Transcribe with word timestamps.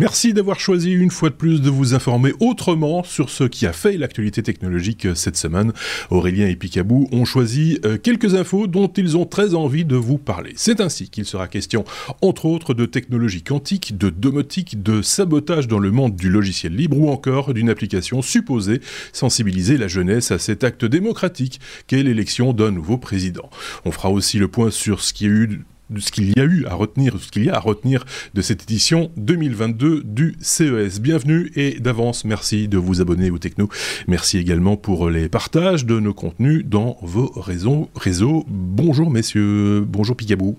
Merci 0.00 0.32
d'avoir 0.32 0.60
choisi 0.60 0.92
une 0.92 1.10
fois 1.10 1.28
de 1.28 1.34
plus 1.34 1.60
de 1.60 1.70
vous 1.70 1.92
informer 1.92 2.32
autrement 2.38 3.02
sur 3.02 3.30
ce 3.30 3.42
qui 3.42 3.66
a 3.66 3.72
fait 3.72 3.96
l'actualité 3.96 4.44
technologique 4.44 5.08
cette 5.16 5.36
semaine. 5.36 5.72
Aurélien 6.10 6.46
et 6.46 6.54
Picabou 6.54 7.08
ont 7.10 7.24
choisi 7.24 7.80
euh, 7.84 7.98
quelques 7.98 8.36
infos 8.36 8.68
dont 8.68 8.86
ils 8.86 9.16
ont 9.16 9.26
très 9.26 9.56
envie 9.56 9.84
de 9.84 9.96
vous 9.96 10.16
parler. 10.16 10.52
C'est 10.54 10.80
ainsi 10.80 11.10
qu'il 11.10 11.24
sera 11.24 11.48
question, 11.48 11.84
entre 12.22 12.46
autres, 12.46 12.74
de 12.74 12.86
technologie 12.86 13.42
quantique, 13.42 13.98
de 13.98 14.08
domotique, 14.08 14.84
de 14.84 15.02
sabotage 15.02 15.66
dans 15.66 15.80
le 15.80 15.90
monde 15.90 16.14
du 16.14 16.30
logiciel 16.30 16.76
libre 16.76 16.96
ou 16.96 17.10
encore 17.10 17.52
d'une 17.52 17.68
application 17.68 18.22
supposée 18.22 18.80
sensibiliser 19.12 19.78
la 19.78 19.88
jeunesse 19.88 20.30
à 20.30 20.38
cet 20.38 20.62
acte 20.62 20.84
démocratique 20.84 21.58
qu'est 21.88 22.04
l'élection 22.04 22.52
d'un 22.52 22.70
nouveau 22.70 22.98
président. 22.98 23.50
On 23.84 23.90
fera 23.90 24.10
aussi 24.10 24.38
le 24.38 24.46
point 24.46 24.70
sur 24.70 25.00
ce 25.00 25.12
qui 25.12 25.24
a 25.24 25.28
eu 25.28 25.64
de 25.90 26.00
ce 26.00 26.10
qu'il 26.10 26.36
y 26.36 26.40
a 26.40 26.44
eu 26.44 26.66
à 26.66 26.74
retenir, 26.74 27.18
ce 27.18 27.30
qu'il 27.30 27.44
y 27.44 27.50
a 27.50 27.56
à 27.56 27.60
retenir 27.60 28.04
de 28.34 28.42
cette 28.42 28.62
édition 28.62 29.10
2022 29.16 30.02
du 30.04 30.36
CES. 30.40 31.00
Bienvenue 31.00 31.50
et 31.56 31.80
d'avance, 31.80 32.24
merci 32.24 32.68
de 32.68 32.78
vous 32.78 33.00
abonner 33.00 33.30
au 33.30 33.38
Techno. 33.38 33.68
Merci 34.06 34.38
également 34.38 34.76
pour 34.76 35.10
les 35.10 35.28
partages 35.28 35.86
de 35.86 36.00
nos 36.00 36.14
contenus 36.14 36.64
dans 36.66 36.98
vos 37.02 37.30
réseaux. 37.34 37.88
réseaux. 37.94 38.44
Bonjour 38.48 39.10
messieurs, 39.10 39.84
bonjour 39.86 40.16
Picabou. 40.16 40.58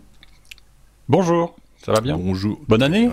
Bonjour. 1.08 1.59
Ça 1.86 1.94
va 1.94 2.02
bien 2.02 2.18
Bonjour. 2.18 2.60
Bonne 2.68 2.84
année 2.84 3.10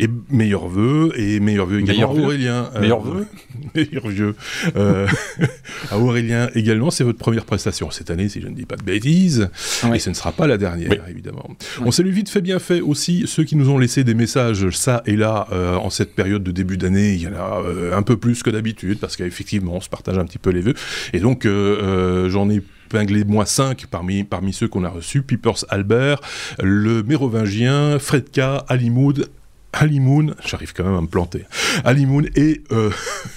Et 0.00 0.08
meilleurs 0.28 0.66
vœux, 0.66 1.12
et 1.16 1.38
meilleurs 1.38 1.66
vœux 1.66 1.78
également 1.78 2.12
meilleur 2.12 2.24
Aurélien. 2.24 2.70
Euh, 2.74 2.80
meilleurs 2.80 3.00
vœux 3.00 3.26
Meilleurs 3.74 4.08
vœux. 4.08 4.34
Euh, 4.74 5.06
à 5.92 5.98
Aurélien 5.98 6.50
également, 6.56 6.90
c'est 6.90 7.04
votre 7.04 7.18
première 7.18 7.44
prestation 7.44 7.92
cette 7.92 8.10
année, 8.10 8.28
si 8.28 8.40
je 8.40 8.48
ne 8.48 8.54
dis 8.54 8.66
pas 8.66 8.74
de 8.74 8.82
bêtises. 8.82 9.48
Et 9.94 10.00
ce 10.00 10.10
ne 10.10 10.14
sera 10.14 10.32
pas 10.32 10.48
la 10.48 10.58
dernière, 10.58 11.08
évidemment. 11.08 11.48
On 11.84 11.92
salue 11.92 12.10
vite 12.10 12.28
fait 12.28 12.40
bien 12.40 12.58
fait 12.58 12.80
aussi 12.80 13.24
ceux 13.28 13.44
qui 13.44 13.54
nous 13.54 13.70
ont 13.70 13.78
laissé 13.78 14.02
des 14.02 14.14
messages, 14.14 14.68
ça 14.70 15.02
et 15.06 15.14
là, 15.14 15.46
euh, 15.52 15.76
en 15.76 15.88
cette 15.88 16.16
période 16.16 16.42
de 16.42 16.50
début 16.50 16.76
d'année. 16.76 17.14
Il 17.14 17.22
y 17.22 17.28
en 17.28 17.34
a 17.34 17.62
un 17.96 18.02
peu 18.02 18.16
plus 18.16 18.42
que 18.42 18.50
d'habitude, 18.50 18.98
parce 18.98 19.16
qu'effectivement, 19.16 19.74
on 19.74 19.80
se 19.80 19.88
partage 19.88 20.18
un 20.18 20.24
petit 20.24 20.38
peu 20.38 20.50
les 20.50 20.62
vœux. 20.62 20.74
Et 21.12 21.20
donc, 21.20 21.46
j'en 21.46 22.50
ai 22.50 22.60
moins 23.24 23.44
5 23.44 23.86
parmi, 23.90 24.24
parmi 24.24 24.52
ceux 24.52 24.68
qu'on 24.68 24.84
a 24.84 24.88
reçus, 24.88 25.22
Peepers 25.22 25.64
Albert, 25.68 26.20
le 26.62 27.02
Mérovingien, 27.02 27.98
Fredka, 27.98 28.64
Alimoud, 29.74 30.30
Halimoun, 30.30 30.34
j'arrive 30.46 30.72
quand 30.72 30.84
même 30.84 30.94
à 30.94 31.00
me 31.00 31.06
planter, 31.06 31.44
Halimoun 31.84 32.28
et 32.36 32.62
euh, 32.72 32.90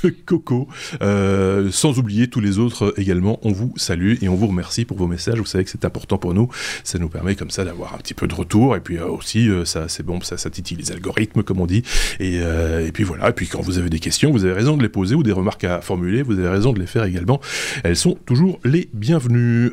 Coco, 0.25 0.67
euh, 1.01 1.71
sans 1.71 1.97
oublier 1.97 2.27
tous 2.27 2.39
les 2.39 2.59
autres 2.59 2.93
également, 2.97 3.39
on 3.41 3.51
vous 3.51 3.73
salue 3.75 4.15
et 4.21 4.29
on 4.29 4.35
vous 4.35 4.47
remercie 4.47 4.85
pour 4.85 4.97
vos 4.97 5.07
messages, 5.07 5.39
vous 5.39 5.45
savez 5.45 5.63
que 5.63 5.69
c'est 5.69 5.85
important 5.85 6.17
pour 6.17 6.33
nous, 6.33 6.49
ça 6.83 6.99
nous 6.99 7.09
permet 7.09 7.35
comme 7.35 7.49
ça 7.49 7.65
d'avoir 7.65 7.95
un 7.95 7.97
petit 7.97 8.13
peu 8.13 8.27
de 8.27 8.35
retour, 8.35 8.75
et 8.75 8.79
puis 8.79 8.97
euh, 8.97 9.07
aussi, 9.07 9.49
ça 9.65 9.87
c'est 9.87 10.03
bon, 10.03 10.21
ça, 10.21 10.37
titille 10.49 10.77
les 10.77 10.91
algorithmes 10.91 11.43
comme 11.43 11.59
on 11.59 11.65
dit, 11.65 11.83
et, 12.19 12.35
et, 12.37 12.91
puis 12.91 13.03
voilà, 13.03 13.29
et 13.29 13.33
puis 13.33 13.47
quand 13.47 13.61
vous 13.61 13.79
avez 13.79 13.89
des 13.89 13.99
questions, 13.99 14.31
vous 14.31 14.45
avez 14.45 14.53
raison 14.53 14.77
de 14.77 14.83
les 14.83 14.89
poser 14.89 15.15
ou 15.15 15.23
des 15.23 15.31
remarques 15.31 15.63
à 15.63 15.81
formuler, 15.81 16.21
vous 16.21 16.37
avez 16.39 16.49
raison 16.49 16.73
de 16.73 16.79
les 16.79 16.87
faire 16.87 17.03
également, 17.03 17.41
elles 17.83 17.95
sont 17.95 18.17
toujours 18.25 18.59
les 18.63 18.89
bienvenues. 18.93 19.71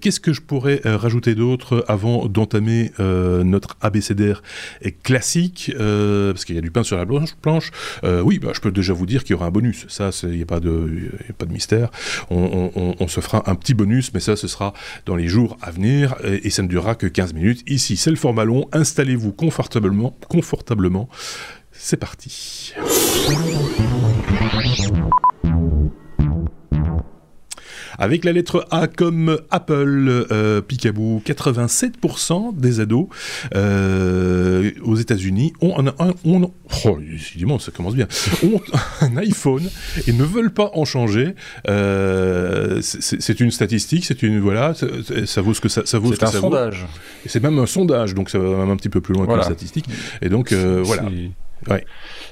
Qu'est-ce 0.00 0.20
que 0.20 0.32
je 0.32 0.40
pourrais 0.40 0.80
rajouter 0.84 1.34
d'autre 1.34 1.84
avant 1.88 2.26
d'entamer 2.26 2.92
notre 2.98 3.76
abécédaire 3.80 4.42
classique? 5.02 5.72
Euh, 6.02 6.32
parce 6.32 6.44
qu'il 6.44 6.54
y 6.54 6.58
a 6.58 6.60
du 6.60 6.70
pain 6.70 6.82
sur 6.82 6.96
la 6.96 7.06
planche. 7.06 7.70
Euh, 8.04 8.20
oui, 8.20 8.38
bah, 8.38 8.50
je 8.54 8.60
peux 8.60 8.70
déjà 8.70 8.92
vous 8.92 9.06
dire 9.06 9.22
qu'il 9.22 9.32
y 9.32 9.34
aura 9.34 9.46
un 9.46 9.50
bonus. 9.50 9.86
Ça, 9.88 10.10
il 10.24 10.30
n'y 10.30 10.42
a, 10.42 10.46
pas 10.46 10.60
de, 10.60 11.10
mystère. 11.48 11.90
On, 12.30 13.08
se 13.08 13.20
fera 13.20 13.50
un 13.50 13.54
petit 13.54 13.74
bonus, 13.74 14.12
mais 14.14 14.20
ça, 14.20 14.36
ce 14.36 14.48
sera 14.48 14.72
dans 15.06 15.16
les 15.16 15.28
jours 15.28 15.56
à 15.60 15.70
venir 15.70 16.14
et, 16.24 16.50
ça 16.50 16.62
ne 16.62 16.68
durera 16.68 16.94
que 16.94 17.06
15 17.06 17.32
minutes. 17.32 17.62
Ici, 17.66 17.96
c'est 17.96 18.10
le 18.10 18.16
format 18.16 18.44
long. 18.44 18.68
Installez-vous 18.72 19.32
confortablement. 19.32 20.16
confortablement. 20.28 21.08
C'est 21.72 21.96
parti. 21.96 22.74
Avec 27.98 28.24
la 28.24 28.32
lettre 28.32 28.66
A 28.70 28.86
comme 28.86 29.38
Apple, 29.50 30.26
euh, 30.30 30.60
Picaboo, 30.60 31.22
87% 31.24 32.56
des 32.56 32.80
ados 32.80 33.08
euh, 33.54 34.70
aux 34.82 34.96
États-Unis 34.96 35.52
ont 35.60 35.78
un, 35.78 36.14
ont, 36.24 36.52
oh, 36.86 37.58
ça 37.58 37.70
commence 37.72 37.94
bien, 37.94 38.06
ont 38.44 38.60
un 39.00 39.16
iPhone 39.16 39.68
et 40.06 40.12
ne 40.12 40.24
veulent 40.24 40.52
pas 40.52 40.70
en 40.74 40.84
changer. 40.84 41.34
Euh, 41.68 42.80
c'est 42.82 43.40
une 43.40 43.50
statistique, 43.50 44.04
c'est 44.04 44.22
une 44.22 44.40
voilà, 44.40 44.74
ça, 44.74 45.40
vaut 45.40 45.54
ce 45.54 45.60
que 45.60 45.68
ça, 45.68 45.82
ça 45.84 45.98
vaut. 45.98 46.12
C'est 46.12 46.24
un 46.24 46.26
sondage. 46.28 46.86
C'est 47.26 47.42
même 47.42 47.58
un 47.58 47.66
sondage, 47.66 48.14
donc 48.14 48.30
ça 48.30 48.38
va 48.38 48.56
même 48.58 48.70
un 48.70 48.76
petit 48.76 48.88
peu 48.88 49.00
plus 49.00 49.14
loin 49.14 49.26
que 49.26 49.32
la 49.32 49.42
statistique. 49.42 49.86
Et 50.20 50.28
donc 50.28 50.52
euh, 50.52 50.82
voilà. 50.84 51.04
Ouais. 51.70 51.84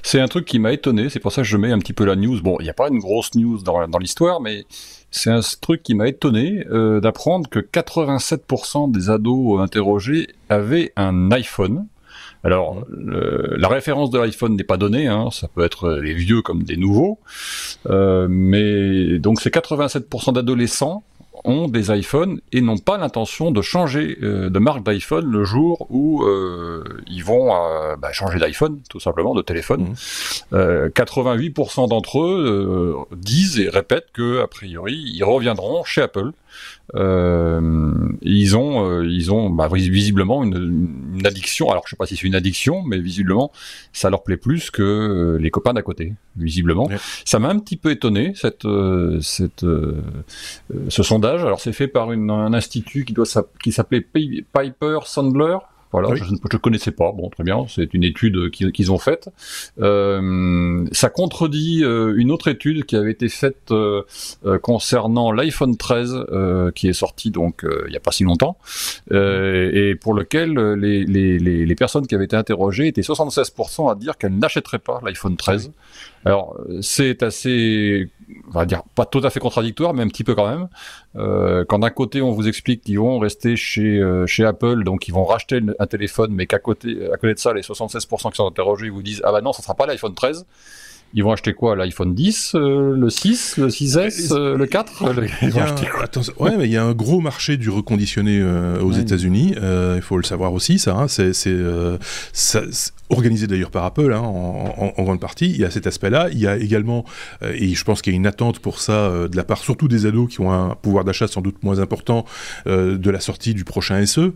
C'est 0.03 0.19
un 0.19 0.27
truc 0.27 0.43
qui 0.45 0.59
m'a 0.59 0.73
étonné, 0.73 1.09
c'est 1.09 1.21
pour 1.21 1.31
ça 1.31 1.41
que 1.41 1.47
je 1.47 1.55
mets 1.55 1.71
un 1.71 1.79
petit 1.79 1.93
peu 1.93 2.03
la 2.03 2.17
news. 2.17 2.41
Bon, 2.41 2.57
il 2.59 2.63
n'y 2.63 2.69
a 2.69 2.73
pas 2.73 2.89
une 2.89 2.99
grosse 2.99 3.33
news 3.35 3.61
dans, 3.61 3.87
dans 3.87 3.97
l'histoire, 3.97 4.41
mais 4.41 4.65
c'est 5.11 5.29
un 5.29 5.41
truc 5.59 5.83
qui 5.83 5.93
m'a 5.93 6.07
étonné 6.07 6.65
euh, 6.71 7.01
d'apprendre 7.01 7.49
que 7.49 7.59
87% 7.59 8.91
des 8.91 9.09
ados 9.09 9.59
interrogés 9.59 10.29
avaient 10.49 10.93
un 10.95 11.31
iPhone. 11.31 11.85
Alors, 12.43 12.83
la 12.89 13.67
référence 13.67 14.09
de 14.09 14.17
l'iPhone 14.17 14.55
n'est 14.55 14.63
pas 14.63 14.77
donnée, 14.77 15.05
hein, 15.05 15.29
ça 15.31 15.47
peut 15.47 15.63
être 15.63 15.91
les 15.91 16.15
vieux 16.15 16.41
comme 16.41 16.63
des 16.63 16.75
nouveaux, 16.75 17.19
euh, 17.87 18.25
mais 18.27 19.19
donc 19.19 19.39
c'est 19.41 19.53
87% 19.53 20.33
d'adolescents 20.33 21.03
ont 21.43 21.67
des 21.67 21.91
iPhones 21.91 22.41
et 22.51 22.61
n'ont 22.61 22.77
pas 22.77 22.97
l'intention 22.97 23.51
de 23.51 23.61
changer 23.61 24.17
euh, 24.21 24.49
de 24.49 24.59
marque 24.59 24.83
d'iPhone 24.83 25.25
le 25.25 25.43
jour 25.43 25.87
où 25.89 26.23
euh, 26.23 26.83
ils 27.07 27.23
vont 27.23 27.53
euh, 27.53 27.95
bah, 27.95 28.11
changer 28.11 28.39
d'iPhone, 28.39 28.81
tout 28.89 28.99
simplement, 28.99 29.33
de 29.33 29.41
téléphone. 29.41 29.93
88% 30.51 31.85
mmh. 31.85 31.89
d'entre 31.89 32.21
eux 32.21 32.97
disent 33.11 33.59
et 33.59 33.69
répètent 33.69 34.11
que, 34.13 34.41
a 34.41 34.47
priori, 34.47 34.95
ils 35.13 35.23
reviendront 35.23 35.83
chez 35.83 36.01
Apple 36.01 36.31
euh, 36.95 38.09
ils 38.21 38.57
ont, 38.57 38.85
euh, 38.85 39.05
ils 39.05 39.31
ont 39.31 39.49
bah, 39.49 39.69
visiblement 39.71 40.43
une, 40.43 40.91
une, 41.15 41.25
addiction. 41.25 41.69
Alors 41.69 41.83
je 41.85 41.91
sais 41.91 41.95
pas 41.95 42.05
si 42.05 42.15
c'est 42.15 42.27
une 42.27 42.35
addiction, 42.35 42.83
mais 42.83 42.99
visiblement 42.99 43.51
ça 43.93 44.09
leur 44.09 44.23
plaît 44.23 44.37
plus 44.37 44.71
que 44.71 44.81
euh, 44.81 45.37
les 45.37 45.51
copains 45.51 45.73
d'à 45.73 45.81
côté. 45.81 46.13
Visiblement, 46.37 46.89
ça 47.25 47.39
m'a 47.39 47.49
un 47.49 47.59
petit 47.59 47.75
peu 47.75 47.91
étonné 47.91 48.33
cette, 48.35 48.65
cette, 49.21 49.65
ce 50.89 51.03
sondage. 51.03 51.43
Alors 51.43 51.59
c'est 51.59 51.73
fait 51.73 51.87
par 51.87 52.13
une, 52.13 52.29
un 52.29 52.53
institut 52.53 53.03
qui 53.03 53.13
doit 53.13 53.25
qui 53.61 53.71
s'appelait 53.71 54.01
Piper 54.01 54.99
Sandler. 55.05 55.57
Voilà, 55.91 56.15
je 56.15 56.23
ne 56.23 56.57
connaissais 56.57 56.91
pas. 56.91 57.11
Bon, 57.11 57.29
très 57.29 57.43
bien, 57.43 57.65
c'est 57.67 57.93
une 57.93 58.03
étude 58.03 58.49
qu'ils 58.51 58.91
ont 58.91 58.97
faite. 58.97 59.29
Euh, 59.79 60.85
ça 60.91 61.09
contredit 61.09 61.83
euh, 61.83 62.13
une 62.15 62.31
autre 62.31 62.47
étude 62.47 62.85
qui 62.85 62.95
avait 62.95 63.11
été 63.11 63.27
faite 63.29 63.71
euh, 63.71 64.03
euh 64.45 64.57
concernant 64.57 65.31
l'iPhone 65.31 65.75
13, 65.75 66.25
euh, 66.31 66.71
qui 66.71 66.87
est 66.87 66.93
sorti 66.93 67.31
donc 67.31 67.65
il 67.65 67.91
n'y 67.91 67.97
a 67.97 67.99
pas 67.99 68.11
si 68.11 68.23
longtemps, 68.23 68.57
et 69.11 69.95
pour 69.99 70.13
lequel 70.13 70.57
les, 70.75 71.05
les, 71.05 71.39
les, 71.39 71.65
les, 71.65 71.75
personnes 71.75 72.07
qui 72.07 72.15
avaient 72.15 72.25
été 72.25 72.35
interrogées 72.35 72.87
étaient 72.87 73.01
76% 73.01 73.91
à 73.91 73.95
dire 73.95 74.17
qu'elles 74.17 74.37
n'achèteraient 74.37 74.79
pas 74.79 75.01
l'iPhone 75.03 75.35
13. 75.35 75.71
Alors, 76.25 76.55
c'est 76.81 77.23
assez, 77.23 78.09
on 78.47 78.51
va 78.51 78.65
dire, 78.65 78.83
pas 78.95 79.05
tout 79.05 79.21
à 79.23 79.29
fait 79.29 79.39
contradictoire, 79.39 79.93
mais 79.93 80.03
un 80.03 80.07
petit 80.07 80.23
peu 80.23 80.35
quand 80.35 80.49
même. 80.49 80.67
Euh, 81.15 81.65
quand 81.67 81.79
d'un 81.79 81.89
côté 81.89 82.21
on 82.21 82.31
vous 82.31 82.47
explique 82.47 82.81
qu'ils 82.81 82.99
vont 82.99 83.19
rester 83.19 83.55
chez 83.55 83.99
euh, 83.99 84.25
chez 84.27 84.45
Apple, 84.45 84.83
donc 84.83 85.07
ils 85.07 85.13
vont 85.13 85.25
racheter 85.25 85.59
un 85.79 85.87
téléphone, 85.87 86.33
mais 86.33 86.47
qu'à 86.47 86.59
côté 86.59 87.11
à 87.11 87.17
côté 87.17 87.33
de 87.33 87.39
ça, 87.39 87.53
les 87.53 87.61
76% 87.61 88.31
qui 88.31 88.35
sont 88.37 88.47
interrogés 88.47 88.89
vous 88.89 89.03
disent 89.03 89.21
ah 89.23 89.31
bah 89.31 89.41
non, 89.41 89.53
ça 89.53 89.61
sera 89.61 89.75
pas 89.75 89.85
l'iPhone 89.85 90.13
13. 90.13 90.45
Ils 91.13 91.23
vont 91.23 91.31
acheter 91.31 91.53
quoi 91.53 91.75
L'iPhone 91.75 92.13
10, 92.13 92.53
euh, 92.55 92.95
le 92.95 93.09
6, 93.09 93.57
le 93.57 93.67
6S, 93.67 94.33
euh, 94.33 94.57
le 94.57 94.65
4 94.65 95.03
Ils 95.41 95.49
vont 95.49 95.61
acheter 95.61 95.87
quoi 95.87 96.05
Ouais, 96.39 96.57
mais 96.57 96.65
il 96.65 96.71
y 96.71 96.77
a 96.77 96.83
un 96.83 96.93
gros 96.93 97.19
marché 97.19 97.57
du 97.57 97.69
reconditionné 97.69 98.41
aux 98.81 98.91
États-Unis. 98.91 99.55
il 99.95 100.01
faut 100.01 100.17
le 100.17 100.23
savoir 100.23 100.53
aussi, 100.53 100.79
ça. 100.79 100.95
Hein, 100.95 101.07
c'est 101.07 101.27
organisé 103.11 103.47
d'ailleurs 103.47 103.71
par 103.71 103.85
Apple 103.85 104.13
hein, 104.13 104.21
en, 104.21 105.03
grande 105.03 105.19
partie. 105.19 105.49
Il 105.49 105.57
y 105.57 105.65
a 105.65 105.71
cet 105.71 105.87
aspect-là. 105.87 106.29
Il 106.31 106.39
y 106.39 106.47
a 106.47 106.57
également, 106.57 107.05
euh, 107.43 107.53
et 107.55 107.73
je 107.73 107.83
pense 107.83 108.01
qu'il 108.01 108.13
y 108.13 108.15
a 108.15 108.17
une 108.17 108.27
attente 108.27 108.59
pour 108.59 108.79
ça 108.79 108.93
euh, 108.93 109.27
de 109.27 109.35
la 109.35 109.43
part 109.43 109.59
surtout 109.59 109.87
des 109.87 110.05
ados 110.05 110.29
qui 110.29 110.41
ont 110.41 110.51
un 110.51 110.75
pouvoir 110.75 111.03
d'achat 111.03 111.27
sans 111.27 111.41
doute 111.41 111.63
moins 111.63 111.79
important 111.79 112.25
euh, 112.67 112.97
de 112.97 113.09
la 113.09 113.19
sortie 113.19 113.53
du 113.53 113.63
prochain 113.63 114.05
SE, 114.05 114.31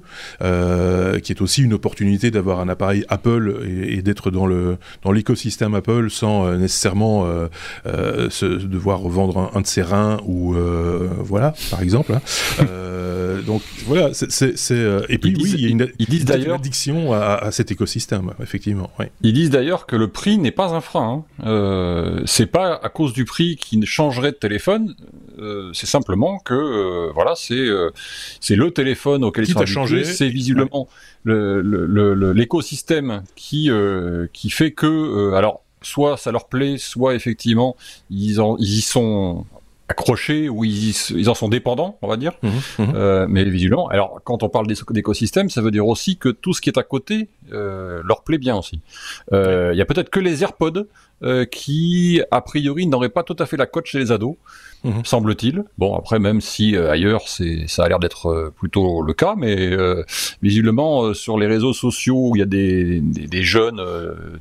qui 1.22 1.32
est 1.32 1.42
aussi 1.42 1.64
une 1.64 1.74
opportunité 1.74 2.32
d'avoir 2.32 2.60
un 2.60 2.70
appareil 2.70 3.06
Apple 3.10 3.64
et, 3.66 4.02
d'être 4.02 4.32
dans 4.32 4.46
le 4.46 4.78
dans 5.04 5.12
l'écosystème 5.12 5.74
Apple 5.74 6.10
sans 6.10 6.58
nécessairement 6.66 7.26
se, 7.86 8.46
devoir 8.46 9.00
vendre 9.02 9.52
un, 9.54 9.62
de 9.62 9.68
ses 9.68 9.82
reins 9.82 10.20
ou 10.26 10.56
voilà 11.20 11.54
par 11.70 11.82
exemple. 11.82 12.14
Hein. 12.14 12.22
donc 13.46 13.62
voilà, 13.86 14.12
c'est 14.14 14.56
et 15.10 15.18
puis 15.18 15.36
oui, 15.38 15.54
il 15.58 15.62
y 15.62 15.66
a 15.66 15.70
une, 15.70 15.92
ils 16.00 16.08
disent 16.08 16.26
d'ailleurs 16.26 16.56
addiction 16.56 17.14
à, 17.14 17.52
cet 17.52 17.72
écosystème, 17.72 18.34
effectivement. 18.42 18.90
Ils 19.22 19.34
disent 19.34 19.50
d'ailleurs 19.50 19.86
que 19.86 19.96
le 19.96 20.08
prix 20.08 20.38
n'est 20.38 20.52
pas 20.52 20.74
un 20.74 20.82
frein. 20.82 21.26
Hein. 21.44 22.24
c'est 22.26 22.48
pas 22.48 22.80
à 22.82 22.90
cause 22.90 23.14
du 23.14 23.26
prix 23.26 23.56
qui 23.56 23.86
changerait 23.86 24.32
de 24.32 24.38
téléphone. 24.38 24.96
c'est 25.74 25.88
simplement 25.88 26.40
que 26.40 27.12
voilà, 27.14 27.34
c'est 27.36 27.68
c'est 28.40 28.56
le 28.56 28.72
téléphone 28.72 29.24
auquel 29.24 29.46
ils 29.46 29.54
sont 29.54 29.66
changé. 29.66 30.04
C'est 30.04 30.30
visiblement 30.30 30.88
l'écosystème 31.26 33.24
qui 33.36 33.70
qui 34.34 34.50
fait 34.50 34.72
que 34.72 35.34
alors 35.34 35.65
soit 35.86 36.18
ça 36.18 36.32
leur 36.32 36.48
plaît, 36.48 36.78
soit 36.78 37.16
effectivement 37.16 37.76
ils, 38.10 38.42
en, 38.42 38.58
ils 38.58 38.80
y 38.80 38.82
sont 38.82 39.46
accrochés 39.88 40.50
ou 40.50 40.66
ils, 40.66 40.96
ils, 41.12 41.30
en 41.30 41.36
sont 41.36 41.48
dépendants, 41.48 41.98
on 42.02 42.08
va 42.08 42.18
dire. 42.18 42.34
Mmh, 42.42 42.50
mmh. 42.50 42.94
Euh, 42.96 43.26
mais 43.30 43.44
visiblement, 43.44 43.88
alors 43.90 44.20
quand 44.24 44.42
on 44.42 44.50
parle 44.50 44.68
d'écosystème, 44.90 45.50
ça 45.50 45.62
veut 45.62 45.72
dire 45.72 45.88
aussi 45.88 46.18
que 46.18 46.30
tout 46.30 46.54
ce 46.54 46.62
qui 46.62 46.70
est 46.70 46.80
à 46.80 46.84
côté 46.84 47.30
euh, 47.54 48.02
leur 48.04 48.24
plaît 48.24 48.40
bien 48.40 48.56
aussi. 48.56 48.82
Euh, 49.32 49.72
il 49.74 49.78
y 49.78 49.82
a 49.82 49.86
peut-être 49.86 50.10
que 50.10 50.20
les 50.20 50.42
AirPods 50.42 50.88
euh, 51.24 51.46
qui, 51.46 52.22
a 52.30 52.42
priori, 52.42 52.88
n'auraient 52.88 53.10
pas 53.10 53.24
tout 53.24 53.36
à 53.40 53.46
fait 53.46 53.56
la 53.56 53.66
cote 53.66 53.86
chez 53.86 54.00
les 54.00 54.12
ados. 54.12 54.36
Mhm. 54.84 55.04
semble-t-il. 55.04 55.64
Bon, 55.80 55.96
après, 55.96 56.20
même 56.20 56.42
si 56.42 56.76
euh, 56.76 56.92
ailleurs, 56.92 57.28
c'est, 57.28 57.66
ça 57.68 57.86
a 57.86 57.90
l'air 57.90 57.98
d'être 57.98 58.28
euh, 58.28 58.54
plutôt 58.56 59.02
le 59.02 59.14
cas, 59.14 59.34
mais 59.36 59.76
visiblement, 60.44 61.14
sur 61.14 61.40
les 61.40 61.48
réseaux 61.48 61.74
sociaux 61.74 62.30
où 62.30 62.36
il 62.36 62.40
y 62.40 62.44
a 62.44 62.46
des, 62.46 63.00
des, 63.02 63.44
jeunes 63.44 63.82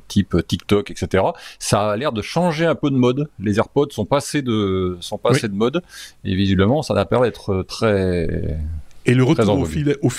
type 0.07 0.35
TikTok, 0.47 0.91
etc., 0.91 1.23
ça 1.57 1.91
a 1.91 1.97
l'air 1.97 2.11
de 2.11 2.21
changer 2.21 2.65
un 2.65 2.75
peu 2.75 2.91
de 2.91 2.95
mode. 2.95 3.29
Les 3.39 3.57
AirPods 3.57 3.89
sont 3.91 4.05
passés 4.05 4.41
de, 4.41 4.97
sont 4.99 5.17
passés 5.17 5.47
de 5.47 5.55
mode, 5.55 5.81
et 6.23 6.35
visiblement, 6.35 6.83
ça 6.83 6.93
a 6.93 7.07
l'air 7.09 7.21
d'être 7.21 7.63
très 7.63 8.59
et 9.05 9.13
le 9.13 9.23
retour 9.23 9.59
au, 9.59 9.65
filet, 9.65 9.95
au 10.01 10.11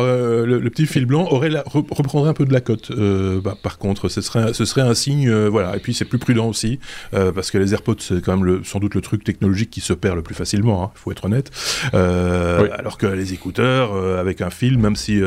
euh, 0.00 0.46
le, 0.46 0.70
petit 0.70 0.86
fil 0.86 1.06
blanc, 1.06 1.26
aurait 1.30 1.48
la, 1.48 1.64
reprendrait 1.66 2.30
un 2.30 2.34
peu 2.34 2.44
de 2.44 2.52
la 2.52 2.60
cote. 2.60 2.92
Euh, 2.92 3.40
bah, 3.40 3.56
par 3.60 3.78
contre, 3.78 4.08
ce 4.08 4.20
serait, 4.20 4.52
ce 4.54 4.64
serait 4.64 4.82
un 4.82 4.94
signe, 4.94 5.28
euh, 5.28 5.48
voilà. 5.48 5.76
Et 5.76 5.80
puis 5.80 5.92
c'est 5.92 6.04
plus 6.04 6.18
prudent 6.18 6.46
aussi, 6.48 6.78
parce 7.12 7.50
que 7.50 7.58
les 7.58 7.72
AirPods, 7.72 7.96
c'est 7.98 8.22
quand 8.22 8.36
même 8.36 8.44
le, 8.44 8.62
sans 8.64 8.78
doute 8.78 8.94
le 8.94 9.00
truc 9.00 9.24
technologique 9.24 9.70
qui 9.70 9.80
se 9.80 9.92
perd 9.92 10.16
le 10.16 10.22
plus 10.22 10.34
facilement, 10.34 10.80
il 10.80 10.84
hein, 10.84 10.90
faut 10.94 11.10
être 11.10 11.24
honnête. 11.24 11.50
Alors 11.92 12.96
que 12.98 13.06
les 13.06 13.32
écouteurs, 13.32 13.94
avec 14.18 14.40
un 14.40 14.50
fil, 14.50 14.78
même 14.78 14.96
si, 14.96 15.20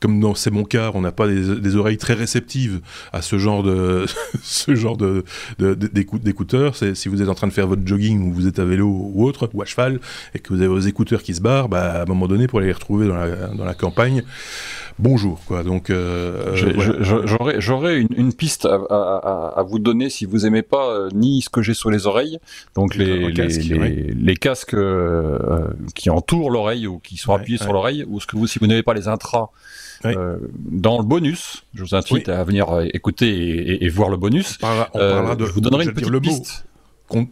comme 0.00 0.20
dans 0.20 0.34
c'est 0.34 0.50
mon 0.50 0.64
cas, 0.64 0.90
on 0.94 1.02
n'a 1.02 1.12
pas 1.12 1.28
des, 1.28 1.76
oreilles 1.76 1.98
très 1.98 2.14
réceptives 2.14 2.80
à 3.12 3.20
ce 3.20 3.36
genre 3.36 3.62
de, 3.62 4.06
ce 4.42 4.74
genre 4.74 4.96
de, 4.96 5.24
d'écouteurs, 5.58 6.76
c'est 6.76 6.94
si 6.94 7.08
vous 7.08 7.20
êtes 7.20 7.28
en 7.28 7.34
train 7.34 7.46
de 7.46 7.52
faire 7.52 7.66
votre 7.66 7.86
jogging 7.86 8.28
ou 8.28 8.32
vous 8.32 8.46
êtes 8.46 8.58
à 8.58 8.64
vélo 8.64 8.86
ou 8.86 9.24
autre, 9.24 9.50
ou 9.52 9.60
à 9.60 9.64
cheval, 9.64 10.00
et 10.34 10.38
que 10.38 10.52
vous 10.52 10.60
avez 10.60 10.68
vos 10.68 10.78
écouteurs 10.78 11.22
qui 11.22 11.34
se 11.34 11.40
barrent, 11.40 11.68
bah, 11.68 12.00
à 12.00 12.02
un 12.02 12.06
moment 12.06 12.26
donné, 12.26 12.46
pour 12.54 12.60
aller 12.60 12.68
les 12.68 12.72
retrouver 12.72 13.08
dans 13.08 13.16
la, 13.16 13.48
dans 13.48 13.64
la 13.64 13.74
campagne. 13.74 14.22
Bonjour, 15.00 15.40
quoi. 15.44 15.64
Donc, 15.64 15.90
euh, 15.90 16.54
j'aurais 17.58 18.00
une, 18.00 18.06
une, 18.16 18.32
piste 18.32 18.64
à, 18.64 18.76
à, 18.76 19.54
à, 19.56 19.62
vous 19.64 19.80
donner 19.80 20.08
si 20.08 20.24
vous 20.24 20.46
aimez 20.46 20.62
pas 20.62 20.88
euh, 20.88 21.08
ni 21.12 21.42
ce 21.42 21.48
que 21.48 21.62
j'ai 21.62 21.74
sur 21.74 21.90
les 21.90 22.06
oreilles, 22.06 22.38
donc 22.76 22.94
les, 22.94 23.32
les, 23.32 24.14
les, 24.14 24.36
casques 24.36 24.74
euh, 24.74 25.66
qui 25.96 26.10
entourent 26.10 26.48
l'oreille 26.48 26.86
ou 26.86 27.00
qui 27.00 27.16
sont 27.16 27.32
appuyés 27.32 27.58
sur 27.58 27.72
l'oreille, 27.72 28.04
ou 28.06 28.20
ce 28.20 28.28
que 28.28 28.36
vous, 28.36 28.46
si 28.46 28.60
vous 28.60 28.68
n'avez 28.68 28.84
pas 28.84 28.94
les 28.94 29.08
intras. 29.08 29.48
dans 30.04 30.98
le 30.98 31.04
bonus, 31.04 31.64
je 31.74 31.82
vous 31.82 31.96
invite 31.96 32.28
à 32.28 32.44
venir 32.44 32.68
écouter 32.92 33.84
et, 33.84 33.88
voir 33.88 34.10
le 34.10 34.16
bonus. 34.16 34.58
On 34.62 34.98
parlera, 34.98 35.34
de, 35.34 35.44
je 35.44 35.50
vous 35.50 35.60
donnerai 35.60 35.86
une 35.86 35.92
petite 35.92 36.20
piste. 36.20 36.66
On, 37.10 37.26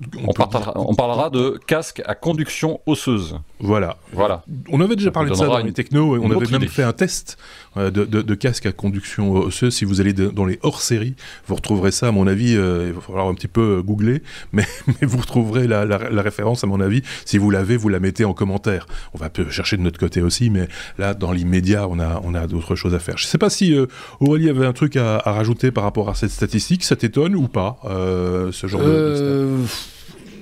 parlera, 0.94 1.30
de 1.30 1.58
casque 1.66 2.02
à 2.04 2.14
conduction 2.14 2.80
osseuse. 2.86 3.38
Voilà. 3.58 3.96
voilà. 4.12 4.44
On 4.70 4.80
avait 4.80 4.96
déjà 4.96 5.10
parlé 5.10 5.30
de 5.30 5.34
ça 5.34 5.46
dans 5.46 5.58
les 5.58 5.72
technos, 5.72 6.16
on 6.18 6.30
avait 6.30 6.58
même 6.58 6.68
fait 6.68 6.82
un 6.82 6.92
test 6.92 7.38
euh, 7.78 7.90
de, 7.90 8.34
casque 8.34 8.66
à 8.66 8.72
conduction 8.72 9.32
osseuse. 9.32 9.74
Si 9.74 9.86
vous 9.86 10.00
allez 10.02 10.12
dans 10.12 10.44
les 10.44 10.58
hors-séries, 10.62 11.14
vous 11.46 11.54
retrouverez 11.54 11.90
ça, 11.90 12.08
à 12.08 12.10
mon 12.10 12.26
avis, 12.26 12.54
euh, 12.54 12.88
il 12.88 12.92
va 12.92 13.00
falloir 13.00 13.28
un 13.28 13.34
petit 13.34 13.48
peu 13.48 13.78
euh, 13.78 13.82
googler, 13.82 14.22
mais, 14.52 14.66
vous 15.00 15.18
retrouverez 15.18 15.66
la, 15.66 15.96
référence, 16.22 16.64
à 16.64 16.66
mon 16.66 16.80
avis. 16.80 17.02
Si 17.24 17.38
vous 17.38 17.50
l'avez, 17.50 17.78
vous 17.78 17.88
la 17.88 17.98
mettez 17.98 18.26
en 18.26 18.34
commentaire. 18.34 18.86
On 19.14 19.18
va 19.18 19.30
peu 19.30 19.48
chercher 19.48 19.78
de 19.78 19.82
notre 19.82 19.98
côté 19.98 20.20
aussi, 20.20 20.50
mais 20.50 20.68
là, 20.98 21.14
dans 21.14 21.32
l'immédiat, 21.32 21.88
on 21.88 21.98
a, 21.98 22.20
on 22.24 22.34
a 22.34 22.46
d'autres 22.46 22.76
choses 22.76 22.94
à 22.94 22.98
faire. 22.98 23.16
Je 23.16 23.24
ne 23.24 23.28
sais 23.28 23.38
pas 23.38 23.50
si 23.50 23.74
Aurélie 24.20 24.50
avait 24.50 24.66
un 24.66 24.74
truc 24.74 24.96
à, 24.96 25.18
rajouter 25.24 25.70
par 25.70 25.84
rapport 25.84 26.10
à 26.10 26.14
cette 26.14 26.30
statistique. 26.30 26.84
Ça 26.84 26.96
t'étonne 26.96 27.34
ou 27.34 27.48
pas, 27.48 27.78
ce 27.84 28.66
genre 28.66 28.82
de 28.82 29.61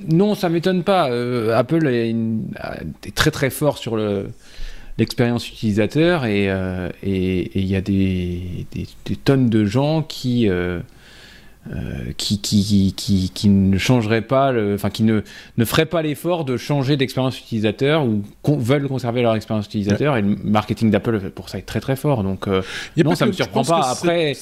non, 0.09 0.35
ça 0.35 0.49
m'étonne 0.49 0.83
pas. 0.83 1.11
Euh, 1.11 1.57
Apple 1.57 1.87
est, 1.87 2.15
très 3.15 3.31
très 3.31 3.51
fort 3.51 3.79
sur 3.79 3.99
l'expérience 4.99 5.49
utilisateur 5.49 6.25
et 6.25 6.51
euh, 6.51 6.89
il 7.03 7.67
y 7.67 7.77
a 7.77 7.81
des, 7.81 8.67
tonnes 9.25 9.49
de 9.49 9.65
gens 9.65 10.03
qui 10.03 10.49
euh, 11.69 11.91
euh, 11.91 12.13
qui, 12.17 12.41
qui, 12.41 12.95
qui, 12.97 13.31
qui, 13.33 13.49
ne 13.49 13.79
changerait 13.79 14.23
pas, 14.23 14.53
enfin 14.75 14.91
qui 14.91 15.03
ne, 15.03 15.23
ne 15.57 15.65
ferait 15.65 15.87
pas 15.87 16.03
l'effort 16.03 16.45
de 16.45 16.57
changer 16.57 16.97
d'expérience 16.97 17.39
utilisateur 17.39 18.05
ou 18.05 18.23
veulent 18.47 18.89
conserver 18.89 19.23
leur 19.23 19.35
expérience 19.35 19.67
utilisateur. 19.67 20.17
Et 20.17 20.23
le 20.23 20.37
marketing 20.45 20.91
d'Apple 20.91 21.31
pour 21.31 21.49
ça 21.49 21.59
est 21.59 21.63
très 21.63 21.81
très 21.81 21.97
fort. 21.97 22.23
Donc 22.23 22.49
euh, 22.49 22.63
non, 22.97 23.15
ça 23.15 23.27
me 23.27 23.33
surprend 23.33 23.65
pas. 23.65 23.89
Après, 23.91 24.35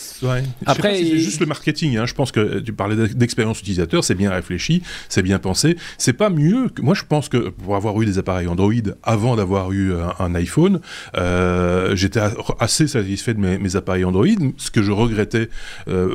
après 0.67 0.97
c'est 0.97 1.19
juste 1.19 1.41
le 1.41 1.47
marketing. 1.47 1.97
Hein. 1.97 2.06
Je 2.06 2.15
pense 2.15 2.32
que 2.32 2.61
tu 2.61 2.73
parlais 2.73 3.09
d'expérience 3.09 3.61
utilisateur, 3.61 4.05
c'est 4.05 4.14
bien 4.14 4.31
réfléchi, 4.31 4.82
c'est 5.09 5.23
bien 5.23 5.38
pensé. 5.38 5.76
C'est 5.97 6.12
pas 6.12 6.31
mieux 6.31 6.69
que 6.69 6.82
moi. 6.82 6.94
Je 6.94 7.05
pense 7.09 7.29
que 7.29 7.49
pour 7.50 7.76
avoir 7.76 8.00
eu 8.03 8.06
des 8.06 8.19
appareils 8.19 8.49
Android 8.49 8.73
avant 9.03 9.37
d'avoir 9.37 9.73
eu 9.73 9.93
un, 10.19 10.35
iPhone, 10.35 10.81
euh, 11.17 11.94
j'étais 11.97 12.21
assez 12.61 12.87
satisfait 12.87 13.35
de 13.35 13.41
mes, 13.41 13.59
mes, 13.59 13.76
appareils 13.76 14.05
Android. 14.05 14.26
Ce 14.56 14.71
que 14.71 14.82
je 14.82 14.93
regrettais 14.93 15.49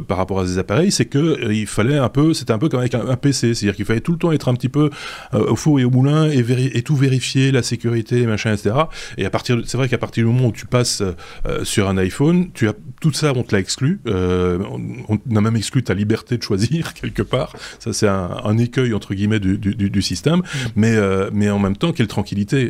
par 0.07 0.17
rapport 0.17 0.39
à 0.39 0.47
ces 0.47 0.57
appareils, 0.57 0.91
c'est 0.93 1.05
que 1.05 1.17
euh, 1.17 1.53
il 1.53 1.67
fallait 1.67 1.97
un 1.97 2.09
peu, 2.09 2.33
c'était 2.33 2.53
un 2.53 2.57
peu 2.57 2.69
comme 2.69 2.79
avec 2.79 2.95
un, 2.95 3.15
PC, 3.15 3.53
c'est-à-dire 3.53 3.75
qu'il 3.75 3.85
fallait 3.85 4.01
tout 4.01 4.13
le 4.13 4.17
temps 4.17 4.31
être 4.31 4.47
un 4.47 4.53
petit 4.53 4.69
peu 4.69 4.89
euh, 5.33 5.45
au 5.49 5.55
four 5.55 5.79
et 5.79 5.83
au 5.83 5.89
moulin 5.89 6.29
et, 6.29 6.39
et, 6.73 6.81
tout 6.81 6.95
vérifier, 6.95 7.51
la 7.51 7.63
sécurité, 7.63 8.25
machin, 8.25 8.53
etc. 8.53 8.75
Et 9.17 9.25
à 9.25 9.29
partir, 9.29 9.61
c'est 9.65 9.77
vrai 9.77 9.89
qu'à 9.89 9.97
partir 9.97 10.25
du 10.25 10.31
moment 10.31 10.47
où 10.47 10.51
tu 10.51 10.65
passes 10.65 11.01
euh, 11.01 11.63
sur 11.63 11.89
un 11.89 11.97
iPhone, 11.97 12.49
tu 12.53 12.67
as 12.67 12.73
tout 13.01 13.13
ça, 13.13 13.33
on 13.35 13.43
te 13.43 13.53
l'a 13.53 13.59
exclu. 13.59 13.99
on, 14.05 15.35
a 15.35 15.41
même 15.41 15.55
exclu 15.55 15.83
ta 15.83 15.93
liberté 15.93 16.37
de 16.37 16.43
choisir 16.43 16.93
quelque 17.01 17.21
part. 17.21 17.53
Ça, 17.79 17.93
c'est 17.93 18.07
un, 18.07 18.57
écueil 18.57 18.93
entre 18.93 19.13
guillemets 19.13 19.39
du, 19.39 19.57
du, 19.57 20.01
système. 20.01 20.39
Mm. 20.39 20.43
Mais, 20.75 20.97
mais 21.33 21.49
en 21.49 21.59
même 21.59 21.75
temps, 21.75 21.91
quelle 21.91 22.07
tranquillité. 22.07 22.69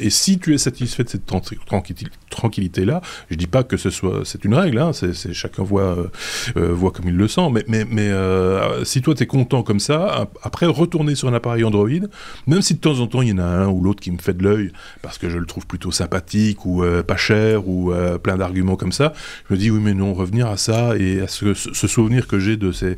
et 0.00 0.10
si 0.10 0.38
tu 0.38 0.54
es 0.54 0.58
satisfait 0.58 1.04
de 1.04 1.08
cette 1.08 1.26
tranquillité 2.30 2.84
là, 2.84 3.00
je 3.30 3.36
dis 3.36 3.46
pas 3.46 3.62
que 3.62 3.76
ce 3.76 3.90
soit, 3.90 4.22
c'est 4.24 4.44
une 4.44 4.54
règle. 4.54 4.78
Hein, 4.78 4.92
c'est, 4.92 5.32
chacun 5.32 5.62
voit 5.62 5.96
voit 6.56 6.90
comme 6.90 7.08
il 7.08 7.16
le 7.16 7.28
sent, 7.28 7.50
mais, 7.52 7.57
mais, 7.66 7.84
euh, 7.98 8.84
si 8.84 9.02
toi 9.02 9.14
tu 9.14 9.22
es 9.22 9.26
content 9.26 9.62
comme 9.62 9.80
ça, 9.80 10.28
après 10.42 10.66
retourner 10.66 11.14
sur 11.14 11.28
un 11.28 11.34
appareil 11.34 11.64
Android, 11.64 11.88
même 12.46 12.62
si 12.62 12.74
de 12.74 12.80
temps 12.80 13.00
en 13.00 13.06
temps 13.06 13.22
il 13.22 13.28
y 13.28 13.32
en 13.32 13.38
a 13.38 13.44
un 13.44 13.68
ou 13.68 13.82
l'autre 13.82 14.00
qui 14.00 14.10
me 14.10 14.18
fait 14.18 14.34
de 14.34 14.42
l'œil 14.42 14.72
parce 15.02 15.18
que 15.18 15.28
je 15.28 15.38
le 15.38 15.46
trouve 15.46 15.66
plutôt 15.66 15.90
sympathique 15.90 16.64
ou 16.64 16.82
euh, 16.82 17.02
pas 17.02 17.16
cher 17.16 17.68
ou 17.68 17.92
euh, 17.92 18.18
plein 18.18 18.36
d'arguments 18.36 18.76
comme 18.76 18.92
ça, 18.92 19.12
je 19.48 19.54
me 19.54 19.58
dis 19.58 19.70
oui 19.70 19.80
mais 19.82 19.94
non, 19.94 20.14
revenir 20.14 20.48
à 20.48 20.56
ça 20.56 20.96
et 20.96 21.20
à 21.20 21.28
ce, 21.28 21.54
souvenir 21.54 22.26
que 22.26 22.38
j'ai 22.38 22.56
de 22.56 22.72
ces, 22.72 22.96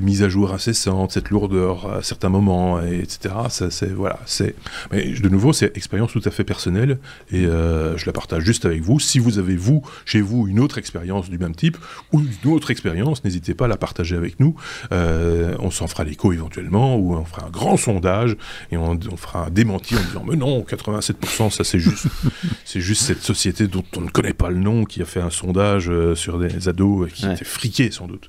mises 0.00 0.22
à 0.22 0.28
jour 0.28 0.52
incessantes, 0.52 1.12
cette 1.12 1.30
lourdeur 1.30 1.90
à 1.90 2.02
certains 2.02 2.28
moments, 2.28 2.82
et, 2.82 2.98
etc. 2.98 3.34
C'est 3.48 3.92
voilà, 3.92 4.18
c'est. 4.26 4.54
De 4.92 5.28
nouveau, 5.28 5.52
c'est 5.52 5.76
expérience 5.76 6.12
tout 6.12 6.22
à 6.24 6.30
fait 6.30 6.44
personnelle 6.44 6.98
et 7.32 7.42
je 7.44 8.06
la 8.06 8.12
partage 8.12 8.44
juste 8.44 8.64
avec 8.64 8.82
vous. 8.82 9.00
Si 9.00 9.18
vous 9.18 9.38
avez 9.38 9.56
vous 9.56 9.82
chez 10.04 10.20
vous 10.20 10.46
une 10.48 10.60
autre 10.60 10.78
expérience 10.78 11.30
du 11.30 11.38
même 11.38 11.54
type 11.54 11.76
ou 12.12 12.20
une 12.20 12.52
autre 12.52 12.70
expérience, 12.70 13.24
n'hésitez 13.24 13.54
pas 13.54 13.66
à 13.66 13.68
la 13.68 13.76
partager 13.76 13.95
avec 14.00 14.40
nous. 14.40 14.54
Euh, 14.92 15.56
on 15.58 15.70
s'en 15.70 15.86
fera 15.86 16.04
l'écho 16.04 16.32
éventuellement, 16.32 16.96
ou 16.96 17.14
on 17.14 17.24
fera 17.24 17.46
un 17.46 17.50
grand 17.50 17.76
sondage 17.76 18.36
et 18.70 18.76
on, 18.76 18.98
fera 19.16 19.46
un 19.46 19.50
démenti 19.50 19.94
en 19.94 20.00
disant 20.00 20.24
mais 20.28 20.36
non, 20.36 20.60
87%, 20.60 21.50
ça 21.50 21.64
c'est 21.64 21.78
juste, 21.78 22.06
c'est 22.64 22.80
juste 22.80 23.02
cette 23.02 23.22
société 23.22 23.66
dont 23.66 23.84
on 23.96 24.02
ne 24.02 24.10
connaît 24.10 24.34
pas 24.34 24.50
le 24.50 24.58
nom 24.58 24.84
qui 24.84 25.02
a 25.02 25.04
fait 25.04 25.20
un 25.20 25.30
sondage 25.30 25.88
euh, 25.88 26.14
sur 26.14 26.38
des 26.38 26.68
ados 26.68 27.10
qui 27.12 27.26
étaient 27.26 27.44
friqués 27.44 27.90
sans 27.90 28.06
doute. 28.06 28.28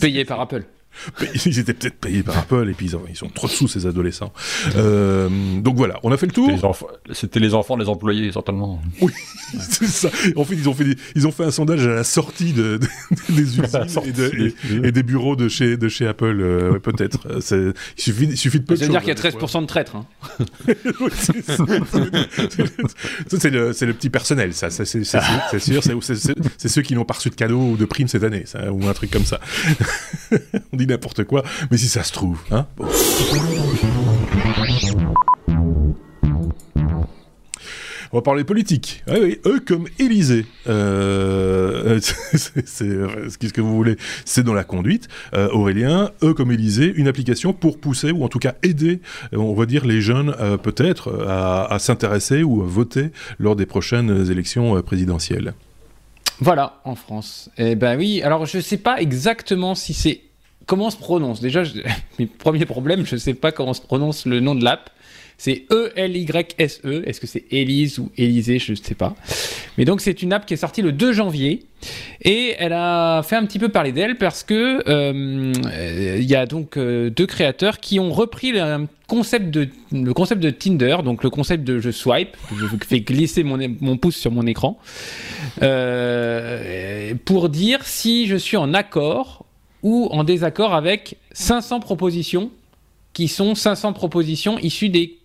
Payé 0.00 0.24
par 0.24 0.40
Apple. 0.40 0.64
Ils 1.46 1.58
étaient 1.58 1.74
peut-être 1.74 1.96
payés 1.96 2.22
par 2.22 2.38
Apple 2.38 2.68
et 2.70 2.74
puis 2.74 2.86
ils, 2.86 2.96
ont, 2.96 3.02
sont 3.14 3.28
trop 3.28 3.48
sous 3.48 3.68
ces 3.68 3.86
adolescents. 3.86 4.32
Euh, 4.76 5.28
donc 5.60 5.76
voilà, 5.76 5.98
on 6.02 6.12
a 6.12 6.16
fait 6.16 6.26
le 6.26 6.32
tour. 6.32 6.50
C'était 7.12 7.40
les, 7.40 7.54
enfants 7.54 7.76
des 7.76 7.88
employés, 7.88 8.32
certainement. 8.32 8.80
Oui, 9.00 9.12
c'est 9.58 9.86
ça. 9.86 10.08
En 10.36 10.44
fait, 10.44 10.54
ils 10.54 10.68
ont 10.68 10.74
fait, 10.74 10.96
ils 11.14 11.26
ont 11.26 11.32
fait 11.32 11.44
un 11.44 11.50
sondage 11.50 11.86
à 11.86 11.94
la 11.94 12.04
sortie 12.04 12.52
de, 12.52 12.80
des 13.28 13.58
usines 13.58 14.54
et, 14.84 14.92
des 14.92 15.02
bureaux 15.02 15.36
de 15.36 15.48
chez, 15.48 15.76
de 15.76 15.88
chez 15.88 16.06
Apple, 16.06 16.40
euh, 16.40 16.78
peut-être. 16.78 17.26
Il 17.98 18.02
suffit, 18.02 18.24
il 18.24 18.38
suffit 18.38 18.60
de 18.60 18.64
peu 18.64 18.76
Ça 18.76 18.84
veut 18.84 18.90
dire 18.90 19.00
qu'il 19.00 19.08
y 19.08 19.12
a 19.12 19.14
13% 19.14 19.62
de 19.62 19.66
traîtres. 19.66 19.96
Hein. 19.96 20.06
c'est 23.28 23.50
le, 23.50 23.68
le, 23.68 23.92
petit 23.92 24.10
personnel, 24.10 24.54
ça. 24.54 24.70
C'est 24.70 25.04
sûr. 25.04 25.82
C'est 26.56 26.68
ceux 26.68 26.82
qui 26.82 26.94
n'ont 26.94 27.04
pas 27.04 27.14
reçu 27.14 27.30
de 27.30 27.34
cadeaux 27.34 27.60
ou 27.60 27.76
de 27.76 27.84
primes 27.84 28.08
cette 28.08 28.24
année, 28.24 28.44
ça, 28.46 28.72
ou 28.72 28.86
un 28.86 28.92
truc 28.92 29.10
comme 29.10 29.24
ça. 29.24 29.40
On 30.72 30.76
dit 30.76 30.83
n'importe 30.86 31.24
quoi, 31.24 31.42
mais 31.70 31.76
si 31.76 31.88
ça 31.88 32.02
se 32.02 32.12
trouve, 32.12 32.40
hein 32.50 32.66
On 38.14 38.18
va 38.18 38.22
parler 38.22 38.44
politique. 38.44 39.02
Oui, 39.08 39.40
eux 39.44 39.58
comme 39.58 39.86
Élysée. 39.98 40.46
Euh, 40.68 41.98
Qu'est-ce 42.30 43.52
que 43.52 43.60
vous 43.60 43.74
voulez? 43.74 43.96
C'est 44.24 44.44
dans 44.44 44.54
la 44.54 44.62
conduite. 44.62 45.08
Euh, 45.34 45.48
Aurélien, 45.48 46.12
eux 46.22 46.32
comme 46.32 46.52
Élysée, 46.52 46.92
une 46.94 47.08
application 47.08 47.52
pour 47.52 47.80
pousser, 47.80 48.12
ou 48.12 48.22
en 48.22 48.28
tout 48.28 48.38
cas 48.38 48.54
aider, 48.62 49.00
on 49.32 49.52
va 49.54 49.66
dire, 49.66 49.84
les 49.84 50.00
jeunes 50.00 50.32
euh, 50.38 50.56
peut-être 50.56 51.26
à, 51.26 51.64
à 51.64 51.78
s'intéresser 51.80 52.44
ou 52.44 52.62
à 52.62 52.66
voter 52.66 53.10
lors 53.40 53.56
des 53.56 53.66
prochaines 53.66 54.30
élections 54.30 54.80
présidentielles. 54.82 55.52
Voilà, 56.38 56.80
en 56.84 56.94
France. 56.94 57.50
Eh 57.58 57.74
ben 57.74 57.98
oui, 57.98 58.22
alors 58.22 58.46
je 58.46 58.58
ne 58.58 58.62
sais 58.62 58.78
pas 58.78 59.00
exactement 59.00 59.74
si 59.74 59.92
c'est... 59.92 60.20
Comment 60.66 60.90
se 60.90 60.96
prononce? 60.96 61.40
Déjà, 61.40 61.62
mes 62.18 62.26
premiers 62.26 62.66
problèmes, 62.66 63.06
je 63.06 63.14
ne 63.14 63.20
sais 63.20 63.34
pas 63.34 63.52
comment 63.52 63.74
se 63.74 63.82
prononce 63.82 64.26
le 64.26 64.40
nom 64.40 64.54
de 64.54 64.64
l'app. 64.64 64.90
C'est 65.36 65.64
E-L-Y-S-E. 65.70 67.00
-E. 67.00 67.04
Est-ce 67.04 67.20
que 67.20 67.26
c'est 67.26 67.44
Élise 67.50 67.98
ou 67.98 68.10
Élysée 68.16 68.58
Je 68.58 68.72
ne 68.72 68.76
sais 68.76 68.94
pas. 68.94 69.14
Mais 69.76 69.84
donc, 69.84 70.00
c'est 70.00 70.22
une 70.22 70.32
app 70.32 70.46
qui 70.46 70.54
est 70.54 70.58
sortie 70.58 70.80
le 70.80 70.92
2 70.92 71.12
janvier. 71.12 71.64
Et 72.22 72.54
elle 72.58 72.72
a 72.72 73.22
fait 73.22 73.36
un 73.36 73.44
petit 73.44 73.58
peu 73.58 73.68
parler 73.68 73.92
d'elle 73.92 74.16
parce 74.16 74.42
que 74.42 74.82
euh, 74.88 75.52
il 76.18 76.24
y 76.24 76.34
a 76.34 76.46
donc 76.46 76.76
euh, 76.76 77.10
deux 77.10 77.26
créateurs 77.26 77.78
qui 77.78 78.00
ont 78.00 78.10
repris 78.10 78.52
le 78.52 78.86
concept 79.06 79.50
de, 79.50 79.68
le 79.92 80.14
concept 80.14 80.42
de 80.42 80.48
Tinder, 80.50 80.98
donc 81.04 81.22
le 81.22 81.30
concept 81.30 81.64
de 81.64 81.80
je 81.80 81.90
swipe, 81.90 82.36
je 82.56 82.66
fais 82.86 83.00
glisser 83.00 83.42
mon, 83.42 83.58
mon 83.80 83.98
pouce 83.98 84.16
sur 84.16 84.30
mon 84.30 84.46
écran, 84.46 84.78
euh, 85.62 87.12
pour 87.26 87.50
dire 87.50 87.84
si 87.84 88.26
je 88.26 88.36
suis 88.36 88.56
en 88.56 88.72
accord 88.72 89.43
ou 89.84 90.08
en 90.10 90.24
désaccord 90.24 90.74
avec 90.74 91.18
500 91.32 91.78
propositions 91.78 92.50
qui 93.12 93.28
sont 93.28 93.54
500 93.54 93.92
propositions 93.92 94.58
issues 94.58 94.88
des 94.88 95.18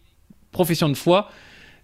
profession 0.52 0.90
de 0.90 0.96
foi 0.96 1.30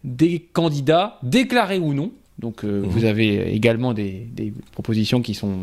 des 0.03 0.39
candidats, 0.53 1.17
déclarés 1.23 1.79
ou 1.79 1.93
non. 1.93 2.11
Donc 2.37 2.63
euh, 2.63 2.81
mhm. 2.81 2.89
vous 2.89 3.05
avez 3.05 3.53
également 3.53 3.93
des, 3.93 4.27
propositions 4.71 5.21
qui 5.21 5.33
sont 5.33 5.57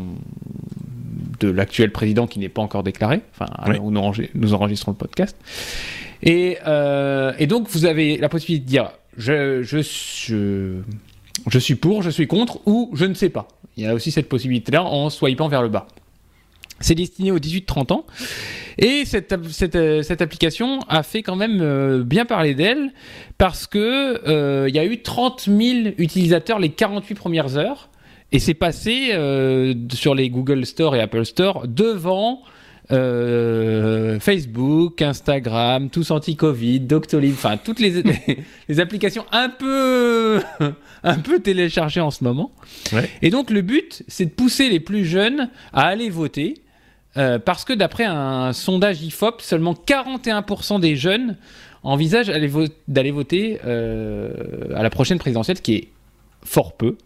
de 1.39 1.49
l'actuel 1.49 1.91
président 1.91 2.27
qui 2.27 2.39
n'est 2.39 2.49
pas 2.49 2.61
encore 2.61 2.83
déclaré, 2.83 3.21
enfin 3.31 3.47
où 3.79 3.91
nous, 3.91 4.53
enregistrons 4.53 4.91
le 4.91 4.97
podcast. 4.97 5.37
Et, 6.21 6.57
euh, 6.65 7.33
et, 7.37 7.47
donc 7.47 7.69
vous 7.69 7.85
avez 7.85 8.17
la 8.17 8.29
possibilité 8.29 8.65
de 8.65 8.69
dire 8.69 8.91
je, 9.17 9.61
je, 9.61 9.81
je, 9.81 10.79
je 11.47 11.59
suis 11.59 11.75
pour, 11.75 12.01
je 12.01 12.09
suis 12.09 12.27
contre 12.27 12.59
ou 12.65 12.89
je 12.93 13.05
ne 13.05 13.13
sais 13.13 13.29
pas. 13.29 13.47
Il 13.77 13.83
y 13.83 13.87
a 13.87 13.93
aussi 13.93 14.11
cette 14.11 14.29
possibilité-là 14.29 14.83
en 14.83 15.09
swipant 15.09 15.47
vers 15.47 15.61
le 15.61 15.69
bas. 15.69 15.87
C'est 16.83 16.95
destiné 16.95 17.31
aux 17.31 17.39
18-30 17.39 17.93
ans. 17.93 18.05
Et 18.77 19.05
cette, 19.05 19.33
cette, 19.51 19.75
euh, 19.75 20.01
cette, 20.01 20.21
application 20.21 20.79
a 20.89 21.01
fait 21.03 21.23
quand 21.23 21.37
même 21.37 21.59
euh, 21.61 22.03
bien 22.03 22.25
parler 22.25 22.55
d'elle 22.55 22.91
parce 23.37 23.67
que 23.67 24.19
euh, 24.27 24.67
il 24.67 24.75
y 24.75 24.79
a 24.79 24.85
eu 24.85 25.01
30 25.01 25.43
000 25.43 25.59
utilisateurs 25.97 26.59
les 26.59 26.69
48 26.69 27.15
premières 27.15 27.57
heures. 27.57 27.89
Et 28.33 28.39
c'est 28.39 28.55
passé 28.55 29.11
sur 29.93 30.15
les 30.15 30.31
Google 30.31 30.65
Store 30.65 30.95
et 30.95 31.01
Apple 31.01 31.23
Store 31.23 31.67
devant 31.67 32.41
Facebook, 32.89 35.03
Instagram, 35.03 35.91
tous 35.91 36.09
anti-Covid, 36.09 36.79
Doctolib, 36.79 37.33
enfin 37.33 37.57
toutes 37.57 37.79
les, 37.79 38.01
les, 38.69 38.79
applications 38.79 39.23
un 39.31 39.49
peu, 39.49 40.41
un 41.03 41.19
peu 41.19 41.41
téléchargées 41.41 42.01
en 42.01 42.09
ce 42.09 42.23
moment. 42.23 42.51
Et 43.21 43.29
donc 43.29 43.51
le 43.51 43.61
but, 43.61 44.01
c'est 44.07 44.25
de 44.25 44.31
pousser 44.31 44.67
les 44.67 44.79
plus 44.79 45.05
jeunes 45.05 45.51
à 45.71 45.83
aller 45.83 46.09
voter 46.09 46.55
euh, 47.15 47.37
parce 47.39 47.63
que 47.63 47.73
d'après 47.73 48.05
un 48.05 48.53
sondage 48.53 49.01
IFOP, 49.03 49.41
seulement 49.41 49.73
41% 49.73 50.79
des 50.79 50.95
jeunes 50.95 51.37
envisagent 51.83 52.31
d'aller 52.87 53.11
voter 53.11 53.59
euh, 53.65 54.33
à 54.73 54.83
la 54.83 54.89
prochaine 54.89 55.19
présidentielle, 55.19 55.57
ce 55.57 55.61
qui 55.61 55.75
est 55.75 55.87
fort 56.43 56.73
peu. 56.73 56.97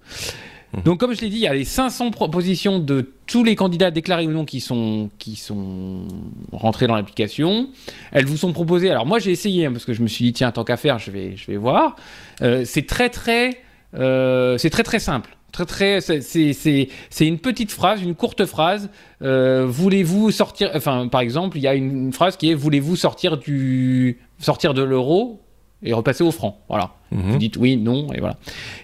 Mmh. 0.73 0.81
Donc, 0.81 0.99
comme 0.99 1.13
je 1.13 1.21
l'ai 1.21 1.29
dit, 1.29 1.37
il 1.37 1.41
y 1.41 1.47
a 1.47 1.53
les 1.53 1.65
500 1.65 2.11
propositions 2.11 2.79
de 2.79 3.11
tous 3.25 3.43
les 3.43 3.55
candidats 3.55 3.91
déclarés 3.91 4.27
ou 4.27 4.31
non 4.31 4.45
qui 4.45 4.61
sont, 4.61 5.09
qui 5.17 5.35
sont 5.35 6.07
rentrés 6.51 6.87
dans 6.87 6.95
l'application. 6.95 7.69
Elles 8.11 8.25
vous 8.25 8.37
sont 8.37 8.53
proposées. 8.53 8.91
Alors, 8.91 9.05
moi, 9.05 9.19
j'ai 9.19 9.31
essayé 9.31 9.65
hein, 9.65 9.71
parce 9.71 9.85
que 9.85 9.93
je 9.93 10.01
me 10.01 10.07
suis 10.07 10.25
dit, 10.25 10.33
tiens, 10.33 10.51
tant 10.51 10.63
qu'à 10.63 10.77
faire, 10.77 10.99
je 10.99 11.11
vais, 11.11 11.35
je 11.35 11.47
vais 11.47 11.57
voir. 11.57 11.95
Euh, 12.41 12.63
c'est 12.65 12.85
très, 12.85 13.09
très, 13.09 13.61
c'est 13.93 14.69
très, 14.69 14.83
très 14.83 14.99
simple. 14.99 15.37
Très, 15.51 15.66
très, 15.66 16.01
c'est 16.01 17.27
une 17.27 17.39
petite 17.39 17.72
phrase, 17.72 18.01
une 18.01 18.16
courte 18.16 18.46
phrase. 18.46 18.89
Euh, 19.22 19.66
voulez-vous 19.68 20.32
sortir, 20.32 20.72
enfin, 20.75 21.08
par 21.08 21.22
exemple, 21.22 21.58
il 21.58 21.62
y 21.62 21.68
a 21.68 21.74
une, 21.74 22.13
phrase 22.13 22.38
qui 22.38 22.51
est 22.51 22.54
voulez-vous 22.54 22.96
sortir 22.96 23.38
du, 23.38 24.20
sortir 24.39 24.74
de 24.74 24.84
l'euro 24.84 25.42
et 25.82 25.94
repasser 25.94 26.24
au 26.24 26.32
franc? 26.32 26.60
Voilà. 26.68 26.92
Mhm. 27.12 27.32
Vous 27.32 27.38
dites 27.38 27.58
oui, 27.58 27.77
non, 27.77 28.12
et 28.13 28.20
voilà. 28.20 28.36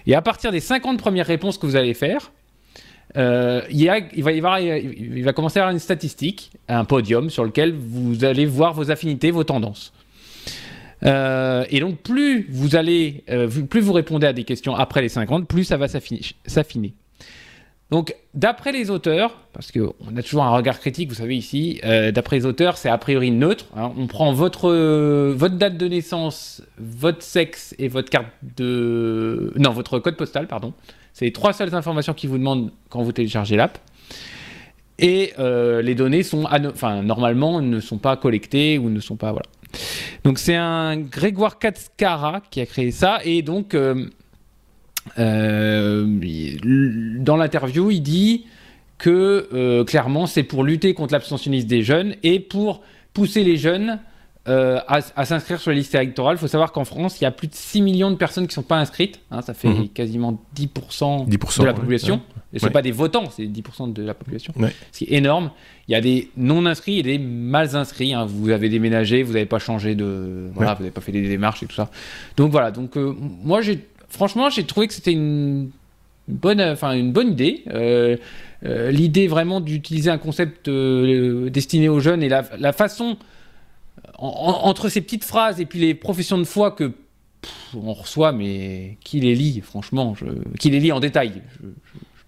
Et 0.06 0.14
à 0.14 0.22
partir 0.22 0.52
des 0.52 0.60
50 0.60 0.98
premières 0.98 1.26
réponses 1.26 1.58
que 1.58 1.66
vous 1.66 1.76
allez 1.76 1.94
faire, 1.94 2.32
euh, 3.16 3.62
il, 3.70 3.80
y 3.80 3.88
a, 3.88 3.98
il, 3.98 4.24
va 4.24 4.32
y 4.32 4.38
avoir, 4.38 4.58
il 4.58 5.22
va 5.22 5.32
commencer 5.32 5.60
à 5.60 5.62
avoir 5.62 5.72
une 5.72 5.78
statistique, 5.78 6.50
un 6.68 6.84
podium 6.84 7.30
sur 7.30 7.44
lequel 7.44 7.72
vous 7.72 8.24
allez 8.24 8.46
voir 8.46 8.72
vos 8.72 8.90
affinités, 8.90 9.30
vos 9.30 9.44
tendances. 9.44 9.92
Euh, 11.06 11.64
et 11.70 11.80
donc, 11.80 11.98
plus 11.98 12.46
vous 12.50 12.76
allez, 12.76 13.24
euh, 13.30 13.48
plus 13.48 13.80
vous 13.80 13.92
répondez 13.92 14.26
à 14.26 14.32
des 14.32 14.44
questions 14.44 14.74
après 14.74 15.02
les 15.02 15.08
50, 15.08 15.46
plus 15.46 15.64
ça 15.64 15.76
va 15.76 15.86
s'affiner. 15.88 16.94
Donc, 17.90 18.16
d'après 18.32 18.72
les 18.72 18.90
auteurs, 18.90 19.36
parce 19.52 19.70
qu'on 19.70 20.16
a 20.16 20.22
toujours 20.22 20.44
un 20.44 20.50
regard 20.50 20.80
critique, 20.80 21.10
vous 21.10 21.16
savez 21.16 21.36
ici, 21.36 21.80
euh, 21.84 22.10
d'après 22.10 22.36
les 22.36 22.46
auteurs, 22.46 22.78
c'est 22.78 22.88
a 22.88 22.96
priori 22.96 23.30
neutre. 23.30 23.66
Hein. 23.76 23.92
on 23.96 24.06
prend 24.06 24.32
votre, 24.32 24.72
date 25.48 25.76
de 25.76 25.88
naissance, 25.88 26.62
votre 26.78 27.22
sexe 27.22 27.74
et 27.78 27.88
votre 27.88 28.10
code 30.00 30.16
postal, 30.16 30.46
pardon. 30.46 30.72
C'est 31.12 31.26
les 31.26 31.32
trois 31.32 31.52
seules 31.52 31.74
informations 31.74 32.14
qu'ils 32.14 32.30
vous 32.30 32.38
demandent 32.38 32.72
quand 32.88 33.02
vous 33.02 33.12
téléchargez 33.12 33.56
l'app. 33.56 33.78
Et 34.98 35.34
les 35.38 35.94
données 35.94 36.22
sont, 36.22 36.46
enfin, 36.50 37.02
normalement, 37.02 37.60
ne 37.60 37.80
sont 37.80 37.98
pas 37.98 38.16
collectées 38.16 38.78
ou 38.78 38.88
ne 38.88 39.00
sont 39.00 39.16
pas, 39.16 39.30
voilà. 39.30 39.46
Donc 40.24 40.38
c'est 40.38 40.56
un 40.56 40.96
Grégoire 40.96 41.58
Katscara 41.58 42.42
qui 42.50 42.60
a 42.60 42.66
créé 42.66 42.90
ça. 42.90 43.18
Et 43.24 43.42
donc 43.42 43.74
euh, 43.74 44.06
euh, 45.18 46.06
dans 47.20 47.36
l'interview 47.36 47.90
il 47.90 48.00
dit 48.00 48.46
que 48.98 49.48
euh, 49.52 49.84
clairement 49.84 50.26
c'est 50.26 50.42
pour 50.42 50.64
lutter 50.64 50.94
contre 50.94 51.12
l'abstentionnisme 51.12 51.68
des 51.68 51.82
jeunes 51.82 52.14
et 52.22 52.40
pour 52.40 52.82
pousser 53.12 53.44
les 53.44 53.56
jeunes 53.56 54.00
euh, 54.46 54.78
à, 54.86 55.24
s'inscrire 55.24 55.58
sur 55.58 55.70
la 55.70 55.76
liste 55.76 55.94
électorale. 55.94 56.36
Il 56.36 56.38
faut 56.38 56.48
savoir 56.48 56.72
qu'en 56.72 56.84
France, 56.84 57.18
il 57.18 57.24
y 57.24 57.26
a 57.26 57.30
plus 57.30 57.48
de 57.48 57.54
6 57.54 57.80
millions 57.80 58.10
de 58.10 58.16
personnes 58.16 58.44
qui 58.44 58.50
ne 58.50 58.54
sont 58.54 58.62
pas 58.62 58.76
inscrites. 58.76 59.20
Hein, 59.30 59.40
ça 59.40 59.54
fait 59.54 59.68
mhm. 59.68 59.88
quasiment 59.88 60.38
10%, 60.54 61.26
de 61.26 61.64
la 61.64 61.72
population. 61.72 62.20
Et 62.52 62.58
ce 62.58 62.66
ne 62.66 62.68
sont 62.68 62.72
pas 62.72 62.82
des 62.82 62.92
votants, 62.92 63.30
c'est 63.30 63.44
10% 63.44 63.94
de 63.94 64.02
la 64.02 64.12
population. 64.12 64.52
Ce 64.92 64.98
qui 64.98 65.04
est 65.04 65.16
énorme. 65.16 65.50
Il 65.88 65.92
y 65.92 65.94
a 65.94 66.02
des 66.02 66.30
non-inscrits 66.36 66.98
et 66.98 67.02
des 67.02 67.16
mal 67.16 67.74
inscrits. 67.74 68.12
Hein. 68.12 68.26
Vous 68.26 68.50
avez 68.50 68.68
déménagé, 68.68 69.22
vous 69.22 69.32
n'avez 69.32 69.46
pas 69.46 69.58
changé 69.58 69.94
de. 69.94 70.50
Voilà, 70.54 70.74
vous 70.74 70.82
n'avez 70.82 70.92
pas 70.92 71.00
fait 71.00 71.12
des 71.12 71.26
démarches 71.26 71.62
et 71.62 71.66
tout 71.66 71.74
ça. 71.74 71.90
Donc 72.36 72.50
voilà. 72.50 72.70
Donc 72.70 72.98
euh, 72.98 73.14
moi, 73.18 73.62
j'ai 73.62 73.80
franchement, 74.10 74.50
j'ai 74.50 74.64
trouvé 74.64 74.88
que 74.88 74.94
c'était 74.94 75.12
une 75.12 75.70
bonne, 76.28 76.60
enfin 76.60 76.92
une 76.92 77.12
bonne 77.12 77.32
idée. 77.32 77.62
Euh, 77.68 78.18
l'idée 78.62 79.26
vraiment 79.26 79.62
d'utiliser 79.62 80.10
un 80.10 80.18
concept 80.18 80.68
destiné 80.68 81.88
aux 81.88 82.00
jeunes 82.00 82.22
et 82.22 82.28
la, 82.28 82.44
la 82.58 82.72
façon 82.72 83.16
entre 84.18 84.88
ces 84.88 85.00
petites 85.00 85.24
phrases 85.24 85.60
et 85.60 85.66
puis 85.66 85.78
les 85.78 85.94
professions 85.94 86.38
de 86.38 86.44
foi 86.44 86.70
que 86.70 86.92
on 87.74 87.92
reçoit, 87.92 88.32
mais 88.32 88.96
qui 89.04 89.20
les 89.20 89.34
lit, 89.34 89.60
franchement, 89.60 90.14
je, 90.14 90.26
qui 90.58 90.70
les 90.70 90.80
lit 90.80 90.92
en 90.92 91.00
détail 91.00 91.42
je, 91.60 91.68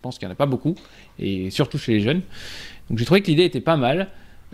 pense 0.02 0.18
qu'il 0.18 0.28
n'y 0.28 0.30
en 0.30 0.34
a 0.34 0.36
pas 0.36 0.46
beaucoup, 0.46 0.74
et 1.18 1.50
surtout 1.50 1.78
chez 1.78 1.94
les 1.94 2.00
jeunes. 2.00 2.20
Donc 2.88 2.98
j'ai 2.98 3.04
trouvé 3.04 3.22
que 3.22 3.26
l'idée 3.26 3.44
était 3.44 3.60
pas 3.60 3.76
mal. 3.76 4.08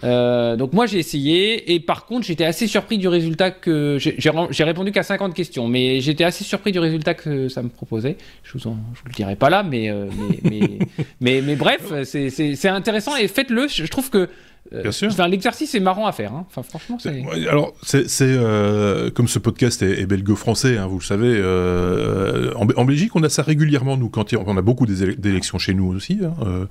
Euh, 0.04 0.56
donc 0.56 0.72
moi 0.72 0.86
j'ai 0.86 0.98
essayé 0.98 1.74
et 1.74 1.78
par 1.78 2.06
contre 2.06 2.26
j'étais 2.26 2.46
assez 2.46 2.66
surpris 2.66 2.96
du 2.96 3.08
résultat 3.08 3.50
que 3.50 3.98
j'ai 3.98 4.64
répondu 4.64 4.90
qu'à 4.90 5.02
50 5.02 5.34
questions 5.34 5.68
mais 5.68 6.00
j'étais 6.00 6.24
assez 6.24 6.44
surpris 6.44 6.72
du 6.72 6.78
résultat 6.78 7.12
que 7.12 7.48
ça 7.48 7.62
me 7.62 7.68
proposait 7.68 8.16
je 8.42 8.56
vous, 8.56 8.70
vous 8.70 8.78
le 9.04 9.12
dirai 9.12 9.36
pas 9.36 9.50
là 9.50 9.62
mais 9.62 9.90
euh, 9.90 10.06
mais, 10.42 10.78
mais, 11.20 11.42
mais, 11.42 11.56
bref 11.56 11.92
c'est 12.04 12.68
intéressant 12.68 13.14
et 13.16 13.28
faites-le 13.28 13.68
je 13.68 13.86
trouve 13.86 14.08
que 14.08 14.30
Bien 14.70 14.92
sûr. 14.92 15.08
Enfin, 15.10 15.28
l'exercice 15.28 15.74
est 15.74 15.80
marrant 15.80 16.06
à 16.06 16.12
faire. 16.12 16.32
Hein. 16.32 16.46
Enfin, 16.48 16.62
franchement, 16.62 16.98
c'est. 17.00 17.24
Alors, 17.48 17.74
c'est 17.82 18.06
euh, 18.20 19.10
comme 19.10 19.28
ce 19.28 19.38
podcast 19.38 19.82
est, 19.82 20.06
belgo-français, 20.06 20.78
hein, 20.78 20.86
vous 20.86 20.98
le 20.98 21.04
savez. 21.04 21.34
Euh, 21.34 22.52
en, 22.54 22.84
Belgique, 22.84 23.14
on 23.16 23.22
a 23.22 23.28
ça 23.28 23.42
régulièrement. 23.42 23.96
Nous, 23.96 24.08
quand 24.08 24.32
on 24.34 24.56
a 24.56 24.62
beaucoup 24.62 24.86
d'élections 24.86 25.58
chez 25.58 25.74
nous 25.74 25.92
aussi. 25.92 26.20
Hein, 26.22 26.68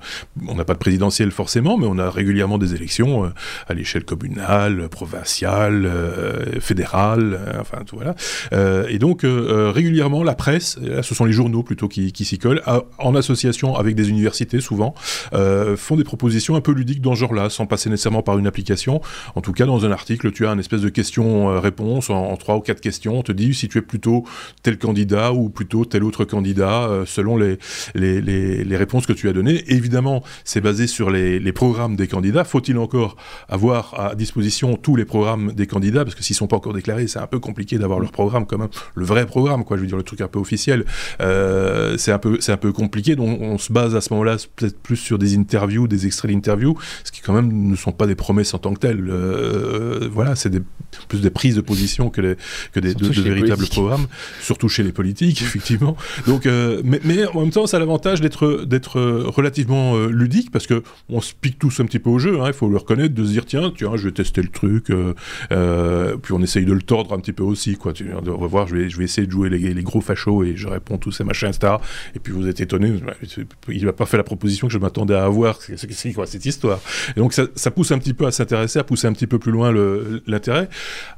on 0.48 0.54
n'a 0.54 0.64
pas 0.64 0.72
de 0.72 0.78
présidentielle 0.78 1.30
forcément, 1.30 1.76
mais 1.76 1.86
on 1.86 1.98
a 1.98 2.10
régulièrement 2.10 2.58
des 2.58 2.74
élections 2.74 3.30
à 3.68 3.74
l'échelle 3.74 4.04
communale, 4.04 4.88
provinciale, 4.88 5.90
fédérale. 6.60 7.38
enfin, 7.60 7.84
tout 7.86 7.96
voilà. 7.96 8.14
et 8.88 8.98
donc, 8.98 9.24
régulièrement, 9.24 10.24
la 10.24 10.34
presse, 10.34 10.78
ce 11.02 11.14
sont 11.14 11.24
les 11.24 11.32
journaux 11.32 11.62
plutôt 11.62 11.88
qui, 11.88 12.12
qui 12.12 12.24
s'y 12.24 12.38
collent, 12.38 12.62
en 12.98 13.14
association 13.14 13.76
avec 13.76 13.94
des 13.94 14.08
universités 14.08 14.60
souvent, 14.60 14.94
font 15.76 15.96
des 15.96 16.04
propositions 16.04 16.56
un 16.56 16.60
peu 16.60 16.72
ludiques 16.72 17.02
dans 17.02 17.14
ce 17.14 17.20
genre-là, 17.20 17.50
sans 17.50 17.66
passer 17.66 17.81
passer 17.82 17.90
nécessairement 17.90 18.22
par 18.22 18.38
une 18.38 18.46
application. 18.46 19.00
En 19.34 19.40
tout 19.40 19.52
cas, 19.52 19.66
dans 19.66 19.84
un 19.84 19.90
article, 19.90 20.30
tu 20.30 20.46
as 20.46 20.52
une 20.52 20.60
espèce 20.60 20.82
de 20.82 20.88
question-réponse 20.88 22.10
en, 22.10 22.36
trois 22.36 22.56
ou 22.56 22.60
quatre 22.60 22.80
questions. 22.80 23.18
On 23.18 23.22
te 23.22 23.32
dit 23.32 23.54
si 23.54 23.68
tu 23.68 23.78
es 23.78 23.82
plutôt 23.82 24.24
tel 24.62 24.78
candidat 24.78 25.32
ou 25.32 25.48
plutôt 25.48 25.84
tel 25.84 26.04
autre 26.04 26.24
candidat 26.24 26.88
selon 27.06 27.36
les, 27.36 27.58
les, 27.94 28.20
les, 28.20 28.76
réponses 28.76 29.06
que 29.06 29.12
tu 29.12 29.28
as 29.28 29.32
données. 29.32 29.64
Évidemment, 29.66 30.22
c'est 30.44 30.60
basé 30.60 30.86
sur 30.86 31.10
les, 31.10 31.38
les 31.38 31.52
programmes 31.52 31.96
des 31.96 32.06
candidats. 32.06 32.44
Faut-il 32.44 32.78
encore 32.78 33.16
avoir 33.48 33.98
à 33.98 34.14
disposition 34.14 34.76
tous 34.76 34.96
les 34.96 35.04
programmes 35.04 35.52
des 35.52 35.66
candidats? 35.66 36.04
Parce 36.04 36.14
que 36.14 36.22
s'ils 36.22 36.36
sont 36.36 36.46
pas 36.46 36.56
encore 36.56 36.74
déclarés, 36.74 37.06
c'est 37.06 37.18
un 37.18 37.26
peu 37.26 37.40
compliqué 37.40 37.78
d'avoir 37.78 38.00
leur 38.00 38.12
programme 38.12 38.46
quand 38.46 38.58
même, 38.58 38.68
le 38.94 39.04
vrai 39.04 39.26
programme, 39.26 39.64
quoi. 39.64 39.76
Je 39.76 39.82
veux 39.82 39.88
dire 39.88 39.96
le 39.96 40.02
truc 40.02 40.20
un 40.20 40.28
peu 40.28 40.38
officiel. 40.38 40.84
Euh, 41.20 41.96
c'est 41.98 42.12
un 42.12 42.18
peu, 42.18 42.38
un 42.46 42.56
peu 42.56 42.72
compliqué. 42.72 43.16
Donc 43.16 43.40
on 43.40 43.58
se 43.58 43.72
base 43.72 43.94
à 43.96 44.00
ce 44.00 44.12
moment-là 44.12 44.36
peut-être 44.56 44.78
plus 44.80 44.96
sur 44.96 45.18
des 45.18 45.36
interviews, 45.36 45.88
des 45.88 46.06
extraits 46.06 46.30
d'interviews, 46.30 46.76
ce 47.04 47.12
qui 47.12 47.22
quand 47.22 47.32
même 47.32 47.71
ne 47.72 47.76
sont 47.76 47.92
pas 47.92 48.06
des 48.06 48.14
promesses 48.14 48.54
en 48.54 48.58
tant 48.58 48.72
que 48.74 48.80
telles. 48.80 49.08
Euh, 49.08 50.08
voilà, 50.10 50.36
c'est 50.36 50.50
plus 51.08 51.20
des 51.20 51.30
prises 51.30 51.56
de 51.56 51.60
position 51.60 52.10
que, 52.10 52.20
les, 52.20 52.36
que 52.72 52.80
des, 52.80 52.94
de, 52.94 53.08
véritables 53.08 53.66
programmes, 53.66 54.06
surtout 54.40 54.68
chez 54.68 54.82
les 54.82 54.92
politiques, 54.92 55.42
effectivement. 55.42 55.96
Donc, 56.26 56.46
euh, 56.46 56.80
mais, 56.84 57.00
mais, 57.04 57.26
en 57.26 57.40
même 57.40 57.50
temps, 57.50 57.66
ça 57.66 57.78
a 57.78 57.80
l'avantage 57.80 58.20
d'être 58.20 58.64
d'être 58.64 59.00
relativement 59.00 59.96
ludique 60.06 60.50
parce 60.50 60.66
que 60.66 60.82
on 61.08 61.20
se 61.20 61.32
pique 61.34 61.58
tous 61.58 61.80
un 61.80 61.86
petit 61.86 61.98
peu 61.98 62.10
au 62.10 62.18
jeu. 62.18 62.40
Hein, 62.40 62.46
il 62.48 62.52
faut 62.52 62.68
le 62.68 62.76
reconnaître, 62.76 63.14
de 63.14 63.24
se 63.24 63.30
dire 63.30 63.46
tiens, 63.46 63.72
tiens, 63.76 63.96
je 63.96 64.08
vais 64.08 64.12
tester 64.12 64.42
le 64.42 64.48
truc. 64.48 64.86
puis 64.86 66.32
on 66.32 66.42
essaye 66.42 66.64
de 66.64 66.72
le 66.72 66.82
tordre 66.82 67.14
un 67.14 67.18
petit 67.18 67.32
peu 67.32 67.42
aussi, 67.42 67.76
quoi. 67.76 67.92
Tu, 67.92 68.06
on 68.12 68.38
va 68.38 68.46
voir, 68.46 68.68
je 68.68 68.76
vais, 68.76 68.88
je 68.88 68.96
vais 68.98 69.04
essayer 69.04 69.26
de 69.26 69.32
jouer 69.32 69.48
les, 69.48 69.74
les 69.74 69.82
gros 69.82 70.00
fachos 70.00 70.44
et 70.44 70.56
je 70.56 70.68
réponds 70.68 70.98
tous 70.98 71.12
ces 71.12 71.24
machins, 71.24 71.48
etc. 71.48 71.74
Et 72.14 72.18
puis 72.18 72.32
vous 72.32 72.48
êtes 72.48 72.60
étonné, 72.60 72.92
il 73.68 73.84
n'a 73.84 73.92
pas 73.92 74.06
fait 74.06 74.16
la 74.16 74.24
proposition 74.24 74.66
que 74.66 74.72
je 74.72 74.78
m'attendais 74.78 75.14
à 75.14 75.24
avoir. 75.24 75.58
C'est 75.60 76.12
quoi 76.12 76.26
cette 76.26 76.46
histoire? 76.46 76.80
Et 77.16 77.20
donc 77.20 77.32
ça, 77.32 77.61
ça, 77.62 77.70
pousse 77.70 77.92
un 77.92 77.98
petit 77.98 78.14
peu 78.14 78.26
à 78.26 78.32
s'intéresser, 78.32 78.78
à 78.78 78.84
pousser 78.84 79.06
un 79.06 79.12
petit 79.12 79.26
peu 79.26 79.38
plus 79.38 79.52
loin 79.52 79.72
l'intérêt. 80.26 80.68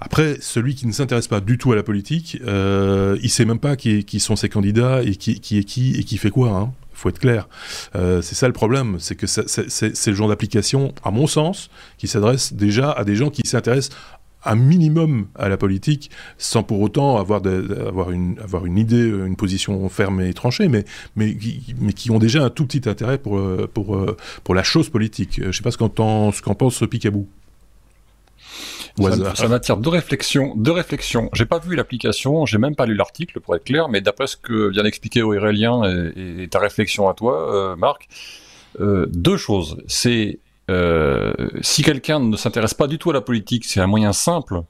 Après, 0.01 0.37
celui 0.41 0.75
qui 0.75 0.87
ne 0.87 0.93
s'intéresse 0.93 1.29
pas 1.29 1.41
du 1.41 1.59
tout 1.59 1.73
à 1.73 1.77
la 1.77 1.83
politique, 1.83 2.39
euh, 2.47 3.17
il 3.23 3.31
sait 3.31 3.45
même 3.45 3.59
pas 3.59 3.77
qui, 3.77 4.21
sont 4.21 4.37
ses 4.37 4.49
candidats 4.49 5.03
et 5.03 5.17
qui, 5.17 5.41
qui 5.41 5.59
est 5.59 5.65
qui 5.65 5.99
et 5.99 6.05
qui 6.05 6.19
fait 6.19 6.31
quoi. 6.31 6.51
Hein 6.51 6.73
faut 6.93 7.09
être 7.09 7.19
clair. 7.19 7.49
Euh, 7.97 8.23
c'est 8.23 8.35
ça 8.35 8.47
le 8.47 8.53
problème, 8.53 8.97
c'est 9.01 9.17
que 9.17 9.27
c'est 9.27 10.07
le 10.07 10.15
genre 10.15 10.29
d'application, 10.29 10.95
à 11.03 11.11
mon 11.11 11.27
sens, 11.27 11.69
qui 11.99 12.09
s'adresse 12.09 12.53
déjà 12.53 12.93
à 12.93 13.05
des 13.05 13.17
gens 13.17 13.31
qui 13.31 13.43
s'intéressent 13.45 13.97
un 14.45 14.55
minimum 14.57 15.27
à 15.35 15.49
la 15.49 15.57
politique, 15.57 16.11
sans 16.39 16.63
pour 16.63 16.81
autant 16.81 17.17
avoir, 17.17 17.43
avoir, 17.47 18.11
une, 18.11 18.39
avoir 18.41 18.67
une 18.67 18.79
idée, 18.79 19.07
une 19.07 19.37
position 19.37 19.89
ferme 19.89 20.21
et 20.21 20.35
tranchée, 20.35 20.69
mais, 20.69 20.85
mais, 21.17 21.37
mais 21.79 21.93
qui 21.93 22.11
ont 22.11 22.19
déjà 22.19 22.45
un 22.45 22.51
tout 22.51 22.67
petit 22.67 22.89
intérêt 22.89 23.19
pour, 23.19 23.39
euh, 23.39 23.69
pour, 23.73 23.97
euh, 23.97 24.17
pour 24.43 24.55
la 24.55 24.63
chose 24.63 24.89
politique. 24.91 25.41
Je 25.41 25.47
ne 25.47 25.53
sais 25.53 25.63
pas 25.63 25.71
ce 25.71 25.79
qu'en 25.79 25.89
qu 26.31 26.55
pense 26.55 26.85
Picabou. 26.91 27.29
Ça, 28.97 29.35
ça 29.35 29.49
m'attire 29.49 29.77
deux 29.77 29.91
réflexions. 29.91 30.55
Deux 30.57 30.71
réflexions. 30.71 31.29
J'ai 31.33 31.47
pas 31.47 31.59
vu 31.59 31.75
l'application, 31.75 32.47
j'ai 32.47 32.59
même 32.59 32.77
pas 32.77 32.87
lu 32.87 32.95
l'article 32.95 33.41
pour 33.41 33.57
être 33.57 33.65
clair, 33.65 33.89
mais 33.89 34.01
d'après 34.01 34.29
ce 34.29 34.37
que 34.37 34.69
vient 34.69 34.85
d'expliquer 34.85 35.23
Aurélien 35.23 35.83
et, 35.85 36.45
et, 36.45 36.49
ta 36.49 36.61
réflexion 36.61 37.09
à 37.09 37.15
toi, 37.15 37.55
euh, 37.55 37.77
Marc, 37.77 38.09
deux 38.79 39.37
choses. 39.37 39.79
C'est 39.87 40.39
euh, 40.71 41.33
si 41.61 41.83
quelqu'un 41.83 42.21
ne 42.21 42.37
s'intéresse 42.37 42.75
pas 42.75 42.87
du 42.87 42.99
tout 42.99 43.11
à 43.11 43.13
la 43.13 43.21
politique, 43.21 43.65
c'est 43.65 43.81
un 43.81 43.87
moyen 43.87 44.13
simple 44.13 44.63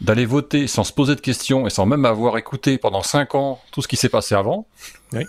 d'aller 0.00 0.26
voter 0.26 0.66
sans 0.66 0.84
se 0.84 0.92
poser 0.92 1.14
de 1.14 1.20
questions 1.20 1.66
et 1.66 1.70
sans 1.70 1.86
même 1.86 2.04
avoir 2.04 2.38
écouté 2.38 2.78
pendant 2.78 3.02
5 3.02 3.34
ans 3.34 3.60
tout 3.70 3.82
ce 3.82 3.88
qui 3.88 3.96
s'est 3.96 4.08
passé 4.08 4.34
avant. 4.34 4.66
Oui. 5.12 5.24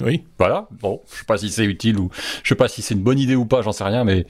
Oui. 0.00 0.24
Voilà. 0.38 0.66
Bon, 0.80 1.00
je 1.12 1.18
sais 1.18 1.24
pas 1.24 1.36
si 1.36 1.50
c'est 1.50 1.64
utile 1.64 1.98
ou 1.98 2.10
je 2.42 2.48
sais 2.48 2.54
pas 2.54 2.68
si 2.68 2.82
c'est 2.82 2.94
une 2.94 3.02
bonne 3.02 3.18
idée 3.18 3.36
ou 3.36 3.44
pas, 3.44 3.62
j'en 3.62 3.72
sais 3.72 3.84
rien, 3.84 4.04
mais 4.04 4.26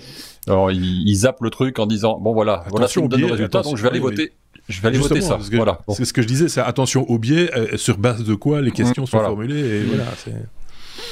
alors 0.47 0.71
ils, 0.71 1.15
zappent 1.15 1.43
le 1.43 1.51
truc 1.51 1.79
en 1.79 1.87
disant 1.87 2.19
bon 2.19 2.33
voilà, 2.33 2.65
voilà 2.71 2.89
ce 2.89 2.99
qui 2.99 3.05
me 3.05 3.09
donne 3.09 3.21
le 3.21 3.27
résultat, 3.27 3.63
donc 3.63 3.77
je 3.77 3.83
vais 3.83 3.89
aller 3.89 4.01
voter. 4.01 4.33
Je 4.69 4.81
vais 4.81 4.89
aller 4.89 4.99
voter 4.99 5.21
ça. 5.21 5.39
Voilà. 5.53 5.81
C'est 5.89 6.05
ce 6.05 6.13
que 6.13 6.23
je 6.23 6.27
disais, 6.27 6.49
c'est 6.49 6.61
attention 6.61 7.09
au 7.09 7.19
biais, 7.19 7.51
euh, 7.57 7.77
sur 7.77 7.99
base 7.99 8.25
de 8.25 8.35
quoi 8.35 8.61
les 8.61 8.71
questions 8.71 9.07
sont 9.07 9.19
formulées. 9.19 9.61
Et, 9.61 9.83
voilà, 9.83 10.05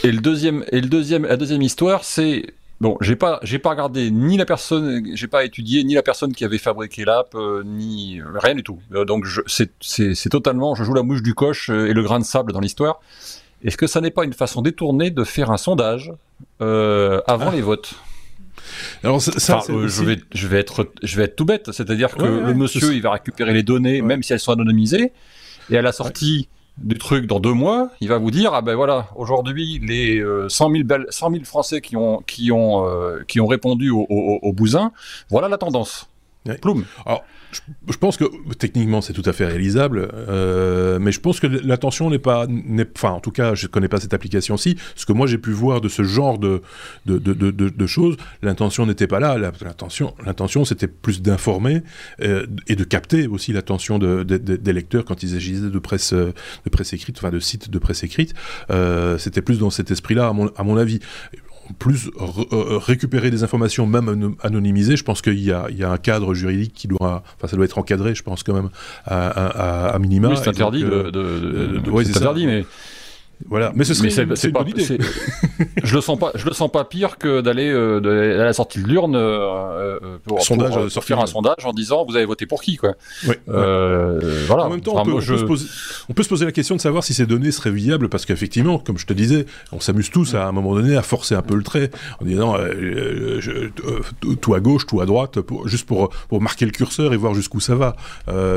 et 0.05 0.13
le 0.13 0.21
deuxième, 0.21 0.65
et 0.71 0.81
le 0.81 0.89
deuxième, 0.89 1.25
la 1.25 1.37
deuxième 1.37 1.63
histoire, 1.63 2.05
c'est 2.05 2.47
Bon, 2.81 2.97
j'ai 3.01 3.17
pas, 3.17 3.41
j'ai 3.43 3.59
pas 3.59 3.71
regardé 3.71 4.11
ni 4.13 4.37
la 4.37 4.45
personne, 4.45 5.05
j'ai 5.15 5.27
pas 5.27 5.45
étudié 5.45 5.83
ni 5.83 5.95
la 5.95 6.03
personne 6.03 6.33
qui 6.33 6.45
avait 6.45 6.59
fabriqué 6.59 7.05
l'app, 7.05 7.35
euh, 7.35 7.65
ni 7.65 8.21
rien 8.37 8.55
du 8.55 8.63
tout. 8.63 8.79
Euh, 8.95 9.05
donc 9.05 9.27
c'est 9.47 10.29
totalement, 10.31 10.77
je 10.77 10.85
joue 10.85 10.95
la 10.95 11.03
mouche 11.03 11.23
du 11.23 11.35
coche 11.35 11.71
euh, 11.71 11.89
et 11.89 11.93
le 11.93 12.03
grain 12.03 12.21
de 12.21 12.25
sable 12.25 12.53
dans 12.53 12.61
l'histoire. 12.61 13.01
Est-ce 13.65 13.77
que 13.77 13.89
ça 13.89 14.01
n'est 14.01 14.13
pas 14.13 14.25
une 14.25 14.33
façon 14.33 14.63
détournée 14.63 15.11
de 15.11 15.25
faire 15.25 15.51
un 15.51 15.57
sondage 15.57 16.13
avant 16.61 17.25
ah. 17.27 17.51
les 17.53 17.63
votes? 17.63 17.95
Alors 19.03 19.21
ça, 19.21 19.61
je 19.69 20.05
vais, 20.05 20.19
je 20.33 20.47
vais 20.47 20.61
être, 20.61 20.89
je 21.03 21.17
vais 21.17 21.25
être 21.25 21.35
tout 21.35 21.45
bête, 21.45 21.73
c'est-à-dire 21.73 22.15
que 22.15 22.23
le 22.23 22.55
monsieur, 22.55 22.95
il 22.95 23.03
va 23.03 23.13
récupérer 23.13 23.55
les 23.55 23.65
données, 23.65 24.03
même 24.03 24.23
si 24.23 24.33
elles 24.33 24.41
sont 24.41 24.53
anonymisées, 24.53 25.13
et 25.71 25.79
à 25.79 25.83
la 25.83 25.91
sortie 25.91 26.49
du 26.83 26.97
truc 26.99 27.27
dans 27.27 27.41
deux 27.41 27.53
mois, 27.53 27.91
il 28.01 28.09
va 28.09 28.19
vous 28.19 28.31
dire 28.31 28.53
ah 28.55 28.63
ben 28.63 28.75
voilà, 28.75 29.09
aujourd'hui 29.17 29.81
les 29.83 30.23
100 30.49 30.71
000, 30.71 30.85
100 31.09 31.31
000 31.31 31.45
Français 31.45 31.81
qui 31.81 31.97
ont 31.97 32.23
qui 32.27 32.53
ont 32.53 32.87
euh, 32.87 33.23
répondu 33.47 33.91
au, 33.91 34.07
au, 34.09 34.53
bousin, 34.53 34.93
voilà 35.29 35.49
la 35.49 35.59
tendance. 35.59 36.09
Ploum. 36.55 36.85
Alors, 37.07 37.25
je, 37.53 37.97
pense 37.97 38.17
que 38.17 38.25
techniquement 38.59 39.01
c'est 39.01 39.13
tout 39.13 39.23
à 39.25 39.33
fait 39.33 39.47
réalisable, 39.47 40.09
euh, 40.13 40.99
mais 41.01 41.13
je 41.13 41.21
pense 41.21 41.41
que 41.41 41.47
l'intention 41.47 42.11
n'est 42.11 42.19
pas, 42.19 42.47
enfin 42.95 43.11
en 43.11 43.21
tout 43.21 43.31
cas 43.31 43.55
je 43.55 43.67
ne 43.67 43.71
connais 43.71 43.89
pas 43.89 44.01
cette 44.01 44.13
application-ci. 44.13 44.77
Ce 44.97 45.07
que 45.07 45.13
moi 45.13 45.27
j'ai 45.27 45.39
pu 45.39 45.51
voir 45.53 45.81
de 45.81 45.89
ce 45.89 46.03
genre 46.03 46.39
de 46.39 46.63
de, 47.07 47.19
de, 47.19 47.33
de, 47.33 47.69
de 47.69 47.87
choses, 47.87 48.17
l'intention 48.43 48.85
n'était 48.87 49.07
pas 49.07 49.21
là. 49.21 49.39
L'intention, 49.39 50.15
l'intention 50.25 50.65
c'était 50.65 50.89
plus 50.89 51.23
d'informer 51.23 51.83
euh, 52.21 52.47
et 52.67 52.77
de 52.77 52.85
capter 52.85 53.27
aussi 53.27 53.53
l'attention 53.53 53.99
des 53.99 54.73
lecteurs 54.73 55.05
quand 55.05 55.23
ils 55.23 55.35
agissait 55.35 55.71
de 55.71 55.79
presse 55.79 56.13
de 56.13 56.71
presse 56.71 56.93
écrite, 56.93 57.17
enfin 57.19 57.31
de 57.31 57.41
sites 57.41 57.71
de 57.71 57.79
presse 57.79 58.03
écrite. 58.03 58.35
Euh, 58.71 59.17
c'était 59.19 59.43
plus 59.43 59.59
dans 59.59 59.71
cet 59.71 59.91
esprit-là 59.91 60.29
à 60.29 60.33
mon, 60.33 60.51
à 60.57 60.65
mon 60.65 60.77
avis 60.77 61.01
plus 61.79 62.11
euh, 62.19 62.79
récupérer 62.79 63.31
des 63.31 63.43
informations 63.43 63.87
même 63.87 64.35
anonymisées, 64.43 64.97
je 64.97 65.05
pense 65.05 65.23
qu'il 65.23 65.39
y, 65.39 65.47
y, 65.47 65.53
a 65.53 65.91
un 65.91 65.97
cadre 65.99 66.35
juridique 66.35 66.73
qui 66.75 66.89
doit, 66.89 67.23
enfin 67.37 67.49
ça 67.49 67.57
doit 67.57 67.65
être 67.65 67.79
encadré, 67.79 68.15
je 68.15 68.23
pense 68.23 68.43
quand 68.43 68.55
même 68.55 68.71
à, 69.05 69.29
à, 69.29 69.89
à 69.89 69.99
minima. 69.99 70.29
Oui, 70.29 70.37
c'est 70.37 70.49
interdit, 70.49 70.83
de, 70.83 70.89
de, 70.89 71.11
de, 71.11 71.79
de, 71.79 72.03
c'est 72.05 72.17
interdit, 72.17 72.47
mais 72.47 72.65
voilà, 73.47 73.73
mais 73.75 73.85
ce 73.85 73.95
serait 73.95 74.11
c'est 74.11 74.51
pas, 74.51 74.65
idée. 74.67 74.99
je 75.85 75.95
le 75.95 76.01
sens 76.01 76.19
pas, 76.19 76.33
je 76.35 76.45
le 76.45 76.53
sens 76.53 76.71
pas 76.71 76.85
pire 76.85 77.19
que 77.19 77.41
d'aller 77.41 77.71
euh, 77.71 78.41
à 78.41 78.45
la 78.45 78.53
sortie 78.53 78.83
de 78.83 78.89
l'urne 78.89 79.15
euh, 79.15 79.99
euh 80.03 80.19
pour, 80.25 80.43
sondage, 80.43 80.75
pour, 80.75 80.89
pour 80.93 81.05
faire 81.05 81.21
un 81.21 81.27
sondage 81.27 81.65
en 81.65 81.73
disant 81.73 82.05
vous 82.05 82.17
avez 82.17 82.25
voté 82.25 82.47
pour 82.47 82.63
qui 82.63 82.77
quoi. 82.77 82.95
Oui, 83.27 83.37
euh, 83.49 84.45
voilà. 84.49 84.67
En 84.67 84.71
même 84.71 84.81
temps, 84.81 85.01
on, 85.01 85.05
peut, 85.05 85.13
on, 85.13 85.19
peut 85.21 85.47
poser, 85.47 85.67
on, 86.09 86.15
peut, 86.15 86.23
se 86.23 86.29
poser, 86.29 86.45
la 86.47 86.53
question 86.53 86.75
de 86.75 86.81
savoir 86.81 87.05
si 87.05 87.15
ces 87.15 87.27
données 87.27 87.53
seraient 87.53 87.71
viables 87.71 88.09
parce 88.09 88.27
qu'effectivement, 88.27 88.79
comme 88.79 88.99
je 88.99 89.07
te 89.07 89.13
disais, 89.13 89.47
on 89.71 89.79
s'amuse 89.79 90.11
tous 90.11 90.35
à, 90.35 90.47
un 90.47 90.53
moment 90.53 90.75
donné 90.75 90.97
à 90.97 91.03
forcer 91.03 91.37
un 91.37 91.43
peu 91.43 91.55
le 91.55 91.63
trait 91.63 91.91
en 92.21 92.25
disant 92.25 92.57
euh, 92.59 93.39
je, 93.41 93.69
tout 94.35 94.55
à 94.55 94.61
gauche, 94.61 94.87
tout 94.87 95.01
à 95.01 95.07
droite, 95.07 95.41
pour, 95.41 95.69
juste 95.69 95.87
pour 95.87 96.09
pour 96.29 96.43
marquer 96.43 96.65
le 96.65 96.73
curseur 96.73 97.15
et 97.15 97.17
voir 97.17 97.35
jusqu'où 97.35 97.61
ça 97.61 97.77
va. 97.77 97.95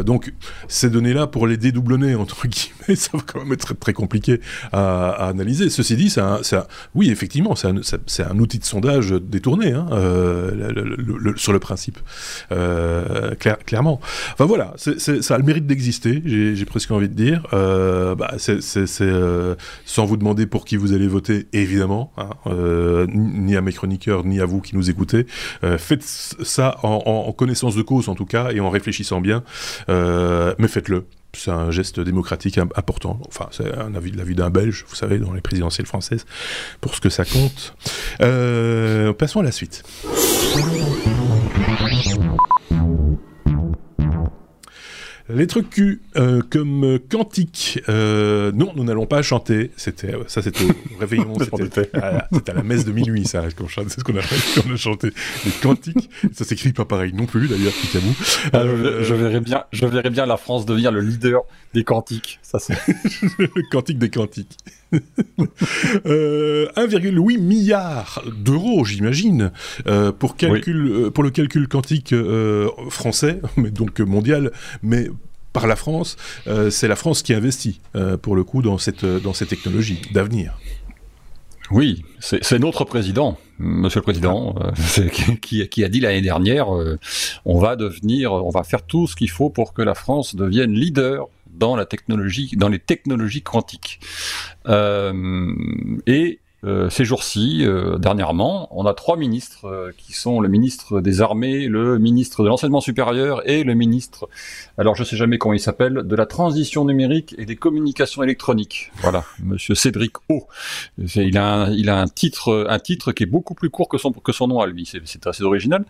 donc 0.03 0.33
ces 0.67 0.89
données-là 0.89 1.27
pour 1.27 1.45
les 1.45 1.57
dédoublonner 1.57 2.15
entre 2.15 2.47
guillemets, 2.47 2.95
ça 2.95 3.11
va 3.13 3.23
quand 3.25 3.39
même 3.43 3.53
être 3.53 3.65
très, 3.65 3.75
très 3.75 3.93
compliqué 3.93 4.41
à, 4.71 5.27
analyser. 5.27 5.69
Ceci 5.69 5.95
dit, 5.95 6.09
c'est 6.09 6.21
oui, 6.95 7.09
effectivement, 7.09 7.55
c'est 7.55 7.67
un, 7.67 7.75
un, 7.75 8.39
outil 8.39 8.59
de 8.59 8.65
sondage 8.65 9.11
détourné 9.11 9.71
hein, 9.71 9.87
euh, 9.91 11.33
sur 11.35 11.53
le 11.53 11.59
principe, 11.59 11.99
euh, 12.51 13.35
clairement. 13.35 13.99
Enfin 14.33 14.45
voilà, 14.45 14.73
ça 14.77 15.35
a 15.35 15.37
le 15.37 15.43
mérite 15.43 15.67
d'exister, 15.67 16.21
j'ai 16.25 16.65
presque 16.65 16.91
envie 16.91 17.09
de 17.09 17.13
dire. 17.13 17.45
Euh, 17.53 18.15
bah, 18.15 18.35
c'est 18.37 18.61
sans 19.85 20.05
vous 20.05 20.17
demander 20.17 20.45
pour 20.45 20.65
qui 20.65 20.77
vous 20.77 20.93
allez 20.93 21.07
voter, 21.07 21.47
évidemment, 21.53 22.11
hein, 22.17 22.29
ni 23.13 23.55
à 23.55 23.61
mes 23.61 23.73
chroniqueurs, 23.73 24.25
ni 24.25 24.39
à 24.39 24.45
vous 24.45 24.61
qui 24.61 24.75
nous 24.75 24.89
écoutez. 24.89 25.25
faites 25.77 26.03
ça 26.03 26.77
en, 26.83 27.01
en, 27.05 27.31
connaissance 27.31 27.75
de 27.75 27.81
cause, 27.81 28.09
en 28.09 28.15
tout 28.15 28.25
cas, 28.25 28.51
et 28.51 28.59
en 28.59 28.69
réfléchissant 28.69 29.21
bien, 29.21 29.43
mais 29.87 30.67
faites-le 30.67 31.05
c'est 31.33 31.51
un 31.51 31.71
geste 31.71 31.99
démocratique 31.99 32.57
important. 32.57 33.19
Enfin, 33.27 33.47
c'est 33.51 33.73
un 33.73 33.95
avis, 33.95 34.11
l'avis 34.11 34.35
d'un 34.35 34.49
Belge, 34.49 34.85
vous 34.87 34.95
savez, 34.95 35.17
dans 35.17 35.33
les 35.33 35.41
présidentielles 35.41 35.87
françaises, 35.87 36.25
pour 36.81 36.95
ce 36.95 37.01
que 37.01 37.09
ça 37.09 37.25
compte. 37.25 37.75
Euh, 38.21 39.13
passons 39.13 39.39
à 39.39 39.43
la 39.43 39.51
suite. 39.51 39.83
Les 45.33 45.47
trucs 45.47 45.69
Q, 45.69 46.01
euh, 46.17 46.41
comme 46.49 46.99
quantique. 47.09 47.81
Euh, 47.89 48.51
non, 48.51 48.73
nous 48.75 48.83
n'allons 48.83 49.05
pas 49.05 49.21
chanter. 49.21 49.71
C'était 49.77 50.13
ça, 50.27 50.41
c'était 50.41 50.65
au 50.65 50.69
réveillon. 50.99 51.33
c'était 51.57 51.89
à, 51.97 52.27
à, 52.27 52.53
la 52.53 52.63
messe 52.63 52.85
de 52.85 52.91
minuit, 52.91 53.25
ça. 53.25 53.43
C'est 53.43 53.99
ce 53.99 54.03
qu'on 54.03 54.15
a, 54.15 54.19
a 54.73 54.75
chanté. 54.77 55.11
Les 55.45 55.51
quantiques. 55.51 56.09
Ça 56.33 56.43
s'écrit 56.43 56.73
pas 56.73 56.85
pareil 56.85 57.13
non 57.13 57.25
plus, 57.25 57.47
d'ailleurs, 57.47 57.73
Picabou. 57.73 58.13
Ah, 58.53 58.63
je, 58.65 59.13
verrais 59.13 59.41
bien, 59.41 59.63
je 59.71 59.85
verrais 59.85 60.09
bien 60.09 60.25
la 60.25 60.37
France 60.37 60.65
devenir 60.65 60.91
le 60.91 61.01
leader 61.01 61.41
des 61.73 61.83
quantiques. 61.83 62.39
Ça, 62.41 62.59
c'est 62.59 62.77
le 63.39 63.69
quantique 63.71 63.99
des 63.99 64.09
quantiques. 64.09 64.57
1,8 64.91 66.05
euh, 66.05 67.39
milliard 67.39 68.23
d'euros, 68.35 68.83
j'imagine, 68.85 69.51
euh, 69.87 70.11
pour, 70.11 70.35
calcul, 70.35 70.87
euh, 70.87 71.11
pour 71.11 71.23
le 71.23 71.29
calcul 71.29 71.67
quantique 71.67 72.13
français, 72.89 73.39
mais 73.57 73.71
donc 73.71 73.99
mondial, 73.99 74.51
mais 74.83 75.09
par 75.53 75.67
la 75.67 75.75
France, 75.75 76.15
c'est 76.69 76.87
la 76.87 76.95
France 76.95 77.23
qui 77.23 77.33
investit, 77.33 77.81
pour 78.21 78.37
le 78.37 78.45
coup, 78.45 78.61
dans 78.61 78.77
cette, 78.77 79.03
dans 79.03 79.33
cette 79.33 79.49
technologie 79.49 80.01
d'avenir. 80.13 80.57
Oui, 81.71 82.03
c'est 82.19 82.59
notre 82.59 82.85
président, 82.85 83.37
Monsieur 83.59 83.99
le 83.99 84.03
Président, 84.03 84.55
qui, 85.41 85.67
qui, 85.67 85.83
a 85.83 85.89
dit 85.89 85.99
l'année 85.99 86.21
dernière, 86.21 86.69
on 87.43 87.59
va 87.59 87.75
devenir, 87.75 88.31
on 88.31 88.49
va 88.49 88.63
faire 88.63 88.83
tout 88.83 89.07
ce 89.07 89.15
qu'il 89.17 89.29
faut 89.29 89.49
pour 89.49 89.73
que 89.73 89.81
la 89.81 89.93
France 89.93 90.35
devienne 90.35 90.71
leader 90.71 91.27
dans 91.53 91.75
la 91.75 91.85
technologie, 91.85 92.51
dans 92.55 92.69
les 92.69 92.79
technologies 92.79 93.41
quantiques. 93.41 93.99
Euh, 94.67 95.53
et 96.07 96.39
ces 96.91 97.05
jours-ci, 97.05 97.65
euh, 97.65 97.97
dernièrement, 97.97 98.67
on 98.69 98.85
a 98.85 98.93
trois 98.93 99.17
ministres 99.17 99.65
euh, 99.65 99.91
qui 99.97 100.13
sont 100.13 100.39
le 100.41 100.47
ministre 100.47 101.01
des 101.01 101.21
Armées, 101.21 101.67
le 101.67 101.97
ministre 101.97 102.43
de 102.43 102.49
l'Enseignement 102.49 102.81
supérieur 102.81 103.41
et 103.49 103.63
le 103.63 103.73
ministre, 103.73 104.29
alors 104.77 104.95
je 104.95 105.03
sais 105.03 105.17
jamais 105.17 105.39
comment 105.39 105.55
il 105.55 105.59
s'appelle, 105.59 105.93
de 105.93 106.15
la 106.15 106.27
transition 106.27 106.85
numérique 106.85 107.33
et 107.39 107.45
des 107.45 107.55
communications 107.55 108.21
électroniques. 108.21 108.91
Voilà, 108.97 109.23
Monsieur 109.43 109.73
Cédric 109.73 110.17
O. 110.29 110.47
Il 110.99 111.35
a 111.39 111.63
un, 111.63 111.71
il 111.71 111.89
a 111.89 111.99
un 111.99 112.07
titre, 112.07 112.67
un 112.69 112.79
titre 112.79 113.11
qui 113.11 113.23
est 113.23 113.27
beaucoup 113.27 113.55
plus 113.55 113.71
court 113.71 113.89
que 113.89 113.97
son 113.97 114.11
que 114.11 114.31
son 114.31 114.47
nom 114.47 114.59
à 114.59 114.67
lui. 114.67 114.87
C'est 115.05 115.25
assez 115.25 115.43
original. 115.43 115.83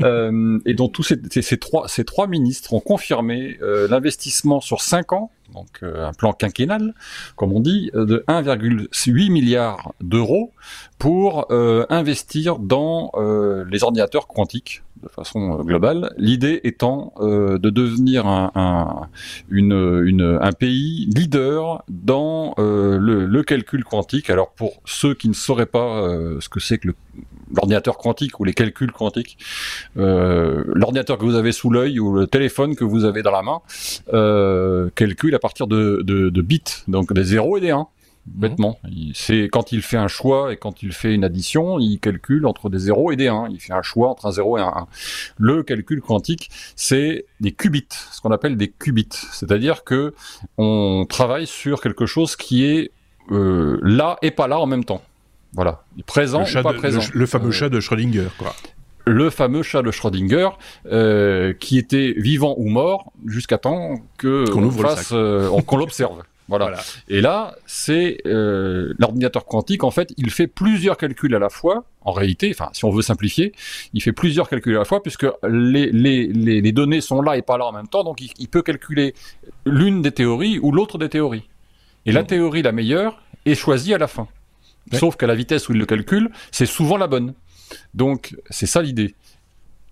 et 0.00 0.74
donc 0.74 0.92
tous 0.92 1.02
ces, 1.02 1.18
ces, 1.30 1.56
trois 1.56 1.88
ces 1.88 2.04
trois 2.04 2.26
ministres 2.26 2.74
ont 2.74 2.80
confirmé 2.80 3.58
l'investissement 3.88 4.60
sur 4.60 4.82
cinq 4.82 5.12
ans 5.12 5.30
donc 5.52 5.82
euh, 5.82 6.06
un 6.06 6.12
plan 6.12 6.32
quinquennal, 6.32 6.94
comme 7.36 7.52
on 7.52 7.60
dit, 7.60 7.90
euh, 7.94 8.04
de 8.04 8.24
1,8 8.28 9.30
milliard 9.30 9.92
d'euros 10.00 10.52
pour 10.98 11.46
euh, 11.50 11.86
investir 11.88 12.58
dans 12.58 13.12
les 13.68 13.82
ordinateurs 13.82 14.26
quantiques 14.26 14.82
de 15.02 15.08
façon 15.08 15.56
globale. 15.62 16.12
L'idée 16.16 16.60
étant 16.64 17.12
de 17.20 17.70
devenir 17.70 18.26
un, 18.26 18.50
un, 18.54 20.52
pays 20.52 21.06
leader 21.14 21.82
dans 21.88 22.54
le, 22.58 23.26
le, 23.26 23.42
calcul 23.42 23.84
quantique. 23.84 24.30
Alors 24.30 24.50
pour 24.50 24.80
ceux 24.84 25.14
qui 25.14 25.28
ne 25.28 25.34
sauraient 25.34 25.66
pas 25.66 26.08
ce 26.40 26.48
que 26.48 26.60
c'est 26.60 26.78
que 26.78 26.88
l'ordinateur 27.54 27.98
quantique 27.98 28.40
ou 28.40 28.44
les 28.44 28.52
calculs 28.52 28.92
quantiques, 28.92 29.38
euh, 29.96 30.64
l'ordinateur 30.66 31.18
que 31.18 31.24
vous 31.24 31.34
avez 31.34 31.52
sous 31.52 31.70
l'œil 31.70 31.98
ou 32.00 32.14
le 32.14 32.26
téléphone 32.26 32.76
que 32.76 32.84
vous 32.84 33.04
avez 33.04 33.22
dans 33.22 33.30
la 33.30 33.42
main 33.42 33.60
euh, 34.12 34.90
calcule 34.94 35.34
à 35.34 35.38
partir 35.38 35.66
de, 35.66 36.02
de, 36.02 36.42
bits, 36.42 36.62
donc 36.88 37.12
des 37.12 37.24
0 37.24 37.58
et 37.58 37.60
des 37.60 37.70
1 37.70 37.86
bêtement. 38.34 38.78
C'est 39.14 39.48
quand 39.50 39.72
il 39.72 39.82
fait 39.82 39.96
un 39.96 40.08
choix 40.08 40.52
et 40.52 40.56
quand 40.56 40.82
il 40.82 40.92
fait 40.92 41.14
une 41.14 41.24
addition, 41.24 41.78
il 41.78 41.98
calcule 41.98 42.46
entre 42.46 42.70
des 42.70 42.78
0 42.78 43.12
et 43.12 43.16
des 43.16 43.28
1. 43.28 43.48
Il 43.50 43.60
fait 43.60 43.72
un 43.72 43.82
choix 43.82 44.10
entre 44.10 44.26
un 44.26 44.32
0 44.32 44.58
et 44.58 44.60
un 44.60 44.68
1. 44.68 44.86
Le 45.38 45.62
calcul 45.62 46.00
quantique, 46.00 46.50
c'est 46.76 47.26
des 47.40 47.52
qubits, 47.52 47.86
ce 47.90 48.20
qu'on 48.20 48.30
appelle 48.30 48.56
des 48.56 48.68
qubits. 48.68 49.08
C'est-à-dire 49.32 49.84
que 49.84 50.14
on 50.56 51.06
travaille 51.08 51.46
sur 51.46 51.80
quelque 51.80 52.06
chose 52.06 52.36
qui 52.36 52.64
est 52.64 52.90
euh, 53.30 53.78
là 53.82 54.18
et 54.22 54.30
pas 54.30 54.48
là 54.48 54.58
en 54.58 54.66
même 54.66 54.84
temps. 54.84 55.02
Voilà, 55.54 55.82
présent 56.06 56.44
ou 56.44 56.62
pas 56.62 56.74
présent. 56.74 57.00
Le, 57.14 57.26
fameux 57.26 57.48
euh, 57.48 57.52
chat 57.52 57.68
de 57.70 57.80
Schrödinger, 57.80 58.28
quoi 58.38 58.54
le 59.08 59.30
fameux 59.30 59.62
chat 59.62 59.82
de 59.82 59.90
Schrödinger, 59.90 60.50
euh, 60.86 61.52
qui 61.54 61.78
était 61.78 62.14
vivant 62.16 62.54
ou 62.58 62.68
mort 62.68 63.12
jusqu'à 63.26 63.58
temps 63.58 63.94
que 64.18 64.48
qu'on 64.50 64.70
fasse, 64.70 65.10
euh, 65.12 65.48
qu'on 65.62 65.76
l'observe. 65.76 66.22
Voilà. 66.48 66.72
Et 67.08 67.20
là, 67.20 67.54
c'est 67.66 68.18
l'ordinateur 68.24 69.44
quantique. 69.44 69.84
En 69.84 69.90
fait, 69.90 70.12
il 70.16 70.30
fait 70.30 70.46
plusieurs 70.46 70.96
calculs 70.96 71.34
à 71.34 71.38
la 71.38 71.50
fois. 71.50 71.84
En 72.00 72.12
réalité, 72.12 72.50
enfin, 72.54 72.70
si 72.72 72.86
on 72.86 72.90
veut 72.90 73.02
simplifier, 73.02 73.52
il 73.92 74.02
fait 74.02 74.12
plusieurs 74.12 74.48
calculs 74.48 74.74
à 74.76 74.78
la 74.78 74.84
fois 74.86 75.02
puisque 75.02 75.26
les, 75.46 75.92
les, 75.92 76.26
les, 76.26 76.72
données 76.72 77.02
sont 77.02 77.20
là 77.20 77.36
et 77.36 77.42
pas 77.42 77.58
là 77.58 77.66
en 77.66 77.72
même 77.72 77.88
temps. 77.88 78.02
Donc, 78.02 78.20
il, 78.20 78.48
peut 78.48 78.62
calculer 78.62 79.14
l'une 79.66 80.00
des 80.00 80.12
théories 80.12 80.58
ou 80.58 80.72
l'autre 80.72 80.96
des 80.96 81.10
théories. 81.10 81.46
Et 82.06 82.12
la 82.12 82.22
mmh. 82.22 82.26
théorie 82.26 82.62
la 82.62 82.72
meilleure 82.72 83.20
est 83.44 83.54
choisie 83.54 83.92
à 83.92 83.98
la 83.98 84.06
fin. 84.06 84.26
Sauf 84.94 85.16
qu'à 85.16 85.26
la 85.26 85.34
vitesse 85.34 85.68
où 85.68 85.72
il 85.72 85.78
le 85.78 85.86
calcule, 85.86 86.30
c'est 86.50 86.66
souvent 86.66 86.96
la 86.96 87.06
bonne. 87.06 87.34
Donc, 87.92 88.34
c'est 88.48 88.66
ça 88.66 88.80
l'idée. 88.80 89.14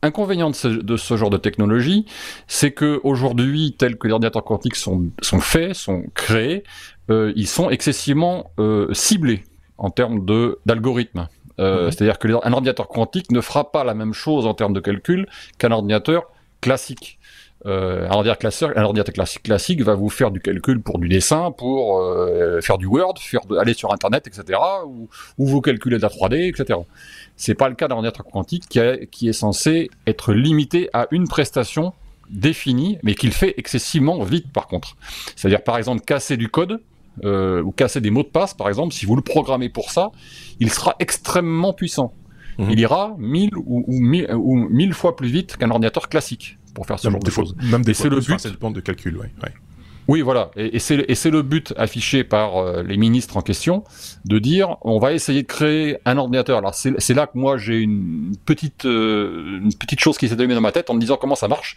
Inconvénient 0.07 0.51
de 0.51 0.97
ce, 0.97 1.17
genre 1.17 1.31
de 1.31 1.37
technologie, 1.37 2.07
c'est 2.47 2.71
que 2.71 3.01
aujourd'hui, 3.03 3.75
tels 3.77 3.99
que 3.99 4.07
les 4.07 4.13
ordinateurs 4.13 4.45
quantiques 4.45 4.77
sont, 4.77 5.07
sont 5.21 5.41
faits, 5.41 5.75
sont 5.75 6.05
créés, 6.15 6.63
euh, 7.11 7.33
ils 7.35 7.49
sont 7.49 7.71
excessivement 7.71 8.53
euh, 8.61 8.87
ciblés 8.93 9.43
en 9.79 9.91
termes 9.91 10.25
d'algorithmes. 10.65 11.27
Euh, 11.59 11.91
c'est-à-dire 11.91 12.21
que 12.21 12.29
un 12.29 12.53
ordinateur 12.53 12.87
quantique 12.87 13.33
ne 13.33 13.41
fera 13.41 13.73
pas 13.73 13.83
la 13.83 13.95
même 13.95 14.13
chose 14.13 14.47
en 14.47 14.55
termes 14.55 14.75
de 14.75 14.81
calcul 14.81 15.27
qu'un 15.59 15.73
ordinateur 15.73 16.31
classique. 16.61 17.19
Euh, 17.65 18.07
un 18.09 18.13
ordinateur 18.13 18.71
un 18.77 18.83
ordinateur 18.83 19.15
classique, 19.15 19.43
classique 19.45 19.83
va 19.83 19.95
vous 19.95 20.11
faire 20.11 20.31
du 20.31 20.41
calcul 20.41 20.81
pour 20.83 20.99
du 20.99 21.09
dessin, 21.09 21.51
pour 21.51 21.99
euh, 22.01 22.61
faire 22.61 22.77
du 22.77 22.87
Word, 22.87 23.15
faire 23.19 23.41
aller 23.59 23.73
sur 23.73 23.93
Internet, 23.93 24.27
etc., 24.27 24.61
ou, 24.87 25.09
vous 25.39 25.61
calculez 25.63 25.97
de 25.97 26.03
la 26.03 26.09
3D, 26.09 26.49
etc. 26.49 26.79
C'est 27.37 27.55
pas 27.55 27.69
le 27.69 27.75
cas 27.75 27.89
d'un 27.89 27.95
ordinateur 27.95 28.27
quantique 28.27 28.69
qui, 28.69 28.81
qui 29.11 29.29
est 29.29 29.33
censé 29.33 29.91
être 30.07 30.35
limité 30.35 30.91
à 30.93 31.07
une 31.11 31.27
prestation 31.27 31.95
définie, 32.29 32.99
mais 33.03 33.15
qu'il 33.15 33.33
fait 33.33 33.55
excessivement 33.57 34.23
vite 34.23 34.53
par 34.53 34.67
contre. 34.67 34.97
C'est-à-dire 35.35 35.63
par 35.63 35.79
exemple 35.79 36.03
casser 36.05 36.37
du 36.37 36.49
code, 36.49 36.81
euh, 37.25 37.63
ou 37.63 37.73
casser 37.73 38.03
des 38.03 38.11
mots 38.11 38.23
de 38.23 38.29
passe, 38.29 38.53
par 38.53 38.69
exemple, 38.69 38.93
si 38.93 39.07
vous 39.07 39.17
le 39.17 39.23
programmez 39.23 39.71
pour 39.71 39.91
ça, 39.91 40.11
il 40.61 40.71
sera 40.71 40.95
extrêmement 40.99 41.73
puissant. 41.73 42.13
Mhm. 42.59 42.71
Il 42.71 42.81
ira 42.81 43.15
1000 43.19 43.57
ou, 43.57 43.85
ou, 43.87 44.25
ou 44.35 44.69
1000 44.69 44.93
fois 44.93 45.17
plus 45.17 45.29
vite 45.29 45.57
qu'un 45.57 45.71
ordinateur 45.71 46.09
classique 46.09 46.59
pour 46.77 46.87
faire 46.87 47.01
ce 47.01 47.11
genre 47.11 47.19
de 47.19 47.31
choses. 47.31 47.57
Même 47.63 47.83
des 47.83 47.95
c'est 47.95 48.11
le 48.11 48.21
but. 48.21 48.39
Ça 48.39 48.51
dépend 48.51 48.71
de 48.71 48.81
calcul, 48.81 49.17
oui. 49.17 49.29
Oui, 50.09 50.21
voilà. 50.21 50.53
Et, 50.57 50.79
c'est 50.79 51.31
le 51.31 51.43
but 51.43 51.75
affiché 51.77 52.23
par 52.23 52.59
euh, 52.59 52.83
les 52.83 52.97
ministres 52.97 53.37
en 53.37 53.41
question 53.41 53.83
de 54.25 54.39
dire 54.39 54.77
on 54.83 55.01
va 55.01 55.13
essayer 55.13 55.43
de 55.43 55.47
créer 55.49 55.99
un 56.05 56.17
ordinateur. 56.17 56.59
Alors 56.59 56.75
c'est 56.75 57.15
là 57.15 57.27
que 57.27 57.37
moi 57.37 57.57
j'ai 57.57 57.79
une 57.81 58.37
petite 58.45 58.85
euh, 58.85 59.59
une 59.63 59.75
petite 59.75 59.99
chose 59.99 60.17
qui 60.17 60.29
s'est 60.29 60.35
allumée 60.35 60.55
dans 60.55 60.61
ma 60.61 60.71
tête 60.71 60.91
en 60.91 60.95
me 60.95 61.01
disant 61.01 61.17
comment 61.17 61.35
ça 61.35 61.49
marche 61.49 61.77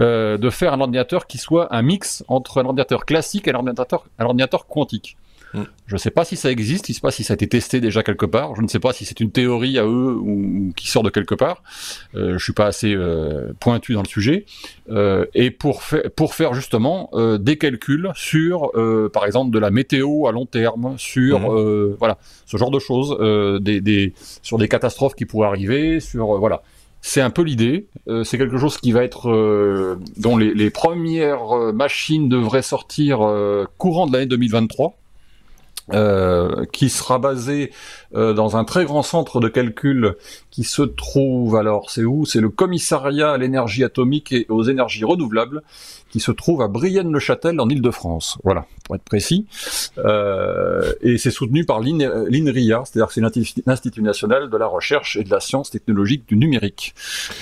euh, 0.00 0.38
de 0.38 0.50
faire 0.50 0.72
un 0.72 0.80
ordinateur 0.80 1.28
qui 1.28 1.38
soit 1.38 1.72
un 1.72 1.82
mix 1.82 2.24
entre 2.26 2.60
un 2.60 2.64
ordinateur 2.64 3.04
classique 3.04 3.46
et 3.46 3.52
un 3.52 3.54
ordinateur 3.54 4.06
un 4.18 4.24
ordinateur 4.24 4.66
quantique. 4.66 5.16
Mm. 5.54 5.62
Je 5.86 5.94
ne 5.94 5.98
sais 5.98 6.10
pas 6.10 6.24
si 6.24 6.36
ça 6.36 6.50
existe, 6.50 6.86
je 6.86 6.92
ne 6.92 6.94
sais 6.94 7.00
pas 7.00 7.10
si 7.10 7.24
ça 7.24 7.32
a 7.32 7.36
été 7.36 7.48
testé 7.48 7.80
déjà 7.80 8.02
quelque 8.02 8.26
part, 8.26 8.54
je 8.54 8.62
ne 8.62 8.68
sais 8.68 8.78
pas 8.78 8.92
si 8.92 9.04
c'est 9.04 9.20
une 9.20 9.30
théorie 9.30 9.78
à 9.78 9.84
eux 9.84 10.14
ou, 10.14 10.72
qui 10.76 10.88
sort 10.88 11.02
de 11.02 11.10
quelque 11.10 11.34
part. 11.34 11.62
Euh, 12.14 12.36
je 12.38 12.44
suis 12.44 12.52
pas 12.52 12.66
assez 12.66 12.94
euh, 12.94 13.52
pointu 13.58 13.94
dans 13.94 14.02
le 14.02 14.08
sujet. 14.08 14.44
Euh, 14.90 15.24
et 15.34 15.50
pour, 15.50 15.82
pour 16.16 16.34
faire 16.34 16.54
justement 16.54 17.10
des 17.38 17.56
calculs 17.56 18.10
sur, 18.14 18.72
par 19.12 19.24
exemple, 19.24 19.50
de 19.50 19.58
la 19.58 19.70
météo 19.70 20.26
à 20.26 20.32
long 20.32 20.46
terme, 20.46 20.94
sur 20.98 21.50
mm. 21.50 21.94
voilà 21.98 22.18
ce 22.46 22.56
genre 22.56 22.70
de 22.70 22.78
choses, 22.78 23.16
des, 23.62 23.80
des, 23.80 24.12
sur 24.42 24.58
des 24.58 24.68
catastrophes 24.68 25.14
qui 25.14 25.24
pourraient 25.24 25.48
arriver, 25.48 26.00
sur 26.00 26.38
voilà. 26.38 26.62
C'est 27.00 27.20
un 27.20 27.30
peu 27.30 27.42
l'idée. 27.42 27.86
c'est 28.24 28.38
quelque 28.38 28.58
chose 28.58 28.76
qui 28.76 28.90
va 28.90 29.04
être 29.04 29.96
dont 30.16 30.36
les, 30.36 30.52
les 30.52 30.70
premières 30.70 31.72
machines 31.72 32.28
devraient 32.28 32.62
sortir 32.62 33.20
courant 33.78 34.06
de 34.06 34.12
l'année 34.12 34.26
2023. 34.26 34.96
Euh, 35.94 36.66
qui 36.70 36.90
sera 36.90 37.18
basé 37.18 37.72
euh, 38.14 38.34
dans 38.34 38.58
un 38.58 38.64
très 38.64 38.84
grand 38.84 39.02
centre 39.02 39.40
de 39.40 39.48
calcul 39.48 40.16
qui 40.50 40.62
se 40.64 40.82
trouve 40.82 41.56
alors 41.56 41.90
c'est 41.90 42.04
où? 42.04 42.26
C'est 42.26 42.42
le 42.42 42.50
commissariat 42.50 43.30
à 43.30 43.38
l'énergie 43.38 43.84
atomique 43.84 44.32
et 44.32 44.44
aux 44.50 44.64
énergies 44.64 45.04
renouvelables 45.04 45.62
qui 46.10 46.20
se 46.20 46.32
trouve 46.32 46.62
à 46.62 46.68
Brienne-le-Châtel 46.68 47.60
en 47.60 47.68
Ile-de-France. 47.68 48.38
Voilà, 48.44 48.66
pour 48.84 48.96
être 48.96 49.02
précis. 49.02 49.46
Euh, 49.98 50.92
et 51.02 51.18
c'est 51.18 51.30
soutenu 51.30 51.64
par 51.64 51.80
l'INRIA, 51.80 52.82
c'est-à-dire 52.84 53.08
que 53.08 53.14
c'est 53.14 53.62
l'Institut 53.66 54.02
national 54.02 54.50
de 54.50 54.56
la 54.56 54.66
recherche 54.66 55.16
et 55.16 55.24
de 55.24 55.30
la 55.30 55.40
science 55.40 55.70
technologique 55.70 56.28
du 56.28 56.36
numérique 56.36 56.94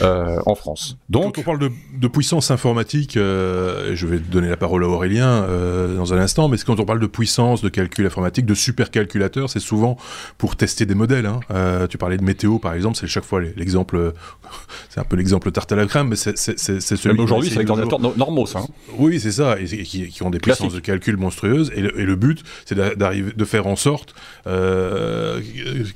euh, 0.02 0.38
en 0.46 0.54
France. 0.54 0.96
Donc, 1.08 1.36
quand 1.36 1.40
on 1.42 1.44
parle 1.44 1.58
de, 1.58 1.70
de 1.98 2.08
puissance 2.08 2.50
informatique, 2.50 3.12
je 3.14 4.06
vais 4.06 4.18
donner 4.18 4.48
la 4.48 4.56
parole 4.56 4.84
à 4.84 4.88
Aurélien 4.88 5.46
dans 5.96 6.12
un 6.12 6.18
instant, 6.18 6.48
mais 6.48 6.56
quand 6.58 6.80
on 6.80 6.84
parle 6.84 7.00
de 7.00 7.06
puissance 7.06 7.62
de 7.62 7.68
calcul 7.68 8.06
informatique 8.06 8.46
de 8.46 8.54
supercalculateurs, 8.54 9.50
c'est 9.50 9.60
souvent 9.60 9.96
pour 10.38 10.56
tester 10.56 10.86
des 10.86 10.94
modèles. 10.94 11.26
Hein. 11.26 11.40
Euh, 11.50 11.86
tu 11.86 11.98
parlais 11.98 12.16
de 12.16 12.24
météo, 12.24 12.58
par 12.58 12.74
exemple, 12.74 12.96
c'est 12.96 13.06
chaque 13.06 13.24
fois 13.24 13.40
l'exemple, 13.40 14.12
c'est 14.88 15.00
un 15.00 15.04
peu 15.04 15.16
l'exemple 15.16 15.50
tarte 15.52 15.72
à 15.72 15.76
la 15.76 15.86
crème, 15.86 16.08
mais 16.08 16.16
c'est 16.16 16.36
celui. 16.36 17.20
Aujourd'hui, 17.20 17.50
c'est 17.50 17.68
ordinateurs 17.68 18.00
normaux, 18.16 18.46
ça. 18.46 18.55
Hein. 18.56 18.66
Oui, 18.98 19.20
c'est 19.20 19.32
ça, 19.32 19.56
et, 19.60 19.64
qui, 19.64 20.22
ont 20.22 20.30
des 20.30 20.38
puissances 20.38 20.74
de 20.74 20.80
calcul 20.80 21.16
monstrueuses. 21.16 21.72
Et 21.74 21.80
le, 21.80 22.16
but, 22.16 22.42
c'est 22.64 22.74
d'arriver, 22.96 23.32
de 23.34 23.44
faire 23.44 23.66
en 23.66 23.76
sorte, 23.76 24.14
euh, 24.46 25.40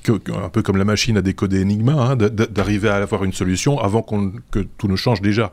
que, 0.03 0.13
un 0.33 0.49
peu 0.49 0.63
comme 0.63 0.77
la 0.77 0.85
machine 0.85 1.17
a 1.17 1.23
décodé 1.23 1.63
Enigma, 1.63 1.93
hein, 1.93 2.17
d'arriver 2.17 2.89
à 2.89 2.97
avoir 2.97 3.25
une 3.25 3.33
solution 3.33 3.79
avant 3.81 4.03
que 4.03 4.61
tout 4.79 4.89
ne 4.89 4.97
change 4.97 5.21
déjà. 5.21 5.53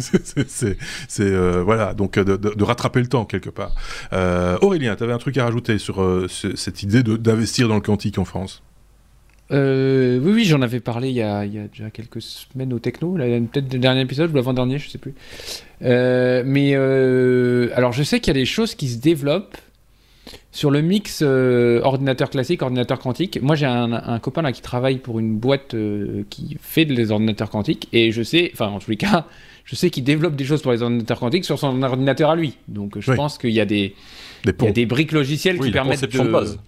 c'est 0.00 0.76
euh, 1.20 1.62
voilà, 1.64 1.94
donc 1.94 2.18
de, 2.18 2.36
de, 2.36 2.64
rattraper 2.64 3.00
le 3.00 3.06
temps 3.06 3.24
quelque 3.24 3.50
part. 3.50 3.72
Euh, 4.12 4.58
Aurélien, 4.60 4.96
tu 4.96 5.04
avais 5.04 5.12
un 5.12 5.18
truc 5.18 5.36
à 5.38 5.44
rajouter 5.44 5.78
sur 5.78 6.02
euh, 6.02 6.26
cette 6.28 6.82
idée 6.82 7.02
d'investir 7.02 7.68
dans 7.68 7.74
le 7.74 7.80
quantique 7.80 8.18
en 8.18 8.24
France? 8.24 8.62
Oui, 9.50 10.32
oui, 10.32 10.44
j'en 10.44 10.62
avais 10.62 10.80
parlé 10.80 11.08
il 11.08 11.16
y, 11.16 11.22
a, 11.22 11.44
il 11.44 11.54
y, 11.54 11.58
a, 11.58 11.66
déjà 11.66 11.90
quelques 11.90 12.22
semaines 12.22 12.72
au 12.72 12.78
Techno, 12.78 13.14
peut-être 13.14 13.72
le 13.72 13.78
dernier 13.78 14.02
épisode 14.02 14.30
ou 14.30 14.36
l'avant-dernier, 14.36 14.78
je 14.78 14.88
sais 14.88 14.98
plus. 14.98 15.14
mais 15.80 16.74
alors, 17.74 17.92
je 17.92 18.02
sais 18.02 18.20
qu'il 18.20 18.28
y 18.28 18.36
a 18.36 18.40
des 18.40 18.46
choses 18.46 18.74
qui 18.74 18.88
se 18.88 18.98
développent 18.98 19.56
sur 20.52 20.70
le 20.70 20.82
mix 20.82 21.22
ordinateur 21.22 22.30
classique, 22.30 22.62
ordinateur 22.62 22.98
quantique. 22.98 23.40
Moi, 23.42 23.56
j'ai 23.56 23.66
un, 23.66 23.92
un, 23.92 24.18
copain 24.18 24.42
là 24.42 24.52
qui 24.52 24.62
travaille 24.62 24.98
pour 24.98 25.18
une 25.18 25.36
boîte 25.36 25.74
qui 26.28 26.56
fait 26.60 26.84
des 26.84 27.10
ordinateurs 27.10 27.50
quantiques 27.50 27.88
et 27.92 28.12
je 28.12 28.22
sais, 28.22 28.50
enfin, 28.52 28.68
en 28.68 28.78
tous 28.78 28.90
les 28.90 28.96
cas, 28.96 29.26
je 29.70 29.76
sais 29.76 29.90
qu'il 29.90 30.02
développe 30.02 30.34
des 30.34 30.44
choses 30.44 30.62
pour 30.62 30.72
les 30.72 30.82
ordinateurs 30.82 31.20
quantiques 31.20 31.44
sur 31.44 31.58
son 31.58 31.82
ordinateur 31.82 32.30
à 32.30 32.36
lui. 32.36 32.56
Donc 32.66 32.98
je 32.98 33.12
pense 33.12 33.38
qu'il 33.38 33.50
y 33.50 33.60
a 33.60 33.64
des, 33.64 33.94
des, 34.44 34.86
briques 34.86 35.12
logicielles 35.12 35.60
qui 35.60 35.70
permettent 35.70 36.10
de, 36.10 36.28
base. 36.28 36.58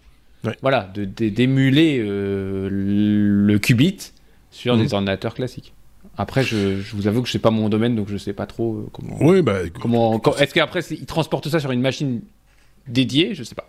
Voilà, 0.61 0.92
d'émuler 0.94 1.98
euh, 2.00 2.68
le 2.70 3.59
qubit 3.59 4.12
sur 4.50 4.76
des 4.76 4.85
mhm. 4.85 4.92
ordinateurs 4.92 5.35
classiques. 5.35 5.72
Après, 6.18 6.42
je, 6.42 6.83
vous 6.94 7.07
avoue 7.07 7.22
que 7.22 7.28
je 7.28 7.33
sais 7.33 7.38
pas 7.38 7.50
mon 7.50 7.68
domaine, 7.68 7.96
donc 7.96 8.09
je 8.09 8.16
sais 8.18 8.35
pas 8.35 8.46
trop 8.46 8.74
euh, 8.74 8.88
comment. 8.92 9.16
Oui, 9.20 9.40
bah, 9.40 9.61
comment. 9.81 10.20
Est-ce 10.38 10.52
qu'après, 10.52 10.81
il 10.90 11.07
transporte 11.07 11.48
ça 11.48 11.59
sur 11.59 11.70
une 11.70 11.81
machine 11.81 12.20
dédiée? 12.87 13.35
Je 13.35 13.44
sais 13.44 13.55
pas. 13.55 13.68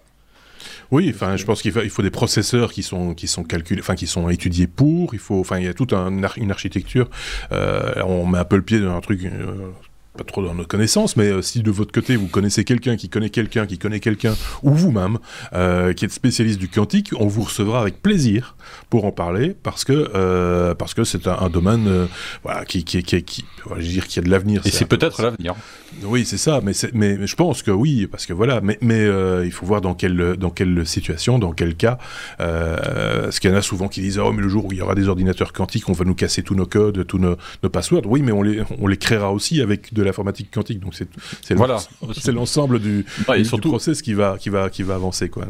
Oui, 0.91 1.11
enfin, 1.13 1.37
je 1.37 1.45
pense 1.45 1.61
qu'il 1.61 1.71
faut, 1.71 1.81
il 1.81 1.89
faut, 1.89 2.01
des 2.01 2.11
processeurs 2.11 2.71
qui 2.71 2.83
sont 2.83 3.13
qui 3.13 3.27
sont 3.27 3.43
calculés, 3.43 3.81
enfin 3.81 3.95
qui 3.95 4.07
sont 4.07 4.29
étudiés 4.29 4.67
pour. 4.67 5.13
Il 5.13 5.19
faut, 5.19 5.39
enfin, 5.39 5.57
il 5.57 5.65
y 5.65 5.67
a 5.67 5.73
toute 5.73 5.93
un, 5.93 6.11
une 6.37 6.51
architecture. 6.51 7.09
Euh, 7.51 7.93
on 8.05 8.27
met 8.27 8.39
un 8.39 8.45
peu 8.45 8.57
le 8.57 8.61
pied 8.61 8.79
dans 8.79 8.95
un 8.95 9.01
truc. 9.01 9.23
Euh, 9.23 9.71
pas 10.17 10.23
trop 10.23 10.43
dans 10.43 10.53
nos 10.53 10.65
connaissances, 10.65 11.17
mais 11.17 11.25
euh, 11.25 11.41
si 11.41 11.63
de 11.63 11.71
votre 11.71 11.91
côté 11.91 12.15
vous 12.15 12.27
connaissez 12.27 12.63
quelqu'un 12.63 12.95
qui 12.95 13.09
connaît 13.09 13.31
quelqu'un 13.31 13.65
qui 13.65 13.79
connaît 13.79 13.99
quelqu'un, 13.99 14.35
ou 14.61 14.71
vous-même, 14.71 15.17
euh, 15.53 15.93
qui 15.93 16.05
êtes 16.05 16.11
spécialiste 16.11 16.59
du 16.59 16.69
quantique, 16.69 17.11
on 17.19 17.27
vous 17.27 17.43
recevra 17.43 17.81
avec 17.81 18.01
plaisir 18.01 18.55
pour 18.91 19.05
en 19.05 19.11
parler, 19.11 19.55
parce 19.63 19.83
que 19.83 20.11
euh, 20.13 20.75
parce 20.75 20.93
que 20.93 21.03
c'est 21.03 21.27
un, 21.27 21.49
domaine 21.49 22.07
voilà 22.43 22.63
qui 22.65 22.83
qui, 22.83 23.01
qui, 23.03 23.23
qui 23.23 23.45
je 23.77 23.87
dire 23.87 24.07
qui 24.07 24.19
a 24.19 24.21
de 24.21 24.29
l'avenir. 24.29 24.61
Et 24.65 24.71
c'est 24.71 24.85
peut-être 24.85 25.21
l'avenir. 25.21 25.55
Oui, 26.03 26.25
c'est 26.25 26.37
ça, 26.37 26.61
mais, 26.63 26.73
mais 26.93 27.27
je 27.27 27.35
pense 27.35 27.61
que 27.61 27.71
oui, 27.71 28.07
parce 28.07 28.25
que 28.25 28.33
voilà, 28.33 28.61
mais, 28.61 28.77
mais 28.81 29.07
il 29.43 29.51
faut 29.51 29.65
voir 29.65 29.81
dans 29.81 29.95
quelle 29.95 30.35
dans 30.37 30.51
quelle 30.51 30.85
situation, 30.85 31.39
dans 31.39 31.53
quel 31.53 31.75
cas. 31.75 31.97
parce 32.37 33.39
qu'il 33.39 33.49
y 33.49 33.53
en 33.53 33.57
a 33.57 33.61
souvent 33.61 33.87
qui 33.87 34.01
disent 34.01 34.19
oh 34.19 34.31
mais 34.31 34.43
le 34.43 34.49
jour 34.49 34.65
où 34.65 34.71
il 34.71 34.77
y 34.77 34.81
aura 34.81 34.95
des 34.95 35.07
ordinateurs 35.07 35.53
quantiques, 35.53 35.89
on 35.89 35.93
va 35.93 36.05
nous 36.05 36.15
casser 36.15 36.43
tous 36.43 36.55
nos 36.55 36.67
codes, 36.67 37.05
tous 37.07 37.17
nos, 37.17 37.35
nos 37.63 37.69
passwords. 37.69 38.05
Oui, 38.05 38.21
mais 38.21 38.31
on 38.31 38.43
les 38.43 38.61
on 38.79 38.87
les 38.87 38.97
créera 38.97 39.31
aussi 39.31 39.61
avec 39.61 39.93
de 39.93 40.02
l'informatique 40.03 40.51
quantique. 40.51 40.79
Donc 40.79 40.93
c'est 40.95 41.53
voilà. 41.53 41.79
l'ensemble 42.27 42.79
du, 42.79 43.05
surtout, 43.43 43.69
process 43.69 44.01
qui 44.01 44.13
va, 44.13 44.37
qui 44.37 44.49
va, 44.49 44.69
qui 44.69 44.83
va 44.83 44.95
avancer. 44.95 45.29
Quoi. 45.29 45.45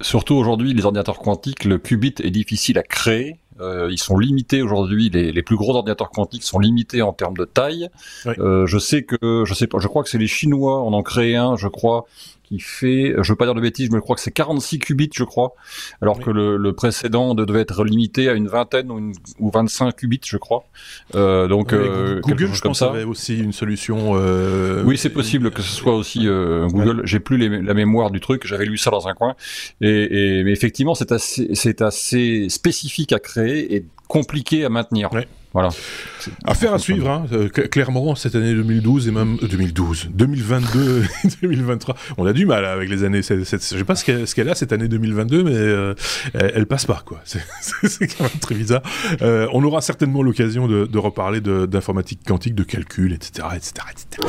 Surtout 0.00 0.34
aujourd'hui, 0.34 0.74
les 0.74 0.84
ordinateurs 0.84 1.18
quantiques, 1.18 1.64
le 1.64 1.78
qubit 1.78 2.14
est 2.22 2.30
difficile 2.30 2.78
à 2.78 2.82
créer. 2.82 3.38
Euh, 3.60 3.88
ils 3.90 3.98
sont 3.98 4.18
limités 4.18 4.62
aujourd'hui. 4.62 5.10
Les, 5.10 5.30
les, 5.30 5.42
plus 5.42 5.56
gros 5.56 5.76
ordinateurs 5.76 6.10
quantiques 6.10 6.42
sont 6.42 6.58
limités 6.58 7.02
en 7.02 7.12
termes 7.12 7.36
de 7.36 7.44
taille. 7.44 7.88
Euh, 8.26 8.66
je 8.66 8.78
sais 8.78 9.04
que, 9.04 9.44
je 9.46 9.54
sais 9.54 9.68
pas, 9.68 9.78
je 9.78 9.86
crois 9.86 10.02
que 10.02 10.08
c'est 10.08 10.18
les 10.18 10.26
Chinois 10.26 10.82
en 10.82 10.92
ont 10.92 11.02
créé 11.02 11.36
un, 11.36 11.56
je 11.56 11.68
crois, 11.68 12.06
qui 12.44 12.60
fait, 12.60 13.14
je 13.20 13.32
veux 13.32 13.36
pas 13.36 13.46
dire 13.46 13.54
de 13.54 13.60
bêtises, 13.60 13.90
mais 13.90 13.96
je 13.96 14.02
crois 14.02 14.16
que 14.16 14.22
c'est 14.22 14.30
46 14.30 14.78
qubits, 14.78 15.10
je 15.12 15.24
crois, 15.24 15.54
alors 16.02 16.20
que 16.20 16.30
le, 16.30 16.56
le, 16.56 16.72
précédent 16.72 17.34
devait 17.34 17.60
être 17.60 17.84
limité 17.84 18.28
à 18.28 18.34
une 18.34 18.48
vingtaine 18.48 18.90
ou, 18.90 18.98
une, 18.98 19.14
ou 19.38 19.50
25 19.50 19.96
qubits, 19.96 20.20
je 20.24 20.36
crois. 20.36 20.64
Euh, 21.14 21.48
donc 21.48 21.72
euh, 21.72 22.20
Google, 22.20 22.52
je 22.52 22.60
pense, 22.60 22.80
ça. 22.80 22.90
avait 22.90 23.04
aussi 23.04 23.38
une 23.38 23.52
solution. 23.52 24.12
Euh... 24.14 24.82
Oui, 24.84 24.98
c'est 24.98 25.10
possible 25.10 25.50
que 25.50 25.62
ce 25.62 25.72
soit 25.72 25.94
aussi 25.94 26.28
euh, 26.28 26.66
Google. 26.66 27.02
J'ai 27.04 27.20
plus 27.20 27.38
les, 27.38 27.48
la 27.48 27.74
mémoire 27.74 28.10
du 28.10 28.20
truc, 28.20 28.46
j'avais 28.46 28.66
lu 28.66 28.76
ça 28.76 28.90
dans 28.90 29.08
un 29.08 29.14
coin. 29.14 29.34
Et, 29.80 30.38
et 30.38 30.44
mais 30.44 30.52
effectivement, 30.52 30.94
c'est 30.94 31.12
assez, 31.12 31.50
c'est 31.54 31.80
assez 31.80 32.48
spécifique 32.48 33.12
à 33.12 33.18
créer 33.18 33.74
et 33.74 33.86
compliqué 34.08 34.64
à 34.64 34.68
maintenir. 34.68 35.10
Voilà. 35.54 35.70
Affaire 36.44 36.74
à 36.74 36.80
suivre, 36.80 37.08
hein. 37.08 37.26
Euh, 37.32 37.48
clairement, 37.48 38.16
cette 38.16 38.34
année 38.34 38.52
2012 38.52 39.06
et 39.06 39.12
même 39.12 39.36
2012, 39.40 40.10
2022, 40.12 41.04
2023, 41.42 41.94
on 42.18 42.26
a 42.26 42.32
du 42.32 42.44
mal 42.44 42.64
avec 42.64 42.90
les 42.90 43.04
années. 43.04 43.22
Je 43.22 43.44
sais 43.44 43.84
pas 43.84 43.94
ce 43.94 44.34
qu'elle 44.34 44.48
a 44.48 44.56
cette 44.56 44.72
année 44.72 44.88
2022, 44.88 45.44
mais 45.44 45.52
euh, 45.54 45.94
elle, 46.34 46.66
passe 46.66 46.86
pas, 46.86 47.02
quoi. 47.06 47.20
C'est 47.24 48.08
quand 48.08 48.24
même 48.24 48.40
très 48.40 48.56
bizarre. 48.56 48.82
Euh, 49.22 49.46
on 49.52 49.62
aura 49.62 49.80
certainement 49.80 50.22
l'occasion 50.22 50.66
de, 50.66 50.86
de, 50.86 50.98
reparler 50.98 51.40
d'informatique 51.40 52.22
quantique, 52.26 52.56
de 52.56 52.64
calcul, 52.64 53.12
etc., 53.12 53.46
etc., 53.54 53.86
etc. 53.92 54.22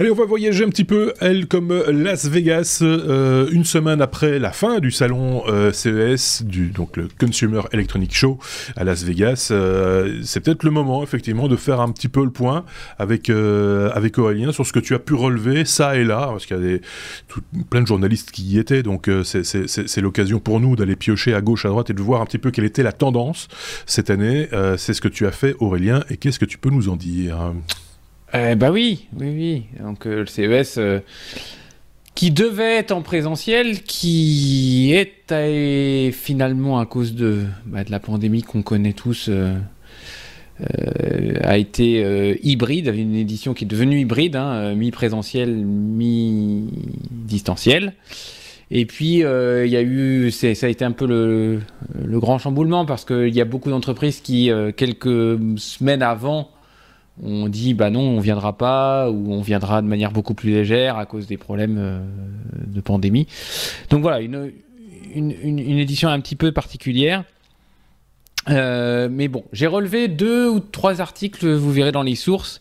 Allez, 0.00 0.10
on 0.10 0.14
va 0.14 0.24
voyager 0.24 0.64
un 0.64 0.70
petit 0.70 0.86
peu, 0.86 1.12
elle 1.20 1.46
comme 1.46 1.74
Las 1.90 2.26
Vegas, 2.26 2.78
euh, 2.80 3.50
une 3.52 3.66
semaine 3.66 4.00
après 4.00 4.38
la 4.38 4.50
fin 4.50 4.78
du 4.78 4.90
salon 4.90 5.42
euh, 5.46 5.72
CES, 5.72 6.42
du, 6.42 6.68
donc 6.68 6.96
le 6.96 7.06
Consumer 7.20 7.60
Electronic 7.70 8.14
Show 8.14 8.38
à 8.76 8.84
Las 8.84 9.04
Vegas. 9.04 9.48
Euh, 9.50 10.20
c'est 10.22 10.40
peut-être 10.40 10.62
le 10.62 10.70
moment, 10.70 11.02
effectivement, 11.02 11.48
de 11.48 11.56
faire 11.56 11.82
un 11.82 11.92
petit 11.92 12.08
peu 12.08 12.24
le 12.24 12.30
point 12.30 12.64
avec, 12.98 13.28
avec 13.28 14.16
Aurélien 14.16 14.52
sur 14.52 14.66
ce 14.66 14.72
que 14.72 14.78
tu 14.78 14.94
as 14.94 14.98
pu 14.98 15.12
relever, 15.12 15.66
ça 15.66 15.94
et 15.98 16.04
là, 16.04 16.28
parce 16.28 16.46
qu'il 16.46 16.56
y 16.56 16.60
a 16.60 16.62
des, 16.62 16.80
plein 17.68 17.82
de 17.82 17.86
journalistes 17.86 18.30
qui 18.30 18.44
y 18.44 18.58
étaient, 18.58 18.82
donc 18.82 19.10
c'est 19.22 20.00
l'occasion 20.00 20.38
pour 20.38 20.60
nous 20.60 20.76
d'aller 20.76 20.96
piocher 20.96 21.34
à 21.34 21.42
gauche, 21.42 21.66
à 21.66 21.68
droite 21.68 21.90
et 21.90 21.92
de 21.92 22.00
voir 22.00 22.22
un 22.22 22.24
petit 22.24 22.38
peu 22.38 22.50
quelle 22.50 22.64
était 22.64 22.82
la 22.82 22.92
tendance 22.92 23.48
cette 23.84 24.08
année. 24.08 24.48
c'est 24.78 24.94
ce 24.94 25.02
que 25.02 25.08
tu 25.08 25.26
as 25.26 25.32
fait, 25.32 25.56
Aurélien, 25.58 26.04
et 26.08 26.16
qu'est-ce 26.16 26.38
que 26.38 26.46
tu 26.46 26.56
peux 26.56 26.70
nous 26.70 26.88
en 26.88 26.96
dire? 26.96 27.52
Euh, 28.34 28.54
bah 28.54 28.70
oui, 28.70 29.08
oui, 29.18 29.28
oui. 29.28 29.64
Donc 29.82 30.06
euh, 30.06 30.20
le 30.20 30.26
CES 30.26 30.76
euh, 30.78 31.00
qui 32.14 32.30
devait 32.30 32.76
être 32.76 32.92
en 32.92 33.02
présentiel, 33.02 33.82
qui 33.82 34.94
est 34.94 36.12
finalement 36.12 36.78
à 36.80 36.86
cause 36.86 37.14
de, 37.14 37.44
bah, 37.66 37.84
de 37.84 37.90
la 37.90 38.00
pandémie 38.00 38.42
qu'on 38.42 38.62
connaît 38.62 38.94
tous, 38.94 39.30
a 41.42 41.56
été 41.56 42.38
hybride, 42.42 42.92
une 42.94 43.14
édition 43.14 43.54
qui 43.54 43.64
est 43.64 43.68
devenue 43.68 44.00
hybride, 44.00 44.34
hein, 44.34 44.74
mi-présentiel, 44.74 45.54
mi-distanciel. 45.54 47.92
Et 48.72 48.86
puis, 48.86 49.20
il 49.20 49.68
y 49.68 49.76
a 49.76 49.82
eu, 49.82 50.32
ça 50.32 50.48
a 50.48 50.68
été 50.68 50.84
un 50.84 50.90
peu 50.90 51.06
le, 51.06 51.60
le 51.94 52.20
grand 52.20 52.38
chamboulement 52.38 52.84
parce 52.84 53.04
qu'il 53.04 53.32
y 53.32 53.40
a 53.40 53.44
beaucoup 53.44 53.70
d'entreprises 53.70 54.20
qui, 54.20 54.50
quelques 54.76 55.38
semaines 55.58 56.02
avant, 56.02 56.50
on 57.22 57.48
dit 57.48 57.74
bah 57.74 57.90
non, 57.90 58.00
on 58.00 58.20
viendra 58.20 58.56
pas 58.56 59.10
ou 59.10 59.32
on 59.32 59.40
viendra 59.40 59.82
de 59.82 59.86
manière 59.86 60.12
beaucoup 60.12 60.34
plus 60.34 60.50
légère 60.50 60.96
à 60.96 61.06
cause 61.06 61.26
des 61.26 61.36
problèmes 61.36 61.76
euh, 61.78 62.00
de 62.66 62.80
pandémie. 62.80 63.26
Donc 63.90 64.02
voilà, 64.02 64.20
une, 64.20 64.52
une, 65.14 65.78
édition 65.78 66.08
un 66.08 66.20
petit 66.20 66.36
peu 66.36 66.52
particulière. 66.52 67.24
Euh, 68.48 69.08
mais 69.10 69.28
bon, 69.28 69.44
j'ai 69.52 69.66
relevé 69.66 70.08
deux 70.08 70.48
ou 70.48 70.60
trois 70.60 71.02
articles, 71.02 71.46
vous 71.46 71.70
verrez 71.70 71.92
dans 71.92 72.02
les 72.02 72.14
sources, 72.14 72.58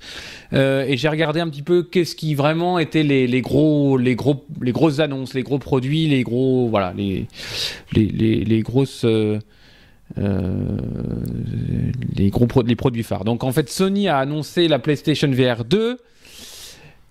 euh, 0.52 0.84
et 0.86 0.98
j'ai 0.98 1.08
regardé 1.08 1.40
un 1.40 1.48
petit 1.48 1.62
peu 1.62 1.84
qu'est-ce 1.84 2.16
qui 2.16 2.36
vraiment 2.36 2.80
étaient 2.80 3.04
les, 3.04 3.42
gros, 3.42 3.98
les 3.98 4.16
gros, 4.16 4.46
les 4.62 4.74
grosses 4.74 5.00
annonces, 5.00 5.34
les 5.34 5.42
gros 5.42 5.58
produits, 5.58 6.08
les 6.08 6.24
gros, 6.24 6.68
voilà, 6.68 6.94
les, 6.98 7.28
les, 7.94 8.08
les 8.44 8.62
grosses 8.62 9.06
les, 12.16 12.30
gros 12.30 12.48
les 12.66 12.76
produits 12.76 13.04
phares. 13.04 13.24
Donc 13.24 13.44
en 13.44 13.52
fait, 13.52 13.70
Sony 13.70 14.08
a 14.08 14.18
annoncé 14.18 14.68
la 14.68 14.80
PlayStation 14.80 15.30
VR 15.30 15.64
2. 15.66 15.98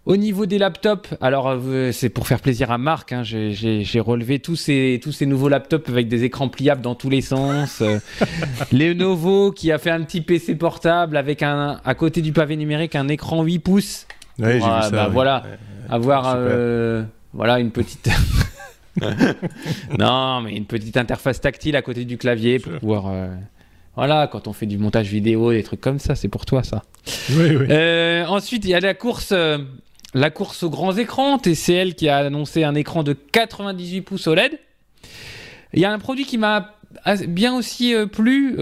Au 0.08 0.16
niveau 0.16 0.46
des 0.46 0.56
laptops, 0.56 1.10
alors 1.20 1.50
euh, 1.50 1.92
c'est 1.92 2.08
pour 2.08 2.26
faire 2.26 2.40
plaisir 2.40 2.70
à 2.70 2.78
Marc, 2.78 3.12
hein, 3.12 3.24
j'ai 3.24 4.00
relevé 4.00 4.38
tous 4.38 4.56
ces, 4.56 5.00
tous 5.02 5.12
ces 5.12 5.26
nouveaux 5.26 5.50
laptops 5.50 5.86
avec 5.90 6.08
des 6.08 6.24
écrans 6.24 6.48
pliables 6.48 6.80
dans 6.80 6.94
tous 6.94 7.10
les 7.10 7.20
sens. 7.20 7.82
euh, 7.82 7.98
Lenovo 8.72 9.52
qui 9.52 9.70
a 9.70 9.76
fait 9.76 9.90
un 9.90 10.02
petit 10.04 10.22
PC 10.22 10.54
portable 10.54 11.14
avec 11.18 11.42
un, 11.42 11.78
à 11.84 11.94
côté 11.94 12.22
du 12.22 12.32
pavé 12.32 12.56
numérique 12.56 12.96
un 12.96 13.08
écran 13.08 13.42
8 13.42 13.58
pouces. 13.58 14.06
Ouais, 14.38 14.52
j'ai 14.52 14.58
vu 14.60 14.60
ça. 14.60 14.90
Bah, 14.90 15.08
voilà, 15.12 15.42
avoir 15.90 16.36
euh, 16.38 17.02
voilà, 17.34 17.58
une 17.60 17.70
petite. 17.70 18.08
non, 19.98 20.40
mais 20.42 20.56
une 20.56 20.64
petite 20.64 20.96
interface 20.96 21.40
tactile 21.40 21.76
à 21.76 21.82
côté 21.82 22.04
du 22.04 22.18
clavier 22.18 22.58
pour 22.58 22.72
pouvoir. 22.78 23.06
Euh, 23.08 23.28
voilà, 23.98 24.28
quand 24.28 24.46
on 24.46 24.52
fait 24.52 24.66
du 24.66 24.78
montage 24.78 25.08
vidéo, 25.08 25.50
des 25.50 25.64
trucs 25.64 25.80
comme 25.80 25.98
ça, 25.98 26.14
c'est 26.14 26.28
pour 26.28 26.46
toi 26.46 26.62
ça. 26.62 26.84
Oui, 27.30 27.56
oui. 27.56 27.66
Euh, 27.68 28.24
ensuite, 28.26 28.64
il 28.64 28.70
y 28.70 28.74
a 28.74 28.78
la 28.78 28.94
course. 28.94 29.30
Euh, 29.32 29.58
la 30.14 30.30
course 30.30 30.62
aux 30.62 30.70
grands 30.70 30.96
écrans, 30.96 31.36
TCL 31.36 31.96
qui 31.96 32.08
a 32.08 32.18
annoncé 32.18 32.62
un 32.62 32.76
écran 32.76 33.02
de 33.02 33.12
98 33.12 34.02
pouces 34.02 34.28
OLED. 34.28 34.52
Il 35.74 35.80
y 35.80 35.84
a 35.84 35.92
un 35.92 35.98
produit 35.98 36.26
qui 36.26 36.38
m'a 36.38 36.76
bien 37.26 37.56
aussi 37.56 37.92
euh, 37.92 38.06
plu, 38.06 38.54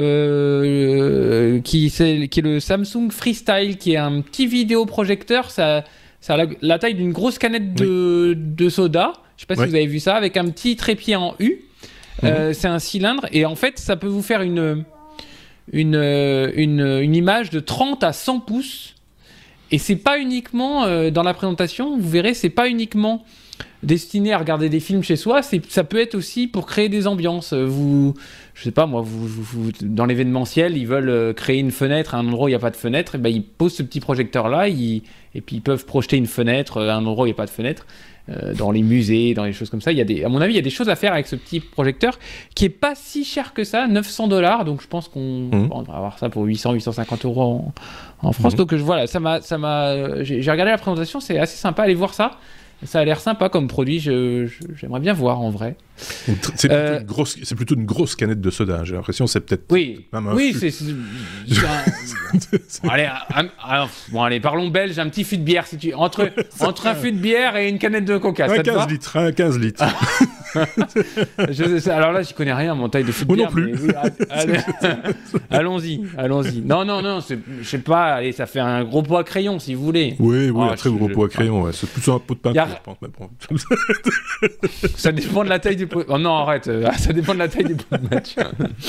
qui, 1.63 1.87
est, 1.87 2.29
qui, 2.29 2.41
est, 2.41 2.43
le 2.43 2.59
Samsung 2.59 3.11
Freestyle, 3.11 3.77
qui 3.77 3.93
est 3.93 3.99
un 3.99 4.23
petit 4.23 4.47
vidéoprojecteur. 4.47 5.51
Ça, 5.51 5.85
ça 6.23 6.35
a 6.35 6.47
la, 6.63 6.79
taille 6.79 6.95
d'une 6.95 7.13
grosse 7.13 7.39
canette 7.39 7.75
de, 7.75 8.35
de, 8.35 8.69
soda. 8.71 9.13
Je 9.37 9.43
sais 9.43 9.47
pas 9.47 9.55
si 9.55 9.69
vous 9.69 9.75
avez 9.75 9.87
vu 9.87 10.01
ça, 10.01 10.17
avec 10.17 10.37
un 10.37 10.47
petit 10.51 10.77
trépied 10.77 11.17
en 11.17 11.35
U. 11.39 11.61
Mhm. 12.23 12.55
c'est 12.55 12.69
un 12.69 12.79
cylindre 12.79 13.27
et 13.31 13.45
en 13.45 13.57
fait, 13.57 13.79
ça 13.79 13.97
peut 13.97 14.07
vous 14.07 14.23
faire 14.23 14.41
une, 14.41 14.85
une, 15.71 15.95
une, 16.55 16.81
une 16.81 17.15
image 17.15 17.51
de 17.51 17.61
30 17.61 18.03
à 18.05 18.15
100 18.15 18.41
pouces 18.41 18.97
et 19.71 19.79
c'est 19.79 19.97
pas 19.97 20.19
uniquement 20.19 20.85
euh, 20.85 21.11
dans 21.11 21.23
la 21.23 21.35
présentation, 21.35 21.97
vous 21.97 22.09
verrez, 22.09 22.35
c'est 22.35 22.51
pas 22.51 22.69
uniquement 22.69 23.25
destiné 23.83 24.33
à 24.33 24.39
regarder 24.39 24.69
des 24.69 24.81
films 24.81 25.03
chez 25.03 25.17
soi, 25.17 25.41
ça 25.43 25.85
peut 25.85 26.01
être 26.01 26.15
aussi 26.15 26.49
pour 26.49 26.67
créer 26.67 26.89
des 26.89 27.07
ambiances. 27.07 27.53
Vous, 27.53 28.15
je 28.55 28.65
sais 28.65 28.71
pas 28.71 28.87
moi, 28.87 29.03
vous, 29.05 29.71
dans 29.83 30.07
l'événementiel, 30.07 30.77
ils 30.77 30.87
veulent 30.87 31.09
euh, 31.09 31.33
créer 31.33 31.59
une 31.59 31.71
fenêtre 31.71 32.15
à 32.15 32.19
un 32.19 32.27
endroit 32.27 32.47
où 32.47 32.49
il 32.49 32.53
n'y 32.53 32.57
a 32.57 32.61
pas 32.61 32.71
de 32.71 32.77
fenêtre, 32.77 33.15
et 33.15 33.19
ben 33.19 33.31
ils 33.31 33.45
posent 33.45 33.75
ce 33.75 33.83
petit 33.83 34.01
projecteur 34.01 34.49
là, 34.49 34.69
et 34.69 35.03
puis 35.35 35.57
ils 35.57 35.63
peuvent 35.63 35.85
projeter 35.85 36.17
une 36.17 36.27
fenêtre 36.27 36.81
à 36.83 36.95
un 36.95 37.07
endroit 37.07 37.25
où 37.25 37.27
il 37.27 37.31
n'y 37.31 37.35
a 37.35 37.37
pas 37.37 37.47
de 37.47 37.51
fenêtre. 37.51 37.87
Euh, 38.29 38.55
dans 38.55 38.73
les 38.73 38.83
musées, 38.83 39.35
dans 39.35 39.45
les 39.45 39.53
choses 39.53 39.71
comme 39.71 39.81
ça. 39.81 39.93
Il 39.93 39.99
y 39.99 40.01
a 40.01 40.05
des, 40.05 40.25
à 40.25 40.29
mon 40.29 40.41
avis, 40.41 40.55
il 40.55 40.57
y 40.57 40.59
a 40.59 40.63
des 40.63 40.69
choses 40.69 40.89
à 40.89 40.97
faire 40.97 41.13
avec 41.13 41.29
ce 41.29 41.37
petit 41.37 41.61
projecteur 41.61 42.19
qui 42.57 42.65
est 42.65 42.71
pas 42.71 42.97
si 42.97 43.25
cher 43.25 43.55
que 43.55 43.63
ça, 43.63 43.87
900 43.87 44.27
dollars. 44.27 44.65
Donc 44.65 44.83
je 44.83 44.89
pense 44.89 45.07
qu'on 45.07 45.49
mmh. 45.53 45.85
va 45.87 45.95
avoir 45.95 46.19
ça 46.19 46.29
pour 46.29 46.43
800, 46.43 46.73
850 46.73 47.25
euros 47.25 47.67
en, 48.23 48.33
France. 48.33 48.55
Mmh. 48.55 48.57
Donc 48.57 48.75
voilà, 48.75 49.07
ça 49.07 49.21
m'a, 49.21 49.41
ça 49.43 49.59
m'a, 49.59 50.25
j'ai 50.25 50.51
regardé 50.51 50.73
la 50.73 50.79
présentation, 50.79 51.21
c'est 51.21 51.39
assez 51.39 51.57
sympa. 51.57 51.85
Allez 51.85 51.95
voir 51.95 52.15
ça. 52.15 52.33
Ça 52.85 53.01
a 53.01 53.05
l'air 53.05 53.21
sympa 53.21 53.49
comme 53.49 53.69
produit, 53.69 54.01
j'aimerais 54.01 55.01
bien 55.01 55.15
voir 55.15 55.41
en 55.41 55.51
vrai. 55.51 55.77
C'est 55.97 56.71
euh, 56.71 57.01
plutôt, 57.57 57.75
une 57.75 57.87
grosse 57.87 58.15
canette 58.17 58.41
de 58.41 58.51
soda, 58.51 58.85
j'ai 58.85 58.95
l'impression, 58.95 59.27
c'est 59.27 59.41
peut-être 59.41 59.65
oui, 59.71 60.07
oui, 60.35 60.55
c'est... 60.59 60.69
allez, 62.91 63.09
bon, 64.13 64.23
allez, 64.23 64.41
parlons 64.41 64.69
belge, 64.69 64.99
un 64.99 65.09
petit 65.09 65.25
fût 65.25 65.39
de 65.39 65.43
bière, 65.43 65.67
si 65.67 65.79
tu... 65.79 65.95
entre, 65.95 66.31
entre 66.61 66.89
un 66.89 66.95
fût 66.95 67.13
de 67.13 67.19
bière 67.19 67.57
et 67.57 67.71
une 67.71 67.79
canette 67.79 68.05
de 68.05 68.19
coca, 68.19 68.45
un 68.45 68.59
15 68.59 68.89
litres, 68.89 69.17
un 69.17 69.33
15 69.33 69.59
litres. 69.59 69.85
je, 70.55 71.91
alors 71.91 72.13
là, 72.13 72.23
je 72.23 72.35
connais 72.35 72.53
rien, 72.53 72.75
mon 72.75 72.91
taille 72.91 73.05
de 73.05 73.13
fût 73.13 73.25
de 73.25 73.35
bière. 73.35 73.47
non 73.47 73.53
plus. 73.53 73.75
allons-y, 75.51 76.03
allons-y. 76.19 76.61
Non, 76.61 76.85
non, 76.85 77.01
non, 77.01 77.21
je 77.21 77.37
sais 77.67 77.79
pas, 77.79 78.17
allez, 78.17 78.33
ça 78.33 78.45
fait 78.45 78.61
un 78.61 78.85
gros 78.85 79.03
pot 79.03 79.17
à 79.17 79.25
crayon, 79.25 79.59
si 79.59 79.75
vous 79.75 79.85
voulez. 79.85 80.15
Oui, 80.19 80.51
oui, 80.51 80.67
ah, 80.69 80.73
un 80.73 80.77
très 80.77 80.91
gros 80.91 81.09
pot 81.09 81.25
à 81.25 81.29
crayon, 81.29 81.63
ouais. 81.63 81.73
c'est 81.73 81.89
plutôt 81.89 82.13
un 82.13 82.19
pot 82.19 82.35
de 82.35 82.41
peinture, 82.41 82.66
ça 84.97 85.13
dépend 85.13 85.45
de 85.45 85.49
la 85.49 85.59
taille 85.59 85.77
du 85.77 85.89
Oh 86.09 86.19
non, 86.19 86.37
arrête, 86.37 86.69
euh, 86.69 86.91
ça 86.99 87.13
dépend 87.13 87.35
de 87.35 87.39
la 87.39 87.49
taille 87.49 87.65
du 87.65 87.77
match. 88.11 88.35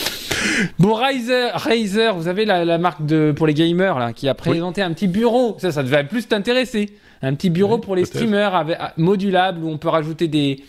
bon, 0.80 0.94
Razer, 0.94 1.52
Razer, 1.54 2.16
vous 2.16 2.28
avez 2.28 2.46
la, 2.46 2.78
marque 2.78 3.06
de, 3.06 3.34
pour 3.36 3.48
les 3.48 3.54
gamers 3.54 4.00
là, 4.00 4.14
qui 4.14 4.28
a 4.28 4.34
présenté 4.34 4.82
un 4.82 4.94
petit 4.94 5.08
bureau. 5.08 5.58
Ça, 5.60 5.72
ça 5.72 5.84
devait 5.84 6.04
plus 6.04 6.28
t'intéresser. 6.28 6.90
Un 7.22 7.34
petit 7.34 7.50
bureau 7.50 7.80
pour 7.80 7.96
les 7.96 8.06
streamers 8.06 8.54
avec, 8.54 8.78
ah, 8.80 8.94
modulable 8.98 9.64
où 9.64 9.70
on 9.70 9.78
peut 9.78 9.90
rajouter 9.90 10.28
des, 10.28 10.64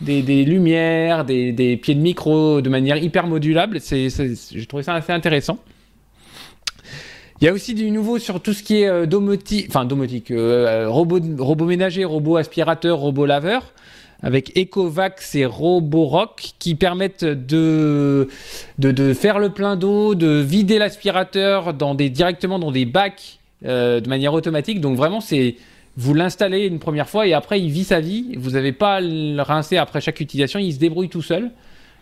des, 0.00 0.44
lumières, 0.44 1.24
des, 1.24 1.78
pieds 1.82 1.94
de 1.94 2.00
micro 2.00 2.60
de 2.60 2.68
manière 2.68 2.96
hyper 2.96 3.26
modulable. 3.26 3.80
J'ai 3.80 4.66
trouvé 4.66 4.82
ça 4.82 4.94
assez 4.94 5.12
intéressant. 5.12 5.58
Il 7.40 7.44
y 7.44 7.48
a 7.48 7.52
aussi 7.52 7.74
du 7.74 7.90
nouveau 7.90 8.18
sur 8.18 8.40
tout 8.40 8.52
ce 8.52 8.64
qui 8.64 8.82
est 8.82 8.88
euh, 8.88 9.06
domotique, 9.06 9.66
enfin 9.68 9.84
domotique, 9.84 10.32
euh, 10.32 10.88
robot, 10.88 11.20
robot 11.38 11.66
ménager, 11.66 12.04
robot 12.04 12.36
aspirateur, 12.36 12.98
robot 12.98 13.26
laveur 13.26 13.72
avec 14.22 14.56
Ecovax 14.58 15.34
et 15.36 15.44
Roborock 15.44 16.54
qui 16.58 16.74
permettent 16.74 17.24
de, 17.24 18.28
faire 19.14 19.38
le 19.38 19.50
plein 19.50 19.76
d'eau, 19.76 20.14
de 20.14 20.40
vider 20.40 20.78
l'aspirateur 20.78 21.72
directement 21.72 22.58
dans 22.58 22.72
des 22.72 22.84
bacs 22.84 23.38
euh, 23.64 24.00
de 24.00 24.08
manière 24.08 24.34
automatique. 24.34 24.80
Donc 24.80 24.96
vraiment, 24.96 25.20
c'est 25.20 25.56
vous 25.96 26.14
l'installez 26.14 26.66
une 26.66 26.78
première 26.78 27.08
fois 27.08 27.26
et 27.26 27.32
après 27.32 27.60
il 27.60 27.70
vit 27.70 27.84
sa 27.84 28.00
vie. 28.00 28.34
Vous 28.36 28.50
n'avez 28.50 28.72
pas 28.72 28.96
à 28.96 29.00
le 29.00 29.40
rincer 29.40 29.76
après 29.76 30.00
chaque 30.00 30.20
utilisation, 30.20 30.58
il 30.58 30.72
se 30.72 30.78
débrouille 30.78 31.08
tout 31.08 31.22
seul. 31.22 31.50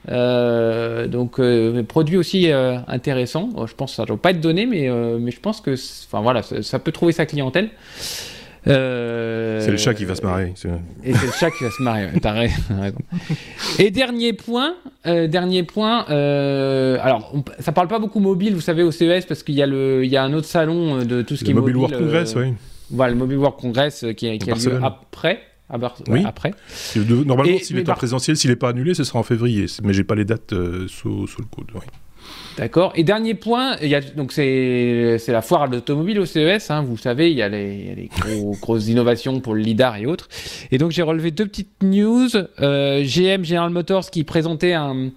Euh, 0.09 1.09
donc 1.09 1.40
euh, 1.40 1.83
produit 1.83 2.16
aussi 2.16 2.51
intéressant. 2.51 3.51
Je 3.66 3.75
pense 3.75 3.92
que 3.92 3.97
ça 3.97 4.03
ne 4.03 4.09
doit 4.09 4.16
pas 4.16 4.31
être 4.31 4.40
donné, 4.40 4.66
mais, 4.66 4.88
mais 5.19 5.31
je 5.31 5.40
pense 5.40 5.61
que 5.61 5.75
enfin 6.07 6.21
voilà, 6.21 6.42
ça 6.42 6.79
peut 6.79 6.92
trouver 6.92 7.12
sa 7.12 7.27
clientèle. 7.27 7.71
Euh, 8.69 9.61
c'est 9.61 9.71
le 9.71 9.77
chat 9.77 9.95
qui 9.95 10.05
va 10.05 10.14
se 10.14 10.23
marrer. 10.23 10.53
Et 11.05 11.14
c'est 11.14 11.27
le 11.27 11.33
chat 11.33 11.51
qui 11.51 11.64
va 11.64 11.71
se 11.71 11.83
marrer, 11.83 12.09
t'as 12.23 12.33
raison. 12.33 12.55
Et 13.79 13.90
dernier 13.90 14.33
point, 14.33 14.75
euh, 15.07 15.29
dernier 15.29 15.62
point, 15.62 16.07
euh, 16.11 16.99
alors 17.01 17.33
ça 17.61 17.73
parle 17.73 17.88
pas 17.88 17.99
beaucoup 17.99 18.19
mobile, 18.19 18.55
vous 18.55 18.61
savez, 18.61 18.83
au 18.83 18.90
CES, 18.90 19.27
parce 19.27 19.42
qu'il 19.42 19.55
y, 19.55 19.62
a 19.62 19.66
le, 19.66 20.05
il 20.05 20.11
y 20.11 20.16
a 20.16 20.25
un 20.25 20.33
autre 20.33 20.49
salon 20.49 21.05
de 21.05 21.23
tout 21.23 21.37
ce 21.37 21.45
qui 21.45 21.53
est 21.53 21.55
mobile. 21.55 21.75
Mobile 21.77 21.97
World 21.97 22.07
Congress, 22.07 22.35
oui. 22.37 22.55
Voilà, 22.90 23.12
le 23.12 23.19
Mobile 23.19 23.38
World 23.38 23.59
Congress 23.61 24.05
qui, 24.16 24.38
qui 24.38 24.51
a 24.51 24.55
lieu 24.55 24.81
après. 24.83 25.40
Oui. 26.09 26.22
après. 26.24 26.52
Normalement, 26.96 27.59
s'il 27.59 27.79
est 27.79 27.88
en 27.88 27.94
présentiel, 27.94 28.37
s'il 28.37 28.50
n'est 28.50 28.57
pas 28.57 28.70
annulé, 28.70 28.94
ce 28.94 29.05
sera 29.05 29.18
en 29.18 29.24
février. 29.24 29.66
Mais 29.83 29.92
j'ai 29.92 30.05
pas 30.05 30.14
les 30.14 30.24
dates 30.24 30.55
sous, 30.88 31.26
sous, 31.26 31.40
le 31.40 31.46
coude. 31.46 31.70
Oui. 31.74 31.83
D'accord. 32.57 32.92
Et 32.94 33.05
dernier 33.05 33.35
point, 33.35 33.76
il 33.83 33.88
y 33.88 33.94
a, 33.94 34.00
donc 34.00 34.33
c'est, 34.33 35.18
la 35.29 35.42
foire 35.42 35.62
à 35.62 35.66
l'automobile 35.66 36.18
au 36.18 36.24
CES, 36.24 36.70
hein, 36.70 36.83
vous 36.83 36.96
savez, 36.96 37.31
il 37.31 37.37
y 37.37 37.42
a 37.42 37.48
les, 37.48 38.09
grosses 38.61 38.88
innovations 38.88 39.40
pour 39.40 39.55
le 39.55 39.61
LIDAR 39.61 39.96
et 39.96 40.07
autres. 40.07 40.29
Et 40.70 40.79
donc 40.79 40.90
j'ai 40.90 41.02
relevé 41.02 41.31
deux 41.31 41.46
petites 41.46 41.83
news. 41.83 42.29
Euh, 42.61 43.05
GM 43.05 43.44
General 43.44 43.70
Motors 43.70 44.11
qui 44.11 44.24
présentait 44.24 44.72
un, 44.72 45.11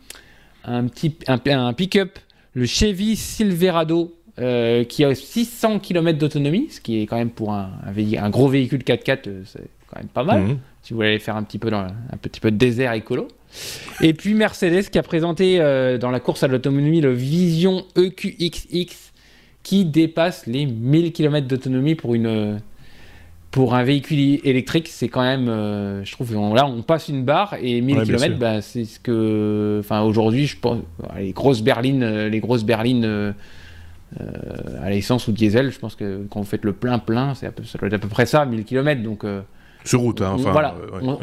un, 0.65 0.87
petit, 0.87 1.15
un, 1.27 1.73
pick-up, 1.73 2.19
le 2.53 2.65
Chevy 2.65 3.15
Silverado, 3.15 4.13
euh, 4.39 4.83
qui 4.83 5.03
a 5.03 5.13
600 5.13 5.79
km 5.79 6.17
d'autonomie, 6.17 6.67
ce 6.69 6.79
qui 6.79 7.01
est 7.01 7.07
quand 7.07 7.17
même 7.17 7.29
pour 7.29 7.51
un, 7.51 7.71
un, 7.85 8.29
gros 8.29 8.47
véhicule 8.47 8.81
4x4, 8.81 9.27
euh, 9.27 9.41
c'est 9.45 9.67
quand 9.87 9.99
même 9.99 10.07
pas 10.07 10.23
mal. 10.23 10.41
Mmh. 10.41 10.57
Si 10.81 10.93
vous 10.93 10.97
voulez 10.97 11.09
aller 11.09 11.19
faire 11.19 11.35
un 11.35 11.43
petit 11.43 11.59
peu, 11.59 11.69
dans, 11.69 11.81
un 11.81 12.17
petit 12.21 12.39
peu 12.39 12.51
de 12.51 12.55
désert 12.55 12.93
écolo. 12.93 13.27
Et 14.01 14.13
puis 14.13 14.35
Mercedes 14.35 14.89
qui 14.89 14.97
a 14.97 15.03
présenté 15.03 15.59
euh, 15.59 15.97
dans 15.97 16.11
la 16.11 16.19
course 16.19 16.43
à 16.43 16.47
l'autonomie 16.47 17.01
le 17.01 17.11
Vision 17.11 17.83
EQXX 17.97 19.11
qui 19.63 19.85
dépasse 19.85 20.45
les 20.45 20.65
1000 20.65 21.11
km 21.11 21.47
d'autonomie 21.47 21.95
pour 21.95 22.15
une 22.15 22.61
pour 23.51 23.73
un 23.73 23.83
véhicule 23.83 24.39
électrique, 24.47 24.87
c'est 24.87 25.07
quand 25.07 25.23
même, 25.23 25.49
euh, 25.49 26.05
je 26.05 26.11
trouve, 26.11 26.35
là 26.53 26.67
on 26.67 26.83
passe 26.83 27.09
une 27.09 27.23
barre 27.23 27.55
et 27.59 27.81
1000 27.81 28.03
km, 28.03 28.37
bah, 28.37 28.61
c'est 28.61 28.85
ce 28.85 28.99
que, 28.99 29.77
enfin 29.79 30.01
aujourd'hui, 30.01 30.45
je 30.45 30.55
pense, 30.55 30.83
les 31.17 31.31
grosses 31.31 31.63
berlines, 31.63 32.27
les 32.27 32.39
grosses 32.39 32.63
berlines 32.63 33.33
à 34.81 34.89
l'essence 34.89 35.27
ou 35.27 35.31
diesel, 35.31 35.71
je 35.71 35.79
pense 35.79 35.95
que 35.95 36.25
quand 36.29 36.39
vous 36.39 36.45
faites 36.45 36.65
le 36.65 36.73
plein 36.73 36.99
plein, 36.99 37.35
c'est 37.35 37.47
ça 37.65 37.77
doit 37.77 37.87
être 37.87 37.93
à 37.93 37.99
peu 37.99 38.07
près 38.07 38.25
ça, 38.25 38.45
1000 38.45 38.65
km, 38.65 39.03
donc 39.03 39.23
sur 39.85 40.01
route, 40.01 40.21
hein, 40.21 40.33
enfin. 40.35 40.51
Voilà. 40.51 40.75
Euh, 41.01 41.15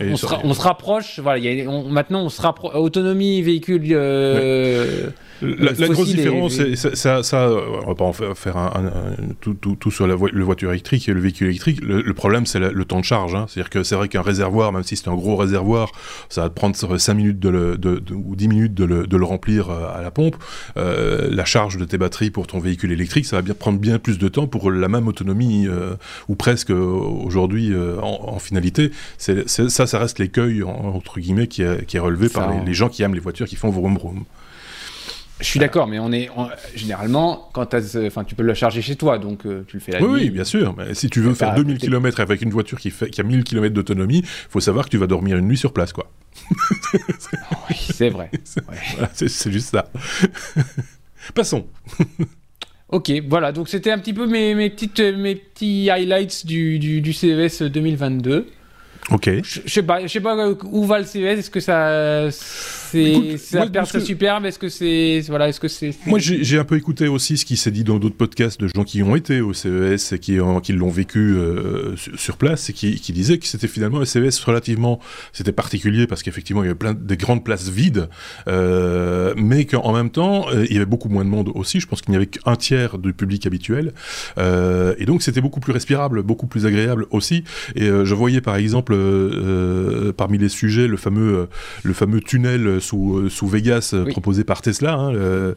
on, 0.45 0.55
se 0.55 0.61
rapproche. 0.61 1.21
Voilà, 1.21 1.39
y 1.39 1.61
a, 1.61 1.71
maintenant, 1.89 2.23
on 2.23 2.29
se 2.29 2.41
rapproche. 2.41 2.75
Autonomie, 2.75 3.43
véhicule. 3.43 3.83
Euh, 3.93 5.11
la, 5.43 5.73
grosse 5.73 6.09
différence, 6.09 6.55
c'est 6.55 6.77
ça, 6.77 7.23
ça, 7.23 7.51
on 7.51 7.87
va 7.87 7.95
pas 7.95 8.05
en 8.05 8.13
faire 8.13 8.57
un, 8.57 8.91
tout, 9.41 9.55
tout, 9.55 9.77
tout, 9.77 9.91
sur 9.91 10.07
la 10.07 10.17
le 10.33 10.45
voiture 10.45 10.71
électrique 10.71 11.09
et 11.09 11.13
le 11.13 11.21
véhicule 11.21 11.49
électrique. 11.49 11.81
Le, 11.83 12.15
problème, 12.15 12.47
c'est 12.47 12.59
le 12.59 12.85
temps 12.85 13.01
de 13.01 13.05
charge. 13.05 13.35
Hein. 13.35 13.47
C'est-à-dire 13.49 13.71
que 13.71 13.83
c'est 13.83 13.95
vrai 13.95 14.09
qu'un 14.09 14.23
réservoir, 14.23 14.73
même 14.73 14.83
si 14.83 14.97
c'est 14.97 15.09
un 15.09 15.15
gros 15.15 15.37
réservoir, 15.37 15.93
ça 16.29 16.43
va 16.43 16.49
te 16.49 16.55
prendre 16.55 16.75
5 16.75 17.15
minutes 17.15 17.39
de 17.39 17.49
le, 17.49 17.77
de, 17.77 18.03
ou 18.15 18.35
10 18.35 18.49
minutes 18.49 18.75
de 18.75 18.85
le, 18.85 19.07
de 19.07 19.17
le, 19.17 19.25
remplir 19.25 19.71
euh, 19.71 19.89
à 19.95 20.03
la 20.03 20.11
pompe. 20.11 20.37
Euh, 20.77 21.29
la 21.31 21.45
charge 21.45 21.77
de 21.77 21.85
tes 21.85 21.99
batteries 21.99 22.31
pour 22.31 22.47
ton 22.47 22.59
véhicule 22.59 22.93
électrique, 22.93 23.27
ça 23.27 23.37
va 23.37 23.43
bien 23.43 23.55
prendre 23.55 23.79
bien 23.79 23.99
plus 23.99 24.19
de 24.19 24.29
temps 24.29 24.47
pour 24.47 24.71
la 24.71 24.89
même 24.89 25.09
autonomie, 25.09 25.67
euh, 25.69 25.97
ou 26.29 26.35
presque 26.35 26.71
aujourd'hui 26.71 27.73
en, 28.03 28.39
finalité. 28.47 28.91
c'est 29.19 29.49
ça, 29.49 29.87
ça 29.87 29.99
reste 29.99 30.19
l'écueil, 30.19 30.63
entre 30.63 31.21
guillemets, 31.21 31.47
qui 31.47 31.63
est, 31.63 31.85
qui 31.87 31.97
est 31.97 32.01
relevé 32.01 32.29
par 32.29 32.51
les, 32.53 32.65
les, 32.65 32.75
gens 32.75 32.89
qui 32.89 33.03
aiment 33.03 33.15
les 33.15 33.21
voitures 33.21 33.47
qui 33.47 33.57
font 33.57 33.71
vroom 33.71 33.97
vroom. 33.97 34.25
Je 35.39 35.45
suis 35.45 35.61
d'accord, 35.61 35.87
mais 35.87 35.99
on 35.99 36.13
est 36.13 36.31
généralement 36.75 37.51
quand 37.53 37.75
enfin 37.75 38.25
tu 38.25 38.35
peux 38.35 38.43
le 38.43 38.55
charger 38.55 38.81
chez 38.81 38.97
toi, 38.97 39.19
donc 39.19 39.45
euh, 39.45 39.65
tu 39.69 39.77
le 39.77 39.81
fais 39.81 39.93
la 39.93 40.01
nuit. 40.01 40.09
Oui, 40.09 40.31
bien 40.31 40.45
sûr. 40.45 40.75
Mais 40.79 40.95
si 40.95 41.11
tu 41.11 41.21
veux 41.21 41.35
faire 41.35 41.55
2000 41.55 41.77
km 41.77 42.21
avec 42.21 42.41
une 42.41 42.51
voiture 42.51 42.81
qui 42.81 42.91
fait 42.91 43.11
qui 43.11 43.21
a 43.21 43.25
1000 43.25 43.45
km 43.45 43.75
d'autonomie, 43.75 44.21
il 44.21 44.51
faut 44.51 44.61
savoir 44.61 44.87
que 44.87 44.91
tu 44.91 44.97
vas 44.97 45.07
dormir 45.07 45.37
une 45.37 45.47
nuit 45.47 45.59
sur 45.59 45.75
place, 45.75 45.93
quoi. 45.93 46.11
oui, 47.69 47.77
c'est 47.77 48.09
vrai. 48.09 48.31
c'est 49.13 49.53
juste 49.53 49.71
ça. 49.71 49.91
Passons. 51.35 51.67
Ok, 52.89 53.13
voilà. 53.29 53.53
Donc 53.53 53.69
c'était 53.69 53.91
un 53.91 53.99
petit 53.99 54.15
peu 54.15 54.27
mes, 54.27 54.55
mes 54.55 54.71
petites 54.71 55.01
mes 55.01 55.35
petits 55.37 55.91
highlights 55.91 56.47
du, 56.47 56.79
du, 56.79 57.01
du 57.01 57.13
CES 57.13 57.63
2022. 57.63 58.47
Ok. 59.11 59.31
Je 59.45 59.61
sais 59.67 59.83
pas, 59.83 60.03
je 60.03 60.09
sais 60.09 60.21
pas 60.21 60.37
où 60.65 60.85
va 60.85 60.99
le 60.99 61.05
CES. 61.05 61.39
Est-ce 61.39 61.51
que 61.51 61.61
ça, 61.61 62.29
c'est, 62.31 63.71
perte 63.73 64.01
superbe 64.01 64.47
Est-ce 64.47 64.59
que 64.59 64.69
c'est, 64.69 65.23
voilà, 65.29 65.49
est-ce 65.49 65.61
que 65.61 65.69
c'est. 65.69 65.95
Moi, 66.07 66.19
j'ai 66.21 66.59
un 66.59 66.65
peu 66.65 66.77
écouté 66.77 67.09
aussi 67.09 67.37
ce 67.37 67.45
qui 67.45 67.57
s'est 67.57 67.71
dit 67.71 67.85
dans 67.85 67.99
d'autres 67.99 68.17
podcasts 68.17 68.61
de 68.61 68.69
gens 68.69 68.85
qui 68.85 69.03
ont 69.03 69.15
été 69.15 69.41
au 69.41 69.53
CES 69.53 70.13
et 70.13 70.19
qui, 70.19 70.39
qui 70.63 70.73
l'ont 70.73 70.91
vécu 70.91 71.37
euh, 71.37 71.95
sur 71.97 72.37
place 72.37 72.71
et 72.71 72.73
qui, 72.73 73.01
qui 73.01 73.13
disaient 73.13 73.39
que 73.39 73.47
c'était 73.47 73.69
finalement 73.69 74.01
un 74.01 74.05
CES 74.05 74.41
relativement, 74.41 75.01
c'était 75.33 75.53
particulier 75.53 76.07
parce 76.07 76.23
qu'effectivement 76.23 76.63
il 76.63 76.67
y 76.67 76.69
avait 76.69 76.79
plein 76.79 76.95
des 76.95 77.17
grandes 77.17 77.45
places 77.45 77.69
vides, 77.69 78.09
euh, 78.49 79.35
mais 79.37 79.67
qu'en 79.67 79.93
même 79.93 80.11
temps 80.11 80.47
euh, 80.51 80.67
il 80.69 80.75
y 80.75 80.77
avait 80.77 80.87
beaucoup 80.87 81.09
moins 81.09 81.25
de 81.25 81.31
monde 81.31 81.51
aussi. 81.55 81.81
Je 81.81 81.87
pense 81.87 82.03
qu'il 82.03 82.11
n'y 82.11 82.17
avait 82.17 82.27
qu'un 82.27 82.57
tiers 82.57 82.99
du 82.99 83.13
public 83.13 83.47
habituel 83.47 83.93
et 84.39 85.05
donc 85.05 85.23
c'était 85.23 85.41
beaucoup 85.41 85.61
plus 85.61 85.73
respirable, 85.73 86.23
beaucoup 86.23 86.47
plus 86.47 86.67
agréable 86.67 87.07
aussi. 87.11 87.45
Et 87.75 87.87
je 87.87 88.15
voyais 88.15 88.41
par 88.41 88.57
exemple 88.57 88.96
euh, 88.97 90.13
parmi 90.13 90.39
les 90.39 90.49
sujets, 90.49 90.87
le 90.87 90.97
fameux, 90.97 91.39
euh, 91.39 91.47
le 91.83 91.93
fameux 91.93 92.21
tunnel 92.21 92.81
sous, 92.81 93.19
euh, 93.19 93.29
sous 93.29 93.47
Vegas 93.47 93.95
proposé 94.11 94.45
par 94.45 94.63
Tesla, 94.63 94.95
hein, 94.95 95.55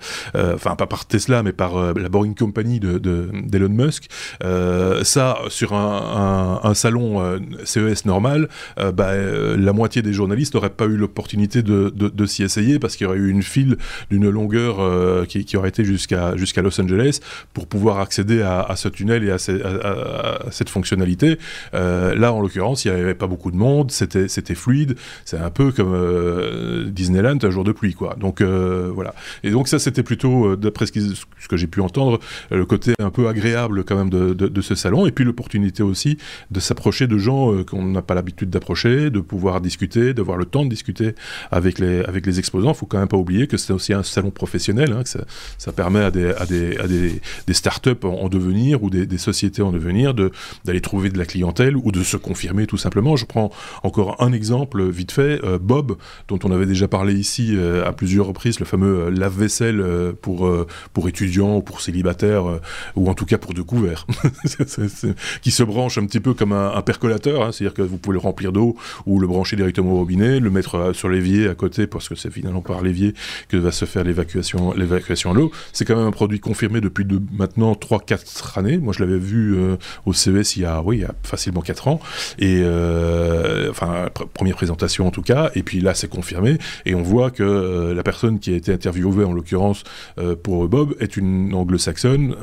enfin 0.54 0.76
pas 0.76 0.88
par 0.88 1.06
Tesla, 1.06 1.44
mais 1.44 1.54
par 1.54 1.94
la 1.94 2.10
Boring 2.10 2.36
Company 2.36 2.80
de, 2.80 2.98
d'Elon 2.98 3.70
Musk. 3.70 4.10
ça, 4.42 5.38
sur 5.50 5.74
un, 5.74 6.60
un, 6.64 6.74
salon 6.74 7.40
CES 7.64 8.06
normal, 8.06 8.50
bah, 8.94 9.16
la 9.16 9.74
moitié 9.74 10.02
des 10.02 10.14
journalistes 10.14 10.54
n'auraient 10.54 10.70
pas 10.70 10.86
eu 10.86 10.98
l'opportunité 10.98 11.62
de, 11.62 11.90
de, 11.90 12.26
s'y 12.26 12.44
essayer 12.44 12.80
parce 12.80 12.96
qu'il 12.96 13.06
y 13.06 13.08
aurait 13.08 13.18
eu 13.18 13.30
une 13.30 13.44
file 13.44 13.78
d'une 14.10 14.30
longueur 14.30 15.26
qui, 15.28 15.46
qui, 15.46 15.58
aurait 15.58 15.70
été 15.70 15.84
jusqu'à 15.84 16.36
jusqu'à 16.38 16.62
Los 16.62 16.80
Angeles 16.80 17.20
pour 17.54 17.68
pouvoir 17.68 18.00
accéder 18.00 18.42
à, 18.42 18.62
à 18.62 18.76
ce 18.76 18.88
tunnel 18.88 19.24
et 19.24 19.32
à, 19.32 19.36
à, 19.36 20.52
cette 20.52 20.70
fonctionnalité. 20.70 21.38
là, 21.74 22.34
en 22.34 22.42
l'occurrence, 22.42 22.86
il 22.86 22.94
n'y 22.94 23.00
avait 23.00 23.16
pas 23.16 23.28
beaucoup 23.30 23.52
de 23.52 23.56
monde, 23.56 23.92
c'était 23.92 24.28
c'était 24.28 24.56
fluide, 24.56 24.96
c'est 25.26 25.38
un 25.38 25.50
peu 25.50 25.72
comme 25.72 25.94
euh, 25.94 26.90
Disneyland 26.90 27.38
un 27.42 27.50
jour 27.50 27.64
de 27.64 27.72
pluie 27.72 27.94
quoi. 27.94 28.16
Donc 28.20 28.42
euh, 28.42 28.92
voilà. 28.94 29.14
Et 29.44 29.52
donc 29.52 29.68
ça 29.68 29.80
c'était 29.80 30.04
plutôt 30.04 30.48
euh, 30.48 30.58
d'après 30.58 30.86
ce, 30.86 30.92
que 30.92 31.58
j'ai 31.58 31.68
pu 31.68 31.82
entendre 31.82 32.20
le 32.52 32.66
côté 32.66 32.94
un 33.00 33.10
peu 33.10 33.28
agréable 33.28 33.84
quand 33.84 33.96
même 33.96 34.10
de, 34.10 34.62
ce 34.62 34.76
salon 34.76 35.06
et 35.06 35.12
puis 35.12 35.24
l'opportunité 35.24 35.84
aussi 35.84 36.18
de 36.52 36.60
s'approcher 36.60 37.08
de 37.08 37.18
gens 37.18 37.64
qu'on 37.64 37.86
n'a 37.86 38.02
pas 38.02 38.14
l'habitude 38.14 38.50
d'approcher, 38.50 39.10
de 39.10 39.20
pouvoir 39.20 39.62
discuter, 39.62 40.14
d'avoir 40.14 40.38
le 40.38 40.46
temps 40.46 40.66
de 40.66 40.70
discuter 40.70 41.16
avec 41.52 41.80
les 41.80 42.02
avec 42.02 42.26
les 42.26 42.40
exposants. 42.40 42.74
Faut 42.74 42.86
quand 42.86 43.00
même 43.00 43.08
pas 43.08 43.18
oublier 43.18 43.48
que 43.48 43.58
c'est 43.58 43.74
aussi 43.74 43.94
un 43.94 44.04
salon 44.04 44.32
professionnel, 44.32 44.92
hein, 44.92 45.04
que 45.04 45.10
ça, 45.10 45.72
permet 45.72 46.02
à 46.02 46.12
des 46.12 46.32
à 46.34 46.46
des 46.46 46.78
à 46.78 46.88
des, 46.88 47.54
startups 47.54 48.04
en, 48.04 48.10
en 48.10 48.30
devenir 48.30 48.84
ou 48.84 48.90
des, 48.90 49.06
des 49.06 49.18
sociétés 49.18 49.62
en 49.62 49.72
devenir 49.72 50.14
de 50.14 50.32
d'aller 50.66 50.82
trouver 50.82 51.10
de 51.10 51.18
la 51.18 51.26
clientèle 51.26 51.78
ou 51.78 51.92
de 51.92 52.04
se 52.04 52.18
confirmer 52.18 52.68
tout 52.68 52.78
simplement. 52.78 53.16
Je 53.20 53.26
prends 53.26 53.52
encore 53.84 54.16
un 54.22 54.32
exemple 54.32 54.84
vite 54.90 55.12
fait, 55.12 55.44
euh, 55.44 55.60
Bob, 55.60 55.98
dont 56.28 56.40
on 56.44 56.52
avait 56.52 56.66
déjà 56.66 56.88
parlé 56.88 57.14
ici 57.14 57.56
euh, 57.56 57.86
à 57.86 57.92
plusieurs 57.92 58.28
reprises, 58.28 58.60
le 58.60 58.66
fameux 58.66 59.08
euh, 59.08 59.10
lave-vaisselle 59.10 59.84
pour, 60.22 60.50
pour 60.94 61.10
étudiants 61.10 61.58
ou 61.58 61.62
pour 61.62 61.82
célibataires, 61.82 62.46
ou 62.96 63.10
en 63.10 63.14
tout 63.14 63.26
cas 63.26 63.38
pour 63.38 63.54
deux 63.54 63.64
couverts, 63.64 64.08
qui 65.42 65.52
se 65.52 65.64
branche 65.64 65.98
un 65.98 66.06
petit 66.06 66.20
peu 66.20 66.34
comme 66.34 66.54
un, 66.54 66.82
percolateur, 66.82 67.44
hein, 67.44 67.52
c'est-à-dire 67.52 67.74
que 67.74 67.82
vous 67.82 67.98
pouvez 67.98 68.14
le 68.14 68.20
remplir 68.20 68.52
d'eau 68.52 68.76
ou 69.06 69.20
le 69.20 69.28
brancher 69.28 69.56
directement 69.56 69.94
au 69.94 69.98
robinet, 69.98 70.40
le 70.40 70.50
mettre 70.50 70.94
sur 70.94 71.10
l'évier 71.10 71.50
à 71.50 71.56
côté, 71.56 71.88
parce 71.88 72.08
que 72.08 72.16
c'est 72.16 72.32
finalement 72.32 72.62
par 72.62 72.82
l'évier 72.82 73.14
que 73.50 73.58
va 73.58 73.72
se 73.72 73.86
faire 73.86 74.04
l'évacuation 74.04 74.74
l'évacuation 74.74 75.32
à 75.32 75.34
l'eau. 75.34 75.52
C'est 75.74 75.86
quand 75.86 75.96
même 75.96 76.08
un 76.08 76.12
produit 76.12 76.40
confirmé 76.40 76.80
depuis 76.80 77.06
de, 77.06 77.20
maintenant 77.34 77.74
3-4 77.74 78.60
années. 78.60 78.78
Moi, 78.78 78.94
je 78.94 79.04
l'avais 79.04 79.20
vu 79.20 79.58
au 80.06 80.14
CES 80.14 80.56
il 80.56 80.62
y 80.62 80.66
a, 80.66 80.82
oui, 80.82 81.04
facilement 81.24 81.62
4 81.62 81.88
ans. 81.88 82.00
Et 82.40 82.62
enfin 83.70 84.10
première 84.34 84.56
présentation 84.56 85.08
en 85.08 85.12
tout 85.12 85.22
cas, 85.22 85.52
et 85.56 85.64
puis 85.64 85.82
là 85.82 85.94
c'est 85.94 86.10
confirmé, 86.10 86.58
et 86.86 86.96
on 86.96 87.02
voit 87.02 87.32
que 87.32 87.44
euh, 87.44 87.94
la 87.94 88.04
personne 88.04 88.40
qui 88.40 88.54
a 88.54 88.56
été 88.56 88.74
interviewée 88.74 89.26
en 89.26 89.34
l'occurrence 89.34 89.84
euh, 90.18 90.36
pour 90.36 90.68
Bob 90.68 90.96
est 91.00 91.18
une 91.18 91.54
anglo-saxonne 91.54 92.36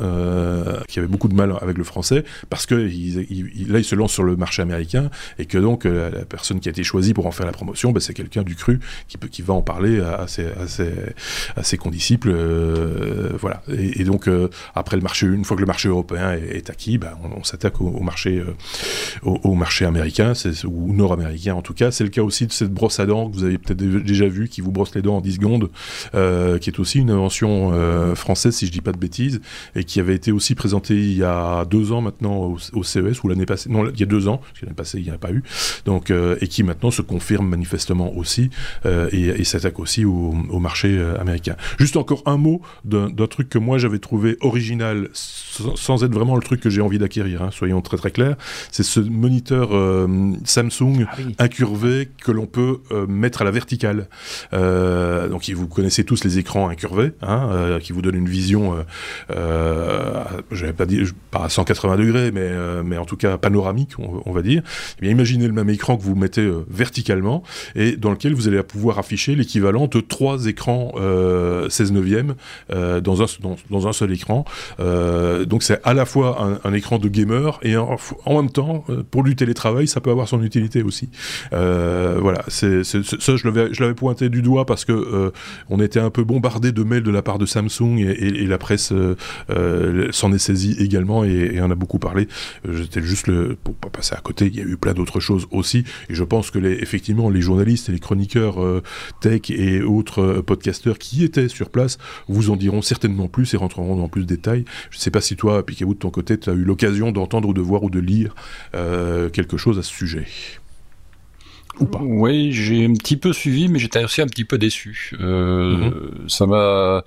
qui 0.88 0.98
avait 0.98 1.08
beaucoup 1.08 1.28
de 1.28 1.34
mal 1.34 1.54
avec 1.60 1.78
le 1.78 1.84
français, 1.84 2.24
parce 2.50 2.66
que 2.66 2.74
là 2.74 3.78
il 3.78 3.84
se 3.84 3.94
lance 3.94 4.12
sur 4.12 4.22
le 4.22 4.36
marché 4.36 4.62
américain, 4.62 5.10
et 5.38 5.46
que 5.46 5.58
donc 5.58 5.84
la, 5.84 6.10
personne 6.24 6.60
qui 6.60 6.68
a 6.68 6.70
été 6.70 6.82
choisie 6.82 7.14
pour 7.14 7.26
en 7.26 7.30
faire 7.30 7.46
la 7.46 7.52
promotion, 7.52 7.92
ben, 7.92 8.00
c'est 8.00 8.14
quelqu'un 8.14 8.42
du 8.42 8.54
cru 8.54 8.80
qui, 9.08 9.18
peut, 9.18 9.28
qui 9.28 9.42
va 9.42 9.54
en 9.54 9.62
parler 9.62 10.00
à, 10.00 10.26
ses, 10.26 11.76
condisciples, 11.78 12.34
voilà. 13.38 13.62
Et, 13.68 14.04
donc 14.04 14.28
après 14.74 14.96
le 14.96 15.02
marché, 15.02 15.26
une 15.26 15.44
fois 15.44 15.56
que 15.56 15.62
le 15.62 15.66
marché 15.66 15.88
européen 15.88 16.32
est, 16.32 16.70
acquis, 16.70 16.98
ben, 16.98 17.12
on, 17.36 17.44
s'attaque 17.44 17.80
au, 17.80 18.00
marché, 18.00 18.42
au 19.22 19.54
marché 19.54 19.84
américain, 19.84 20.34
ou 20.64 20.92
nord-américain 20.92 21.54
en 21.54 21.62
tout 21.62 21.74
cas. 21.74 21.90
C'est 21.90 22.04
le 22.04 22.10
cas 22.10 22.22
aussi 22.22 22.46
de 22.46 22.52
cette 22.52 22.72
brosse 22.72 23.00
à 23.00 23.06
dents 23.06 23.28
que 23.28 23.36
vous 23.36 23.44
avez 23.44 23.58
peut-être 23.58 23.78
déjà 23.78 24.26
vu, 24.28 24.48
qui 24.48 24.60
vous 24.60 24.72
brosse 24.72 24.94
les 24.94 25.02
dents 25.02 25.16
en 25.16 25.20
10 25.20 25.32
secondes, 25.34 25.70
euh, 26.14 26.58
qui 26.58 26.70
est 26.70 26.78
aussi 26.78 26.98
une 26.98 27.10
invention 27.10 27.70
euh, 27.72 28.14
française, 28.14 28.54
si 28.54 28.66
je 28.66 28.72
dis 28.72 28.80
pas 28.80 28.92
de 28.92 28.98
bêtises, 28.98 29.40
et 29.74 29.84
qui 29.84 30.00
avait 30.00 30.14
été 30.14 30.32
aussi 30.32 30.54
présentée 30.54 30.94
il 30.94 31.16
y 31.16 31.24
a 31.24 31.64
deux 31.64 31.92
ans 31.92 32.00
maintenant 32.00 32.56
au, 32.72 32.82
CES, 32.82 33.22
ou 33.22 33.28
l'année 33.28 33.46
passée, 33.46 33.68
non, 33.70 33.88
il 33.88 33.98
y 33.98 34.02
a 34.02 34.06
deux 34.06 34.28
ans, 34.28 34.38
parce 34.38 34.60
que 34.60 34.66
l'année 34.66 34.76
passée, 34.76 34.98
il 34.98 35.04
n'y 35.04 35.10
en 35.10 35.14
a 35.14 35.18
pas 35.18 35.32
eu, 35.32 35.42
donc, 35.84 36.10
euh, 36.10 36.36
et 36.40 36.48
qui 36.48 36.62
maintenant 36.62 36.90
se 36.90 37.02
confirme 37.02 37.48
manifestement 37.48 38.14
aussi, 38.16 38.50
et, 38.84 39.44
s'attaque 39.44 39.78
aussi 39.78 40.04
au, 40.04 40.32
marché 40.58 41.00
américain. 41.20 41.54
Juste 41.78 41.96
encore 41.96 42.22
un 42.26 42.36
mot 42.36 42.60
d'un 42.84 43.26
truc 43.28 43.48
que 43.48 43.58
moi 43.58 43.78
j'avais 43.78 44.00
trouvé 44.00 44.36
original, 44.40 45.08
sans, 45.12 46.02
être 46.02 46.12
vraiment 46.12 46.34
le 46.34 46.42
truc 46.42 46.60
que 46.60 46.70
j'ai 46.70 46.80
envie 46.80 46.98
d'acquérir, 46.98 47.42
hein, 47.42 47.50
soyons 47.52 47.80
très 47.80 47.96
très 47.96 48.10
clairs, 48.10 48.36
c'est 48.72 48.82
ce 48.82 49.00
moniteur 49.00 49.70
Samsung 50.44 51.06
ah 51.08 51.16
incurvé 51.38 52.08
que 52.22 52.32
l'on 52.32 52.46
peut 52.46 52.78
euh, 52.92 53.06
mettre 53.06 53.42
à 53.42 53.44
la 53.44 53.50
verticale. 53.50 54.08
Euh, 54.52 55.28
donc 55.28 55.48
vous 55.50 55.68
connaissez 55.68 56.04
tous 56.04 56.24
les 56.24 56.38
écrans 56.38 56.68
incurvés, 56.68 57.12
hein, 57.22 57.48
euh, 57.52 57.78
qui 57.80 57.92
vous 57.92 58.02
donnent 58.02 58.16
une 58.16 58.28
vision, 58.28 58.76
je 59.30 60.66
pas 60.72 60.86
dire 60.86 61.06
pas 61.30 61.44
à 61.44 61.48
180 61.48 61.96
degrés, 61.96 62.30
mais, 62.32 62.50
mais 62.84 62.98
en 62.98 63.04
tout 63.04 63.16
cas 63.16 63.38
panoramique, 63.38 63.92
on, 63.98 64.32
va 64.32 64.42
dire. 64.42 64.62
Eh 64.98 65.02
bien, 65.02 65.10
imaginez 65.10 65.46
le 65.46 65.52
même 65.52 65.70
écran 65.70 65.96
que 65.96 66.02
vous 66.02 66.14
mettez 66.14 66.50
verticalement 66.68 67.42
et 67.74 67.96
dans 67.96 68.10
lequel 68.10 68.34
vous 68.34 68.48
allez 68.48 68.62
pouvoir 68.62 68.98
afficher 68.98 69.34
l'équivalent 69.34 69.86
de 69.86 70.00
trois 70.00 70.46
écrans 70.46 70.92
16 71.68 71.92
neuvième 71.92 72.34
dans, 72.70 73.22
un, 73.22 73.26
dans, 73.70 73.88
un 73.88 73.92
seul 73.92 74.12
écran. 74.12 74.44
donc 74.78 75.62
c'est 75.62 75.80
à 75.84 75.94
la 75.94 76.04
fois 76.04 76.60
un, 76.64 76.72
écran 76.72 76.98
de 76.98 77.08
gamer 77.08 77.58
et 77.62 77.76
en, 77.76 77.96
en 78.24 78.42
même 78.42 78.50
temps, 78.50 78.84
pour 79.10 79.22
du 79.22 79.36
télétravail, 79.36 79.86
ça 79.86 80.00
peut 80.00 80.10
avoir 80.10 80.25
son 80.26 80.42
utilité 80.42 80.82
aussi. 80.82 81.08
Euh, 81.52 82.18
voilà, 82.20 82.44
ça 82.48 82.72
je 82.82 83.80
l'avais, 83.80 83.94
pointé 83.94 84.28
du 84.28 84.42
doigt 84.42 84.66
parce 84.66 84.84
que 84.84 84.92
euh, 84.92 85.30
on 85.70 85.80
était 85.80 86.00
un 86.00 86.10
peu 86.10 86.24
bombardé 86.24 86.72
de 86.72 86.82
mails 86.82 87.02
de 87.02 87.10
la 87.10 87.22
part 87.22 87.38
de 87.38 87.46
Samsung 87.46 87.98
et, 87.98 88.46
la 88.46 88.58
presse 88.58 88.92
euh, 88.92 90.08
s'en 90.12 90.32
est 90.32 90.38
saisie 90.38 90.76
également 90.78 91.24
et, 91.24 91.60
en 91.60 91.70
a 91.70 91.74
beaucoup 91.74 91.98
parlé. 91.98 92.28
J'étais 92.70 93.02
juste 93.02 93.26
le, 93.26 93.56
pour 93.62 93.74
pas 93.74 93.88
passer 93.88 94.14
à 94.14 94.20
côté, 94.20 94.46
il 94.46 94.56
y 94.56 94.60
a 94.60 94.64
eu 94.64 94.76
plein 94.76 94.92
d'autres 94.92 95.20
choses 95.20 95.46
aussi 95.50 95.84
et 96.08 96.14
je 96.14 96.24
pense 96.24 96.50
que 96.50 96.58
effectivement 96.58 97.30
les 97.30 97.40
journalistes 97.40 97.88
et 97.88 97.92
les 97.92 97.98
chroniqueurs 97.98 98.56
tech 99.20 99.50
et 99.50 99.82
autres 99.82 100.42
podcasteurs 100.46 100.98
qui 100.98 101.24
étaient 101.24 101.48
sur 101.48 101.70
place 101.70 101.98
vous 102.28 102.50
en 102.50 102.56
diront 102.56 102.82
certainement 102.82 103.28
plus 103.28 103.54
et 103.54 103.56
rentreront 103.56 103.96
dans 103.96 104.08
plus 104.08 104.22
de 104.22 104.26
détails. 104.26 104.64
Je 104.90 104.98
ne 104.98 105.00
sais 105.00 105.10
pas 105.10 105.20
si 105.20 105.36
toi, 105.36 105.64
Piquet, 105.64 105.84
de 105.84 105.92
ton 105.94 106.10
côté, 106.10 106.38
tu 106.38 106.50
as 106.50 106.52
eu 106.52 106.64
l'occasion 106.64 107.12
d'entendre 107.12 107.48
ou 107.48 107.54
de 107.54 107.60
voir 107.60 107.82
ou 107.82 107.90
de 107.90 108.00
lire 108.00 108.34
quelque 108.72 109.56
chose 109.56 109.78
à 109.78 109.82
ce 109.82 109.92
sujet. 109.92 110.15
Oui, 112.00 112.52
j'ai 112.52 112.86
un 112.86 112.94
petit 112.94 113.16
peu 113.16 113.32
suivi, 113.32 113.68
mais 113.68 113.78
j'étais 113.78 114.02
aussi 114.02 114.22
un 114.22 114.26
petit 114.26 114.44
peu 114.44 114.56
déçu. 114.56 115.12
Euh, 115.20 115.90
mhm. 115.90 116.28
Ça 116.28 116.46
m'a 116.46 117.04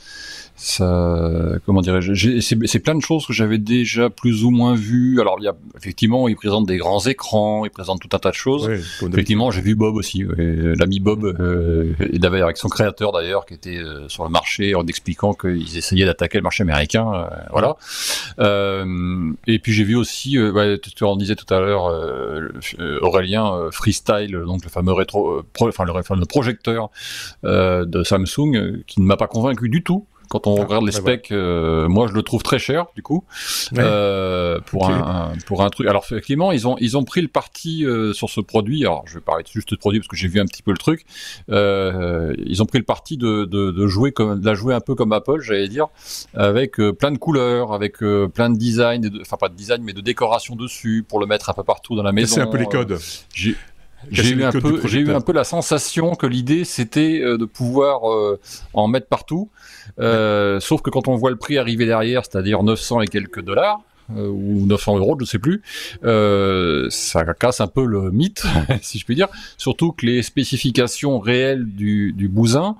ça, 0.61 1.53
comment 1.65 1.81
dirais-je, 1.81 2.39
c'est 2.41 2.79
plein 2.79 2.95
de 2.95 3.01
choses 3.01 3.25
que 3.25 3.31
j'avais 3.31 3.57
déjà 3.57 4.09
plus 4.09 4.43
ou 4.43 4.51
moins 4.51 4.75
vues. 4.75 5.21
Alors, 5.21 5.37
il 5.39 5.45
y 5.45 5.47
a 5.47 5.55
effectivement, 5.77 6.27
il 6.27 6.35
présente 6.35 6.65
des 6.67 6.77
grands 6.77 7.05
écrans, 7.05 7.63
il 7.63 7.71
présente 7.71 8.01
tout 8.01 8.09
un 8.13 8.19
tas 8.19 8.31
de 8.31 8.35
choses. 8.35 8.69
effectivement, 9.01 9.51
j'ai 9.51 9.61
vu 9.61 9.75
Bob 9.75 9.95
aussi, 9.95 10.25
l'ami 10.37 10.99
Bob, 10.99 11.23
euh, 11.23 11.93
et 12.11 12.19
d'ailleurs 12.19 12.47
avec 12.47 12.57
son 12.57 12.67
créateur 12.67 13.13
d'ailleurs, 13.13 13.45
qui 13.45 13.53
était 13.53 13.77
euh, 13.77 14.09
sur 14.09 14.25
le 14.25 14.29
marché 14.29 14.75
en 14.75 14.85
expliquant 14.85 15.33
qu'ils 15.33 15.77
essayaient 15.77 16.05
d'attaquer 16.05 16.37
le 16.37 16.43
marché 16.43 16.63
américain, 16.63 17.07
euh, 17.13 17.27
voilà. 17.51 17.77
Euh, 18.39 19.31
et 19.47 19.59
puis 19.59 19.71
j'ai 19.71 19.85
vu 19.85 19.95
aussi, 19.95 20.37
bah, 20.37 20.77
tu 20.77 21.03
en 21.05 21.15
disais 21.15 21.35
tout 21.35 21.51
à 21.53 21.59
l'heure, 21.61 21.85
Aurélien 23.01 23.69
Freestyle, 23.71 24.37
donc 24.45 24.65
le 24.65 24.69
fameux 24.69 24.93
rétro, 24.93 25.41
enfin 25.61 25.85
le, 25.85 25.93
le 25.93 26.25
projecteur 26.25 26.89
de 27.43 28.03
Samsung, 28.03 28.83
qui 28.87 28.99
ne 28.99 29.05
m'a 29.05 29.15
pas 29.15 29.27
convaincu 29.27 29.69
du 29.69 29.83
tout. 29.83 30.05
Quand 30.29 30.45
on 30.45 30.57
ah, 30.57 30.63
regarde 30.63 30.85
les 30.85 30.91
specs, 30.91 31.31
euh, 31.31 31.87
moi 31.89 32.07
je 32.07 32.13
le 32.13 32.21
trouve 32.21 32.43
très 32.43 32.59
cher 32.59 32.85
du 32.95 33.01
coup 33.01 33.23
euh, 33.77 34.59
pour 34.67 34.87
un, 34.89 35.33
pour 35.47 35.63
un 35.63 35.69
truc. 35.69 35.87
Alors 35.87 36.03
effectivement, 36.05 36.51
ils 36.51 36.67
ont 36.67 36.77
ils 36.79 36.97
ont 36.97 37.03
pris 37.03 37.21
le 37.21 37.27
parti 37.27 37.83
euh, 37.83 38.13
sur 38.13 38.29
ce 38.29 38.39
produit. 38.39 38.85
Alors 38.85 39.03
je 39.07 39.15
vais 39.15 39.21
parler 39.21 39.43
juste 39.51 39.71
de 39.71 39.75
produit 39.75 39.99
parce 39.99 40.07
que 40.07 40.15
j'ai 40.15 40.27
vu 40.27 40.39
un 40.39 40.45
petit 40.45 40.61
peu 40.61 40.71
le 40.71 40.77
truc. 40.77 41.05
ils 41.47 42.61
ont 42.61 42.65
pris 42.65 42.77
le 42.77 42.85
parti 42.85 43.17
de, 43.17 43.45
de, 43.45 43.71
de 43.71 43.87
jouer 43.87 44.11
comme 44.11 44.39
de 44.39 44.45
la 44.45 44.53
jouer 44.53 44.75
un 44.75 44.81
peu 44.81 44.93
comme 44.93 45.13
Apple, 45.13 45.41
j'allais 45.41 45.67
dire, 45.67 45.87
avec 46.35 46.75
plein 46.75 47.11
de 47.11 47.17
couleurs, 47.17 47.73
avec 47.73 47.97
plein 47.97 48.49
de 48.51 48.57
design, 48.57 49.09
enfin 49.21 49.37
pas 49.37 49.49
de 49.49 49.55
design 49.55 49.81
mais 49.83 49.93
de 49.93 50.01
décoration 50.01 50.55
dessus 50.55 51.03
pour 51.07 51.19
le 51.19 51.25
mettre 51.25 51.49
un 51.49 51.53
peu 51.53 51.63
partout 51.63 51.95
dans 51.95 52.03
la 52.03 52.11
maison. 52.11 52.35
C'est 52.35 52.41
un 52.41 52.47
peu 52.47 52.57
les 52.57 52.67
codes. 52.67 52.99
J'ai 54.11 54.29
eu 54.29 54.43
un 54.43 54.51
peu, 54.51 54.81
j'ai 54.87 54.99
eu 54.99 55.11
un 55.11 55.21
peu 55.21 55.33
la 55.33 55.43
sensation 55.43 56.15
que 56.15 56.25
l'idée 56.25 56.63
c'était 56.63 57.19
de 57.19 57.45
pouvoir 57.45 58.01
en 58.73 58.87
mettre 58.87 59.07
partout. 59.07 59.49
Sauf 59.97 60.81
que 60.81 60.89
quand 60.89 61.07
on 61.07 61.15
voit 61.15 61.31
le 61.31 61.37
prix 61.37 61.57
arriver 61.57 61.85
derrière, 61.85 62.23
c'est-à-dire 62.23 62.63
900 62.63 63.01
et 63.01 63.07
quelques 63.07 63.41
dollars, 63.41 63.81
euh, 64.15 64.27
ou 64.27 64.65
900 64.65 64.97
euros, 64.97 65.15
je 65.19 65.23
ne 65.23 65.27
sais 65.27 65.39
plus. 65.39 65.61
Euh, 66.03 66.87
ça 66.89 67.23
casse 67.33 67.61
un 67.61 67.67
peu 67.67 67.85
le 67.85 68.11
mythe, 68.11 68.43
si 68.81 68.97
je 68.97 69.05
puis 69.05 69.15
dire. 69.15 69.27
Surtout 69.57 69.91
que 69.91 70.05
les 70.05 70.23
spécifications 70.23 71.19
réelles 71.19 71.65
du, 71.65 72.13
du 72.13 72.27
bousin 72.27 72.75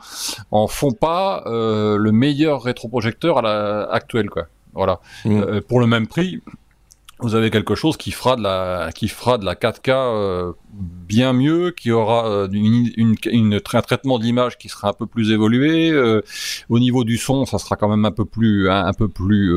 en 0.51 0.67
font 0.67 0.91
pas 0.91 1.43
euh, 1.45 1.97
le 1.97 2.11
meilleur 2.11 2.63
rétroprojecteur 2.63 3.39
à 3.39 3.41
la 3.41 3.83
actuelle, 3.91 4.29
quoi. 4.29 4.47
Voilà. 4.73 4.99
Mmh. 5.25 5.61
pour 5.67 5.79
le 5.79 5.87
même 5.87 6.05
prix, 6.05 6.41
vous 7.21 7.35
avez 7.35 7.49
quelque 7.49 7.75
chose 7.75 7.97
qui 7.97 8.11
fera 8.11 8.35
de 8.35 8.43
la 8.43 8.91
qui 8.95 9.07
fera 9.07 9.37
de 9.37 9.45
la 9.45 9.55
4K 9.55 9.91
euh, 9.91 10.53
bien 10.73 11.33
mieux, 11.33 11.71
qui 11.71 11.91
aura 11.91 12.29
euh, 12.29 12.47
une, 12.51 12.89
une, 12.95 13.15
une, 13.25 13.53
un 13.55 13.81
traitement 13.81 14.19
d'image 14.19 14.57
qui 14.57 14.69
sera 14.69 14.89
un 14.89 14.93
peu 14.93 15.05
plus 15.05 15.31
évolué. 15.31 15.89
Euh, 15.89 16.21
au 16.69 16.79
niveau 16.79 17.03
du 17.03 17.17
son, 17.17 17.45
ça 17.45 17.57
sera 17.57 17.75
quand 17.75 17.89
même 17.89 18.05
un 18.05 18.11
peu 18.11 18.25
plus 18.25 18.69
un, 18.69 18.93
peu 18.93 19.09
plus 19.09 19.53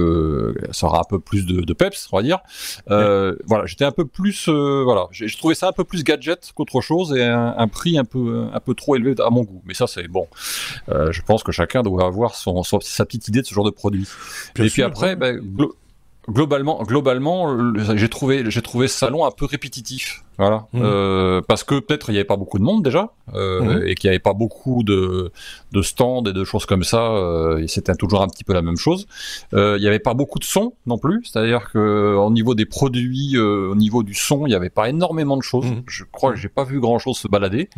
ça 0.73 0.87
aura 0.87 1.01
un 1.01 1.09
peu 1.09 1.21
plus 1.21 1.47
de, 1.47 1.61
de 1.61 1.73
peps, 1.73 2.09
on 2.13 2.17
va 2.17 2.23
dire. 2.23 2.39
Voilà, 2.89 3.67
j'étais 3.67 3.85
un 3.85 3.93
peu 3.93 4.07
plus 4.07 4.49
voilà, 4.49 5.07
j'ai 5.13 5.31
trouvé 5.31 5.55
ça 5.55 5.69
un 5.69 5.73
peu 5.73 5.85
plus 5.85 6.03
gadget 6.03 6.53
qu'autre 6.55 6.81
chose 6.81 7.15
et 7.15 7.25
un, 7.25 7.69
prix 7.69 7.99
un 7.99 8.05
peu 8.05 8.47
un 8.53 8.61
peu 8.61 8.75
trop 8.75 8.97
élevé 8.97 9.15
à 9.25 9.31
mon 9.31 9.43
goût. 9.43 9.63
Mais 9.67 9.75
ça 9.75 9.87
c'est 9.87 10.09
bon. 10.09 10.27
je 10.89 11.23
pense 11.23 11.43
que 11.43 11.53
chacun 11.53 11.83
doit 11.83 12.05
avoir 12.05 12.35
son, 12.35 12.63
sa 12.63 13.05
petite 13.05 13.29
idée 13.29 13.43
de 13.43 13.47
ce 13.47 13.55
genre 13.55 13.65
de 13.65 13.71
produit. 13.71 14.09
et 14.59 14.69
puis 14.69 14.83
après, 14.83 15.17
ben, 15.17 15.41
globalement, 16.29 16.83
globalement, 16.83 17.75
j'ai 17.97 18.09
trouvé, 18.09 18.51
j'ai 18.51 18.63
trouvé 18.63 18.89
ce 18.89 18.99
salon 18.99 19.25
un 19.25 19.31
peu 19.31 19.47
répétitif. 19.47 20.25
Voilà, 20.39 20.67
mmh. 20.73 20.81
euh, 20.83 21.43
parce 21.47 21.63
que 21.63 21.79
peut-être 21.79 22.09
il 22.09 22.13
n'y 22.13 22.19
avait 22.19 22.25
pas 22.25 22.39
beaucoup 22.39 22.59
de 22.59 22.65
monde 22.65 22.83
déjà, 22.83 23.11
euh, 23.35 23.61
mmh. 23.61 23.87
et 23.87 23.95
qu'il 23.95 24.09
n'y 24.09 24.15
avait 24.15 24.19
pas 24.19 24.33
beaucoup 24.33 24.83
de, 24.83 25.31
de 25.73 25.83
stands 25.83 26.25
et 26.25 26.33
de 26.33 26.45
choses 26.45 26.65
comme 26.65 26.85
ça. 26.85 27.13
Euh, 27.13 27.59
et 27.59 27.69
c'était 27.69 27.95
toujours 27.95 28.23
un 28.23 28.29
petit 28.29 28.43
peu 28.43 28.55
la 28.55 28.63
même 28.63 28.79
chose. 28.79 29.07
Euh, 29.53 29.77
il 29.79 29.83
n'y 29.83 29.89
avait 29.89 29.99
pas 29.99 30.15
beaucoup 30.15 30.39
de 30.39 30.45
son 30.45 30.73
non 30.87 30.97
plus, 30.97 31.23
c'est-à-dire 31.25 31.71
que 31.71 32.15
au 32.17 32.31
niveau 32.31 32.55
des 32.55 32.65
produits, 32.65 33.37
euh, 33.37 33.71
au 33.71 33.75
niveau 33.75 34.03
du 34.03 34.15
son, 34.15 34.47
il 34.47 34.51
n'y 34.51 34.55
avait 34.55 34.71
pas 34.71 34.89
énormement 34.89 35.37
de 35.37 35.43
choses. 35.43 35.67
Mmh. 35.67 35.83
Je 35.87 36.05
crois 36.11 36.33
que 36.33 36.39
j'ai 36.39 36.49
pas 36.49 36.65
vu 36.65 36.81
grand-chose 36.81 37.19
se 37.19 37.29
balader. 37.29 37.69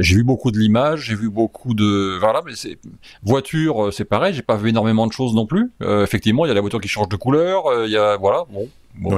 j'ai 0.00 0.16
vu 0.16 0.24
beaucoup 0.24 0.50
de 0.50 0.58
l'image, 0.58 1.06
j'ai 1.06 1.14
vu 1.14 1.30
beaucoup 1.30 1.74
de 1.74 2.18
voilà, 2.18 2.42
mais 2.44 2.52
c'est 2.56 2.78
voiture, 3.22 3.92
c'est 3.92 4.04
pareil. 4.04 4.34
J'ai 4.34 4.42
pas 4.42 4.56
vu 4.56 4.70
énormément 4.70 5.06
de 5.06 5.12
choses 5.12 5.34
non 5.34 5.46
plus. 5.46 5.70
effectivement, 5.80 6.44
il 6.46 6.48
y 6.48 6.50
a 6.50 6.54
la 6.54 6.60
voiture 6.60 6.80
qui 6.80 6.88
change 6.88 7.08
de 7.08 7.16
couleur. 7.16 7.64
Il 7.86 7.92
y 7.92 7.96
a 7.96 8.16
voilà, 8.16 8.44
bon 8.50 8.68
Bon, 8.96 9.16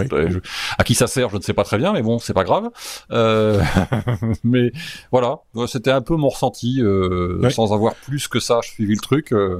à 0.79 0.85
qui 0.85 0.95
ça 0.95 1.07
sert, 1.07 1.31
je 1.31 1.37
ne 1.37 1.43
sais 1.43 1.55
pas 1.55 1.65
très 1.65 1.79
bien, 1.79 1.93
mais 1.93 2.03
bon, 2.03 2.19
c'est 2.19 2.35
pas 2.35 2.45
grave. 2.45 2.71
Euh, 3.11 3.63
mais 4.45 4.73
voilà, 5.11 5.39
c'était 5.67 5.91
un 5.91 6.03
peu 6.03 6.17
mon 6.17 6.29
ressenti, 6.29 6.81
euh, 6.81 7.49
sans 7.51 7.73
avoir 7.73 7.95
plus 7.95 8.29
que 8.29 8.39
ça 8.39 8.61
suivi 8.63 8.95
le 8.95 9.01
truc. 9.01 9.33
Euh, 9.33 9.59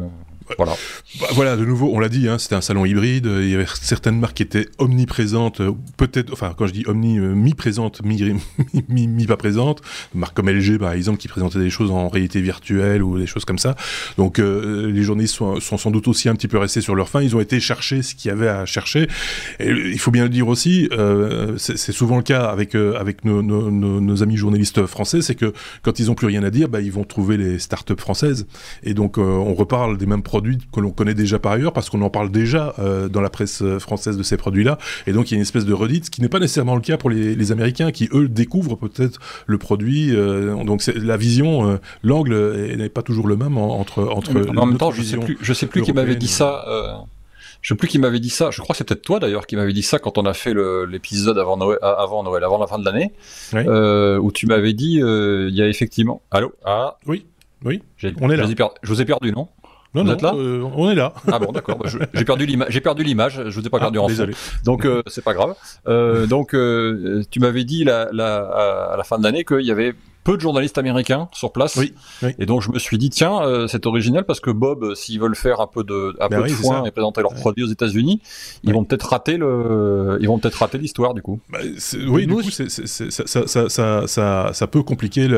voilà. 0.57 0.75
Bah, 1.21 1.27
voilà, 1.33 1.57
de 1.57 1.65
nouveau, 1.65 1.91
on 1.93 1.99
l'a 1.99 2.09
dit, 2.09 2.29
hein, 2.29 2.39
c'était 2.39 2.55
un 2.55 2.61
salon 2.61 2.85
hybride. 2.85 3.27
Il 3.27 3.49
y 3.49 3.55
avait 3.55 3.67
certaines 3.81 4.19
marques 4.19 4.37
qui 4.37 4.43
étaient 4.43 4.67
omniprésentes, 4.79 5.61
euh, 5.61 5.73
peut-être, 5.97 6.33
enfin, 6.33 6.55
quand 6.57 6.67
je 6.67 6.73
dis 6.73 6.85
omni, 6.87 7.19
euh, 7.19 7.35
mi-présentes, 7.35 8.03
mi, 8.03 8.35
mi, 8.89 9.27
pas 9.27 9.37
présentes. 9.37 9.83
Marques 10.15 10.35
comme 10.35 10.49
LG, 10.49 10.79
par 10.79 10.93
exemple, 10.93 11.19
qui 11.19 11.29
présentaient 11.29 11.59
des 11.59 11.71
choses 11.71 11.91
en 11.91 12.09
réalité 12.09 12.41
virtuelle 12.41 13.03
ou 13.03 13.19
des 13.19 13.27
choses 13.27 13.45
comme 13.45 13.59
ça. 13.59 13.77
Donc, 14.17 14.39
euh, 14.39 14.91
les 14.91 15.03
journalistes 15.03 15.35
sont, 15.35 15.61
sont, 15.61 15.79
sans 15.79 15.91
doute 15.91 16.09
aussi 16.09 16.29
un 16.29 16.35
petit 16.35 16.49
peu 16.49 16.59
restés 16.59 16.81
sur 16.81 16.95
leur 16.95 17.09
fin. 17.09 17.23
Ils 17.23 17.37
ont 17.37 17.41
été 17.41 17.61
chercher 17.61 18.03
ce 18.03 18.15
qu'il 18.15 18.29
y 18.29 18.33
avait 18.33 18.49
à 18.49 18.67
chercher. 18.67 19.09
Et 19.61 19.71
il 19.71 19.99
faut 19.99 20.11
bien 20.11 20.25
le 20.25 20.31
dire 20.31 20.49
aussi, 20.49 20.89
c'est 21.57 21.93
souvent 21.93 22.17
le 22.17 22.23
cas 22.23 22.45
avec, 22.45 22.75
avec 22.75 23.25
nos, 23.25 23.43
nos, 23.43 23.71
nos, 23.71 24.23
amis 24.23 24.37
journalistes 24.37 24.87
français, 24.87 25.23
c'est 25.23 25.35
que 25.35 25.53
quand 25.83 25.99
ils 25.99 26.07
n'ont 26.07 26.15
plus 26.15 26.27
rien 26.27 26.43
à 26.43 26.51
dire, 26.51 26.69
bah, 26.69 26.81
ils 26.81 26.93
vont 26.93 27.05
trouver 27.05 27.37
les 27.37 27.59
startups 27.59 27.95
françaises. 27.99 28.47
Et 28.83 28.95
donc, 28.95 29.19
on 29.19 29.55
reparle 29.55 29.97
des 29.99 30.07
mêmes 30.07 30.23
produits 30.33 30.57
que 30.73 30.81
l'on 30.81 30.93
connaît 30.93 31.13
déjà 31.13 31.39
par 31.39 31.53
ailleurs, 31.53 31.75
parce 31.75 31.91
qu'on 31.91 32.01
en 32.01 32.09
parle 32.09 32.31
déjà 32.31 32.75
euh, 32.79 33.07
dans 33.07 33.21
la 33.21 33.29
presse 33.29 33.61
euh, 33.61 33.79
française 33.79 34.17
de 34.17 34.23
ces 34.23 34.39
produits-là. 34.39 34.79
Et 35.07 35.13
donc 35.13 35.31
il 35.31 35.35
y 35.35 35.35
a 35.35 35.37
une 35.37 35.43
espèce 35.43 35.67
de 35.67 35.75
redite, 35.75 36.07
ce 36.07 36.11
qui 36.11 36.23
n'est 36.23 36.31
pas 36.31 36.39
nécessairement 36.39 36.75
le 36.75 36.81
cas 36.81 36.97
pour 36.97 37.11
les, 37.11 37.53
Américains, 37.53 37.91
qui 37.93 38.09
eux 38.15 38.29
découvrent 38.29 38.77
peut-être 38.77 39.21
le 39.47 39.59
produit. 39.59 40.17
Euh, 40.17 40.65
donc 40.65 40.87
la 40.87 41.19
vision, 41.19 41.79
l'angle 42.03 42.35
n'est 42.79 42.89
pas 42.89 43.03
toujours 43.03 43.29
le 43.29 43.37
même 43.37 43.59
entre 43.59 44.05
entre. 44.05 44.31
En 44.57 44.65
même 44.65 44.79
temps, 44.79 44.91
je 44.91 45.03
sais 45.03 45.19
plus, 45.19 45.37
je 45.43 45.53
sais 45.53 45.67
plus 45.67 45.83
qui 45.83 45.93
m'avait 45.93 46.17
dit 46.17 46.29
ça. 46.29 46.65
Je 47.61 47.69
sais 47.69 47.75
plus 47.75 47.89
qui 47.89 47.99
m'avait 47.99 48.19
dit 48.19 48.31
ça. 48.31 48.51
Je 48.51 48.63
crois 48.63 48.73
que 48.73 48.79
c'est 48.79 48.89
peut-être 48.89 49.03
toi 49.03 49.21
d'ailleurs 49.21 49.47
qui 49.47 49.57
m'avait 49.57 49.75
dit 49.75 49.83
ça 49.83 49.99
quand 49.99 50.17
on 50.17 50.25
a 50.25 50.33
fait 50.33 50.55
l'épisode 50.89 51.37
avant 51.37 51.59
Noël, 51.59 51.79
avant 51.83 52.23
Noël, 52.23 52.43
avant 52.43 52.59
la 52.59 52.67
fin 52.67 52.79
de 52.79 52.87
l'année, 52.87 53.13
où 53.53 54.33
tu 54.33 54.47
m'avais 54.47 54.73
dit 54.73 54.95
il 54.95 55.55
y 55.55 55.61
a 55.61 55.69
effectivement. 55.69 56.23
Allô. 56.31 56.55
Ah. 56.65 56.97
Oui. 57.07 57.27
Oui. 57.65 57.83
On 58.21 58.31
est 58.31 58.37
là. 58.37 58.47
Je 58.83 58.89
vous 58.89 59.03
ai 59.03 59.05
perdu, 59.05 59.31
non? 59.31 59.49
Non, 59.95 60.05
non, 60.05 60.17
là 60.21 60.33
euh, 60.35 60.63
on 60.75 60.91
est 60.91 60.95
là. 60.95 61.13
Ah 61.31 61.39
bon, 61.39 61.53
d'accord. 61.53 61.79
Bah, 61.79 61.91
j'ai 62.15 62.25
perdu 62.25 62.47
l'image. 62.47 62.69
J'ai 62.71 62.81
perdu 62.81 63.03
l'image. 63.03 63.43
Je 63.47 63.61
vous 63.61 63.67
ai 63.67 63.71
pas 63.71 63.79
perdu 63.79 63.99
ah, 63.99 64.05
en 64.05 64.07
désolé. 64.07 64.35
Donc 64.65 64.87
euh, 64.87 65.03
c'est 65.07 65.25
pas 65.25 65.35
grave. 65.35 65.55
Euh, 65.87 66.27
donc 66.27 66.55
euh, 66.55 67.23
tu 67.31 67.41
m'avais 67.41 67.65
dit 67.65 67.85
la, 67.85 68.09
la, 68.13 68.39
à 68.93 68.97
la 68.97 69.05
fin 69.05 69.19
de 69.19 69.25
l'année 69.25 69.45
qu'il 69.45 69.67
y 69.67 69.71
avait 69.71 69.95
peu 70.25 70.37
de 70.37 70.41
journalistes 70.41 70.79
américains 70.79 71.29
sur 71.33 71.53
place. 71.53 71.77
Oui, 71.77 71.95
Et 72.39 72.47
donc 72.47 72.63
je 72.63 72.71
me 72.71 72.79
suis 72.79 72.99
dit 72.99 73.11
tiens, 73.11 73.43
euh, 73.43 73.67
c'est 73.67 73.87
original 73.87 74.25
parce 74.25 74.41
que 74.41 74.51
Bob, 74.51 74.85
euh, 74.85 74.95
s'ils 74.95 75.21
veulent 75.21 75.37
faire 75.37 75.61
un 75.61 75.67
peu 75.67 75.85
de 75.85 76.17
un 76.21 76.29
ben 76.29 76.43
peu 76.43 76.49
de 76.49 76.53
foin 76.53 76.85
et 76.85 76.91
présenter 76.91 77.21
leurs 77.23 77.35
produits 77.35 77.65
aux 77.65 77.69
États-unis, 77.69 78.21
ils 78.63 78.73
vont 78.73 78.85
peut-être 78.85 79.09
rater 79.09 79.37
le, 79.37 80.19
ils 80.21 80.29
vont 80.29 80.39
peut-être 80.39 80.57
rater 80.57 80.79
l'histoire 80.79 81.15
du 81.15 81.23
coup. 81.23 81.41
Bah, 81.51 81.59
oui, 82.09 82.27
du 82.27 82.35
coup, 82.35 82.43
ça, 82.51 82.65
ça, 82.69 83.69
ça, 83.69 84.07
ça, 84.07 84.51
ça 84.53 84.67
peut 84.67 84.83
compliquer 84.83 85.29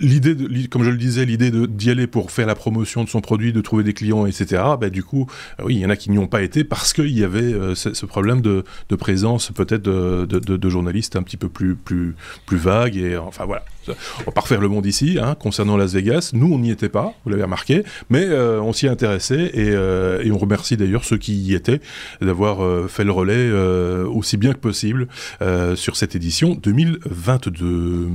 l'idée, 0.00 0.68
comme 0.68 0.84
je 0.84 0.90
le 0.90 0.96
disais, 0.96 1.24
l'idée 1.24 1.50
d'y 1.50 1.90
aller 1.90 2.06
pour 2.06 2.30
faire 2.30 2.46
la 2.46 2.54
promotion 2.54 3.04
de 3.04 3.08
son 3.08 3.20
produit, 3.20 3.52
de 3.52 3.60
trouver 3.60 3.82
des 3.84 3.94
clients, 3.94 4.26
etc. 4.26 4.62
Bah, 4.80 4.90
du 4.90 5.02
coup, 5.02 5.26
euh, 5.60 5.64
oui, 5.64 5.76
il 5.76 5.80
y 5.80 5.86
en 5.86 5.90
a 5.90 5.96
qui 5.96 6.10
n'y 6.10 6.18
ont 6.18 6.28
pas 6.28 6.42
été 6.42 6.64
parce 6.64 6.92
qu'il 6.92 7.18
y 7.18 7.24
avait 7.24 7.54
ce, 7.74 8.06
problème 8.06 8.40
de, 8.40 8.64
de 8.88 8.96
présence 8.96 9.50
peut-être 9.50 9.82
de, 9.82 10.26
de, 10.26 10.38
de, 10.38 10.68
journalistes 10.68 11.16
un 11.16 11.22
petit 11.22 11.36
peu 11.36 11.48
plus 11.48 11.74
plus 11.74 12.14
plus 12.46 12.56
vagues 12.56 12.96
et 12.96 13.16
enfin 13.16 13.44
voilà. 13.48 13.64
On 13.88 14.24
va 14.26 14.32
pas 14.32 14.42
refaire 14.42 14.60
le 14.60 14.68
monde 14.68 14.84
ici, 14.84 15.18
hein, 15.18 15.34
concernant 15.34 15.78
Las 15.78 15.94
Vegas. 15.94 16.32
Nous, 16.34 16.52
on 16.52 16.58
n'y 16.58 16.70
était 16.70 16.90
pas, 16.90 17.14
vous 17.24 17.30
l'avez 17.30 17.44
remarqué, 17.44 17.82
mais 18.10 18.24
euh, 18.24 18.60
on 18.60 18.74
s'y 18.74 18.86
intéressait 18.86 19.50
et, 19.54 19.70
euh, 19.70 20.22
et, 20.22 20.30
on 20.30 20.36
remercie 20.36 20.76
d'ailleurs 20.76 21.04
ceux 21.04 21.16
qui 21.16 21.34
y 21.34 21.54
étaient 21.54 21.80
d'avoir 22.20 22.62
euh, 22.62 22.88
fait 22.88 23.04
le 23.04 23.12
relais 23.12 23.50
aussi 24.04 24.36
bien 24.36 24.52
que 24.52 24.58
possible 24.58 25.08
sur 25.74 25.96
cette 25.96 26.14
édition 26.14 26.54
2022. 26.54 28.10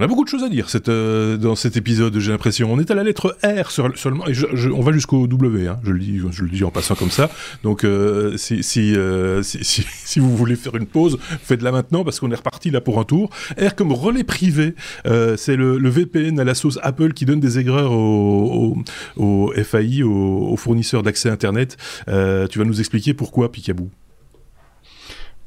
On 0.00 0.02
a 0.02 0.06
beaucoup 0.06 0.24
de 0.24 0.30
choses 0.30 0.44
à 0.44 0.48
dire 0.48 0.66
euh, 0.88 1.36
dans 1.36 1.54
cet 1.54 1.76
épisode, 1.76 2.18
j'ai 2.18 2.32
l'impression. 2.32 2.72
On 2.72 2.80
est 2.80 2.90
à 2.90 2.94
la 2.94 3.02
lettre 3.02 3.36
R 3.44 3.70
seulement, 3.70 4.24
on 4.74 4.80
va 4.80 4.92
jusqu'au 4.92 5.26
W, 5.26 5.68
hein, 5.68 5.78
je, 5.84 5.92
le 5.92 5.98
dis, 5.98 6.18
je 6.30 6.42
le 6.42 6.48
dis 6.48 6.64
en 6.64 6.70
passant 6.70 6.94
comme 6.94 7.10
ça. 7.10 7.28
Donc, 7.64 7.84
euh, 7.84 8.34
euh, 8.78 9.42
si, 9.42 10.18
vous 10.18 10.34
voulez 10.34 10.56
faire 10.56 10.74
une 10.76 10.86
pause, 10.86 11.18
faites-la 11.20 11.70
maintenant, 11.70 12.02
parce 12.02 12.18
qu'on 12.18 12.30
est 12.30 12.36
reparti 12.36 12.70
là 12.70 12.80
pour 12.80 12.98
un 12.98 13.04
tour. 13.04 13.28
R 13.60 13.74
comme 13.74 13.92
relais 13.92 14.24
privé, 14.24 14.74
c'est 15.04 15.56
le, 15.56 15.90
VPN 15.90 16.40
à 16.40 16.44
la 16.44 16.54
sauce 16.54 16.78
Apple 16.82 17.12
qui 17.12 17.26
donne 17.26 17.40
des 17.40 17.58
aigreurs 17.58 17.92
au, 17.92 18.78
au, 19.18 19.52
FAI, 19.52 20.02
aux 20.02 20.56
fournisseurs 20.56 21.02
d'accès 21.02 21.28
Internet. 21.28 21.76
tu 22.06 22.58
vas 22.58 22.64
nous 22.64 22.80
expliquer 22.80 23.12
pourquoi, 23.12 23.52
Picaboo 23.52 23.90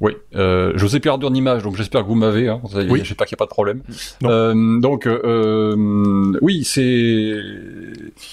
oui, 0.04 0.12
euh, 0.36 0.72
je 0.76 0.84
vous 0.84 0.96
ai 0.96 1.00
perdu 1.00 1.24
en 1.24 1.32
image, 1.32 1.62
donc 1.62 1.76
j'espère 1.76 2.02
que 2.02 2.08
vous 2.08 2.14
m'avez. 2.14 2.46
Hein, 2.46 2.60
oui. 2.90 3.00
J'espère 3.02 3.26
qu'il 3.26 3.36
n'y 3.36 3.38
a 3.38 3.44
pas 3.44 3.46
de 3.46 3.50
problème. 3.50 3.80
Euh, 4.24 4.78
donc, 4.78 5.06
euh, 5.06 6.34
oui, 6.42 6.62
c'est 6.64 7.32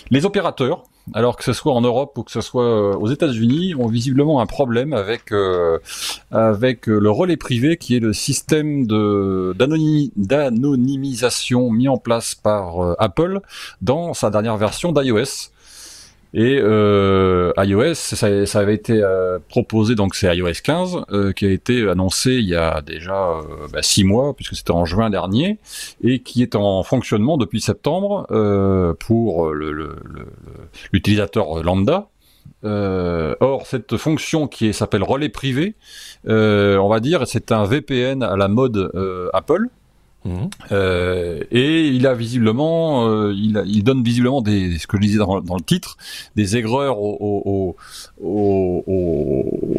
les 0.10 0.26
opérateurs. 0.26 0.84
Alors 1.14 1.38
que 1.38 1.46
ce 1.46 1.54
soit 1.54 1.74
en 1.74 1.82
Europe 1.82 2.18
ou 2.18 2.24
que 2.24 2.32
ce 2.32 2.42
soit 2.42 2.64
euh, 2.64 2.96
aux 2.96 3.08
États-Unis, 3.08 3.74
ont 3.76 3.88
visiblement 3.88 4.42
un 4.42 4.46
problème 4.46 4.92
avec 4.92 5.32
euh, 5.32 5.80
avec 6.30 6.88
le 6.88 7.10
relais 7.10 7.38
privé, 7.38 7.78
qui 7.78 7.96
est 7.96 8.00
le 8.00 8.14
système 8.14 8.86
de 8.86 9.56
d'anonymisation 9.56 11.72
mis 11.72 11.88
en 11.88 11.98
place 11.98 12.36
par 12.36 12.84
euh, 12.84 12.96
Apple 13.00 13.40
dans 13.82 14.14
sa 14.14 14.30
dernière 14.30 14.58
version 14.58 14.92
d'iOS. 14.92 15.52
Et 16.34 16.60
euh, 16.62 17.52
iOS, 17.58 17.96
ça, 17.96 18.46
ça, 18.46 18.60
avait 18.60 18.76
été 18.76 19.02
euh, 19.04 19.40
proposé, 19.50 19.96
donc 19.96 20.16
c'est 20.16 20.34
iOS 20.34 20.62
15, 20.64 21.06
euh, 21.12 21.34
qui 21.34 21.46
a 21.46 21.50
été 21.50 21.90
annoncé 21.90 22.36
il 22.36 22.48
y 22.48 22.56
a 22.56 22.82
déjà 22.82 23.42
bah, 23.72 23.82
six 23.82 24.06
mois, 24.06 24.34
puisque 24.34 24.56
c'était 24.56 24.72
en 24.72 24.86
juin 24.86 25.10
dernier, 25.10 25.58
et 26.02 26.20
qui 26.20 26.42
est 26.42 26.56
en 26.56 26.84
fonctionnement 26.84 27.36
depuis 27.38 27.60
septembre 27.60 28.26
pour 29.00 29.52
l'utilisateur 30.94 31.64
lambda. 31.64 32.08
or, 32.64 33.66
cette 33.66 33.98
fonction 33.98 34.48
qui 34.48 34.74
s'appelle 34.74 35.04
relais 35.04 35.30
privé, 35.30 35.76
on 36.26 36.88
va 36.88 37.02
dire, 37.02 37.28
c'est 37.28 37.52
un 37.52 37.66
VPN 37.66 38.24
à 38.24 38.38
la 38.38 38.48
mode 38.48 38.90
Apple, 39.34 39.68
Mhm. 40.24 40.50
Euh, 40.72 41.44
et 41.52 41.88
il 41.88 42.06
a 42.06 42.14
visiblement, 42.14 43.08
euh, 43.08 43.34
il, 43.34 43.84
donne 43.84 44.04
visiblement 44.04 44.42
des, 44.42 44.78
ce 44.78 44.86
que 44.86 44.98
je 44.98 45.02
disais 45.02 45.18
dans, 45.18 45.38
le 45.38 45.64
titre, 45.64 45.98
des 46.36 46.58
aigreurs 46.58 47.00
aux, 47.00 47.76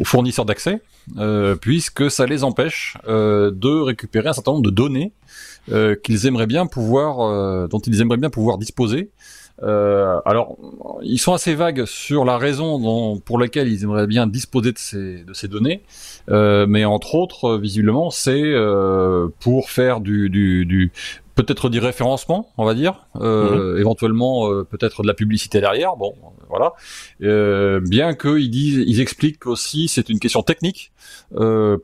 fournisseurs 0.03 0.45
d'accès, 0.45 0.81
euh, 1.17 1.55
puisque 1.55 2.11
ça 2.11 2.25
les 2.25 2.43
empêche 2.43 2.97
de 3.07 3.81
récupérer 3.81 4.29
un 4.29 4.33
certain 4.33 4.51
nombre 4.51 4.65
de 4.65 4.69
données 4.69 5.13
qu'ils 6.03 6.25
aimeraient 6.25 6.47
bien 6.47 6.65
pouvoir, 6.65 7.67
dont 7.69 7.79
ils 7.79 8.01
aimeraient 8.01 8.17
bien 8.17 8.29
pouvoir 8.29 8.57
disposer 8.57 9.11
euh, 9.61 10.19
alors, 10.25 10.57
ils 11.03 11.19
sont 11.19 11.33
assez 11.33 11.53
vagues 11.53 11.85
sur 11.85 12.25
la 12.25 12.37
raison 12.37 12.79
dont, 12.79 13.19
pour 13.19 13.37
laquelle 13.37 13.67
ils 13.67 13.83
aimeraient 13.83 14.07
bien 14.07 14.25
disposer 14.25 14.71
de 14.71 14.79
ces, 14.79 15.23
de 15.23 15.33
ces 15.33 15.47
données, 15.47 15.83
euh, 16.29 16.65
mais 16.67 16.85
entre 16.85 17.15
autres, 17.15 17.57
visiblement, 17.57 18.09
c'est 18.09 18.41
euh, 18.41 19.27
pour 19.39 19.69
faire 19.69 19.99
du, 19.99 20.29
du, 20.29 20.65
du 20.65 20.91
peut-être 21.35 21.69
du 21.69 21.79
référencement, 21.79 22.51
on 22.57 22.65
va 22.65 22.73
dire, 22.73 23.07
euh, 23.19 23.73
mhm. 23.73 23.79
éventuellement 23.79 24.49
euh, 24.49 24.63
peut-être 24.63 25.01
de 25.01 25.07
la 25.07 25.13
publicité 25.13 25.61
derrière. 25.61 25.95
Bon, 25.95 26.13
voilà. 26.49 26.73
Euh, 27.23 27.79
bien 27.79 28.13
qu'ils 28.13 28.49
disent, 28.49 28.83
ils 28.85 29.01
expliquent 29.01 29.47
aussi, 29.47 29.87
c'est 29.87 30.09
une 30.09 30.19
question 30.19 30.43
technique 30.43 30.91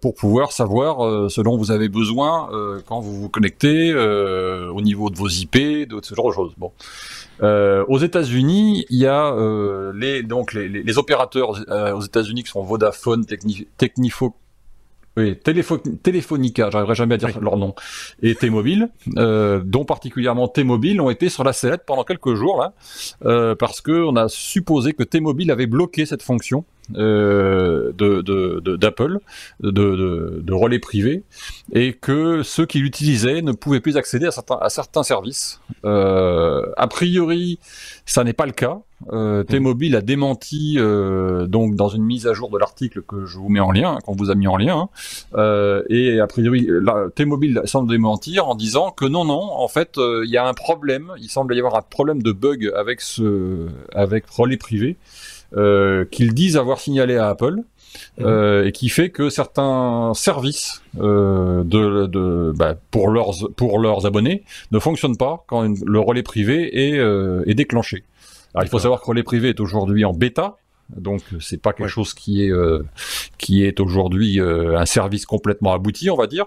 pour 0.02 0.14
pouvoir 0.14 0.52
savoir 0.52 1.30
ce 1.32 1.42
dont 1.42 1.58
vous 1.58 1.72
avez 1.72 1.90
besoin 1.90 2.50
quand 2.86 3.00
vous 3.00 3.20
vous 3.22 3.30
connectez 3.30 3.94
au 3.96 4.82
niveau 4.82 5.10
de 5.10 5.18
vos 5.18 5.28
IP, 5.28 5.88
de 5.88 6.00
ce 6.02 6.14
genre 6.14 6.30
de 6.30 6.34
choses. 6.34 6.54
Bon. 6.58 6.72
Euh, 7.42 7.86
aux 7.88 8.00
États-Unis, 8.00 8.86
il 8.90 8.98
y 8.98 9.08
a 9.08 9.34
euh, 9.34 9.94
les 9.96 10.24
donc 10.24 10.54
les, 10.54 10.68
les, 10.68 10.98
opérateurs 10.98 11.58
euh, 11.70 11.94
aux 11.94 12.02
États-Unis 12.02 12.44
qui 12.44 12.52
sont 12.52 12.62
Vodafone, 12.64 13.26
Techni, 13.26 13.68
Technifo, 13.78 14.36
oui, 15.18 15.38
Téléfonica, 15.38 16.70
j'arriverai 16.70 16.96
jamais 16.96 17.16
à 17.16 17.18
dire 17.18 17.42
leur 17.42 17.58
nom, 17.58 17.74
et 18.22 18.36
T-Mobile, 18.36 18.90
euh, 19.18 19.62
dont 19.64 19.84
particulièrement 19.84 20.48
T-Mobile, 20.48 21.02
ont 21.02 21.10
été 21.10 21.30
sur 21.30 21.44
la 21.44 21.54
sellette 21.54 21.84
pendant 21.86 22.04
quelques 22.04 22.36
jours 22.36 22.60
là, 22.60 22.74
euh, 23.26 23.56
parce 23.56 23.82
que 23.82 23.92
on 23.92 24.16
a 24.16 24.30
supposé 24.30 24.94
que 24.94 25.04
T-Mobile 25.04 25.52
avait 25.52 25.68
bloqué 25.68 26.06
cette 26.06 26.22
fonction 26.22 26.64
euh, 26.96 27.92
de 27.94 28.76
d'Apple, 28.76 29.20
de, 29.62 29.70
de, 29.72 30.42
de, 30.42 30.54
relais 30.54 30.80
privé, 30.80 31.24
et 31.74 31.94
que 31.94 32.42
ceux 32.44 32.66
qui 32.66 32.80
l'utilisaient 32.80 33.42
ne 33.42 33.52
pouvaient 33.52 33.80
plus 33.80 33.98
accéder 33.98 34.26
à 34.26 34.32
certains, 34.32 34.58
à 34.62 34.70
certains 34.70 35.04
services. 35.04 35.60
Euh, 35.86 36.66
a 36.78 36.88
priori, 36.88 37.60
ça 38.06 38.24
n'est 38.24 38.34
pas 38.34 38.46
le 38.46 38.54
cas. 38.54 38.80
Euh, 39.12 39.44
T-Mobile 39.44 39.96
a 39.96 40.02
démenti 40.02 40.76
euh, 40.78 41.48
donc 41.48 41.76
dans 41.76 41.88
une 41.88 42.04
mise 42.04 42.28
à 42.28 42.34
jour 42.34 42.50
de 42.50 42.58
l'article 42.58 43.02
que 43.02 43.26
je 43.26 43.38
vous 43.38 43.50
mets 43.50 43.60
en 43.60 43.72
lien, 43.72 43.98
qu'on 44.04 44.16
vous 44.16 44.30
a 44.30 44.36
mis 44.36 44.48
en 44.48 44.58
lien, 44.58 44.78
hein. 44.78 44.90
euh, 45.36 45.84
et 45.90 46.20
a 46.20 46.28
priori 46.28 46.68
T-Mobile 47.16 47.62
semble 47.66 47.90
démentir 47.90 48.48
en 48.48 48.56
disant 48.56 48.92
que 48.92 49.06
non 49.06 49.24
non, 49.24 49.42
en 49.42 49.68
fait 49.68 49.98
il 49.98 50.30
y 50.30 50.38
a 50.38 50.46
un 50.46 50.54
problème, 50.54 51.14
il 51.20 51.30
semble 51.30 51.56
y 51.56 51.60
avoir 51.60 51.76
un 51.76 51.82
problème 51.82 52.22
de 52.22 52.32
bug 52.32 52.72
avec 52.76 53.02
ce 53.02 53.68
avec 53.94 54.26
relais 54.28 54.58
privé 54.58 54.98
qu'ils 55.54 56.34
disent 56.34 56.58
avoir 56.58 56.80
signalé 56.80 57.16
à 57.16 57.30
Apple. 57.30 57.64
Euh, 58.22 58.66
et 58.66 58.72
qui 58.72 58.90
fait 58.90 59.10
que 59.10 59.30
certains 59.30 60.12
services 60.14 60.82
euh, 61.00 61.64
de, 61.64 62.06
de 62.06 62.54
bah, 62.56 62.76
pour 62.92 63.10
leurs 63.10 63.32
pour 63.56 63.80
leurs 63.80 64.06
abonnés 64.06 64.44
ne 64.72 64.80
fonctionnent 64.80 65.18
pas 65.18 65.44
quand 65.48 65.68
le 65.86 66.00
relais 66.00 66.24
privé 66.24 66.90
est, 66.90 67.00
euh, 67.00 67.44
est 67.48 67.56
déclenché. 67.56 68.04
Alors 68.54 68.66
il 68.66 68.70
faut 68.70 68.80
savoir 68.80 69.02
que 69.02 69.06
relais 69.06 69.24
privé 69.24 69.50
est 69.50 69.60
aujourd'hui 69.60 70.06
en 70.06 70.14
bêta, 70.14 70.58
donc 70.96 71.22
c'est 71.40 71.62
pas 71.62 71.74
quelque 71.74 71.90
chose 71.90 72.14
qui 72.14 72.44
est 72.44 72.52
euh, 72.52 72.84
qui 73.38 73.64
est 73.64 73.80
aujourd'hui 73.80 74.40
euh, 74.40 74.78
un 74.78 74.86
service 74.86 75.26
complètement 75.26 75.74
abouti, 75.74 76.10
on 76.10 76.16
va 76.16 76.26
dire. 76.26 76.46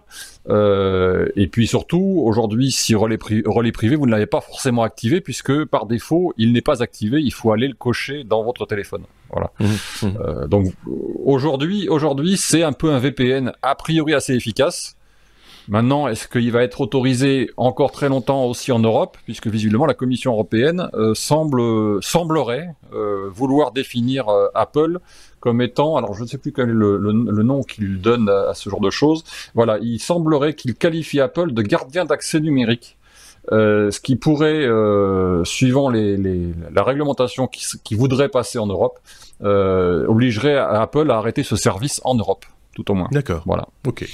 Euh, 0.48 1.28
et 1.36 1.46
puis 1.46 1.66
surtout 1.66 2.22
aujourd'hui, 2.24 2.72
si 2.72 2.94
relais, 2.94 3.18
relais 3.46 3.72
privé, 3.72 3.94
vous 3.94 4.06
ne 4.06 4.10
l'avez 4.10 4.26
pas 4.26 4.40
forcément 4.40 4.82
activé 4.82 5.20
puisque 5.20 5.64
par 5.66 5.86
défaut 5.86 6.34
il 6.36 6.52
n'est 6.52 6.60
pas 6.60 6.82
activé. 6.82 7.20
Il 7.22 7.32
faut 7.32 7.52
aller 7.52 7.68
le 7.68 7.74
cocher 7.74 8.24
dans 8.24 8.42
votre 8.42 8.66
téléphone. 8.66 9.04
Voilà. 9.30 9.52
Mmh, 9.60 10.06
mmh. 10.06 10.46
donc 10.48 10.66
aujourd'hui, 11.24 11.88
aujourd'hui 11.88 12.36
c'est 12.36 12.62
un 12.62 12.72
peu 12.72 12.90
un 12.90 12.98
VPN 12.98 13.52
a 13.62 13.74
priori 13.74 14.12
assez 14.12 14.34
efficace. 14.34 14.96
Maintenant, 15.68 16.08
est-ce 16.08 16.26
qu'il 16.26 16.50
va 16.50 16.62
être 16.62 16.80
autorisé 16.80 17.50
encore 17.56 17.92
très 17.92 18.08
longtemps 18.08 18.44
aussi 18.46 18.72
en 18.72 18.80
Europe, 18.80 19.16
puisque 19.24 19.46
visiblement 19.46 19.86
la 19.86 19.94
Commission 19.94 20.32
européenne 20.32 20.88
euh, 20.94 21.14
semble 21.14 22.02
semblerait 22.02 22.74
euh, 22.92 23.28
vouloir 23.30 23.72
définir 23.72 24.28
euh, 24.28 24.48
Apple 24.54 24.98
comme 25.40 25.60
étant, 25.60 25.96
alors 25.96 26.14
je 26.14 26.22
ne 26.22 26.28
sais 26.28 26.38
plus 26.38 26.52
quel 26.52 26.68
est 26.68 26.72
le, 26.72 27.42
nom 27.42 27.62
qu'il 27.62 28.00
donne 28.00 28.28
à, 28.28 28.54
ce 28.54 28.70
genre 28.70 28.80
de 28.80 28.90
choses. 28.90 29.24
Voilà, 29.54 29.78
il 29.82 29.98
semblerait 29.98 30.54
qu'il 30.54 30.74
qualifie 30.76 31.20
Apple 31.20 31.52
de 31.52 31.62
gardien 31.62 32.04
d'accès 32.04 32.38
numérique. 32.38 32.96
ce 33.50 34.00
qui 34.00 34.14
pourrait, 34.14 34.68
suivant 35.44 35.90
les, 35.90 36.16
la 36.72 36.84
réglementation 36.84 37.48
qui, 37.48 37.66
qui, 37.82 37.96
voudrait 37.96 38.28
passer 38.28 38.60
en 38.60 38.68
Europe, 38.68 39.00
obligerait 39.40 40.56
Apple 40.56 41.10
à 41.10 41.16
arrêter 41.16 41.42
ce 41.42 41.56
service 41.56 42.00
en 42.04 42.14
Europe, 42.14 42.44
tout 42.76 42.88
au 42.92 42.94
moins. 42.94 43.08
D'accord. 43.10 43.42
Voilà. 43.44 43.66
Ok. 43.84 44.08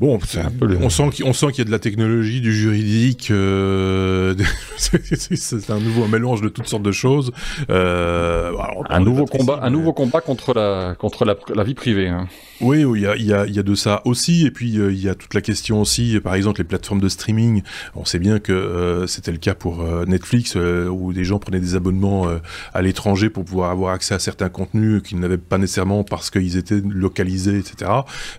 Bon, 0.00 0.18
un 0.18 0.50
peu 0.50 0.76
on 0.82 0.90
sent 0.90 1.10
qu'il 1.12 1.34
sent 1.34 1.46
qu'il 1.48 1.58
y 1.58 1.60
a 1.60 1.64
de 1.64 1.70
la 1.70 1.78
technologie, 1.78 2.40
du 2.40 2.52
juridique. 2.52 3.30
Euh... 3.30 4.34
c'est 4.76 5.70
un 5.70 5.78
nouveau 5.78 6.08
mélange 6.08 6.42
de 6.42 6.48
toutes 6.48 6.66
sortes 6.66 6.82
de 6.82 6.92
choses. 6.92 7.30
Euh... 7.70 8.52
un 8.88 9.00
nouveau 9.00 9.24
combat, 9.26 9.60
un 9.62 9.70
nouveau 9.70 9.92
combat 9.92 10.20
contre 10.20 10.52
la 10.52 10.96
contre 10.98 11.24
la, 11.24 11.36
la 11.54 11.62
vie 11.62 11.74
privée. 11.74 12.08
Hein. 12.08 12.26
Oui, 12.64 12.82
il 12.96 13.02
y 13.02 13.06
a, 13.06 13.14
y, 13.14 13.52
y 13.52 13.58
a 13.58 13.62
de 13.62 13.74
ça 13.74 14.00
aussi, 14.06 14.46
et 14.46 14.50
puis 14.50 14.78
euh, 14.78 14.90
il 14.90 14.98
y 14.98 15.10
a 15.10 15.14
toute 15.14 15.34
la 15.34 15.42
question 15.42 15.82
aussi, 15.82 16.18
par 16.24 16.34
exemple 16.34 16.60
les 16.60 16.64
plateformes 16.64 17.00
de 17.02 17.10
streaming. 17.10 17.62
On 17.94 18.06
sait 18.06 18.18
bien 18.18 18.38
que 18.38 18.52
euh, 18.52 19.06
c'était 19.06 19.32
le 19.32 19.36
cas 19.36 19.54
pour 19.54 19.82
euh, 19.82 20.06
Netflix, 20.06 20.56
où 20.56 21.12
des 21.12 21.24
gens 21.24 21.38
prenaient 21.38 21.60
des 21.60 21.74
abonnements 21.74 22.26
à 22.72 22.80
l'étranger 22.80 23.28
pour 23.28 23.44
pouvoir 23.44 23.70
avoir 23.70 23.92
accès 23.92 24.14
à 24.14 24.18
certains 24.18 24.48
contenus 24.48 25.02
qu'ils 25.02 25.20
n'avaient 25.20 25.36
pas 25.36 25.58
nécessairement 25.58 26.04
parce 26.04 26.30
qu'ils 26.30 26.56
étaient 26.56 26.80
localisés, 26.80 27.58
etc. 27.58 27.90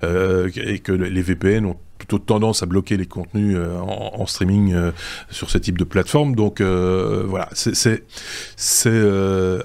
et 0.02 0.80
que 0.80 0.92
les 0.92 1.22
VPN 1.22 1.68
ont 1.68 1.78
plutôt 2.06 2.20
tendance 2.20 2.62
à 2.62 2.68
bloquer 2.68 2.98
les 2.98 3.08
contenus 3.08 3.56
euh, 3.58 3.80
en, 3.80 4.28
streaming 4.28 4.74
euh, 4.74 4.92
sur 5.32 5.50
ce 5.50 5.58
type 5.58 5.78
de 5.78 5.84
plateforme. 5.84 6.36
Donc 6.36 6.62
euh, 6.62 7.24
voilà, 7.28 7.50
c'est 7.54 8.04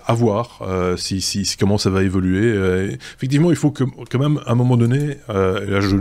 à 0.06 0.14
voir 0.14 0.62
si, 0.96 1.56
comment 1.58 1.76
ça 1.76 1.90
va 1.90 2.02
évoluer. 2.02 2.96
effectivement, 3.16 3.50
il 3.50 3.56
faut 3.56 3.70
que 3.70 3.84
quand 4.10 4.18
même 4.18 4.40
à 4.46 4.52
un 4.52 4.54
moment 4.54 4.76
donné, 4.76 5.18
là 5.28 5.80
je, 5.80 5.96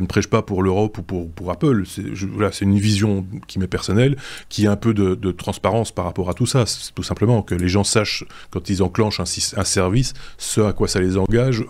ne 0.00 0.06
prêche 0.06 0.26
pas 0.26 0.42
pour 0.42 0.62
l'Europe 0.62 0.98
ou 0.98 1.02
pour, 1.02 1.30
pour 1.30 1.50
Apple, 1.50 1.84
c'est 1.86 2.64
une 2.64 2.78
vision 2.78 3.26
qui 3.46 3.58
m'est 3.58 3.66
personnelle, 3.66 4.16
qui 4.48 4.66
a 4.66 4.72
un 4.72 4.76
peu 4.76 4.92
de, 4.92 5.30
transparence 5.32 5.92
par 5.92 6.04
rapport 6.04 6.28
à 6.28 6.34
tout 6.34 6.46
ça. 6.46 6.66
C'est 6.66 6.94
tout 6.94 7.02
simplement 7.02 7.42
que 7.42 7.54
les 7.54 7.68
gens 7.68 7.84
sachent 7.84 8.24
quand 8.50 8.68
ils 8.68 8.82
enclenchent 8.82 9.20
un, 9.20 9.64
service 9.64 10.14
ce 10.36 10.60
à 10.60 10.72
quoi 10.72 10.88
ça 10.88 11.00
les 11.00 11.16
engage 11.16 11.64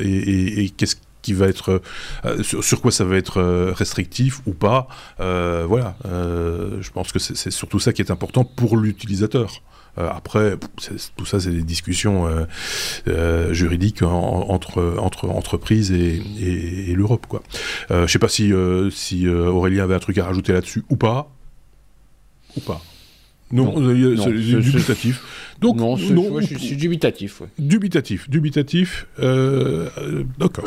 et, 0.00 0.64
et 0.64 0.70
qu'est-ce 0.70 0.96
qui 1.24 1.32
va 1.32 1.48
être 1.48 1.80
euh, 2.26 2.42
sur, 2.42 2.80
quoi 2.82 2.92
ça 2.92 3.04
va 3.04 3.16
être 3.16 3.38
euh, 3.38 3.72
restrictif 3.72 4.40
ou 4.46 4.52
pas. 4.52 4.86
Euh, 5.20 5.64
voilà, 5.66 5.96
je 6.04 6.90
pense 6.90 7.12
que 7.12 7.18
c'est 7.18 7.50
surtout 7.50 7.80
ça 7.80 7.92
qui 7.92 8.02
est 8.02 8.10
important 8.10 8.44
pour 8.44 8.76
l'utilisateur. 8.76 9.62
après, 9.96 10.58
tout 11.16 11.24
ça, 11.24 11.40
c'est 11.40 11.50
des 11.50 11.62
discussions 11.62 12.28
juridiques 13.50 14.02
entre, 14.02 14.96
entre 14.98 15.28
entreprises 15.28 15.92
et, 15.92 16.92
l'Europe. 16.94 17.26
Quoi. 17.26 17.42
je 17.90 18.06
sais 18.06 18.18
pas 18.18 18.28
si, 18.28 18.52
si 18.90 19.28
Aurélien 19.28 19.84
avait 19.84 19.94
un 19.94 20.00
truc 20.00 20.18
à 20.18 20.24
rajouter 20.24 20.52
là-dessus 20.52 20.84
ou 20.90 20.96
pas. 20.96 21.30
Ou 22.56 22.60
pas. 22.60 22.82
Non, 23.54 23.74
c'est 23.76 24.32
dubitatif. 24.32 25.22
Donc, 25.60 25.76
non, 25.76 25.96
non 25.96 26.40
je, 26.40 26.58
suis 26.58 26.76
dubitatif. 26.76 27.42
Dubitatif, 27.58 28.28
dubitatif. 28.28 29.06
Euh, 29.20 29.88
euh, 29.98 30.24
D'accord. 30.38 30.64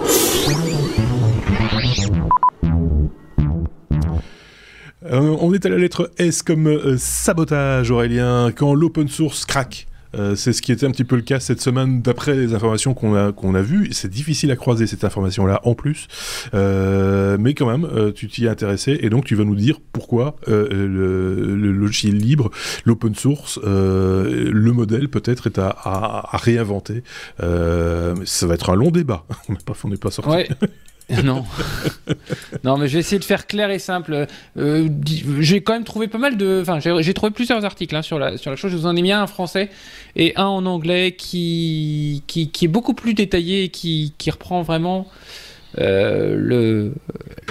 Euh, 5.06 5.36
on 5.40 5.54
est 5.54 5.66
à 5.66 5.70
la 5.70 5.78
lettre 5.78 6.12
S 6.18 6.42
comme 6.44 6.68
euh, 6.68 6.98
sabotage, 6.98 7.92
Aurélien, 7.92 8.52
quand 8.56 8.74
l'open 8.74 9.08
source 9.08 9.46
craque. 9.46 9.87
Euh, 10.16 10.36
c'est 10.36 10.54
ce 10.54 10.62
qui 10.62 10.72
était 10.72 10.86
un 10.86 10.92
petit 10.92 11.04
peu 11.04 11.16
le 11.16 11.22
cas 11.22 11.40
cette 11.40 11.62
semaine 11.62 12.02
d'après 12.02 12.36
les 12.36 12.54
informations 12.54 12.94
qu'on 12.94 13.16
a, 13.16 13.32
qu'on 13.32 13.56
a 13.56 13.62
vues. 13.62 13.90
C'est 13.92 14.10
difficile 14.10 14.52
à 14.52 14.56
croiser 14.56 14.88
cette 14.88 15.04
information-là 15.04 15.62
en 15.64 15.76
plus, 15.76 16.08
euh, 16.54 17.38
mais 17.40 17.54
quand 17.54 17.70
même, 17.70 17.86
euh, 17.86 18.12
tu 18.12 18.28
t'y 18.28 18.46
es 18.46 18.50
intéressé 18.50 18.98
et 19.02 19.10
donc 19.10 19.26
tu 19.26 19.36
vas 19.36 19.44
nous 19.44 19.56
dire 19.56 19.80
pourquoi 19.92 20.36
le, 20.48 21.56
logiciel 21.72 22.16
libre, 22.16 22.50
l'open 22.86 23.16
source, 23.16 23.60
le 23.64 24.72
modèle 24.72 25.10
peut-être 25.10 25.48
est 25.48 25.60
à, 25.60 26.30
réinventer. 26.34 27.04
ça 27.40 28.48
va 28.48 28.54
être 28.54 28.70
un 28.70 28.76
long 28.76 28.92
débat. 28.92 29.26
on 29.50 29.54
n'est 29.54 29.60
pas, 29.60 29.74
pas 30.02 30.12
sorti. 30.12 30.54
non. 31.24 31.46
non, 32.64 32.78
mais 32.78 32.88
je 32.88 32.94
vais 32.94 33.00
essayer 33.00 33.20
de 33.20 33.24
faire 33.24 33.48
clair 33.48 33.70
et 33.70 33.80
simple. 33.80 34.28
Euh, 34.58 34.90
j'ai 35.40 35.62
quand 35.62 35.74
même 35.74 35.86
trouvé 35.86 36.08
pas 36.08 36.18
mal 36.18 36.36
de. 36.36 36.60
Enfin, 36.62 36.80
j'ai 36.80 37.14
trouvé 37.14 37.32
plusieurs 37.32 37.64
articles 37.64 37.96
hein, 37.96 38.02
sur, 38.02 38.20
la, 38.20 38.38
sur 38.38 38.52
la 38.52 38.58
chose. 38.58 38.72
Je 38.72 38.78
vous 38.78 38.88
en 38.88 38.96
ai 38.96 39.02
mis 39.02 39.14
un 39.14 39.24
en 39.24 39.28
français 39.28 39.70
et 40.16 40.34
un 40.36 40.46
en 40.46 40.66
anglais 40.66 41.14
qui, 41.14 42.24
qui, 42.28 42.50
est 42.62 42.68
beaucoup 42.68 42.94
plus 42.94 43.14
détaillé 43.14 43.64
et 43.64 43.70
qui, 43.70 44.14
qui 44.18 44.32
reprend 44.32 44.62
vraiment 44.64 45.08
le, 45.78 46.94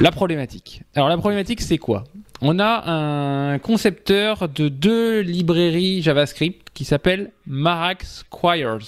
la 0.00 0.10
problématique. 0.10 0.82
Alors 0.94 1.08
la 1.08 1.16
problématique, 1.16 1.62
c'est 1.62 1.78
quoi? 1.78 2.04
On 2.42 2.58
a 2.58 2.90
un 2.90 3.58
concepteur 3.58 4.48
de 4.48 4.68
deux 4.68 5.20
librairies 5.20 6.02
JavaScript 6.02 6.68
qui 6.74 6.84
s'appelle 6.84 7.32
Marax 7.46 8.24
Squires, 8.30 8.78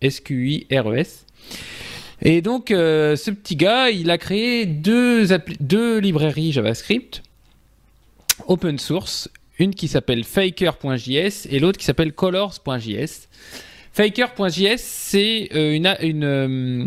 S-Q-I-R-E-S. 0.00 1.26
Et 2.24 2.40
donc, 2.40 2.66
ce 2.68 3.30
petit 3.30 3.56
gars, 3.56 3.90
il 3.90 4.10
a 4.10 4.18
créé 4.18 4.64
deux, 4.66 5.26
deux 5.60 5.98
librairies 5.98 6.52
JavaScript 6.52 7.22
open 8.46 8.78
source, 8.78 9.28
une 9.58 9.74
qui 9.74 9.88
s'appelle 9.88 10.24
faker.js 10.24 11.46
et 11.50 11.58
l'autre 11.58 11.78
qui 11.78 11.84
s'appelle 11.84 12.12
colors.js. 12.12 13.28
Faker.js, 13.92 14.78
c'est 14.78 15.48
euh, 15.54 15.74
une, 15.74 15.86
euh, 16.24 16.86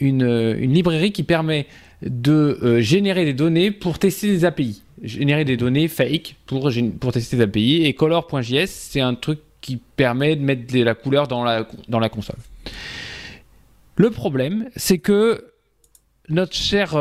une, 0.00 0.56
une, 0.58 0.72
librairie 0.72 1.12
qui 1.12 1.22
permet 1.22 1.66
de 2.02 2.58
euh, 2.62 2.80
générer 2.80 3.24
des 3.24 3.32
données 3.32 3.70
pour 3.70 3.98
tester 3.98 4.28
des 4.28 4.44
API. 4.44 4.82
Générer 5.02 5.44
des 5.44 5.56
données 5.56 5.86
fake 5.86 6.34
pour, 6.46 6.70
pour 6.98 7.12
tester 7.12 7.36
des 7.36 7.42
API. 7.44 7.84
Et 7.84 7.94
color.js, 7.94 8.66
c'est 8.66 9.00
un 9.00 9.14
truc 9.14 9.38
qui 9.60 9.78
permet 9.96 10.34
de 10.36 10.42
mettre 10.42 10.72
de 10.72 10.82
la 10.82 10.94
couleur 10.94 11.28
dans 11.28 11.44
la, 11.44 11.66
dans 11.88 12.00
la 12.00 12.08
console. 12.08 12.36
Le 13.96 14.10
problème, 14.10 14.68
c'est 14.76 14.98
que 14.98 15.52
notre 16.28 16.54
cher 16.54 16.94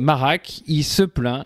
Marak, 0.00 0.62
il 0.66 0.84
se 0.84 1.02
plaint 1.02 1.44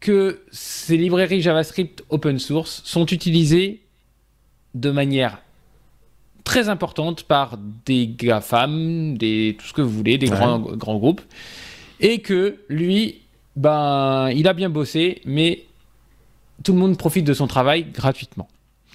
que 0.00 0.42
ces 0.50 0.96
librairies 0.96 1.42
JavaScript 1.42 2.04
open 2.08 2.38
source 2.38 2.82
sont 2.84 3.06
utilisées 3.06 3.82
de 4.74 4.90
manière 4.90 5.40
très 6.44 6.68
importante 6.68 7.24
par 7.24 7.58
des 7.84 8.06
GAFAM, 8.06 9.18
des, 9.18 9.56
tout 9.58 9.66
ce 9.66 9.72
que 9.72 9.82
vous 9.82 9.90
voulez, 9.90 10.16
des 10.16 10.28
grands, 10.28 10.58
grands 10.58 10.96
groupes, 10.96 11.20
et 12.00 12.20
que 12.20 12.56
lui, 12.68 13.20
ben, 13.56 14.30
il 14.30 14.48
a 14.48 14.54
bien 14.54 14.70
bossé, 14.70 15.20
mais 15.26 15.64
tout 16.62 16.72
le 16.72 16.78
monde 16.78 16.96
profite 16.96 17.26
de 17.26 17.34
son 17.34 17.46
travail 17.46 17.84
gratuitement. 17.92 18.48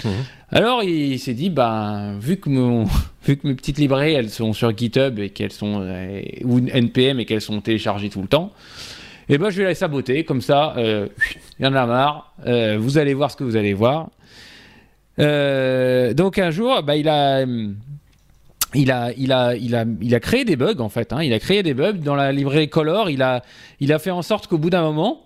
Mmh. 0.03 0.09
Alors 0.51 0.83
il 0.83 1.19
s'est 1.19 1.33
dit, 1.33 1.49
ben, 1.49 2.17
vu, 2.19 2.37
que 2.37 2.49
vu 3.25 3.39
mes 3.43 3.55
petites 3.55 3.77
librairies, 3.77 4.13
elles 4.13 4.29
sont 4.29 4.53
sur 4.53 4.75
GitHub 4.75 5.19
et 5.19 5.29
qu'elles 5.29 5.51
sont, 5.51 5.81
euh, 5.81 6.21
ou 6.43 6.59
NPM 6.59 7.19
et 7.19 7.25
qu'elles 7.25 7.41
sont 7.41 7.61
téléchargées 7.61 8.09
tout 8.09 8.21
le 8.21 8.27
temps, 8.27 8.51
eh 9.29 9.37
ben 9.37 9.49
je 9.49 9.57
vais 9.57 9.63
la 9.63 9.75
saboter, 9.75 10.25
comme 10.25 10.41
ça, 10.41 10.73
euh, 10.77 11.07
il 11.59 11.65
y 11.65 11.67
en 11.67 11.73
a 11.73 11.85
marre, 11.85 12.33
euh, 12.45 12.77
vous 12.79 12.97
allez 12.97 13.13
voir 13.13 13.31
ce 13.31 13.37
que 13.37 13.43
vous 13.43 13.55
allez 13.55 13.73
voir. 13.73 14.09
Donc 15.17 16.39
un 16.39 16.51
jour, 16.51 16.81
bah, 16.83 16.95
il 16.95 17.09
a... 17.09 17.45
Il 18.75 18.89
a, 18.89 19.11
il, 19.15 19.31
a, 19.31 19.55
il, 19.55 19.75
a, 19.75 19.85
il 20.01 20.15
a 20.15 20.19
créé 20.19 20.45
des 20.45 20.55
bugs 20.55 20.79
en 20.79 20.89
fait. 20.89 21.13
Hein. 21.13 21.21
Il 21.21 21.31
a 21.31 21.37
créé 21.37 21.61
des 21.61 21.75
bugs 21.75 21.93
dans 21.93 22.15
la 22.15 22.31
librairie 22.31 22.69
Color. 22.69 23.11
Il 23.11 23.21
a, 23.21 23.43
il 23.79 23.93
a 23.93 23.99
fait 23.99 24.09
en 24.09 24.23
sorte 24.23 24.47
qu'au 24.47 24.57
bout 24.57 24.71
d'un 24.71 24.81
moment, 24.81 25.21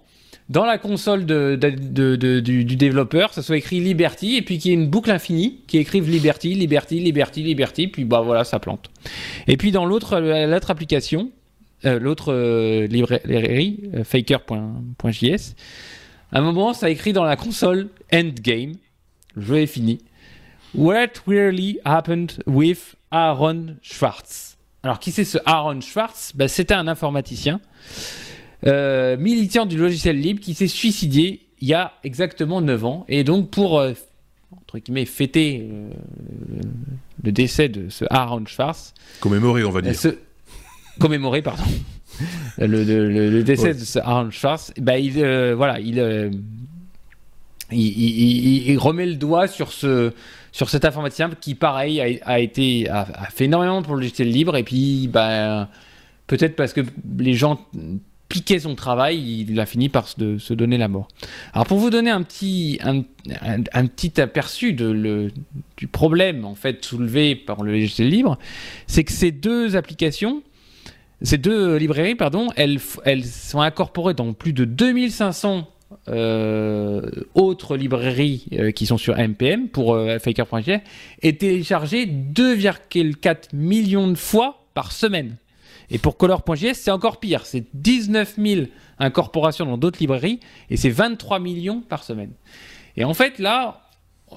dans 0.50 0.66
la 0.66 0.78
console 0.78 1.26
du, 1.26 2.76
développeur, 2.76 3.34
ça 3.34 3.42
soit 3.42 3.58
écrit 3.58 3.82
Liberty 3.82 4.38
et 4.38 4.42
puis 4.42 4.58
qu'il 4.58 4.72
y 4.72 4.74
ait 4.74 4.78
une 4.78 4.88
boucle 4.90 5.12
infinie 5.12 5.62
qui 5.68 5.78
écrive 5.78 6.10
Liberty, 6.10 6.54
Liberty, 6.54 7.00
Liberty, 7.00 7.44
Liberty. 7.44 7.88
Puis 7.88 8.06
bah 8.06 8.22
voilà, 8.22 8.46
ça 8.46 8.60
plante. 8.60 8.90
Et 9.48 9.58
puis 9.58 9.72
dans 9.72 9.86
l'autre, 9.86 10.20
l'autre 10.20 10.72
application, 10.72 11.32
euh, 11.86 12.00
l'autre 12.00 12.34
euh, 12.34 12.88
librairie, 12.88 13.90
euh, 13.94 14.04
faker.js, 14.04 15.54
à 16.32 16.40
un 16.40 16.42
moment, 16.42 16.74
ça 16.74 16.90
écrit 16.90 17.14
dans 17.14 17.24
la 17.24 17.36
console 17.36 17.90
Endgame, 18.14 18.74
le 19.36 19.42
jeu 19.42 19.58
est 19.58 19.68
fini. 19.68 20.00
What 20.74 21.24
really 21.28 21.80
happened 21.86 22.42
with 22.46 22.96
Aaron 23.12 23.76
Schwartz? 23.82 24.58
Alors, 24.84 25.00
qui 25.00 25.12
c'est 25.12 25.26
ce 25.26 25.38
Aaron 25.46 25.82
Schwartz? 25.82 26.32
Ben, 26.36 26.48
C'était 26.48 26.74
un 26.74 26.88
informaticien, 26.88 27.60
militant 28.64 29.66
du 29.66 29.78
logiciel 29.78 30.20
libre, 30.20 30.40
qui 30.40 30.54
s'est 30.54 30.68
suicidé 30.68 31.42
il 31.60 31.68
y 31.68 31.74
a 31.74 31.94
exactement 32.04 32.62
9 32.62 32.86
ans. 32.86 33.06
Et 33.08 33.24
donc, 33.24 33.50
pour 33.50 33.82
entre 33.82 34.80
guillemets, 34.80 35.06
fêter 35.06 35.68
le 37.24 37.32
décès 37.32 37.70
de 37.70 37.90
ce 37.90 38.06
Aaron 38.10 38.46
Schwartz. 38.46 38.94
Commémorer, 39.20 39.64
on 39.64 39.72
va 39.72 39.82
dire 39.82 39.94
commémorer, 41.00 41.42
pardon, 41.42 41.64
le, 42.58 43.42
décès 43.44 43.74
de 43.74 44.00
Aaron 44.00 44.32
Schwartz, 44.32 44.74
bah, 44.80 44.98
il, 44.98 45.24
euh, 45.24 45.56
voilà, 45.56 45.78
euh, 45.80 46.32
il, 47.72 48.70
il, 48.70 48.78
remet 48.78 49.06
le 49.06 49.16
doigt 49.16 49.48
sur, 49.48 49.72
ce, 49.72 50.12
sur 50.52 50.70
cet 50.70 50.86
informaticien 50.86 51.30
qui, 51.40 51.56
pareil, 51.56 52.22
a, 52.24 52.40
été, 52.40 52.90
a, 52.90 53.06
fait 53.32 53.46
énormément 53.46 53.82
pour 53.82 53.96
le 53.96 54.02
logiciel 54.02 54.30
libre, 54.30 54.56
et 54.58 54.64
puis, 54.64 55.08
bah, 55.08 55.70
peut-être 56.28 56.56
parce 56.56 56.74
que 56.74 56.82
les 57.20 57.34
gens 57.34 57.60
piquaient 58.30 58.60
son 58.60 58.76
travail, 58.76 59.46
il 59.48 59.60
a 59.60 59.66
fini 59.66 59.90
par 59.90 60.08
se, 60.08 60.54
donner 60.54 60.78
la 60.78 60.88
mort. 60.88 61.08
Alors 61.54 61.66
pour 61.66 61.78
vous 61.78 61.90
donner 61.90 62.12
un 62.12 62.22
petit, 62.24 62.80
un, 62.82 63.04
petit 63.88 64.20
aperçu 64.20 64.74
du 64.74 65.88
problème 65.92 66.46
en 66.46 66.56
fait 66.56 66.84
soulevé 66.84 67.36
par 67.36 67.64
le 67.64 67.72
logiciel 67.72 68.10
libre, 68.10 68.38
c'est 68.86 69.04
que 69.04 69.14
ces 69.14 69.32
deux 69.32 69.76
applications 69.76 70.44
ces 71.22 71.40
deux 71.40 71.78
librairies, 71.78 72.14
pardon, 72.14 72.50
elles, 72.56 72.80
elles 73.04 73.26
sont 73.26 73.62
incorporées 73.62 74.14
dans 74.14 74.34
plus 74.34 74.54
de 74.54 74.66
2500 74.66 75.68
euh, 76.10 77.10
autres 77.34 77.76
librairies 77.76 78.46
euh, 78.54 78.72
qui 78.72 78.86
sont 78.86 78.98
sur 78.98 79.18
NPM 79.18 79.68
pour 79.70 79.94
euh, 79.94 80.20
Faker.js 80.20 80.82
et 81.22 81.38
téléchargées 81.38 82.06
2,4 82.06 83.56
millions 83.56 84.08
de 84.08 84.16
fois 84.16 84.66
par 84.74 84.92
semaine. 84.92 85.38
Et 85.90 85.98
pour 85.98 86.18
Color.js, 86.18 86.74
c'est 86.74 86.92
encore 86.92 87.20
pire. 87.20 87.46
C'est 87.46 87.66
19 87.74 88.36
000 88.38 88.62
incorporations 89.00 89.66
dans 89.66 89.78
d'autres 89.78 90.00
librairies 90.00 90.40
et 90.70 90.78
c'est 90.78 90.90
23 90.90 91.40
millions 91.40 91.82
par 91.82 92.04
semaine. 92.04 92.32
Et 92.98 93.04
en 93.04 93.14
fait, 93.14 93.40
là, 93.40 93.88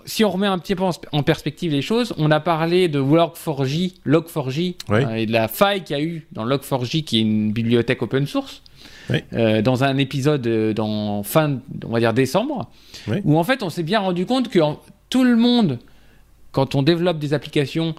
si 0.04 0.24
on 0.24 0.30
remet 0.30 0.46
un 0.46 0.58
petit 0.58 0.74
peu 0.74 0.84
en, 1.12 1.22
perspective 1.22 1.72
les 1.72 1.82
choses, 1.82 2.14
on 2.16 2.30
a 2.30 2.40
parlé 2.40 2.88
de 2.88 3.00
Log4j, 3.00 3.94
Log4j 4.06 4.76
euh, 4.90 5.14
et 5.14 5.26
de 5.26 5.32
la 5.32 5.48
faille 5.48 5.82
qu'il 5.82 5.96
y 5.96 6.00
a 6.00 6.02
eu 6.02 6.26
dans 6.32 6.46
Log4j, 6.46 7.04
qui 7.04 7.18
est 7.18 7.22
une 7.22 7.52
bibliothèque 7.52 8.02
open 8.02 8.26
source, 8.26 8.62
euh, 9.32 9.62
dans 9.62 9.82
un 9.82 9.96
épisode 9.96 10.46
euh, 10.46 10.72
dans 10.72 11.22
fin, 11.24 11.58
on 11.84 11.88
va 11.88 11.98
dire 11.98 12.12
décembre, 12.12 12.70
où 13.24 13.36
en 13.36 13.44
fait 13.44 13.62
on 13.62 13.70
s'est 13.70 13.82
bien 13.82 13.98
rendu 13.98 14.26
compte 14.26 14.48
que 14.48 14.60
tout 15.08 15.24
le 15.24 15.36
monde, 15.36 15.80
quand 16.52 16.76
on 16.76 16.82
développe 16.82 17.18
des 17.18 17.34
applications, 17.34 17.94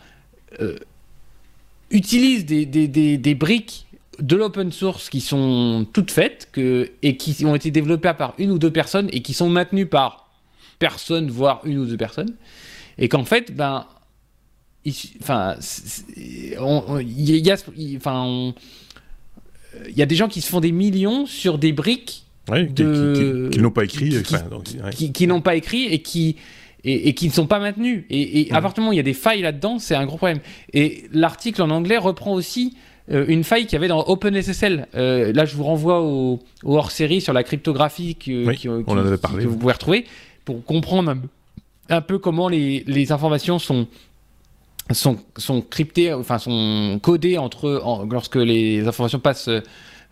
utilise 1.91 2.45
des, 2.45 2.65
des, 2.65 3.17
des, 3.17 3.35
briques 3.35 3.85
de 4.19 4.35
l'open 4.35 4.71
source 4.71 5.09
qui 5.09 5.21
sont 5.21 5.85
toutes 5.93 6.11
faites 6.11 6.49
que, 6.51 6.91
et 7.01 7.17
qui 7.17 7.45
ont 7.45 7.55
été 7.55 7.71
développées 7.71 8.13
par 8.17 8.33
une 8.37 8.51
ou 8.51 8.59
deux 8.59 8.71
personnes 8.71 9.09
et 9.11 9.21
qui 9.21 9.33
sont 9.33 9.49
maintenues 9.49 9.85
par 9.85 10.29
personne, 10.79 11.29
voire 11.29 11.61
une 11.65 11.77
ou 11.79 11.85
deux 11.85 11.97
personnes, 11.97 12.33
et 12.97 13.07
qu'en 13.07 13.25
fait, 13.25 13.55
ben, 13.55 13.85
enfin, 15.21 15.55
il 16.15 17.39
y 17.39 17.51
a, 17.51 17.57
enfin, 17.97 18.53
il 19.87 19.97
y 19.97 20.01
a 20.01 20.05
des 20.05 20.15
gens 20.15 20.27
qui 20.27 20.41
se 20.41 20.49
font 20.49 20.59
des 20.59 20.71
millions 20.71 21.25
sur 21.25 21.57
des 21.57 21.71
briques 21.71 22.25
de... 22.49 23.49
qui, 23.51 23.59
n'ont 23.59 23.71
pas 23.71 23.83
écrit, 23.83 24.09
qui, 25.13 25.27
n'ont 25.27 25.41
pas 25.41 25.55
écrit 25.55 25.85
et 25.85 26.01
qui 26.01 26.37
et, 26.83 27.13
qui 27.13 27.27
ne 27.27 27.33
sont 27.33 27.47
pas 27.47 27.59
maintenus. 27.59 28.03
Et, 28.09 28.47
à 28.51 28.61
partir 28.61 28.75
du 28.75 28.79
moment 28.81 28.89
où 28.89 28.93
il 28.93 28.97
y 28.97 29.01
a 29.01 29.03
des 29.03 29.13
failles 29.13 29.41
là-dedans, 29.41 29.79
c'est 29.79 29.95
un 29.95 30.05
gros 30.05 30.17
problème. 30.17 30.39
Et 30.73 31.03
l'article 31.11 31.61
en 31.61 31.69
anglais 31.69 31.97
reprend 31.97 32.33
aussi 32.33 32.75
euh, 33.11 33.25
une 33.27 33.43
faille 33.43 33.65
qu'il 33.65 33.73
y 33.73 33.75
avait 33.77 33.87
dans 33.87 34.03
OpenSSL. 34.05 34.87
Euh, 34.95 35.33
là, 35.33 35.45
je 35.45 35.55
vous 35.55 35.63
renvoie 35.63 36.01
au, 36.01 36.39
hors-série 36.63 37.21
sur 37.21 37.33
la 37.33 37.43
cryptographie 37.43 38.17
on 38.67 38.83
en 38.87 38.97
avait 38.97 39.17
parlé, 39.17 39.43
que 39.43 39.49
vous 39.49 39.57
pouvez 39.57 39.73
retrouver 39.73 40.05
pour 40.45 40.63
comprendre 40.65 41.15
un, 41.89 42.01
peu 42.01 42.17
comment 42.17 42.49
les, 42.49 42.83
les, 42.87 43.11
informations 43.11 43.59
sont, 43.59 43.87
sont, 44.91 45.17
sont 45.37 45.61
cryptées, 45.61 46.13
enfin 46.13 46.39
sont 46.39 46.99
codées 47.01 47.37
entre 47.37 47.83
lorsque 48.09 48.37
les 48.37 48.87
informations 48.87 49.19
passent 49.19 49.49
euh, 49.49 49.61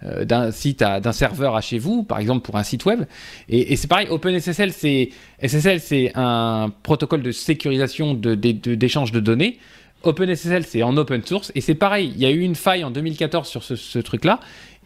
d'un 0.01 0.51
site 0.51 0.79
d'un 0.79 1.11
serveur 1.11 1.55
à 1.55 1.61
chez 1.61 1.77
vous, 1.77 2.03
par 2.03 2.19
exemple 2.19 2.45
pour 2.45 2.55
un 2.57 2.63
site 2.63 2.85
web. 2.85 3.03
Et, 3.49 3.75
c'est 3.75 3.87
pareil, 3.87 4.07
OpenSSL, 4.09 4.71
c'est 4.71 5.09
SSL, 5.41 5.81
c'est 5.81 6.11
un 6.15 6.71
protocole 6.83 7.21
de 7.21 7.31
sécurisation 7.31 8.13
d'échange 8.13 9.11
de, 9.11 9.19
de, 9.19 9.25
données. 9.25 9.57
OpenSSL, 10.03 10.65
c'est 10.65 10.83
en 10.83 10.95
open 10.97 11.23
source. 11.23 11.51
Et 11.55 11.61
c'est 11.61 11.75
pareil, 11.75 12.11
il 12.15 12.21
y 12.21 12.25
a 12.25 12.31
eu 12.31 12.41
une 12.41 12.55
faille 12.55 12.83
en 12.83 12.91
2014 12.91 13.47
sur 13.47 13.63
ce, 13.63 13.99
truc-là. 13.99 14.39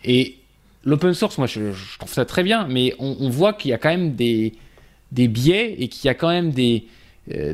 Et 0.03 0.38
l'open 0.84 1.14
source, 1.14 1.38
moi, 1.38 1.47
je, 1.47 1.72
trouve 1.99 2.11
ça 2.11 2.26
très 2.26 2.43
bien, 2.43 2.68
mais 2.68 2.95
on, 2.99 3.30
voit 3.30 3.53
qu'il 3.53 3.72
y 3.72 3.74
a 3.74 3.78
quand 3.78 3.89
même 3.89 4.16
des, 4.16 4.53
biais 5.11 5.76
et 5.78 5.88
qu'il 5.88 6.07
y 6.07 6.09
a 6.09 6.16
quand 6.16 6.30
même 6.30 6.51
des, 6.51 6.86
euh, 7.32 7.53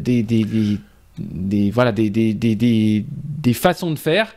voilà, 1.71 1.91
des, 1.91 2.09
des, 2.09 3.53
façons 3.53 3.91
de 3.91 3.99
faire 3.99 4.33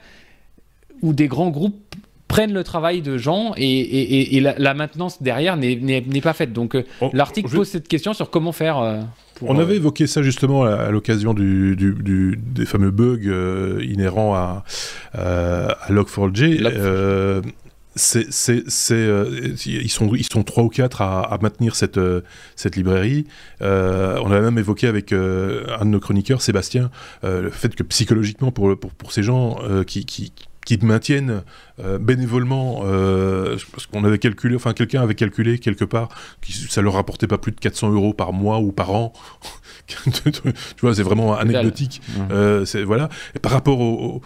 où 1.01 1.13
des 1.13 1.29
grands 1.29 1.51
groupes 1.51 1.92
prennent 2.33 2.53
le 2.53 2.65
travail 2.65 3.03
de 3.03 3.19
gens 3.19 3.53
et, 3.57 4.41
la, 4.41 4.75
maintenance 4.75 5.23
derrière 5.23 5.57
n'est 5.57 6.21
pas 6.23 6.33
faite. 6.33 6.53
Donc 6.53 6.77
l'article 7.13 7.51
pose 7.51 7.69
cette 7.69 7.89
question 7.89 8.15
sur 8.15 8.31
comment 8.31 8.53
faire. 8.53 9.07
On 9.41 9.59
avait 9.59 9.77
évoqué 9.77 10.07
ça 10.07 10.23
justement 10.23 10.65
à, 10.65 10.91
l'occasion 10.91 11.35
du, 11.35 11.77
des 11.77 12.67
fameux 12.67 12.91
bugs 12.91 13.81
inhérents 13.83 14.35
à, 14.35 14.65
à 15.15 15.91
Log4j 15.91 17.43
c'est, 17.95 18.25
euh, 18.93 19.55
ils 19.67 19.91
sont 19.91 20.15
ils 20.15 20.25
sont 20.25 20.43
trois 20.43 20.65
ou 20.65 20.69
quatre 20.69 21.03
à, 21.03 21.39
maintenir 21.43 21.75
cette 21.77 21.99
euh, 21.99 22.23
cette 22.57 22.77
librairie. 22.77 23.27
Euh, 23.61 24.19
on 24.23 24.31
avait 24.31 24.41
même 24.41 24.59
évoqué 24.59 24.87
avec 24.87 25.13
un 25.13 25.17
de 25.85 25.91
nos 25.91 26.01
chroniqueurs, 26.01 26.43
Sébastien, 26.43 26.91
le 27.23 27.51
fait 27.51 27.75
que 27.75 27.83
psychologiquement 27.83 28.51
pour 28.51 28.79
pour, 28.79 28.93
pour 28.93 29.13
ces 29.13 29.23
gens 29.23 29.59
qui, 29.87 30.05
qui 30.05 30.33
qui 30.65 30.79
te 30.79 30.87
maintiennent 31.83 32.13
bénévolement, 32.13 32.83
parce 33.73 33.87
qu'on 33.87 34.05
avait 34.05 34.19
calculé, 34.19 34.55
enfin 34.57 34.73
quelqu'un 34.73 35.03
avait 35.03 35.15
calculé 35.15 35.59
quelque 35.59 35.85
part, 35.85 36.09
que 36.41 36.53
ça 36.53 36.83
leur 36.83 36.95
rapportait 36.95 37.27
pas 37.27 37.39
plus 37.39 37.53
de 37.53 37.61
400 37.61 37.93
euros 37.93 38.13
par 38.13 38.33
mois 38.33 38.61
ou 38.61 38.73
par 38.73 38.91
an 38.93 39.13
tu 40.23 40.53
vois, 40.81 40.95
c'est 40.95 41.03
vraiment 41.03 41.35
anecdotique. 41.35 42.01
Euh, 42.31 42.65
voilà. 42.85 43.09
Et 43.35 43.39
par 43.39 43.53
rapport 43.53 43.81
au, 43.81 44.23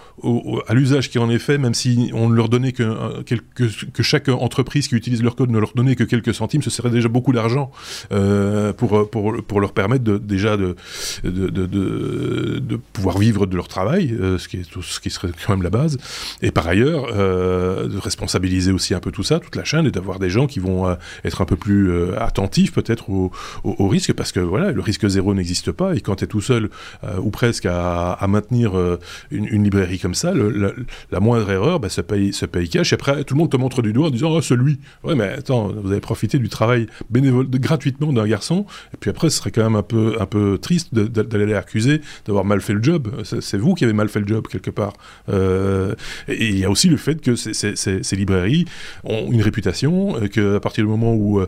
à 0.66 0.74
l'usage 0.74 1.10
qui 1.10 1.18
en 1.18 1.30
est 1.30 1.38
fait, 1.38 1.58
même 1.58 1.74
si 1.74 2.10
on 2.14 2.28
ne 2.28 2.34
leur 2.34 2.48
donnait 2.48 2.72
que, 2.72 2.82
euh, 2.82 3.22
que, 3.54 4.02
chaque 4.02 4.28
entreprise 4.28 4.88
qui 4.88 4.94
utilise 4.94 5.22
leur 5.22 5.34
code 5.34 5.50
ne 5.50 5.58
leur 5.58 5.72
donnait 5.74 5.96
que 5.96 6.04
quelques 6.04 6.34
centimes, 6.34 6.62
ce 6.62 6.70
serait 6.70 6.90
déjà 6.90 7.08
beaucoup 7.08 7.32
d'argent 7.32 7.70
euh, 8.12 8.72
pour, 8.72 9.10
pour, 9.10 9.42
pour, 9.44 9.60
leur 9.60 9.72
permettre 9.72 10.04
de, 10.04 10.18
déjà 10.18 10.56
de 10.56 10.76
de, 11.24 11.48
de, 11.48 11.66
de, 11.66 12.76
pouvoir 12.92 13.18
vivre 13.18 13.46
de 13.46 13.56
leur 13.56 13.68
travail, 13.68 14.16
ce, 14.38 14.48
qui 14.48 14.58
est, 14.58 14.82
ce 14.82 15.00
qui 15.00 15.10
serait 15.10 15.30
quand 15.46 15.54
même 15.54 15.62
la 15.62 15.70
base. 15.70 15.98
Et 16.42 16.50
par 16.50 16.68
ailleurs, 16.68 17.06
de 17.46 17.98
responsabiliser 17.98 18.72
aussi 18.72 18.94
un 18.94 19.00
peu 19.00 19.10
tout 19.10 19.22
ça, 19.22 19.40
toute 19.40 19.56
la 19.56 19.64
chaîne, 19.64 19.86
et 19.86 19.90
d'avoir 19.90 20.18
des 20.18 20.30
gens 20.30 20.46
qui 20.46 20.60
vont 20.60 20.96
être 21.24 21.40
un 21.40 21.44
peu 21.44 21.56
plus 21.56 22.14
attentifs 22.14 22.72
peut-être 22.72 23.10
au, 23.10 23.30
au, 23.64 23.88
risque, 23.88 24.12
parce 24.12 24.32
que 24.32 24.40
voilà, 24.40 24.72
le 24.72 24.80
risque 24.80 25.06
zéro 25.08 25.34
n'existe 25.34 25.72
pas. 25.72 25.94
Et 25.94 26.00
quand 26.00 26.16
tu 26.16 26.24
es 26.24 26.26
tout 26.26 26.40
seul, 26.40 26.70
euh, 27.04 27.18
ou 27.18 27.30
presque, 27.30 27.66
à, 27.66 28.24
maintenir 28.28 28.76
euh, 28.76 28.98
une, 29.30 29.62
librairie 29.62 29.98
comme 29.98 30.14
ça, 30.14 30.32
la, 30.34 31.20
moindre 31.20 31.50
erreur, 31.50 31.80
bah, 31.80 31.88
ça, 31.88 32.02
paye, 32.02 32.32
ça 32.32 32.46
paye 32.46 32.68
cash. 32.68 32.92
Et 32.92 32.94
après, 32.94 33.24
tout 33.24 33.34
le 33.34 33.38
monde 33.38 33.50
te 33.50 33.56
montre 33.56 33.82
du 33.82 33.92
doigt 33.92 34.08
en 34.08 34.10
disant, 34.10 34.30
oh, 34.30 34.40
celui. 34.40 34.78
Ouais, 35.04 35.14
mais 35.14 35.28
attends, 35.28 35.68
vous 35.68 35.90
avez 35.90 36.00
profité 36.00 36.38
du 36.38 36.48
travail 36.48 36.86
bénévole, 37.10 37.48
gratuitement 37.48 38.12
d'un 38.12 38.26
garçon. 38.26 38.66
Et 38.94 38.96
puis 38.98 39.10
après, 39.10 39.30
ce 39.30 39.38
serait 39.38 39.50
quand 39.50 39.62
même 39.62 39.76
un 39.76 39.82
peu, 39.82 40.16
un 40.20 40.26
peu 40.26 40.58
triste 40.58 40.94
d'aller 40.94 41.46
l'accuser 41.46 42.00
d'avoir 42.26 42.44
mal 42.44 42.60
fait 42.60 42.74
le 42.74 42.82
job. 42.82 43.08
C'est 43.24 43.58
vous 43.58 43.74
qui 43.74 43.84
avez 43.84 43.92
mal 43.92 44.08
fait 44.08 44.20
le 44.20 44.26
job, 44.26 44.46
quelque 44.48 44.70
part. 44.70 44.92
Euh, 45.28 45.94
et 46.28 46.48
il 46.48 46.58
y 46.58 46.64
a 46.64 46.70
aussi 46.70 46.88
le 46.88 46.96
fait 46.96 47.20
que 47.26 47.36
ces, 47.36 48.16
librairies 48.16 48.66
ont 49.04 49.30
une 49.32 49.42
réputation, 49.42 50.14
qu'à 50.32 50.60
partir 50.60 50.84
du 50.84 50.90
moment 50.90 51.14
où 51.14 51.42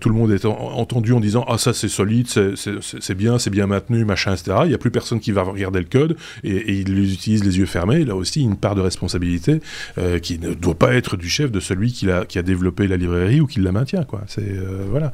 tout 0.00 0.08
le 0.08 0.14
monde 0.14 0.32
est 0.32 0.44
entendu 0.44 1.12
en 1.12 1.20
disant, 1.20 1.44
ah, 1.48 1.58
ça 1.58 1.72
c'est 1.72 1.88
solide, 1.88 2.26
c'est 2.28 3.14
bien, 3.14 3.38
c'est 3.38 3.50
bien 3.50 3.66
maintenu, 3.66 4.04
machin, 4.04 4.32
etc. 4.32 4.58
Il 4.64 4.68
n'y 4.68 4.74
a 4.74 4.78
plus 4.78 4.90
personne 4.90 5.20
qui 5.20 5.32
va 5.32 5.42
regarder 5.42 5.80
le 5.80 5.86
code 5.86 6.16
et, 6.44 6.78
il 6.80 6.94
les 6.94 7.12
utilise 7.12 7.44
les 7.44 7.58
yeux 7.58 7.66
fermés. 7.66 8.04
Là 8.04 8.14
aussi, 8.14 8.42
une 8.42 8.56
part 8.56 8.74
de 8.74 8.80
responsabilité 8.80 9.60
euh, 9.98 10.18
qui 10.18 10.38
ne 10.38 10.54
doit 10.54 10.74
pas 10.74 10.94
être 10.94 11.16
du 11.16 11.28
chef 11.28 11.50
de 11.50 11.60
celui 11.60 11.92
qui 11.92 12.10
a, 12.10 12.24
développé 12.42 12.86
la 12.86 12.96
librairie 12.96 13.40
ou 13.40 13.46
qui 13.46 13.60
la 13.60 13.72
maintient. 13.72 14.06
Euh, 14.38 14.86
voilà. 14.90 15.12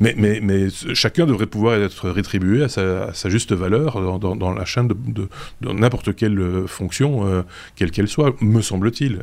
Mais, 0.00 0.68
chacun 0.94 1.26
devrait 1.26 1.46
pouvoir 1.46 1.76
être 1.76 2.10
rétribué 2.10 2.64
à 2.64 2.68
sa, 2.68 3.28
juste 3.28 3.52
valeur 3.52 4.18
dans, 4.18 4.52
la 4.52 4.64
chaîne 4.64 4.88
de, 4.88 5.28
n'importe 5.62 6.14
quelle 6.14 6.66
fonction, 6.66 7.26
euh, 7.26 7.42
quelle 7.74 7.90
qu'elle 7.90 8.08
soit, 8.08 8.34
me 8.40 8.60
semble-t-il. 8.60 9.20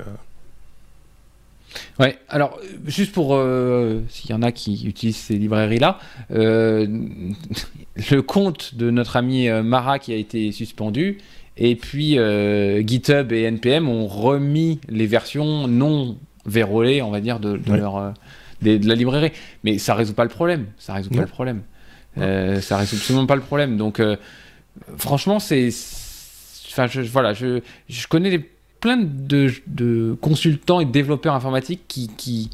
Ouais, 1.99 2.17
alors 2.30 2.59
juste 2.86 3.11
pour 3.11 3.36
euh, 3.36 4.01
s'il 4.09 4.32
y 4.32 4.34
en 4.34 4.41
a 4.41 4.51
qui 4.51 4.86
utilisent 4.88 5.17
ces 5.17 5.38
librairies-là, 5.38 5.99
euh, 6.32 6.88
le 8.11 8.21
compte 8.21 8.76
de 8.76 8.89
notre 8.89 9.15
ami 9.15 9.47
euh, 9.47 9.63
Mara 9.63 9.99
qui 9.99 10.13
a 10.13 10.15
été 10.15 10.51
suspendu, 10.51 11.19
et 11.57 11.76
puis 11.76 12.17
GitHub 12.86 13.32
et 13.32 13.43
NPM 13.43 13.88
ont 13.88 14.07
remis 14.07 14.80
les 14.89 15.05
versions 15.05 15.67
non 15.67 16.17
vérolées, 16.45 17.01
on 17.03 17.11
va 17.11 17.21
dire, 17.21 17.39
de, 17.39 17.59
leur, 17.71 18.13
de, 18.63 18.88
la 18.88 18.95
librairie. 18.95 19.32
Mais 19.63 19.78
ça 19.78 19.93
résout 19.93 20.15
pas 20.15 20.24
le 20.24 20.32
problème, 20.32 20.65
ça 20.80 20.95
résout 20.95 21.11
pas 21.11 21.21
le 21.21 21.28
problème. 21.28 21.61
ça 22.17 22.78
résout 22.78 22.95
absolument 22.95 23.28
pas 23.28 23.36
le 23.36 23.41
problème. 23.41 23.78
Donc 23.78 24.01
franchement, 24.97 25.39
c'est, 25.39 25.69
enfin, 26.71 26.88
voilà, 27.11 27.34
je, 27.34 27.61
je 27.88 28.07
connais 28.07 28.32
les 28.32 28.49
plein 28.84 28.97
de, 28.97 30.17
consultants 30.19 30.81
et 30.81 30.86
de 30.86 30.91
développeurs 30.91 31.34
informatiques 31.34 31.84
qui, 31.88 32.09
qui, 32.17 32.49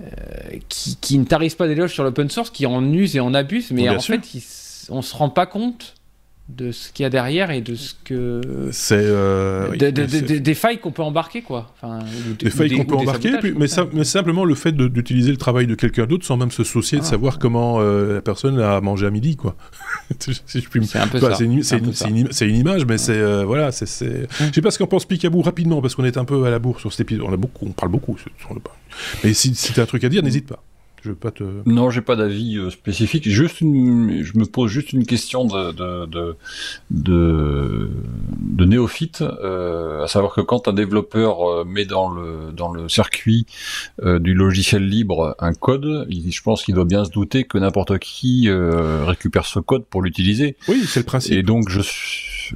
euh, 0.00 0.04
qui, 0.68 1.18
ne 1.18 1.24
tarissent 1.24 1.56
pas 1.56 1.66
d'éloges 1.66 1.92
sur 1.92 2.04
l'open 2.04 2.30
source, 2.30 2.50
qui 2.50 2.64
en 2.64 2.92
usent 2.92 3.16
et 3.16 3.20
en 3.20 3.34
abusent, 3.34 3.72
mais 3.72 3.88
en 3.88 3.98
fait, 3.98 4.22
on 4.88 5.02
se 5.02 5.16
rend 5.16 5.30
pas 5.30 5.46
compte 5.46 5.96
de 6.48 6.72
ce 6.72 6.90
qu'il 6.92 7.02
y 7.02 7.06
a 7.06 7.10
derrière 7.10 7.50
et 7.50 7.60
de 7.60 7.74
ce 7.74 7.92
que 8.04 8.40
c'est 8.72 8.96
euh, 8.96 9.76
des 9.76 10.54
failles 10.54 10.78
qu'on 10.78 10.92
peut 10.92 11.02
embarquer 11.02 11.42
quoi. 11.42 11.74
Des 12.38 12.48
failles 12.48 12.70
qu'on 12.70 12.86
peut 12.86 12.94
embarquer 12.94 13.32
mais, 13.42 13.66
mais, 13.92 14.04
simplement 14.04 14.46
le 14.46 14.54
fait 14.54 14.72
d'utiliser 14.72 15.30
le 15.30 15.36
travail 15.36 15.66
de 15.66 15.74
quelqu'un 15.74 16.06
d'autre 16.06 16.24
sans 16.24 16.38
même 16.38 16.50
se 16.50 16.64
soucier 16.64 16.98
de 16.98 17.02
ah. 17.04 17.06
savoir 17.06 17.38
comment 17.38 17.80
euh, 17.80 18.14
la 18.14 18.22
personne 18.22 18.58
a 18.60 18.80
mangé 18.80 19.06
à 19.06 19.10
midi 19.10 19.36
quoi. 19.36 19.56
Si 20.46 20.60
je 20.60 20.68
puis 20.68 20.86
c'est 20.86 20.98
un 20.98 21.06
peu 21.06 21.20
ça. 21.20 21.34
c'est 21.34 21.44
une, 21.44 22.28
une, 22.40 22.56
image 22.56 22.86
mais 22.86 22.96
c'est 22.96 23.12
euh, 23.12 23.44
voilà 23.44 23.70
c'est 23.70 23.86
je 23.86 24.52
sais 24.52 24.62
pas 24.62 24.70
ce 24.70 24.78
qu'en 24.78 24.86
pense 24.86 25.04
Picaboo 25.04 25.42
rapidement 25.42 25.82
parce 25.82 25.94
qu'on 25.94 26.04
est 26.04 26.16
un 26.16 26.24
peu 26.24 26.44
à 26.44 26.50
la 26.50 26.58
bourre 26.58 26.80
sur 26.80 26.92
cet 26.92 27.00
épisode. 27.00 27.26
On 27.28 27.32
a 27.32 27.36
beaucoup 27.36 27.66
on 27.66 27.72
parle 27.72 27.90
beaucoup 27.90 28.16
mais 29.22 29.34
si, 29.34 29.54
si 29.54 29.74
tu 29.74 29.80
as 29.80 29.82
un 29.82 29.86
truc 29.86 30.02
à 30.04 30.08
dire 30.08 30.22
n'hésite 30.22 30.46
pas 30.46 30.62
je 31.08 31.12
pas 31.12 31.30
te... 31.30 31.44
Non, 31.66 31.90
j'ai 31.90 32.00
pas 32.00 32.16
d'avis 32.16 32.56
euh, 32.56 32.70
spécifique. 32.70 33.28
Juste 33.28 33.60
une, 33.60 34.22
je 34.22 34.38
me 34.38 34.44
pose 34.44 34.70
juste 34.70 34.92
une 34.92 35.06
question 35.06 35.44
de 35.46 35.72
de 35.72 36.36
de, 36.90 37.90
de, 38.40 38.64
néophyte, 38.64 39.22
euh, 39.22 40.04
à 40.04 40.08
savoir 40.08 40.34
que 40.34 40.40
quand 40.40 40.68
un 40.68 40.72
développeur 40.72 41.48
euh, 41.48 41.64
met 41.64 41.86
dans 41.86 42.10
le 42.10 42.52
dans 42.52 42.70
le 42.70 42.88
circuit 42.88 43.46
du 44.02 44.34
logiciel 44.34 44.86
libre 44.86 45.34
un 45.38 45.54
code, 45.54 46.06
je 46.10 46.42
pense 46.42 46.62
qu'il 46.62 46.74
doit 46.74 46.84
bien 46.84 47.04
se 47.04 47.10
douter 47.10 47.44
que 47.44 47.58
n'importe 47.58 47.98
qui 47.98 48.48
récupère 48.50 49.46
ce 49.46 49.58
code 49.58 49.84
pour 49.84 50.02
l'utiliser. 50.02 50.56
Oui, 50.68 50.82
c'est 50.86 51.00
le 51.00 51.06
principe. 51.06 51.32
Et 51.32 51.42
donc 51.42 51.68
je 51.68 51.80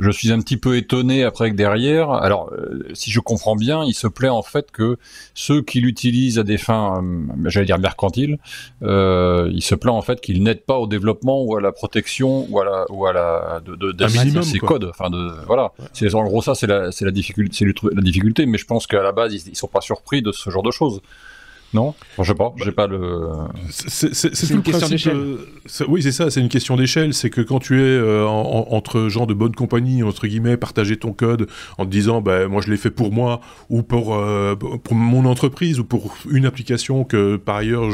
je 0.00 0.10
suis 0.10 0.32
un 0.32 0.40
petit 0.40 0.56
peu 0.56 0.76
étonné 0.76 1.24
après 1.24 1.50
que 1.50 1.56
derrière, 1.56 2.10
alors 2.10 2.52
si 2.94 3.10
je 3.10 3.20
comprends 3.20 3.56
bien, 3.56 3.84
il 3.84 3.94
se 3.94 4.06
plaît 4.06 4.28
en 4.28 4.42
fait 4.42 4.70
que 4.70 4.98
ceux 5.34 5.62
qui 5.62 5.80
l'utilisent 5.80 6.38
à 6.38 6.42
des 6.42 6.58
fins, 6.58 7.02
j'allais 7.46 7.66
dire 7.66 7.78
mercantiles 7.78 8.38
euh, 8.82 9.50
il 9.52 9.62
se 9.62 9.74
plaint 9.74 9.94
en 9.94 10.02
fait 10.02 10.20
qu'il 10.20 10.42
n'aide 10.42 10.64
pas 10.64 10.78
au 10.78 10.86
développement 10.86 11.42
ou 11.42 11.56
à 11.56 11.60
la 11.60 11.72
protection 11.72 12.46
ou 12.50 12.60
à 12.60 12.64
la 12.64 12.84
ou 12.90 13.06
à 13.06 13.12
la 13.12 13.60
de, 13.64 13.74
de, 13.74 14.42
ses 14.42 14.58
codes. 14.58 14.84
Enfin 14.84 15.10
de 15.10 15.32
voilà. 15.46 15.72
C'est 15.92 16.12
en 16.14 16.24
gros 16.24 16.42
ça 16.42 16.54
c'est 16.54 16.66
la 16.66 16.92
c'est 16.92 17.04
la 17.04 17.10
difficulté 17.10 17.56
c'est 17.58 17.94
la 17.94 18.02
difficulté. 18.02 18.46
Mais 18.46 18.58
je 18.58 18.66
pense 18.66 18.86
qu'à 18.86 19.02
la 19.02 19.12
base 19.12 19.34
ils, 19.34 19.50
ils 19.50 19.56
sont 19.56 19.68
pas 19.68 19.80
surpris 19.80 20.22
de 20.22 20.32
ce 20.32 20.50
genre 20.50 20.62
de 20.62 20.70
choses. 20.70 21.00
Non? 21.74 21.94
Je 22.18 22.24
sais 22.24 22.34
pas, 22.34 22.52
j'ai 22.62 22.72
pas 22.72 22.86
le. 22.86 23.30
C'est 23.70 24.50
une 24.50 24.62
question 24.62 24.88
d'échelle. 24.88 25.36
oui, 25.88 26.02
c'est 26.02 26.12
ça, 26.12 26.30
c'est 26.30 26.40
une 26.40 26.50
question 26.50 26.76
d'échelle. 26.76 27.14
C'est 27.14 27.30
que 27.30 27.40
quand 27.40 27.60
tu 27.60 27.80
es 27.80 27.84
euh, 27.84 28.26
entre 28.26 29.08
gens 29.08 29.24
de 29.24 29.32
bonne 29.32 29.54
compagnie, 29.54 30.02
entre 30.02 30.26
guillemets, 30.26 30.58
partager 30.58 30.96
ton 30.98 31.12
code 31.12 31.48
en 31.78 31.86
te 31.86 31.90
disant, 31.90 32.20
bah, 32.20 32.46
moi 32.46 32.60
je 32.60 32.70
l'ai 32.70 32.76
fait 32.76 32.90
pour 32.90 33.10
moi 33.10 33.40
ou 33.70 33.82
pour, 33.82 34.14
euh, 34.14 34.54
pour 34.54 34.94
mon 34.94 35.24
entreprise 35.24 35.78
ou 35.78 35.84
pour 35.84 36.14
une 36.30 36.44
application 36.44 37.04
que 37.04 37.36
par 37.36 37.56
ailleurs 37.56 37.88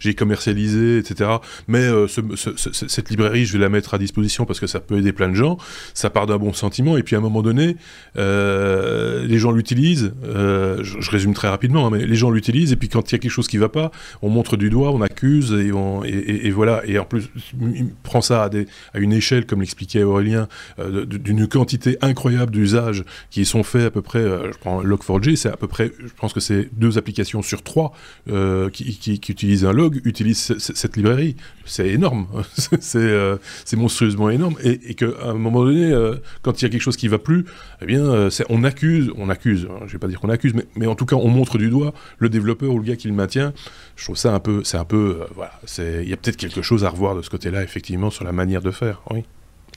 j'ai 0.00 0.14
commercialisée, 0.14 0.98
etc. 0.98 1.30
Mais 1.66 1.82
euh, 1.82 2.06
cette 2.06 3.10
librairie, 3.10 3.44
je 3.44 3.52
vais 3.52 3.58
la 3.58 3.68
mettre 3.68 3.92
à 3.92 3.98
disposition 3.98 4.46
parce 4.46 4.58
que 4.58 4.66
ça 4.66 4.80
peut 4.80 4.96
aider 4.96 5.12
plein 5.12 5.28
de 5.28 5.34
gens. 5.34 5.58
Ça 5.92 6.08
part 6.08 6.26
d'un 6.26 6.38
bon 6.38 6.54
sentiment 6.54 6.96
et 6.96 7.02
puis 7.02 7.14
à 7.14 7.18
un 7.18 7.22
moment 7.22 7.42
donné, 7.42 7.76
les 8.16 9.38
gens 9.38 9.50
l'utilisent. 9.50 10.14
Je, 10.24 11.10
résume 11.10 11.34
très 11.34 11.48
rapidement, 11.48 11.86
hein, 11.86 11.90
mais 11.90 12.06
les 12.06 12.16
gens 12.16 12.30
l'utilisent 12.30 12.72
et 12.72 12.76
puis 12.76 12.88
quand 12.88 13.10
il 13.10 13.14
y 13.14 13.17
quelque 13.18 13.30
chose 13.30 13.48
qui 13.48 13.58
va 13.58 13.68
pas, 13.68 13.90
on 14.22 14.28
montre 14.28 14.56
du 14.56 14.70
doigt, 14.70 14.90
on 14.90 15.00
accuse 15.00 15.52
et, 15.52 16.50
voilà. 16.50 16.82
Et 16.86 16.98
en 16.98 17.04
plus, 17.04 17.30
il 17.60 17.88
prend 18.02 18.20
ça 18.20 18.44
à, 18.44 18.98
une 18.98 19.12
échelle, 19.12 19.46
comme 19.46 19.60
l'expliquait 19.60 20.02
Aurélien, 20.02 20.48
euh, 20.78 21.04
d'une 21.04 21.46
quantité 21.46 21.98
incroyable 22.00 22.52
d'usages 22.52 23.04
qui 23.30 23.44
sont 23.44 23.62
faits 23.62 23.84
à 23.84 23.90
peu 23.90 24.02
près. 24.02 24.20
Euh, 24.20 24.52
je 24.52 24.58
prends 24.58 24.82
Log4j, 24.82 25.36
c'est 25.36 25.48
à 25.48 25.56
peu 25.56 25.68
près, 25.68 25.92
je 25.98 26.12
pense 26.16 26.32
que 26.32 26.40
c'est 26.40 26.68
deux 26.72 26.98
applications 26.98 27.42
sur 27.42 27.62
trois 27.62 27.92
euh, 28.30 28.70
qui, 28.70 28.98
utilisent 29.28 29.64
un 29.64 29.72
log 29.72 30.00
utilisent 30.04 30.56
cette 30.58 30.96
librairie. 30.96 31.36
C'est 31.64 31.88
énorme, 31.88 32.26
c'est 32.80 33.76
monstrueusement 33.76 34.30
énorme. 34.30 34.56
Et, 34.62 34.94
qu'à 34.94 35.06
un 35.24 35.34
moment 35.34 35.64
donné, 35.64 35.92
quand 36.42 36.60
il 36.60 36.64
y 36.64 36.66
a 36.66 36.70
quelque 36.70 36.80
chose 36.80 36.96
qui 36.96 37.08
va 37.08 37.18
plus, 37.18 37.44
eh 37.82 37.86
bien, 37.86 38.28
on 38.48 38.64
accuse, 38.64 39.10
on 39.16 39.28
accuse. 39.28 39.68
Hein, 39.70 39.84
je 39.86 39.92
vais 39.92 39.98
pas 39.98 40.08
dire 40.08 40.20
qu'on 40.20 40.30
accuse, 40.30 40.54
mais, 40.54 40.66
mais 40.76 40.86
en 40.86 40.94
tout 40.94 41.06
cas, 41.06 41.16
on 41.16 41.28
montre 41.28 41.58
du 41.58 41.68
doigt 41.68 41.92
le 42.18 42.28
développeur 42.28 42.72
ou 42.72 42.78
le 42.78 42.84
gars 42.84 42.96
qui 42.96 43.07
maintient, 43.12 43.52
je 43.96 44.04
trouve 44.04 44.16
ça 44.16 44.34
un 44.34 44.40
peu, 44.40 44.62
c'est 44.64 44.76
un 44.76 44.84
peu, 44.84 45.20
euh, 45.22 45.26
voilà, 45.34 45.52
il 45.78 46.08
y 46.08 46.12
a 46.12 46.16
peut-être 46.16 46.36
quelque 46.36 46.62
chose 46.62 46.84
à 46.84 46.90
revoir 46.90 47.14
de 47.14 47.22
ce 47.22 47.30
côté-là, 47.30 47.62
effectivement, 47.62 48.10
sur 48.10 48.24
la 48.24 48.32
manière 48.32 48.62
de 48.62 48.70
faire, 48.70 49.02
oui. 49.10 49.24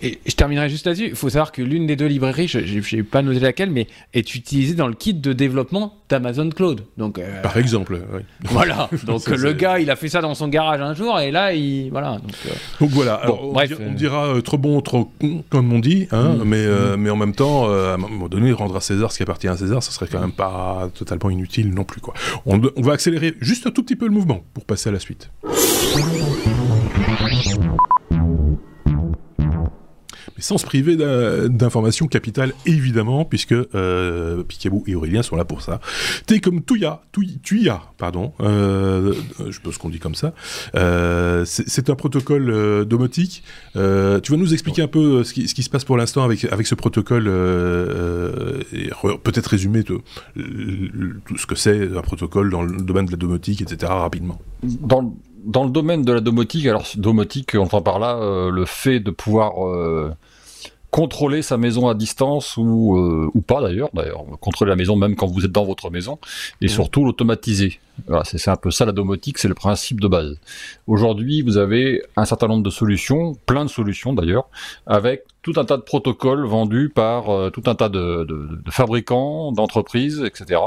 Et 0.02 0.20
je 0.26 0.36
terminerai 0.36 0.70
juste 0.70 0.86
là-dessus. 0.86 1.08
Il 1.08 1.16
faut 1.16 1.30
savoir 1.30 1.52
que 1.52 1.62
l'une 1.62 1.86
des 1.86 1.96
deux 1.96 2.08
librairies, 2.08 2.48
je 2.48 2.96
n'ai 2.96 3.04
pas 3.04 3.22
noté 3.22 3.40
laquelle, 3.40 3.70
mais 3.70 3.88
est 4.14 4.36
utilisée 4.36 4.74
dans 4.74 4.88
le 4.88 4.94
kit 4.94 5.14
de 5.14 5.34
développement 5.34 5.96
d'Amazon 6.10 6.50
Cloud. 6.50 6.82
Donc, 6.98 7.20
euh, 7.20 7.42
Par 7.42 7.58
exemple. 7.58 8.00
Oui. 8.14 8.22
Voilà. 8.52 8.90
Donc 9.06 9.28
le 9.30 9.54
gars, 9.54 9.80
il 9.80 9.90
a 9.90 9.96
fait 9.96 10.10
ça 10.10 10.22
dans 10.22 10.36
son 10.36 10.48
garage 10.48 10.82
un 10.82 10.94
jour 10.94 11.20
et 11.20 11.32
là, 11.32 11.54
il. 11.54 11.90
Voilà. 11.90 12.14
Donc, 12.14 12.34
euh, 12.48 12.86
voilà. 12.90 13.22
on, 13.32 13.54
bref, 13.54 13.72
on, 13.80 13.94
dira 13.94 14.34
trop 14.44 14.58
bon, 14.58 14.82
trop 14.82 15.12
con, 15.20 15.44
comme 15.50 15.72
on 15.72 15.80
dit, 15.80 16.08
hein, 16.12 16.36
mm. 16.36 16.44
mais, 16.44 16.66
mm. 16.66 16.96
mais 16.98 17.10
en 17.10 17.16
même 17.16 17.34
temps, 17.34 17.70
à 17.72 17.94
un 17.94 17.98
moment 17.98 18.28
donné, 18.28 18.52
rendre 18.52 18.76
à 18.76 18.82
César 18.82 19.12
ce 19.12 19.18
qui 19.18 19.24
appartient 19.24 19.48
à 19.48 19.58
César, 19.58 19.82
ce 19.84 19.92
serait 19.92 20.08
quand 20.08 20.20
même 20.20 20.32
pas 20.32 20.90
totalement 20.94 21.30
inutile 21.30 21.74
non 21.74 21.84
plus. 21.84 22.02
Quoi. 22.02 22.14
On, 22.46 22.62
on 22.76 22.82
va 22.82 22.94
accélérer 22.94 23.36
juste 23.40 23.68
un 23.68 23.72
tout 23.72 23.84
petit 23.84 23.96
peu 23.96 24.06
le 24.06 24.12
mouvement 24.12 24.44
pour 24.54 24.66
passer 24.66 24.90
à 24.90 24.92
la 24.92 25.00
suite. 25.00 25.30
Sans 30.38 30.58
se 30.58 30.66
priver 30.66 30.96
d'informations 30.96 32.08
capitales, 32.08 32.54
évidemment, 32.66 33.26
puisque 33.26 33.54
euh, 33.54 34.44
Picabou 34.44 34.84
et 34.88 34.96
Aurélien 34.96 35.24
sont 35.24 35.36
là 35.36 35.46
pour 35.46 35.62
ça. 35.62 35.80
T'es 36.26 36.40
comme 36.40 36.62
Touya, 36.62 37.02
Tuya, 37.44 37.82
pardon, 37.98 38.34
euh, 38.42 39.14
je 39.50 39.60
pense 39.60 39.78
qu'on 39.78 39.90
dit 39.90 40.00
comme 40.00 40.16
ça. 40.16 40.34
Euh, 40.76 41.44
c'est 41.46 41.90
un 41.90 41.96
protocole 41.96 42.50
euh, 42.50 42.86
domotique. 42.86 43.44
Euh, 43.76 44.20
tu 44.20 44.32
vas 44.32 44.38
nous 44.38 44.54
expliquer 44.54 44.82
un 44.82 44.88
peu 44.88 45.24
ce 45.24 45.34
qui, 45.34 45.48
se 45.48 45.70
passe 45.70 45.86
pour 45.86 45.98
l'instant 45.98 46.24
avec, 46.24 46.46
avec 46.46 46.68
ce 46.68 46.76
protocole, 46.76 47.26
peut-être 49.24 49.48
résumer 49.48 49.84
tout, 49.84 50.02
ce 50.36 51.46
que 51.46 51.56
c'est 51.56 51.96
un 51.96 52.02
protocole 52.02 52.50
dans 52.50 52.64
le 52.64 52.82
domaine 52.82 53.06
de 53.06 53.12
la 53.12 53.18
domotique, 53.18 53.62
etc., 53.62 53.92
rapidement. 53.92 54.40
Dans 55.44 55.64
le 55.64 55.72
domaine 55.72 56.04
de 56.04 56.14
la 56.14 56.22
domotique, 56.22 56.66
alors 56.66 56.86
domotique, 56.96 57.52
on 57.56 57.64
entend 57.64 57.82
par 57.82 58.00
là 58.00 58.50
le 58.50 58.66
fait 58.66 59.00
de 59.00 59.12
pouvoir 59.12 59.54
contrôler 60.92 61.42
sa 61.42 61.58
maison 61.58 61.88
à 61.88 61.96
distance 61.96 62.58
ou, 62.58 62.98
euh, 62.98 63.32
ou 63.34 63.42
pas 63.42 63.62
d'ailleurs, 63.62 63.90
d'ailleurs, 63.94 64.26
contrôler 64.42 64.70
la 64.70 64.76
maison 64.76 64.98
même 64.98 65.16
quand 65.16 65.26
vous 65.26 65.46
êtes 65.46 65.52
dans 65.52 65.64
votre 65.64 65.90
maison, 65.90 66.20
et 66.60 66.66
mmh. 66.66 66.70
surtout 66.70 67.06
l'automatiser. 67.06 67.80
Voilà, 68.08 68.24
c'est 68.26 68.50
un 68.50 68.58
peu 68.58 68.72
ça 68.72 68.86
la 68.86 68.92
domotique, 68.92 69.38
c'est 69.38 69.48
le 69.48 69.54
principe 69.54 70.02
de 70.02 70.08
base. 70.08 70.38
Aujourd'hui, 70.88 71.42
vous 71.42 71.58
avez 71.58 72.04
un 72.18 72.26
certain 72.26 72.48
nombre 72.48 72.64
de 72.64 72.70
solutions, 72.70 73.36
plein 73.46 73.64
de 73.64 73.70
solutions 73.70 74.14
d'ailleurs, 74.14 74.50
avec 74.86 75.24
tout 75.42 75.54
un 75.58 75.66
tas 75.66 75.78
de 75.78 75.82
protocoles 75.82 76.46
vendus 76.46 76.90
par 76.94 77.30
euh, 77.30 77.50
tout 77.50 77.64
un 77.66 77.74
tas 77.74 77.90
de, 77.90 78.28
fabricants, 78.70 79.52
d'entreprises, 79.52 80.24
etc. 80.24 80.62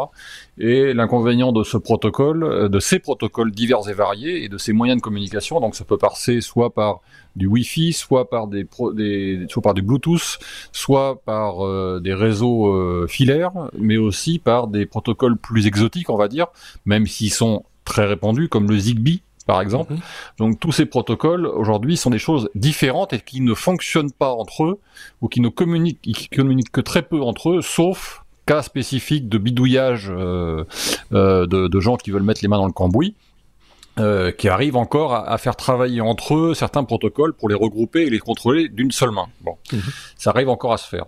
Et 0.58 0.92
l'inconvénient 0.92 1.52
de 1.52 1.62
ce 1.62 1.76
protocole, 1.76 2.42
euh, 2.42 2.68
de 2.68 2.80
ces 2.80 2.98
protocoles 2.98 3.52
divers 3.52 3.88
et 3.88 3.92
variés, 3.92 4.44
et 4.44 4.48
de 4.48 4.58
ces 4.58 4.72
moyens 4.72 4.98
de 4.98 5.02
communication, 5.02 5.60
donc 5.60 5.76
ça 5.76 5.84
peut 5.84 5.98
passer 5.98 6.40
soit 6.40 6.74
par 6.74 7.00
du 7.36 7.46
Wi-Fi, 7.46 7.92
soit 7.92 8.28
par 8.28 8.48
des, 8.48 8.66
des 8.94 9.46
soit 9.48 9.62
par 9.62 9.74
du 9.74 9.82
Bluetooth, 9.82 10.38
soit 10.72 11.20
par 11.24 11.64
euh, 11.64 12.00
des 12.02 12.14
réseaux 12.14 13.06
filaires, 13.06 13.52
mais 13.78 13.96
aussi 13.96 14.38
par 14.38 14.66
des 14.66 14.86
protocoles 14.86 15.36
plus 15.36 15.66
exotiques, 15.66 16.10
on 16.10 16.16
va 16.16 16.28
dire, 16.28 16.46
même 16.84 17.06
s'ils 17.06 17.32
sont 17.32 17.64
très 17.84 18.06
répandus, 18.06 18.48
comme 18.48 18.68
le 18.68 18.78
Zigbee, 18.78 19.22
par 19.46 19.60
exemple. 19.60 19.94
Mhm. 19.94 20.00
Donc 20.38 20.60
tous 20.60 20.72
ces 20.72 20.86
protocoles 20.86 21.46
aujourd'hui 21.46 21.96
sont 21.96 22.10
des 22.10 22.18
choses 22.18 22.48
différentes 22.54 23.12
et 23.12 23.20
qui 23.20 23.40
ne 23.40 23.54
fonctionnent 23.54 24.12
pas 24.12 24.32
entre 24.32 24.64
eux 24.64 24.80
ou 25.20 25.28
qui 25.28 25.40
ne 25.40 25.48
communiquent, 25.48 26.00
qui 26.00 26.28
communiquent 26.28 26.72
que 26.72 26.80
très 26.80 27.02
peu 27.02 27.20
entre 27.20 27.50
eux, 27.50 27.62
sauf 27.62 28.22
cas 28.46 28.62
spécifique 28.62 29.28
de 29.28 29.38
bidouillage 29.38 30.10
euh, 30.10 30.64
de, 31.10 31.68
de, 31.68 31.80
gens 31.80 31.96
qui 31.96 32.10
veulent 32.10 32.22
mettre 32.22 32.40
les 32.42 32.48
mains 32.48 32.58
dans 32.58 32.66
le 32.66 32.72
cambouis. 32.72 33.14
Euh, 34.00 34.32
qui 34.32 34.48
arrivent 34.48 34.74
encore 34.74 35.14
à, 35.14 35.38
faire 35.38 35.54
travailler 35.54 36.00
entre 36.00 36.34
eux 36.34 36.54
certains 36.54 36.82
protocoles 36.82 37.32
pour 37.32 37.48
les 37.48 37.54
regrouper 37.54 38.02
et 38.02 38.10
les 38.10 38.18
contrôler 38.18 38.68
d'une 38.68 38.90
seule 38.90 39.12
main. 39.12 39.28
Bon, 39.42 39.56
mhm. 39.72 39.82
ça 40.16 40.30
arrive 40.30 40.48
encore 40.48 40.72
à 40.72 40.78
se 40.78 40.88
faire. 40.88 41.04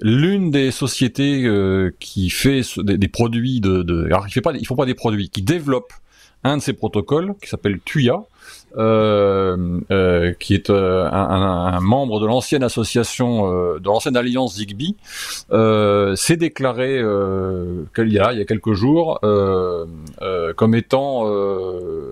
L'une 0.00 0.50
des 0.50 0.70
sociétés 0.70 1.44
euh, 1.44 1.94
qui 2.00 2.30
fait 2.30 2.62
des, 2.78 3.08
produits 3.08 3.60
de, 3.60 3.82
de, 3.82 4.06
alors 4.06 4.26
ils, 4.26 4.32
fait 4.32 4.40
pas, 4.40 4.54
ils 4.54 4.66
font 4.66 4.74
pas 4.74 4.86
des 4.86 4.94
produits, 4.94 5.28
qui 5.28 5.42
développent 5.42 5.92
un 6.44 6.56
de 6.56 6.62
ces 6.62 6.72
protocoles 6.72 7.34
qui 7.40 7.48
s'appelle 7.48 7.80
Tuya, 7.84 8.24
euh, 8.78 9.80
euh, 9.90 10.32
qui 10.38 10.54
est 10.54 10.70
euh, 10.70 11.08
un, 11.10 11.80
membre 11.80 12.20
de 12.20 12.26
l'ancienne 12.26 12.62
association, 12.62 13.50
de 13.78 13.84
l'ancienne 13.84 14.16
alliance 14.16 14.56
Zigbee, 14.56 14.96
s'est 16.16 16.36
déclaré 16.36 16.98
il 16.98 18.12
y 18.12 18.18
a 18.18 18.32
il 18.32 18.38
y 18.38 18.40
a 18.40 18.44
quelques 18.44 18.72
jours 18.72 19.18
comme 19.20 20.74
étant 20.74 21.24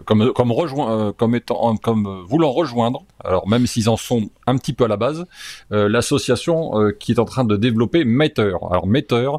comme 0.05 0.33
comme 0.33 0.53
rejoint 0.53 1.12
comme 1.16 1.35
étant 1.37 1.76
comme 1.76 2.24
voulant 2.26 2.51
rejoindre 2.51 3.05
alors 3.22 3.49
même 3.49 3.66
s'ils 3.66 3.89
en 3.89 3.97
sont 3.97 4.29
un 4.47 4.57
petit 4.57 4.72
peu 4.72 4.85
à 4.85 4.89
la 4.89 4.97
base 4.97 5.26
l'association 5.70 6.72
qui 6.99 7.12
est 7.12 7.20
en 7.20 7.24
train 7.24 7.45
de 7.45 7.57
développer 7.57 8.05
Matter 8.05 8.55
alors 8.68 8.87
Matter 8.87 9.31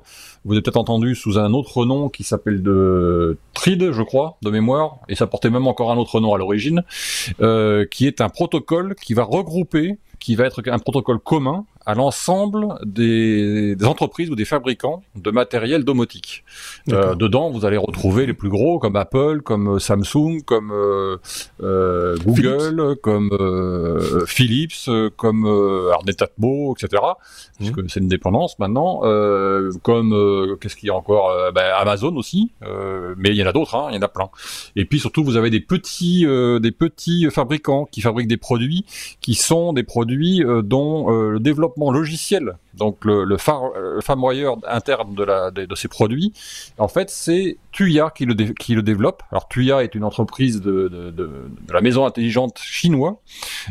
vous 0.45 0.53
avez 0.53 0.61
peut-être 0.61 0.77
entendu 0.77 1.15
sous 1.15 1.37
un 1.37 1.53
autre 1.53 1.85
nom 1.85 2.09
qui 2.09 2.23
s'appelle 2.23 2.63
de 2.63 3.37
Trid, 3.53 3.91
je 3.91 4.01
crois, 4.01 4.37
de 4.41 4.49
mémoire, 4.49 4.97
et 5.07 5.15
ça 5.15 5.27
portait 5.27 5.49
même 5.49 5.67
encore 5.67 5.91
un 5.91 5.97
autre 5.97 6.19
nom 6.19 6.33
à 6.33 6.37
l'origine, 6.37 6.83
euh, 7.41 7.85
qui 7.85 8.07
est 8.07 8.21
un 8.21 8.29
protocole 8.29 8.95
qui 8.95 9.13
va 9.13 9.23
regrouper, 9.23 9.97
qui 10.19 10.35
va 10.35 10.45
être 10.45 10.61
un 10.67 10.79
protocole 10.79 11.19
commun 11.19 11.65
à 11.85 11.95
l'ensemble 11.95 12.75
des, 12.85 13.75
entreprises 13.83 14.29
ou 14.29 14.35
des 14.35 14.45
fabricants 14.45 15.01
de 15.15 15.31
matériel 15.31 15.83
domotique. 15.83 16.43
Euh, 16.91 17.15
dedans, 17.15 17.49
vous 17.49 17.65
allez 17.65 17.77
retrouver 17.77 18.25
les 18.25 18.33
plus 18.33 18.49
gros 18.49 18.79
comme 18.79 18.95
Apple, 18.95 19.41
comme 19.41 19.75
euh, 19.75 19.79
Samsung, 19.79 20.41
comme 20.45 20.71
euh, 20.71 21.17
euh 21.61 22.17
Google, 22.23 22.95
comme 23.01 23.29
euh, 23.31 24.25
Philips, 24.25 24.89
comme 25.15 25.45
euh, 25.45 25.91
Arnetatmo, 25.93 26.75
etc. 26.75 27.01
Puisque 27.57 27.77
mmh. 27.77 27.89
c'est 27.89 27.99
une 27.99 28.07
dépendance 28.07 28.59
maintenant. 28.59 29.01
comme 29.83 30.57
qu'est-ce 30.59 30.75
qu'il 30.75 30.87
y 30.87 30.91
a 30.91 30.95
encore 30.95 31.31
ben, 31.53 31.71
Amazon 31.75 32.15
aussi. 32.15 32.51
mais 33.17 33.29
il 33.29 33.35
y 33.35 33.43
en 33.43 33.47
a 33.47 33.53
d'autres, 33.53 33.75
hein, 33.75 33.87
il 33.91 33.95
y 33.95 33.97
en 33.97 34.01
a 34.01 34.07
plein. 34.07 34.29
Et 34.75 34.85
puis 34.85 34.99
surtout, 34.99 35.23
vous 35.23 35.37
avez 35.37 35.49
des 35.49 35.59
petits, 35.59 36.25
des 36.25 36.71
petits 36.71 37.29
fabricants 37.31 37.85
qui 37.85 38.01
fabriquent 38.01 38.27
des 38.27 38.37
produits 38.37 38.85
qui 39.21 39.35
sont 39.35 39.73
des 39.73 39.83
produits 39.83 40.43
dont 40.63 41.09
le 41.09 41.39
développement 41.39 41.78
logiciel, 41.91 42.57
donc 42.79 43.05
le, 43.05 43.23
le, 43.23 43.37
interne 44.67 45.13
de, 45.15 45.23
la, 45.23 45.51
de, 45.51 45.75
ces 45.75 45.87
produits, 45.87 46.33
en 46.77 46.87
fait, 46.87 47.09
c'est 47.09 47.57
Tuya 47.71 48.11
qui 48.15 48.25
le, 48.25 48.33
qui 48.33 48.73
le 48.73 48.81
développe. 48.81 49.23
Alors 49.31 49.47
Tuya 49.47 49.83
est 49.83 49.95
une 49.95 50.03
entreprise 50.03 50.61
de, 50.61 50.87
de, 50.87 51.11
de 51.11 51.29
la 51.71 51.81
maison 51.81 52.05
intelligente 52.05 52.57
chinoise 52.59 53.15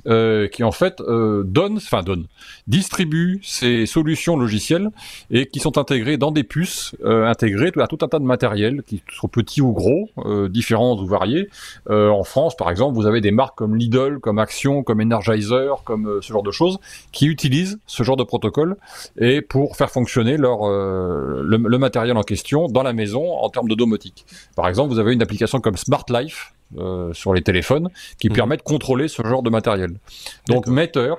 euh, 0.06 0.48
qui 0.48 0.62
en 0.62 0.72
fait 0.72 1.00
euh, 1.00 1.42
donne, 1.44 1.76
enfin 1.76 2.02
donne, 2.02 2.26
distribue 2.66 3.40
ces 3.42 3.86
solutions 3.86 4.36
logicielles 4.36 4.90
et 5.30 5.46
qui 5.46 5.58
sont 5.58 5.78
intégrées 5.78 6.16
dans 6.16 6.30
des 6.30 6.44
puces 6.44 6.94
euh, 7.04 7.26
intégrées 7.26 7.72
à 7.80 7.86
tout 7.86 7.98
un 8.02 8.08
tas 8.08 8.18
de 8.18 8.24
matériel, 8.24 8.82
qui 8.86 9.02
sont 9.12 9.28
petits 9.28 9.60
ou 9.60 9.72
gros, 9.72 10.08
euh, 10.18 10.48
différents 10.48 10.96
ou 10.96 11.06
variés. 11.06 11.48
Euh, 11.90 12.10
en 12.10 12.24
France, 12.24 12.56
par 12.56 12.70
exemple, 12.70 12.94
vous 12.94 13.06
avez 13.06 13.20
des 13.20 13.30
marques 13.30 13.56
comme 13.56 13.76
Lidl, 13.76 14.18
comme 14.20 14.38
Action, 14.38 14.82
comme 14.82 15.00
Energizer, 15.00 15.82
comme 15.84 16.08
euh, 16.08 16.20
ce 16.20 16.32
genre 16.32 16.42
de 16.42 16.50
choses, 16.50 16.78
qui 17.12 17.26
utilisent 17.26 17.78
ce 17.86 18.02
genre 18.02 18.16
de 18.16 18.24
protocole 18.24 18.76
et 19.18 19.42
pour 19.42 19.76
faire 19.76 19.90
fonctionner 19.90 20.36
leur 20.36 20.66
le, 20.68 21.56
le 21.56 21.78
matériel 21.78 22.16
en 22.16 22.22
question 22.22 22.68
dans 22.68 22.82
la 22.82 22.92
maison 22.92 23.32
en 23.32 23.48
termes 23.48 23.68
de 23.68 23.74
domotique. 23.74 24.26
Par 24.56 24.68
exemple, 24.68 24.92
vous 24.92 24.98
avez 24.98 25.12
une 25.12 25.22
application 25.22 25.60
comme 25.60 25.76
Smart 25.76 26.04
Life 26.10 26.52
euh, 26.76 27.14
sur 27.14 27.32
les 27.32 27.40
téléphones 27.40 27.88
qui 28.18 28.28
mhm. 28.28 28.36
permet 28.36 28.56
de 28.58 28.62
contrôler 28.62 29.08
ce 29.08 29.22
genre 29.22 29.42
de 29.42 29.48
matériel. 29.48 29.98
Donc 30.48 30.66
Meter 30.66 31.14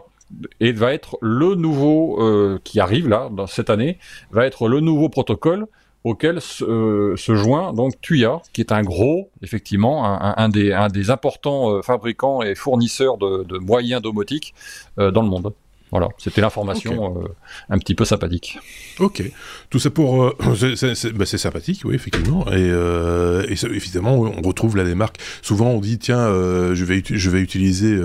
et 0.60 0.72
va 0.74 0.94
être 0.94 1.18
le 1.22 1.56
nouveau 1.56 2.22
euh, 2.22 2.60
qui 2.64 2.80
arrive 2.80 3.10
là 3.10 3.30
dans 3.32 3.48
cette 3.48 3.72
année 3.72 3.98
va 4.30 4.46
être 4.46 4.68
le 4.68 4.80
nouveau 4.80 5.10
protocole 5.10 5.66
auquel 6.04 6.40
se, 6.40 6.64
euh, 6.64 7.16
se 7.18 7.34
joint 7.34 7.74
donc 7.74 8.00
Tuya 8.00 8.44
qui 8.54 8.62
est 8.62 8.72
un 8.72 8.84
gros 8.84 9.32
effectivement 9.42 10.06
un, 10.06 10.36
un, 10.38 10.50
des, 10.50 10.72
un 10.72 10.88
des 10.88 11.10
importants 11.10 11.72
euh, 11.72 11.82
fabricants 11.82 12.44
et 12.44 12.54
fournisseurs 12.54 13.18
de, 13.18 13.44
de 13.44 13.58
moyens 13.58 14.04
domotiques 14.04 14.54
euh, 15.00 15.10
dans 15.10 15.24
le 15.24 15.30
monde. 15.30 15.52
Voilà, 15.92 16.10
c'était 16.18 16.42
l'information 16.42 17.18
euh, 17.18 17.28
un 17.70 17.80
petit 17.80 17.96
peu 17.96 18.06
sympathique. 18.06 18.60
Ok, 19.00 19.24
tout 19.70 19.80
ça 19.80 19.90
pour... 19.90 20.24
Euh, 20.24 20.36
bah, 21.16 21.26
c'est 21.26 21.38
sympathique, 21.38 21.82
oui, 21.84 21.96
effectivement. 21.96 22.46
Et, 22.48 22.58
euh, 22.58 23.44
et 23.50 23.56
évidemment, 23.66 24.14
on 24.20 24.42
retrouve 24.42 24.78
là 24.78 24.84
des 24.84 24.94
marques. 24.94 25.18
Souvent, 25.42 25.70
on 25.70 25.80
dit, 25.80 25.98
tiens, 25.98 26.28
je, 26.28 26.86
vais 26.86 27.02
je 27.06 27.30
vais 27.30 27.42
utiliser... 27.42 27.98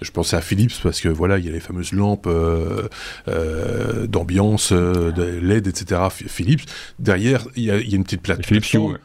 Je 0.00 0.10
pensais 0.10 0.36
à 0.36 0.40
Philips, 0.40 0.80
parce 0.82 1.00
que 1.00 1.08
voilà, 1.08 1.38
il 1.38 1.44
y 1.44 1.48
a 1.48 1.52
les 1.52 1.60
fameuses 1.60 1.92
lampes 1.92 2.28
d'ambiance, 4.08 4.72
LED, 4.72 5.66
etc. 5.66 6.00
Philips. 6.10 6.62
Derrière, 6.98 7.46
il 7.56 7.64
y, 7.64 7.70
a, 7.70 7.78
il 7.78 7.90
y 7.90 7.94
a 7.94 7.96
une 7.96 8.04
petite 8.04 8.22
plateforme. 8.22 8.60
Philips 8.60 8.74
Hue. 8.74 8.98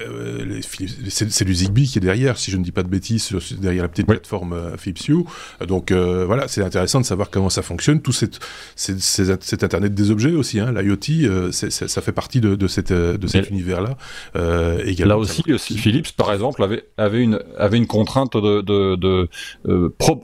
Euh, 0.00 0.60
c'est 1.08 1.44
du 1.44 1.54
Zigbee 1.54 1.86
qui 1.86 1.98
est 1.98 2.00
derrière, 2.00 2.38
si 2.38 2.50
je 2.50 2.56
ne 2.56 2.62
dis 2.62 2.72
pas 2.72 2.82
de 2.82 2.88
bêtises, 2.88 3.30
derrière 3.58 3.82
la 3.82 3.88
petite 3.88 4.06
plateforme 4.06 4.52
euh, 4.52 4.76
Philips 4.76 5.08
Hue. 5.08 5.24
Donc 5.66 5.92
voilà, 5.92 6.48
c'est 6.48 6.62
intéressant 6.62 7.00
de 7.00 7.06
savoir 7.06 7.30
comment 7.30 7.50
ça 7.50 7.62
fonctionne. 7.62 8.00
Tout 8.00 8.12
cet, 8.12 8.40
cet 8.76 9.64
Internet 9.64 9.94
des 9.94 10.10
objets 10.10 10.32
aussi, 10.32 10.60
hein, 10.60 10.72
l'IoT, 10.72 11.52
ça 11.52 12.02
fait 12.02 12.12
partie 12.12 12.40
de, 12.40 12.54
de, 12.54 12.66
cette, 12.66 12.92
de 12.92 13.26
cet 13.26 13.50
univers-là. 13.50 13.96
Là 14.34 15.18
aussi, 15.18 15.42
Philips, 15.58 16.12
par 16.16 16.32
exemple, 16.32 16.62
avait, 16.62 16.84
avait, 16.96 17.22
une, 17.22 17.40
avait 17.56 17.78
une 17.78 17.86
contrainte 17.86 18.36
de, 18.36 18.60
de, 18.62 19.28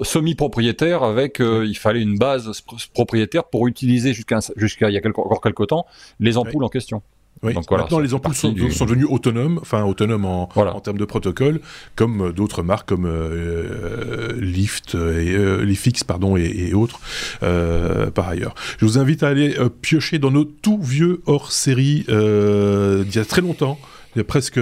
semi-propriétaire 0.03 1.03
avec, 1.03 1.39
il 1.41 1.77
fallait 1.77 2.03
une 2.03 2.19
base 2.19 2.63
propriétaire 2.95 3.45
pour 3.45 3.67
utiliser 3.69 4.13
jusqu'à 4.13 4.41
jusqu'à 4.57 4.91
il 4.91 4.95
y 4.95 4.99
a 4.99 5.09
encore 5.09 5.41
quelques 5.41 5.67
temps 5.69 5.87
les 6.19 6.37
ampoules 6.37 6.65
en 6.65 6.69
question. 6.69 7.03
Oui. 7.43 7.55
Donc, 7.55 7.64
voilà, 7.68 7.85
Maintenant, 7.85 8.01
les 8.01 8.12
ampoules 8.12 8.35
sont, 8.35 8.55
sont, 8.70 8.85
devenues 8.85 9.07
autonomes, 9.07 9.59
enfin 9.62 9.83
autonomes 9.85 10.26
en, 10.26 10.51
en 10.55 10.81
termes 10.81 10.99
de 10.99 11.07
protocole, 11.07 11.61
comme 11.97 12.26
euh, 12.26 12.33
d'autres 12.33 12.62
marques 12.62 12.89
comme 12.89 13.07
euh, 13.07 14.39
Lift 14.39 14.95
et 14.95 14.99
euh, 14.99 15.64
Lifix, 15.64 16.05
pardon, 16.05 16.37
et, 16.37 16.43
et 16.45 16.74
autres 16.74 17.01
euh, 17.43 18.11
par 18.11 18.28
ailleurs. 18.28 18.55
Je 18.78 18.85
vous 18.85 18.99
invite 18.99 19.22
à 19.22 19.28
aller 19.28 19.57
euh, 19.59 19.70
piocher 19.70 20.18
dans 20.18 20.31
nos 20.31 20.45
tout 20.45 20.81
vieux 20.83 21.22
hors 21.24 21.51
série 21.51 22.05
d'il 22.09 23.14
y 23.14 23.18
a 23.18 23.24
très 23.26 23.41
longtemps 23.41 23.78
il 24.15 24.19
y 24.19 24.21
a 24.21 24.25
presque 24.25 24.61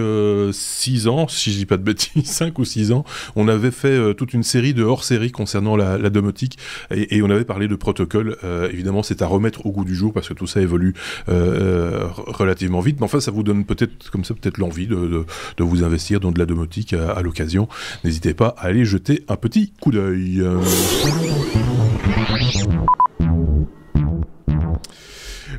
6 0.53 1.09
ans, 1.09 1.27
si 1.29 1.53
je 1.53 1.59
dis 1.59 1.67
pas 1.67 1.77
de 1.77 1.83
bêtises, 1.83 2.25
5 2.25 2.59
ou 2.59 2.65
6 2.65 2.93
ans, 2.93 3.05
on 3.37 3.49
avait 3.49 3.71
fait 3.71 3.89
euh, 3.89 4.13
toute 4.13 4.35
une 4.35 4.43
série 4.43 4.75
de 4.75 4.83
hors-série 4.83 5.31
concernant 5.31 5.77
la, 5.77 5.99
domotique 6.11 6.59
et, 6.91 7.23
on 7.23 7.31
avait 7.31 7.45
parlé 7.45 7.69
de 7.69 7.77
protocole. 7.77 8.37
Euh, 8.45 8.69
évidemment, 8.71 9.03
c'est 9.03 9.23
à 9.23 9.27
remettre 9.27 9.67
au 9.67 9.71
goût 9.71 9.85
du 9.85 9.95
jour 9.95 10.13
parce 10.13 10.29
que 10.29 10.35
tout 10.35 10.47
ça 10.47 10.61
évolue 10.61 10.95
euh, 11.29 12.07
relativement 12.15 12.81
vite. 12.81 12.97
Mais 13.01 13.05
enfin, 13.05 13.21
ça 13.21 13.31
vous 13.31 13.43
donne 13.43 13.65
peut-être 13.65 14.11
comme 14.11 14.25
ça 14.25 14.35
peut-être 14.35 14.59
l'envie 14.59 14.87
de, 14.87 15.25
de, 15.57 15.65
vous 15.65 15.85
investir 15.85 16.21
dans 16.21 16.33
de 16.33 16.39
la 16.39 16.47
domotique 16.47 16.95
à 16.95 17.21
l'occasion. 17.21 17.69
N'hésitez 18.05 18.35
pas 18.35 18.55
à 18.59 18.67
aller 18.67 18.85
jeter 18.85 19.25
un 19.29 19.37
petit 19.37 19.73
coup 19.81 19.91
d'œil. 19.91 20.43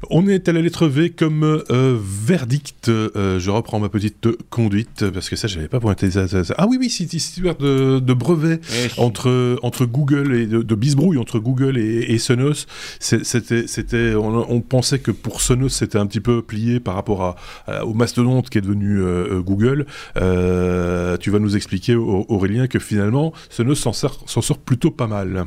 On 0.09 0.27
est 0.27 0.47
à 0.47 0.53
la 0.53 0.61
lettre 0.61 0.87
V 0.87 1.09
comme 1.09 1.43
euh, 1.43 1.97
verdict. 1.99 2.89
Euh, 2.89 3.39
je 3.39 3.49
reprends 3.49 3.79
ma 3.79 3.89
petite 3.89 4.27
conduite 4.49 5.09
parce 5.11 5.29
que 5.29 5.35
ça, 5.35 5.47
j'avais 5.47 5.67
pas 5.67 5.79
pointé 5.79 6.11
ça. 6.11 6.25
Ah 6.57 6.67
oui, 6.67 6.77
oui, 6.79 6.89
c'est 6.89 7.11
histoire 7.13 7.55
de, 7.55 7.99
de 7.99 8.13
brevet 8.13 8.59
entre, 8.97 9.59
entre 9.63 9.85
Google 9.85 10.35
et 10.35 10.45
de, 10.45 10.75
bisbrouille 10.75 11.17
entre 11.17 11.39
Google 11.39 11.77
et, 11.77 12.17
Sonos. 12.17 12.65
C'était, 12.99 13.67
c'était, 13.67 14.15
on, 14.15 14.61
pensait 14.61 14.99
que 14.99 15.11
pour 15.11 15.41
Sonos, 15.41 15.69
c'était 15.69 15.97
un 15.97 16.05
petit 16.05 16.21
peu 16.21 16.41
plié 16.41 16.79
par 16.79 16.95
rapport 16.95 17.37
à, 17.67 17.85
au 17.85 17.93
mastodonte 17.93 18.49
qui 18.49 18.57
est 18.57 18.61
devenu 18.61 19.01
euh, 19.01 19.41
Google. 19.41 19.85
tu 20.15 21.31
vas 21.31 21.39
nous 21.39 21.55
expliquer, 21.55 21.95
Aurélien, 21.95 22.67
que 22.67 22.79
finalement, 22.79 23.33
Sonos 23.49 23.75
s'en 23.75 23.93
sort, 23.93 24.23
s'en 24.25 24.41
sort 24.41 24.59
plutôt 24.59 24.91
pas 24.91 25.07
mal 25.07 25.45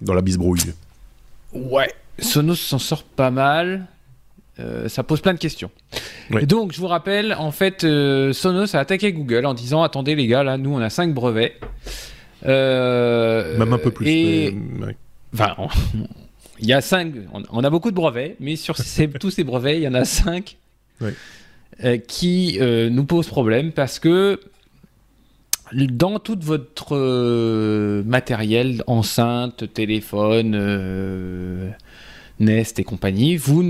dans 0.00 0.14
la 0.14 0.22
bisbrouille. 0.22 0.72
Ouais, 1.56 1.92
Sonos 2.18 2.56
s'en 2.56 2.78
sort 2.78 3.02
pas 3.02 3.30
mal. 3.30 3.86
Euh, 4.58 4.88
ça 4.88 5.02
pose 5.02 5.20
plein 5.20 5.34
de 5.34 5.38
questions. 5.38 5.70
Et 6.40 6.46
donc, 6.46 6.72
je 6.72 6.80
vous 6.80 6.86
rappelle, 6.86 7.34
en 7.34 7.50
fait, 7.50 7.84
euh, 7.84 8.32
Sonos 8.32 8.74
a 8.74 8.78
attaqué 8.78 9.12
Google 9.12 9.44
en 9.44 9.52
disant 9.52 9.82
Attendez, 9.82 10.14
les 10.14 10.26
gars, 10.26 10.42
là, 10.42 10.56
nous, 10.56 10.74
on 10.74 10.78
a 10.78 10.88
5 10.88 11.12
brevets. 11.12 11.60
Euh, 12.46 13.58
Même 13.58 13.72
un 13.72 13.78
peu 13.78 13.90
plus. 13.90 14.08
Et... 14.08 14.56
Enfin, 15.34 15.54
il 16.58 16.66
y 16.66 16.72
a 16.72 16.80
5. 16.80 17.12
On, 17.50 17.64
a 17.64 17.70
beaucoup 17.70 17.90
de 17.90 17.96
brevets, 17.96 18.36
mais 18.40 18.56
sur 18.56 18.76
tous 19.20 19.30
ces 19.30 19.44
brevets, 19.44 19.76
il 19.76 19.82
y 19.82 19.88
en 19.88 19.94
a 19.94 20.04
5 20.04 20.56
qui 22.08 22.58
nous 22.60 23.04
posent 23.04 23.28
problème 23.28 23.72
parce 23.72 23.98
que 23.98 24.40
dans 25.72 26.18
tout 26.18 26.38
votre 26.40 28.02
matériel, 28.02 28.82
enceinte, 28.86 29.72
téléphone, 29.72 31.74
Nest 32.38 32.78
et 32.78 32.84
compagnie, 32.84 33.36
vous, 33.36 33.62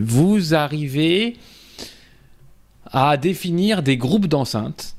vous 0.00 0.54
arrivez 0.54 1.36
à 2.86 3.16
définir 3.16 3.82
des 3.82 3.96
groupes 3.96 4.26
d'enceintes. 4.26 4.96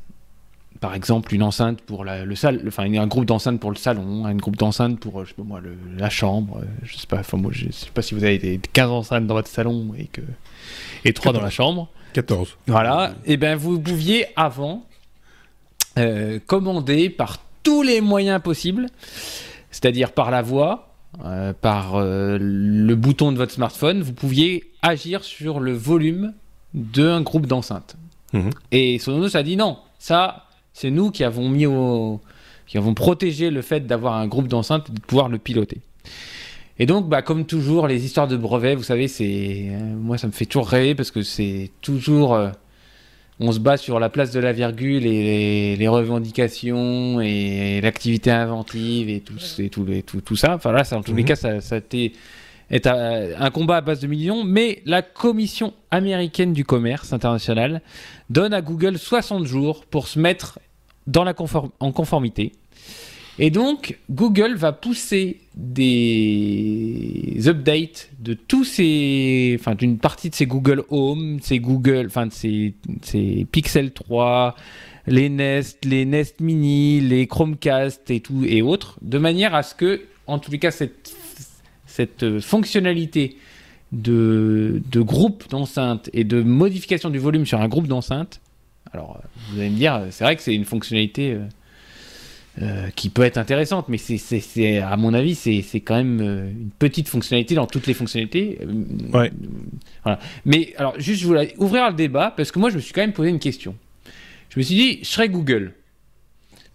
Par 0.79 0.93
exemple, 0.93 1.33
une 1.33 1.43
enceinte 1.43 1.81
pour 1.81 2.05
la, 2.05 2.23
le 2.23 2.35
salle, 2.35 2.63
enfin 2.65 2.83
un 2.83 3.07
groupe 3.07 3.25
d'enceintes 3.25 3.59
pour 3.59 3.71
le 3.71 3.75
salon, 3.75 4.25
un 4.25 4.35
groupe 4.35 4.55
d'enceintes 4.55 4.97
pour 4.97 5.25
je 5.25 5.29
sais 5.29 5.35
pas 5.35 5.43
moi, 5.43 5.59
la 5.97 6.09
chambre. 6.09 6.61
Je 6.83 6.97
sais 6.97 7.07
pas, 7.07 7.19
enfin 7.19 7.37
moi 7.37 7.51
je 7.53 7.69
sais 7.71 7.89
pas 7.93 8.01
si 8.01 8.13
vous 8.13 8.23
avez 8.23 8.37
des 8.37 8.61
15 8.71 8.89
enceintes 8.89 9.27
dans 9.27 9.33
votre 9.33 9.49
salon 9.49 9.93
et 9.97 10.05
que 10.05 10.21
et 11.03 11.11
3 11.11 11.33
dans 11.33 11.41
la 11.41 11.49
chambre. 11.49 11.89
14. 12.13 12.57
Voilà. 12.67 13.13
Et 13.25 13.33
eh 13.33 13.37
bien 13.37 13.57
vous 13.57 13.81
pouviez 13.81 14.27
avant 14.37 14.85
euh, 15.99 16.39
commander 16.45 17.09
par 17.09 17.37
tous 17.63 17.81
les 17.81 18.01
moyens 18.01 18.41
possibles, 18.41 18.87
c'est-à-dire 19.71 20.11
par 20.11 20.31
la 20.31 20.41
voix, 20.41 20.93
euh, 21.25 21.53
par 21.53 21.95
euh, 21.95 22.37
le 22.39 22.95
bouton 22.95 23.31
de 23.31 23.37
votre 23.37 23.51
smartphone, 23.51 24.01
vous 24.01 24.13
pouviez 24.13 24.71
agir 24.81 25.23
sur 25.23 25.59
le 25.59 25.73
volume 25.73 26.33
d'un 26.73 27.21
groupe 27.21 27.45
d'enceintes. 27.45 27.95
Mhm. 28.33 28.49
Et 28.71 28.99
Sonos 28.99 29.35
a 29.35 29.43
dit 29.43 29.57
non, 29.57 29.77
ça, 29.97 30.45
c'est 30.73 30.91
nous 30.91 31.11
qui 31.11 31.23
avons 31.23 31.49
mis 31.49 31.65
au, 31.65 32.21
qui 32.67 32.77
avons 32.77 32.93
protégé 32.93 33.49
le 33.49 33.61
fait 33.61 33.85
d'avoir 33.85 34.15
un 34.15 34.27
groupe 34.27 34.47
d'enceintes 34.47 34.89
et 34.89 34.93
de 34.93 35.01
pouvoir 35.01 35.29
le 35.29 35.37
piloter. 35.37 35.81
Et 36.81 36.85
donc, 36.85 37.09
bah, 37.09 37.21
comme 37.21 37.45
toujours, 37.45 37.87
les 37.87 38.05
histoires 38.05 38.27
de 38.27 38.37
brevets, 38.37 38.75
vous 38.75 38.83
savez, 38.83 39.09
c'est 39.09 39.69
moi, 39.97 40.17
ça 40.17 40.27
me 40.27 40.31
fait 40.31 40.45
toujours 40.45 40.69
rêver 40.69 40.95
parce 40.95 41.11
que 41.11 41.23
c'est 41.23 41.71
toujours 41.81 42.39
on 43.39 43.51
se 43.51 43.59
bat 43.59 43.77
sur 43.77 43.99
la 43.99 44.09
place 44.09 44.31
de 44.31 44.39
la 44.39 44.51
virgule 44.51 45.05
et 45.05 45.75
les, 45.75 45.87
revendications 45.87 47.21
et 47.21 47.79
l'activité 47.81 48.31
inventive 48.31 49.09
et 49.09 49.21
tout, 49.21 49.37
et 49.59 49.69
tout, 49.69 49.85
tout, 50.05 50.21
tout, 50.21 50.35
ça. 50.35 50.55
Enfin 50.55 50.71
là, 50.71 50.83
ça, 50.83 50.97
en 50.97 51.01
tous 51.01 51.13
les 51.13 51.21
mhm. 51.21 51.27
cas, 51.27 51.35
ça, 51.35 51.61
ça 51.61 51.77
est 51.77 52.87
un 52.87 53.49
combat 53.51 53.77
à 53.77 53.81
base 53.81 54.01
de 54.01 54.07
millions, 54.07 54.43
mais 54.43 54.81
la 54.85 55.01
Commission 55.01 55.73
américaine 55.89 56.53
du 56.53 56.65
commerce 56.65 57.13
international 57.13 57.81
donne 58.29 58.53
à 58.53 58.61
Google 58.61 58.97
60 58.97 59.45
jours 59.45 59.85
pour 59.85 60.07
se 60.07 60.19
mettre 60.19 60.59
dans 61.07 61.23
la 61.23 61.33
en 61.79 61.91
conformité 61.91 62.51
et 63.41 63.51
donc, 63.51 63.97
Google 64.11 64.55
va 64.55 64.73
pousser 64.73 65.39
des 65.55 67.37
updates 67.47 68.09
de 68.19 68.33
tous 68.33 68.65
ces, 68.65 69.57
d'une 69.77 69.97
partie 69.97 70.29
de 70.29 70.35
ces 70.35 70.45
Google 70.45 70.83
Home, 70.89 71.39
ces 71.41 71.59
Google, 71.59 72.07
enfin, 72.07 72.27
de 72.27 72.33
ces, 72.33 72.73
Pixel 73.49 73.91
3, 73.91 74.57
les 75.07 75.29
Nest, 75.29 75.85
les 75.85 76.03
Nest 76.03 76.41
Mini, 76.41 76.99
les 76.99 77.27
Chromecast 77.27 78.11
et 78.11 78.61
autres, 78.61 78.97
de 79.01 79.17
manière 79.17 79.55
à 79.55 79.63
ce 79.63 79.73
que, 79.73 80.01
en 80.27 80.37
tous 80.37 80.51
les 80.51 80.59
cas, 80.59 80.71
cette, 80.71 82.39
fonctionnalité 82.41 83.37
de, 83.93 84.81
de 84.91 85.01
groupe 85.01 85.49
d'enceintes 85.49 86.09
et 86.11 86.25
de 86.25 86.41
modification 86.41 87.09
du 87.09 87.19
volume 87.19 87.45
sur 87.45 87.61
un 87.61 87.69
groupe 87.69 87.87
d'enceintes, 87.87 88.41
alors 88.91 89.21
vous 89.49 89.59
allez 89.61 89.69
me 89.69 89.77
dire, 89.77 90.01
c'est 90.09 90.25
vrai 90.25 90.35
que 90.35 90.41
c'est 90.41 90.55
une 90.55 90.65
fonctionnalité 90.65 91.37
euh, 92.61 92.89
qui 92.95 93.09
peut 93.09 93.21
être 93.21 93.37
intéressante, 93.37 93.87
mais 93.87 93.97
c'est, 93.97 94.79
à 94.79 94.97
mon 94.97 95.13
avis, 95.13 95.35
c'est, 95.35 95.79
quand 95.79 95.95
même 95.95 96.19
euh, 96.19 96.49
une 96.49 96.71
petite 96.71 97.07
fonctionnalité 97.07 97.55
dans 97.55 97.67
toutes 97.67 97.87
les 97.87 97.93
fonctionnalités. 97.93 98.59
Euh, 98.61 99.17
ouais. 99.17 99.31
Voilà. 100.03 100.19
Mais 100.45 100.73
alors, 100.77 100.99
juste, 100.99 101.21
je 101.21 101.27
voulais 101.27 101.53
ouvrir 101.57 101.87
le 101.87 101.95
débat 101.95 102.33
parce 102.35 102.51
que 102.51 102.59
moi, 102.59 102.69
je 102.69 102.75
me 102.75 102.81
suis 102.81 102.91
quand 102.91 103.01
même 103.01 103.13
posé 103.13 103.29
une 103.29 103.39
question. 103.39 103.75
Je 104.49 104.59
me 104.59 104.63
suis 104.63 104.75
dit, 104.75 104.99
je 105.03 105.07
serais 105.07 105.29
Google. 105.29 105.73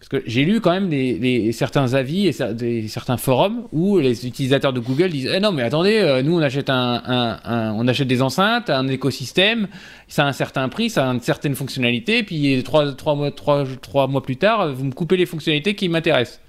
Parce 0.06 0.22
que 0.22 0.30
j'ai 0.30 0.44
lu 0.44 0.60
quand 0.60 0.78
même 0.78 1.52
certains 1.52 1.94
avis 1.94 2.26
et 2.26 2.88
certains 2.88 3.16
forums 3.16 3.66
où 3.72 3.98
les 3.98 4.26
utilisateurs 4.26 4.74
de 4.74 4.80
Google 4.80 5.08
disent 5.08 5.30
eh 5.34 5.40
non 5.40 5.50
mais 5.50 5.62
attendez 5.62 5.96
euh, 5.96 6.22
nous 6.22 6.36
on 6.36 6.42
achète 6.42 8.06
des 8.06 8.20
enceintes 8.20 8.68
un 8.68 8.86
écosystème 8.88 9.66
ça 10.08 10.26
a 10.26 10.28
un 10.28 10.32
certain 10.32 10.68
prix 10.68 10.90
ça 10.90 11.08
a 11.08 11.10
une 11.10 11.22
certaine 11.22 11.54
fonctionnalité 11.54 12.22
puis 12.22 12.62
trois, 12.64 13.16
mois, 13.16 14.22
plus 14.22 14.36
tard 14.36 14.74
vous 14.74 14.84
me 14.84 14.92
coupez 14.92 15.16
les 15.16 15.24
fonctionnalités 15.24 15.74
qui 15.74 15.88
m'intéressent. 15.88 16.40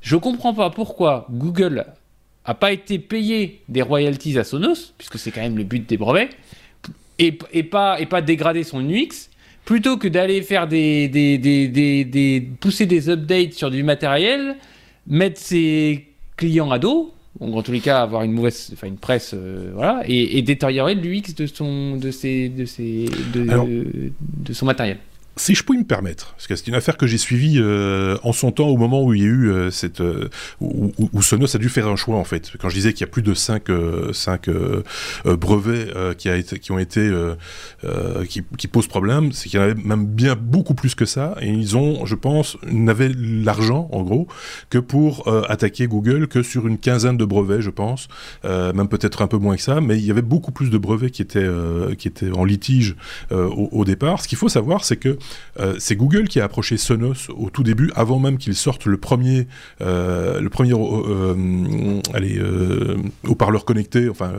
Je 0.00 0.16
comprends 0.16 0.54
pas 0.54 0.70
pourquoi 0.70 1.26
Google 1.30 1.84
a 2.46 2.54
pas 2.54 2.72
été 2.72 2.98
payé 2.98 3.60
des 3.68 3.82
royalties 3.82 4.38
à 4.38 4.44
Sonos 4.44 4.94
puisque 4.96 5.18
c'est 5.18 5.32
quand 5.32 5.42
même 5.42 5.58
le 5.58 5.64
but 5.64 5.86
des 5.86 5.98
brevets 5.98 6.30
et, 7.18 7.38
et 7.52 7.62
pas 7.62 8.00
et 8.00 8.06
pas 8.06 8.22
dégrader 8.22 8.64
son 8.64 8.82
UX 8.82 9.28
plutôt 9.64 9.96
que 9.96 10.08
d'aller 10.08 10.42
faire 10.42 10.66
des, 10.66 11.08
des, 11.08 11.38
des, 11.38 12.04
des, 12.04 12.48
pousser 12.60 12.86
des 12.86 13.08
updates 13.08 13.52
sur 13.52 13.70
du 13.70 13.82
matériel, 13.82 14.56
mettre 15.06 15.40
ses 15.40 16.06
clients 16.36 16.70
à 16.70 16.78
dos, 16.78 17.12
en 17.40 17.62
tous 17.62 17.72
les 17.72 17.80
cas 17.80 18.00
avoir 18.02 18.22
une 18.22 18.32
mauvaise, 18.32 18.70
enfin 18.72 18.88
une 18.88 18.98
presse, 18.98 19.32
euh, 19.34 19.70
voilà, 19.74 20.02
et, 20.06 20.42
détériorer 20.42 20.94
l'UX 20.94 21.34
de 21.36 21.46
son, 21.46 21.96
de 21.96 22.10
ses, 22.10 22.48
de 22.48 22.64
ses, 22.64 23.06
de, 23.32 24.12
de 24.20 24.52
son 24.52 24.66
matériel. 24.66 24.98
Si 25.36 25.54
je 25.54 25.62
puis 25.62 25.78
me 25.78 25.84
permettre, 25.84 26.34
parce 26.34 26.46
que 26.46 26.56
c'est 26.56 26.66
une 26.66 26.74
affaire 26.74 26.96
que 26.96 27.06
j'ai 27.06 27.16
suivie 27.16 27.58
euh, 27.58 28.16
en 28.24 28.32
son 28.32 28.50
temps 28.50 28.68
au 28.68 28.76
moment 28.76 29.02
où 29.02 29.14
il 29.14 29.22
y 29.22 29.24
a 29.24 29.28
eu 29.28 29.50
euh, 29.50 29.70
cette 29.70 30.00
euh, 30.00 30.28
où, 30.60 30.92
où, 30.98 31.22
Sonos 31.22 31.54
a 31.54 31.58
dû 31.58 31.68
faire 31.68 31.88
un 31.88 31.96
choix 31.96 32.16
en 32.16 32.24
fait. 32.24 32.50
Quand 32.58 32.68
je 32.68 32.74
disais 32.74 32.92
qu'il 32.92 33.02
y 33.02 33.08
a 33.08 33.12
plus 33.12 33.22
de 33.22 33.32
5 33.32 33.68
cinq, 34.12 34.50
brevets 35.24 36.16
qui, 36.16 36.28
a 36.28 36.36
été, 36.36 36.58
qui 36.58 36.72
ont 36.72 36.78
été 36.78 37.10
qui, 38.28 38.68
posent 38.68 38.88
problème, 38.88 39.32
c'est 39.32 39.48
qu'il 39.48 39.58
y 39.58 39.62
en 39.62 39.66
avait 39.66 39.74
même 39.74 40.06
bien 40.06 40.36
beaucoup 40.36 40.74
plus 40.74 40.94
que 40.94 41.04
ça. 41.04 41.36
Et 41.40 41.48
ils 41.48 41.76
ont, 41.76 42.04
je 42.06 42.14
pense, 42.14 42.56
n'avaient 42.66 43.10
l'argent 43.14 43.88
en 43.92 44.02
gros 44.02 44.26
que 44.68 44.78
pour 44.78 45.28
attaquer 45.48 45.86
Google 45.86 46.26
que 46.26 46.42
sur 46.42 46.66
une 46.66 46.78
quinzaine 46.78 47.16
de 47.16 47.24
brevets, 47.24 47.60
je 47.60 47.70
pense, 47.70 48.08
même 48.44 48.88
peut-être 48.88 49.22
un 49.22 49.26
peu 49.26 49.38
moins 49.38 49.56
que 49.56 49.62
ça. 49.62 49.80
Mais 49.80 49.98
il 49.98 50.04
y 50.04 50.10
avait 50.10 50.22
beaucoup 50.22 50.52
plus 50.52 50.70
de 50.70 50.78
brevets 50.78 51.10
qui 51.10 51.22
étaient 51.22 51.48
qui 51.98 52.08
étaient 52.08 52.30
en 52.30 52.44
litige 52.44 52.96
au 53.30 53.84
départ. 53.84 54.22
Ce 54.22 54.28
qu'il 54.28 54.38
faut 54.38 54.48
savoir, 54.48 54.84
c'est 54.84 54.96
que 54.96 55.18
euh, 55.58 55.74
c'est 55.78 55.96
Google 55.96 56.28
qui 56.28 56.40
a 56.40 56.44
approché 56.44 56.76
Sonos 56.76 57.30
au 57.30 57.50
tout 57.50 57.62
début, 57.62 57.90
avant 57.94 58.18
même 58.18 58.38
qu'il 58.38 58.54
sorte 58.54 58.86
le 58.86 58.96
premier, 58.96 59.46
euh, 59.80 60.40
le 60.40 60.48
premier 60.48 60.72
euh, 60.74 62.00
allez, 62.14 62.40
haut-parleur 63.26 63.64
connecté, 63.64 64.08
enfin, 64.08 64.32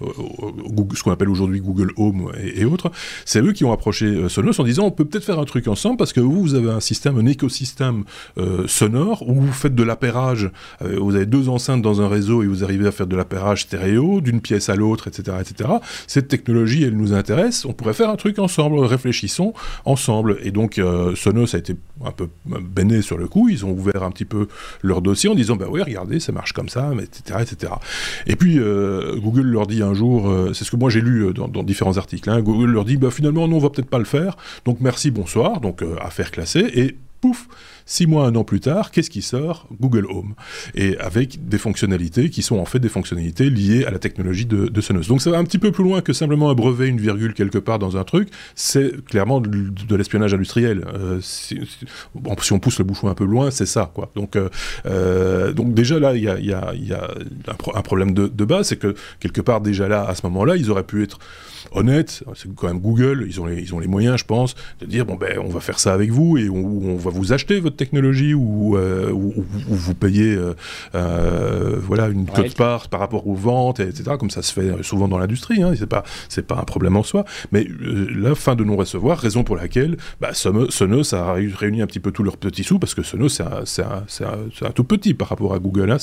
ce 0.00 1.02
qu'on 1.02 1.10
appelle 1.10 1.28
aujourd'hui 1.28 1.60
Google 1.60 1.92
Home 1.96 2.32
et, 2.42 2.64
autres. 2.64 2.90
C'est 3.24 3.40
eux 3.40 3.52
qui 3.52 3.64
ont 3.64 3.72
approché 3.72 4.28
Sonos 4.28 4.60
en 4.60 4.64
disant 4.64 4.84
on 4.84 4.90
peut 4.90 5.04
peut-être 5.04 5.24
faire 5.24 5.38
un 5.38 5.44
truc 5.44 5.68
ensemble 5.68 5.96
parce 5.96 6.12
que 6.12 6.20
vous, 6.20 6.40
vous 6.40 6.54
avez 6.54 6.70
un 6.70 6.80
système, 6.80 7.18
un 7.18 7.26
écosystème 7.26 8.04
sonore 8.66 9.28
où 9.28 9.34
vous 9.34 9.52
faites 9.52 9.74
de 9.74 9.82
l'appairage. 9.82 10.50
vous 10.80 11.14
avez 11.14 11.26
deux 11.26 11.48
enceintes 11.48 11.82
dans 11.82 12.00
un 12.00 12.08
réseau 12.08 12.42
et 12.42 12.46
vous 12.46 12.64
arrivez 12.64 12.86
à 12.86 12.92
faire 12.92 13.06
de 13.06 13.16
l'appairage 13.16 13.62
stéréo 13.62 14.20
d'une 14.20 14.40
pièce 14.40 14.68
à 14.68 14.74
l'autre, 14.74 15.08
etc., 15.08 15.36
etc. 15.40 15.70
Cette 16.06 16.28
technologie, 16.28 16.84
elle 16.84 16.96
nous 16.96 17.12
intéresse. 17.12 17.64
On 17.64 17.72
pourrait 17.72 17.94
faire 17.94 18.10
un 18.10 18.16
truc 18.16 18.38
ensemble. 18.38 18.78
Réfléchissons 18.80 19.52
ensemble. 19.84 20.15
Et 20.42 20.50
donc, 20.50 20.78
euh, 20.78 21.14
Sonos 21.14 21.54
a 21.54 21.58
été 21.58 21.74
un 22.04 22.10
peu 22.10 22.28
béné 22.46 23.02
sur 23.02 23.18
le 23.18 23.28
coup. 23.28 23.48
Ils 23.48 23.64
ont 23.64 23.70
ouvert 23.70 24.02
un 24.02 24.10
petit 24.10 24.24
peu 24.24 24.48
leur 24.82 25.02
dossier 25.02 25.28
en 25.28 25.34
disant 25.34 25.56
Bah 25.56 25.66
oui, 25.68 25.82
regardez, 25.82 26.20
ça 26.20 26.32
marche 26.32 26.52
comme 26.52 26.68
ça, 26.68 26.90
etc. 27.00 27.40
etc. 27.42 27.72
Et 28.26 28.36
puis, 28.36 28.58
euh, 28.58 29.16
Google 29.16 29.46
leur 29.46 29.66
dit 29.66 29.82
un 29.82 29.94
jour 29.94 30.28
euh, 30.28 30.52
C'est 30.52 30.64
ce 30.64 30.70
que 30.70 30.76
moi 30.76 30.90
j'ai 30.90 31.00
lu 31.00 31.32
dans, 31.34 31.62
différents 31.62 31.98
articles. 31.98 32.28
Hein, 32.30 32.40
Google 32.42 32.70
leur 32.70 32.84
dit 32.84 32.96
Bah 32.96 33.10
finalement, 33.10 33.48
non, 33.48 33.56
on 33.56 33.60
va 33.60 33.70
peut-être 33.70 33.90
pas 33.90 33.98
le 33.98 34.04
faire. 34.04 34.36
Donc, 34.64 34.78
merci, 34.80 35.10
bonsoir. 35.10 35.60
Donc, 35.60 35.82
affaire 36.00 36.30
classée. 36.30 36.70
Et 36.74 36.96
pouf 37.20 37.48
Six 37.88 38.08
mois, 38.08 38.26
un 38.26 38.34
an 38.34 38.42
plus 38.42 38.58
tard, 38.58 38.90
qu'est-ce 38.90 39.10
qui 39.10 39.22
sort 39.22 39.68
Google 39.80 40.06
Home. 40.10 40.34
Et 40.74 40.98
avec 40.98 41.48
des 41.48 41.56
fonctionnalités 41.56 42.30
qui 42.30 42.42
sont 42.42 42.58
en 42.58 42.64
fait 42.64 42.80
des 42.80 42.88
fonctionnalités 42.88 43.48
liées 43.48 43.84
à 43.84 43.92
la 43.92 44.00
technologie 44.00 44.44
de, 44.44 44.80
Sonos. 44.80 45.06
Donc 45.06 45.22
ça 45.22 45.30
va 45.30 45.38
un 45.38 45.44
petit 45.44 45.58
peu 45.58 45.70
plus 45.70 45.84
loin 45.84 46.00
que 46.00 46.12
simplement 46.12 46.50
un 46.50 46.54
brevet, 46.54 46.88
une 46.88 47.00
virgule 47.00 47.32
quelque 47.32 47.58
part 47.58 47.78
dans 47.78 47.96
un 47.96 48.02
truc. 48.02 48.28
C'est 48.56 49.04
clairement 49.04 49.40
de, 49.40 49.96
l'espionnage 49.96 50.34
industriel. 50.34 50.84
Euh, 50.94 51.20
si, 51.20 51.60
on 52.50 52.58
pousse 52.58 52.78
le 52.78 52.84
bouchon 52.84 53.08
un 53.08 53.14
peu 53.14 53.24
loin, 53.24 53.52
c'est 53.52 53.66
ça. 53.66 53.88
Quoi. 53.94 54.10
Donc, 54.16 54.34
euh, 54.34 54.48
euh, 54.86 55.52
donc 55.52 55.72
déjà 55.72 56.00
là, 56.00 56.16
il 56.16 56.24
y 56.24 56.28
a, 56.28 57.10
un, 57.74 57.82
problème 57.82 58.14
de, 58.14 58.26
de 58.26 58.44
base, 58.44 58.66
c'est 58.66 58.78
que 58.78 58.96
quelque 59.20 59.40
part 59.40 59.60
déjà 59.60 59.86
là, 59.86 60.04
à 60.08 60.16
ce 60.16 60.22
moment-là, 60.26 60.56
ils 60.56 60.72
auraient 60.72 60.82
pu 60.82 61.04
être 61.04 61.20
honnête, 61.72 62.24
c'est 62.34 62.52
quand 62.54 62.68
même 62.68 62.80
Google, 62.80 63.24
ils 63.28 63.40
ont, 63.40 63.46
les, 63.46 63.60
ils 63.60 63.74
ont 63.74 63.78
les 63.78 63.86
moyens, 63.86 64.18
je 64.18 64.24
pense, 64.24 64.54
de 64.80 64.86
dire 64.86 65.04
bon 65.04 65.16
ben 65.16 65.38
on 65.38 65.48
va 65.48 65.60
faire 65.60 65.78
ça 65.78 65.92
avec 65.92 66.10
vous 66.10 66.38
et 66.38 66.48
on, 66.48 66.56
on 66.56 66.96
va 66.96 67.10
vous 67.10 67.32
acheter 67.32 67.60
votre 67.60 67.75
technologie 67.76 68.34
ou, 68.34 68.76
euh, 68.76 69.10
vous 69.12 69.94
payez 69.94 70.34
euh, 70.34 70.54
euh, 70.94 71.76
voilà 71.78 72.08
une 72.08 72.26
cote 72.26 72.54
part 72.54 72.88
par 72.88 73.00
rapport 73.00 73.26
aux 73.26 73.34
ventes, 73.34 73.80
etc. 73.80 74.12
Comme 74.18 74.30
ça 74.30 74.42
se 74.42 74.52
fait 74.52 74.82
souvent 74.82 75.08
dans 75.08 75.18
l'industrie, 75.18 75.62
hein, 75.62 75.72
c'est 75.78 75.86
pas 75.86 76.04
c'est 76.28 76.46
pas 76.46 76.56
un 76.56 76.64
problème 76.64 76.96
en 76.96 77.02
soi. 77.02 77.24
Mais 77.52 77.66
la 77.80 78.34
fin 78.34 78.54
de 78.54 78.64
non 78.64 78.76
recevoir, 78.76 79.18
raison 79.18 79.44
pour 79.44 79.56
laquelle 79.56 79.96
bah, 80.20 80.30
Sonos 80.32 81.14
a 81.14 81.34
réuni 81.34 81.82
un 81.82 81.86
petit 81.86 82.00
peu 82.00 82.10
tous 82.10 82.22
leurs 82.22 82.36
petits 82.36 82.64
sous 82.64 82.78
parce 82.78 82.94
que 82.94 83.02
Sonos 83.02 83.40
c'est 83.64 83.82
un, 83.82 84.04
un, 84.26 84.66
un, 84.66 84.70
tout 84.70 84.84
petit 84.84 85.14
par 85.14 85.28
rapport 85.28 85.54
à 85.54 85.58
Google, 85.58 85.90
hein, 85.90 85.98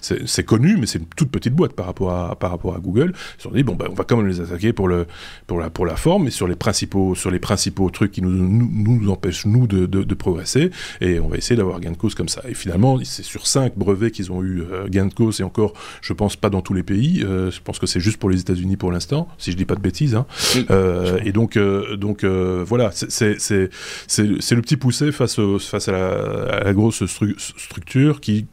c'est 0.00 0.44
connu 0.44 0.76
mais 0.78 0.86
c'est 0.86 0.98
une 0.98 1.06
toute 1.06 1.30
petite 1.30 1.54
boîte 1.54 1.72
par 1.72 1.86
rapport 1.86 2.12
à 2.12 2.36
par 2.36 2.50
rapport 2.50 2.74
à 2.74 2.78
Google. 2.78 3.12
Ils 3.14 3.42
se 3.42 3.48
sont 3.48 3.54
dit 3.54 3.62
bon 3.62 3.74
ben 3.74 3.86
on 3.90 3.94
va 3.94 4.04
quand 4.04 4.16
même 4.16 4.26
les 4.26 4.40
attaquer 4.40 4.72
pour 4.72 4.88
le 4.88 5.06
pour 5.46 5.60
la, 5.60 5.70
pour 5.70 5.86
la 5.86 5.96
forme, 5.96 6.24
mais 6.24 6.30
sur 6.30 6.46
les 6.46 6.56
principaux, 6.56 7.14
sur 7.14 7.30
les 7.30 7.38
principaux 7.38 7.90
trucs 7.90 8.12
qui 8.12 8.22
nous, 8.22 8.30
nous, 8.30 9.10
empêchent, 9.10 9.46
nous, 9.46 9.66
de, 9.66 9.86
de, 9.86 10.14
progresser. 10.14 10.70
Et 11.00 11.11
on 11.20 11.28
va 11.28 11.36
essayer 11.36 11.56
d'avoir 11.56 11.80
gain 11.80 11.92
de 11.92 11.96
cause 11.96 12.14
comme 12.14 12.28
ça. 12.28 12.42
Et 12.48 12.54
finalement, 12.54 12.98
c'est 13.04 13.22
sur 13.22 13.46
cinq 13.46 13.76
brevets 13.76 14.10
qu'ils 14.10 14.32
ont 14.32 14.42
eu 14.42 14.60
euh, 14.60 14.88
gain 14.88 15.06
de 15.06 15.14
cause, 15.14 15.40
et 15.40 15.44
encore, 15.44 15.74
je 16.00 16.12
pense 16.12 16.36
pas 16.36 16.50
dans 16.50 16.60
tous 16.60 16.74
les 16.74 16.82
pays. 16.82 17.22
Euh, 17.24 17.50
je 17.50 17.60
pense 17.60 17.78
que 17.78 17.86
c'est 17.86 18.00
juste 18.00 18.18
pour 18.18 18.30
les 18.30 18.40
États-Unis 18.40 18.76
pour 18.76 18.92
l'instant, 18.92 19.28
si 19.38 19.52
je 19.52 19.56
dis 19.56 19.64
pas 19.64 19.74
de 19.74 19.80
bêtises. 19.80 20.14
Hein. 20.14 20.26
Euh, 20.70 21.18
et 21.24 21.32
donc, 21.32 21.58
donc 21.58 22.24
voilà, 22.24 22.90
c'est 22.92 23.38
le 23.48 24.60
petit 24.60 24.76
poussé 24.76 25.12
face, 25.12 25.38
face 25.60 25.88
à, 25.88 25.92
la, 25.92 26.72
grosse 26.72 27.04
structure 27.06 28.20
qui. 28.20 28.46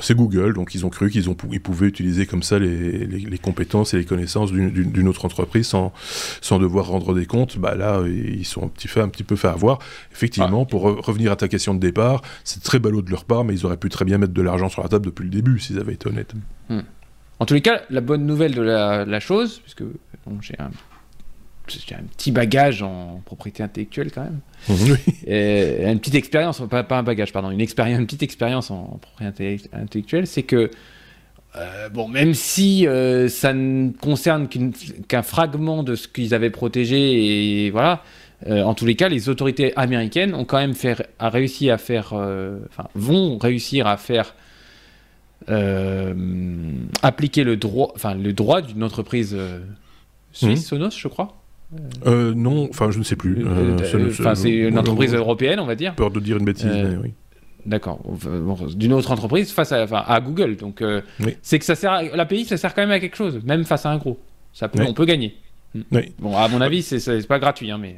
C'est 0.00 0.14
Google, 0.14 0.54
donc 0.54 0.74
ils 0.74 0.84
ont 0.84 0.90
cru 0.90 1.10
qu'ils 1.10 1.26
ils 1.52 1.60
pouvaient 1.60 1.86
utiliser 1.86 2.26
comme 2.26 2.42
ça 2.42 2.58
les, 2.58 3.06
les, 3.06 3.18
les 3.18 3.38
compétences 3.38 3.94
et 3.94 3.98
les 3.98 4.04
connaissances 4.04 4.52
d'une 4.52 5.08
autre 5.08 5.24
entreprise 5.24 5.66
sans, 5.66 5.92
sans 6.40 6.58
devoir 6.58 6.86
rendre 6.86 7.14
des 7.14 7.26
comptes, 7.26 7.58
bah 7.58 7.74
là, 7.74 8.02
ils 8.06 8.44
sont 8.44 8.64
un 8.64 8.68
petit, 8.68 8.88
fait, 8.88 9.00
un 9.00 9.08
petit 9.08 9.24
peu 9.24 9.36
fait 9.36 9.48
avoir. 9.48 9.78
Effectivement, 10.12 10.62
ah. 10.62 10.70
pour 10.70 10.82
revenir 10.82 11.32
à 11.32 11.36
ta 11.36 11.48
question 11.48 11.74
de 11.74 11.80
départ, 11.84 12.22
c'est 12.44 12.62
très 12.62 12.78
ballot 12.78 13.02
de 13.02 13.10
leur 13.10 13.24
part, 13.24 13.44
mais 13.44 13.54
ils 13.54 13.66
auraient 13.66 13.76
pu 13.76 13.88
très 13.88 14.04
bien 14.04 14.18
mettre 14.18 14.32
de 14.32 14.42
l'argent 14.42 14.68
sur 14.68 14.82
la 14.82 14.88
table 14.88 15.06
depuis 15.06 15.24
le 15.24 15.30
début, 15.30 15.58
s'ils 15.58 15.78
avaient 15.78 15.94
été 15.94 16.08
honnêtes. 16.08 16.32
Hmm. 16.68 16.80
En 17.40 17.46
tous 17.46 17.54
les 17.54 17.60
cas, 17.60 17.82
la 17.90 18.00
bonne 18.00 18.26
nouvelle 18.26 18.54
de 18.54 18.62
la, 18.62 19.20
chose, 19.20 19.60
puisque 19.60 19.82
j'ai 20.40 20.54
un, 20.58 20.66
un, 20.66 22.02
petit 22.16 22.32
bagage 22.32 22.82
en 22.82 23.22
propriété 23.24 23.62
intellectuelle 23.62 24.10
quand 24.12 24.22
même, 24.22 24.40
oui. 24.68 25.14
et 25.26 25.84
une 25.84 25.98
petite 25.98 26.14
expérience, 26.14 26.62
pas, 26.70 26.84
pas, 26.84 26.98
un 26.98 27.02
bagage, 27.02 27.32
pardon, 27.32 27.50
une, 27.50 27.60
expérience, 27.60 27.98
une 27.98 28.06
petite 28.06 28.22
expérience 28.22 28.70
en 28.70 28.98
propriété 29.00 29.60
intellectuelle, 29.72 30.26
c'est 30.26 30.44
que 30.44 30.70
euh, 31.56 31.88
bon, 31.88 32.08
même 32.08 32.34
si 32.34 32.86
euh, 32.86 33.28
ça 33.28 33.52
ne 33.52 33.90
concerne 33.90 34.48
qu'un 35.06 35.22
fragment 35.22 35.84
de 35.84 35.94
ce 35.94 36.08
qu'ils 36.08 36.34
avaient 36.34 36.50
protégé, 36.50 37.66
et 37.66 37.70
voilà, 37.70 38.02
euh, 38.46 38.62
en 38.62 38.74
tous 38.74 38.86
les 38.86 38.94
cas, 38.94 39.08
les 39.08 39.28
autorités 39.28 39.76
américaines 39.76 40.34
ont 40.34 40.44
quand 40.44 40.58
même 40.58 40.74
fait, 40.74 41.08
a 41.18 41.30
réussi 41.30 41.70
à 41.70 41.78
faire, 41.78 42.12
enfin, 42.12 42.88
vont 42.94 43.38
réussir 43.38 43.86
à 43.86 43.96
faire 43.96 44.34
appliquer 47.02 47.44
le 47.44 47.56
droit, 47.56 47.92
enfin, 47.94 48.14
le 48.14 48.32
droit 48.32 48.62
d'une 48.62 48.82
entreprise 48.82 49.36
suisse, 50.32 50.60
mmh. 50.60 50.62
Sonos, 50.62 50.98
je 50.98 51.08
crois. 51.08 51.36
non, 52.06 52.68
enfin, 52.70 52.90
je 52.90 52.98
ne 52.98 53.04
sais 53.04 53.16
plus. 53.16 53.44
C'est 54.34 54.50
une 54.50 54.78
entreprise 54.78 55.14
européenne, 55.14 55.60
on 55.60 55.66
va 55.66 55.74
dire. 55.74 55.94
Peur 55.94 56.10
de 56.10 56.20
dire 56.20 56.36
une 56.36 56.44
bêtise, 56.44 56.66
mais 56.66 56.96
oui. 56.96 57.12
D'accord. 57.66 58.00
D'une 58.76 58.92
autre 58.92 59.10
entreprise 59.10 59.50
face 59.52 59.72
à, 59.72 59.84
à 59.84 60.20
Google. 60.20 60.56
Donc, 60.56 60.82
euh, 60.82 61.00
c'est 61.42 61.58
que 61.58 61.64
ça 61.64 61.74
sert 61.74 62.14
l'API, 62.14 62.44
ça 62.44 62.56
sert 62.56 62.74
quand 62.74 62.82
même 62.82 62.90
à 62.90 63.00
quelque 63.00 63.16
chose, 63.16 63.40
même 63.44 63.64
face 63.64 63.86
à 63.86 63.90
un 63.90 63.96
gros. 63.96 64.18
Ça 64.52 64.68
peut, 64.68 64.84
On 64.86 64.94
peut 64.94 65.06
gagner. 65.06 65.34
Bon, 66.18 66.36
à 66.36 66.48
mon 66.48 66.60
avis, 66.60 66.82
c'est 66.82 67.26
pas 67.26 67.38
gratuit, 67.38 67.70
hein, 67.70 67.78
mais. 67.78 67.96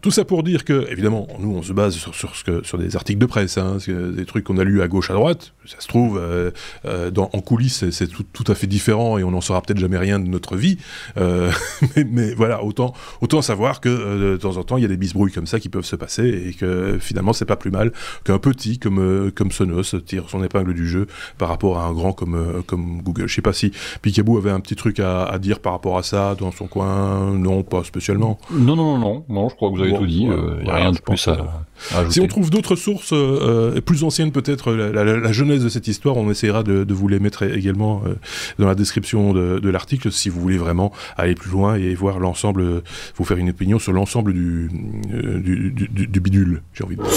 Tout 0.00 0.10
ça 0.10 0.24
pour 0.24 0.42
dire 0.42 0.64
que, 0.64 0.86
évidemment, 0.90 1.26
nous, 1.38 1.56
on 1.56 1.62
se 1.62 1.72
base 1.72 1.96
sur, 1.96 2.14
sur, 2.14 2.78
des 2.78 2.96
articles 2.96 3.18
de 3.18 3.26
presse, 3.26 3.58
hein, 3.58 3.78
des 3.86 4.24
trucs 4.24 4.44
qu'on 4.44 4.58
a 4.58 4.64
lus 4.64 4.82
à 4.82 4.88
gauche, 4.88 5.10
à 5.10 5.14
droite. 5.14 5.54
Ça 5.66 5.80
se 5.80 5.88
trouve, 5.88 6.18
euh, 6.18 6.50
euh, 6.84 7.10
en 7.16 7.40
coulisses, 7.40 7.88
c'est 7.90 8.06
tout, 8.06 8.24
tout, 8.32 8.44
à 8.50 8.54
fait 8.54 8.66
différent 8.66 9.18
et 9.18 9.24
on 9.24 9.30
n'en 9.30 9.40
saura 9.40 9.60
peut-être 9.60 9.78
jamais 9.78 9.98
rien 9.98 10.18
de 10.18 10.28
notre 10.28 10.56
vie. 10.56 10.78
Euh, 11.16 11.50
mais, 12.10 12.32
voilà, 12.34 12.62
autant, 12.62 12.94
autant 13.20 13.42
savoir 13.42 13.80
que 13.80 13.88
de 13.88 14.36
temps 14.36 14.56
en 14.56 14.64
temps, 14.64 14.76
il 14.76 14.82
y 14.82 14.84
a 14.84 14.88
des 14.88 14.96
bisbrouilles 14.96 15.32
comme 15.32 15.46
ça 15.46 15.58
qui 15.58 15.68
peuvent 15.68 15.84
se 15.84 15.96
passer 15.96 16.26
et 16.48 16.54
que 16.54 16.98
finalement, 17.00 17.32
c'est 17.32 17.44
pas 17.44 17.56
plus 17.56 17.70
mal 17.70 17.92
qu'un 18.24 18.38
petit 18.38 18.78
comme, 18.78 19.30
comme 19.34 19.52
Sonos 19.52 19.94
tire 20.06 20.28
son 20.28 20.42
épingle 20.42 20.74
du 20.74 20.86
jeu 20.88 21.06
par 21.38 21.48
rapport 21.48 21.78
à 21.78 21.84
un 21.84 21.92
grand 21.92 22.12
comme, 22.12 22.62
comme 22.66 23.02
Google. 23.02 23.26
Je 23.26 23.34
sais 23.34 23.42
pas 23.42 23.52
si 23.52 23.72
Picaboo 24.02 24.38
avait 24.38 24.50
un 24.50 24.60
petit 24.60 24.76
truc 24.76 25.00
à, 25.00 25.38
dire 25.38 25.60
par 25.60 25.72
rapport 25.72 25.98
à 25.98 26.02
ça 26.02 26.34
dans 26.34 26.52
son 26.52 26.66
coin. 26.66 27.34
Non, 27.34 27.62
pas 27.62 27.84
spécialement. 27.84 28.38
Non, 28.50 28.76
non, 28.76 28.98
non, 28.98 29.24
non, 29.28 29.48
je 29.48 29.54
crois 29.54 29.70
que 29.70 29.77
vous 29.78 29.84
avez 29.84 29.96
tout 29.96 30.06
dit. 30.06 30.22
Il 30.24 30.32
euh, 30.32 30.62
n'y 30.62 30.70
a 30.70 30.74
rien 30.74 30.92
de 30.92 30.98
plus 30.98 31.28
à, 31.28 31.64
ajouter. 31.94 32.12
Si 32.12 32.20
on 32.20 32.26
trouve 32.26 32.50
d'autres 32.50 32.76
sources 32.76 33.12
euh, 33.12 33.80
plus 33.80 34.04
anciennes, 34.04 34.32
peut-être 34.32 34.72
la, 34.72 35.32
jeunesse 35.32 35.62
de 35.62 35.68
cette 35.68 35.88
histoire, 35.88 36.16
on 36.16 36.30
essaiera 36.30 36.62
de, 36.62 36.92
vous 36.92 37.08
les 37.08 37.20
mettre 37.20 37.42
également 37.44 38.02
euh, 38.06 38.14
dans 38.58 38.66
la 38.66 38.74
description 38.74 39.32
de, 39.32 39.68
l'article 39.68 40.10
si 40.10 40.30
vous 40.30 40.40
voulez 40.40 40.56
vraiment 40.56 40.92
aller 41.16 41.34
plus 41.34 41.50
loin 41.50 41.76
et 41.76 41.94
voir 41.94 42.18
l'ensemble, 42.18 42.82
vous 43.16 43.24
faire 43.24 43.36
une 43.36 43.50
opinion 43.50 43.78
sur 43.78 43.92
l'ensemble 43.92 44.32
du, 44.32 44.70
du, 45.10 45.70
du, 45.88 46.20
bidule, 46.20 46.62
j'ai 46.72 46.84
envie 46.84 46.96
de 46.96 47.02
dire. 47.02 47.10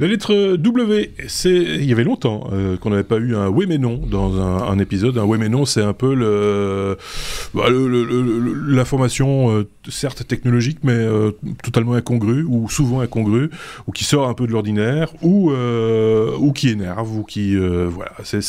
La 0.00 0.06
lettre 0.06 0.56
W, 0.56 1.12
c'est 1.28 1.50
il 1.50 1.84
y 1.84 1.92
avait 1.92 2.04
longtemps 2.04 2.48
euh, 2.54 2.78
qu'on 2.78 2.88
n'avait 2.88 3.04
pas 3.04 3.18
eu 3.18 3.36
un 3.36 3.48
oui 3.48 3.66
mais 3.68 3.76
non 3.76 3.98
dans 3.98 4.40
un, 4.40 4.78
épisode. 4.78 5.18
Un 5.18 5.24
oui 5.24 5.36
mais 5.38 5.50
non, 5.50 5.66
c'est 5.66 5.82
un 5.82 5.92
peu 5.92 6.96
bah, 7.52 7.66
l'information 8.66 9.50
euh, 9.50 9.68
certes 9.90 10.26
technologique 10.26 10.78
mais 10.84 10.94
euh, 10.94 11.32
totalement 11.62 11.92
incongrue 11.92 12.44
ou 12.44 12.70
souvent 12.70 13.00
incongrue 13.00 13.50
ou 13.86 13.92
qui 13.92 14.04
sort 14.04 14.26
un 14.26 14.32
peu 14.32 14.46
de 14.46 14.52
l'ordinaire 14.52 15.12
ou 15.20 15.52
ou 15.52 16.52
qui 16.52 16.70
énerve 16.70 17.14
ou 17.18 17.22
qui 17.22 17.54
voilà 17.58 18.12
c'est 18.24 18.40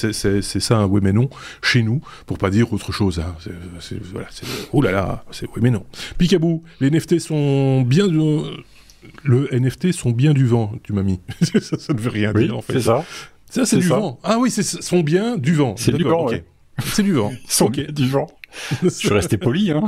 ça 0.61 0.77
un 0.77 0.85
oui 0.85 1.01
mais 1.03 1.11
non 1.11 1.29
chez 1.61 1.83
nous 1.83 1.99
pour 2.27 2.37
pas 2.37 2.49
dire 2.49 2.71
autre 2.71 2.93
chose. 2.93 3.19
Hein. 3.19 3.35
Oh 4.71 4.81
là 4.81 4.91
là, 4.91 5.25
c'est 5.31 5.47
oui 5.47 5.59
mais 5.61 5.71
non. 5.71 5.83
Picabou, 6.17 6.63
les 6.79 6.89
NFT 6.89 7.19
sont 7.19 7.81
bien 7.81 8.07
le 9.23 9.47
NFT 9.51 9.91
sont 9.91 10.11
bien 10.11 10.33
du 10.33 10.45
vent, 10.45 10.73
tu 10.83 10.93
m'as 10.93 11.03
mis. 11.03 11.19
ça, 11.41 11.93
ne 11.93 11.99
veut 11.99 12.09
rien 12.09 12.33
dire 12.33 12.57
en 12.57 12.61
fait. 12.61 12.73
C'est 12.73 12.81
ça. 12.81 13.05
Ça, 13.49 13.65
c'est 13.65 13.77
du 13.77 13.87
vent. 13.87 14.19
Ah 14.23 14.37
oui, 14.39 14.49
c'est 14.49 14.63
sont 14.63 15.01
bien 15.01 15.37
du 15.37 15.53
vent. 15.53 15.75
C'est 15.77 15.91
du 15.91 16.03
vent, 16.03 16.27
C'est 16.79 17.03
du 17.03 17.13
vent. 17.13 17.31
Sont 17.47 17.69
du 17.69 18.09
vent. 18.09 18.27
je 18.83 18.89
suis 18.89 19.09
resté 19.09 19.37
poli, 19.37 19.71
hein. 19.71 19.83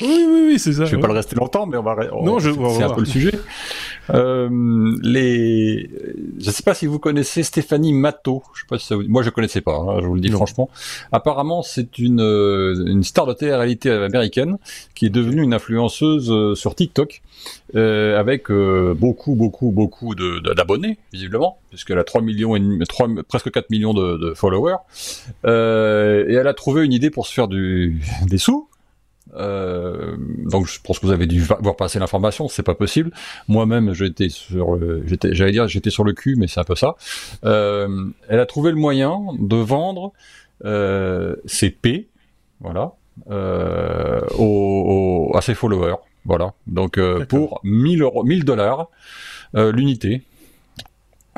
Oui, 0.00 0.24
oui, 0.28 0.44
oui, 0.48 0.58
c'est 0.58 0.72
ça. 0.72 0.84
Je 0.84 0.94
vais 0.94 1.02
pas 1.02 1.08
le 1.08 1.14
rester 1.14 1.34
longtemps, 1.36 1.66
mais 1.66 1.76
on 1.76 1.82
va. 1.82 1.96
non, 2.22 2.38
je. 2.38 2.50
C'est 2.50 2.82
un 2.82 2.90
peu 2.90 3.00
le 3.00 3.06
sujet. 3.06 3.32
Euh, 4.10 4.96
les, 5.02 5.90
je 6.38 6.50
sais 6.50 6.62
pas 6.62 6.74
si 6.74 6.86
vous 6.86 6.98
connaissez 6.98 7.42
Stéphanie 7.42 7.92
Matteau. 7.92 8.42
Je 8.54 8.60
sais 8.60 8.66
pas 8.68 8.78
si 8.78 8.86
ça 8.86 8.96
vous... 8.96 9.04
moi 9.08 9.22
je 9.22 9.30
connaissais 9.30 9.60
pas. 9.60 9.76
Hein, 9.76 10.00
je 10.00 10.06
vous 10.06 10.14
le 10.14 10.20
dis 10.20 10.30
franchement. 10.30 10.68
Apparemment, 11.12 11.62
c'est 11.62 11.98
une 11.98 12.20
euh, 12.20 12.84
une 12.86 13.04
star 13.04 13.26
de 13.26 13.32
télé-réalité 13.32 13.90
américaine 13.90 14.58
qui 14.94 15.06
est 15.06 15.10
devenue 15.10 15.42
une 15.42 15.54
influenceuse 15.54 16.30
euh, 16.30 16.54
sur 16.54 16.74
TikTok 16.74 17.22
euh, 17.74 18.18
avec 18.18 18.50
euh, 18.50 18.94
beaucoup, 18.96 19.34
beaucoup, 19.34 19.70
beaucoup 19.70 20.14
d'abonnés 20.14 20.98
visiblement, 21.12 21.58
puisqu'elle 21.70 21.98
a 21.98 22.04
3 22.04 22.20
millions 22.22 22.56
et 22.56 22.62
3, 22.88 23.08
presque 23.28 23.50
4 23.50 23.70
millions 23.70 23.94
de, 23.94 24.16
de 24.16 24.34
followers. 24.34 24.76
Euh, 25.44 26.24
et 26.28 26.34
elle 26.34 26.46
a 26.46 26.54
trouvé 26.54 26.84
une 26.84 26.92
idée 26.92 27.10
pour 27.10 27.26
se 27.26 27.32
faire 27.32 27.48
du, 27.48 28.00
des 28.26 28.38
sous. 28.38 28.68
Euh, 29.36 30.16
donc 30.18 30.66
je 30.66 30.80
pense 30.80 30.98
que 30.98 31.06
vous 31.06 31.12
avez 31.12 31.26
dû 31.26 31.40
voir 31.40 31.76
passer 31.76 31.98
l'information, 31.98 32.48
c'est 32.48 32.62
pas 32.62 32.74
possible. 32.74 33.10
Moi-même, 33.48 33.92
j'étais 33.92 34.28
sur, 34.28 34.78
j'étais, 35.06 35.34
j'allais 35.34 35.52
dire, 35.52 35.68
j'étais 35.68 35.90
sur 35.90 36.04
le 36.04 36.12
cul, 36.12 36.36
mais 36.36 36.46
c'est 36.46 36.60
un 36.60 36.64
peu 36.64 36.76
ça. 36.76 36.96
Euh, 37.44 38.06
elle 38.28 38.40
a 38.40 38.46
trouvé 38.46 38.70
le 38.70 38.76
moyen 38.76 39.20
de 39.38 39.56
vendre 39.56 40.12
euh, 40.64 41.36
ses 41.46 41.70
P, 41.70 42.08
voilà, 42.60 42.92
euh, 43.30 44.20
à 45.34 45.40
ses 45.40 45.54
followers, 45.54 45.96
voilà. 46.24 46.54
Donc 46.66 46.98
pour 47.28 47.60
1000 47.64 48.02
euros, 48.02 48.24
1000 48.24 48.44
dollars 48.44 48.88
l'unité. 49.54 50.22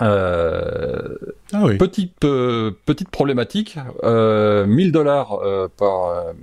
Euh, 0.03 1.17
ah 1.55 1.63
oui. 1.65 1.79
petite 1.79 2.21
petite 2.21 3.09
problématique, 3.09 3.79
euh, 4.05 4.67
1000 4.67 4.93
dollars 4.93 5.41
par 5.79 6.35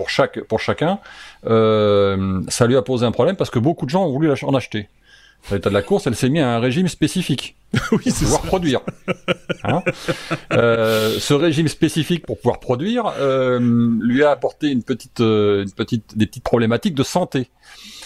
pour 0.00 0.08
chaque 0.08 0.40
pour 0.44 0.60
chacun, 0.60 0.98
euh, 1.44 2.40
ça 2.48 2.66
lui 2.66 2.74
a 2.74 2.80
posé 2.80 3.04
un 3.04 3.12
problème 3.12 3.36
parce 3.36 3.50
que 3.50 3.58
beaucoup 3.58 3.84
de 3.84 3.90
gens 3.90 4.06
ont 4.06 4.10
voulu 4.10 4.30
en 4.30 4.54
acheter. 4.54 4.88
À 5.50 5.54
l'état 5.54 5.68
de 5.68 5.74
la 5.74 5.82
course, 5.82 6.06
elle 6.06 6.16
s'est 6.16 6.30
mise 6.30 6.42
à 6.42 6.56
un 6.56 6.58
régime 6.58 6.88
spécifique 6.88 7.54
oui, 7.92 8.04
pour 8.04 8.14
pouvoir 8.14 8.42
produire. 8.42 8.80
Hein 9.62 9.82
euh, 10.54 11.18
ce 11.18 11.34
régime 11.34 11.68
spécifique 11.68 12.24
pour 12.24 12.38
pouvoir 12.38 12.60
produire 12.60 13.12
euh, 13.18 13.58
lui 14.00 14.24
a 14.24 14.30
apporté 14.30 14.68
une 14.68 14.82
petite, 14.82 15.20
une 15.20 15.70
petite, 15.76 16.16
des 16.16 16.24
petites 16.24 16.44
problématiques 16.44 16.94
de 16.94 17.02
santé. 17.02 17.50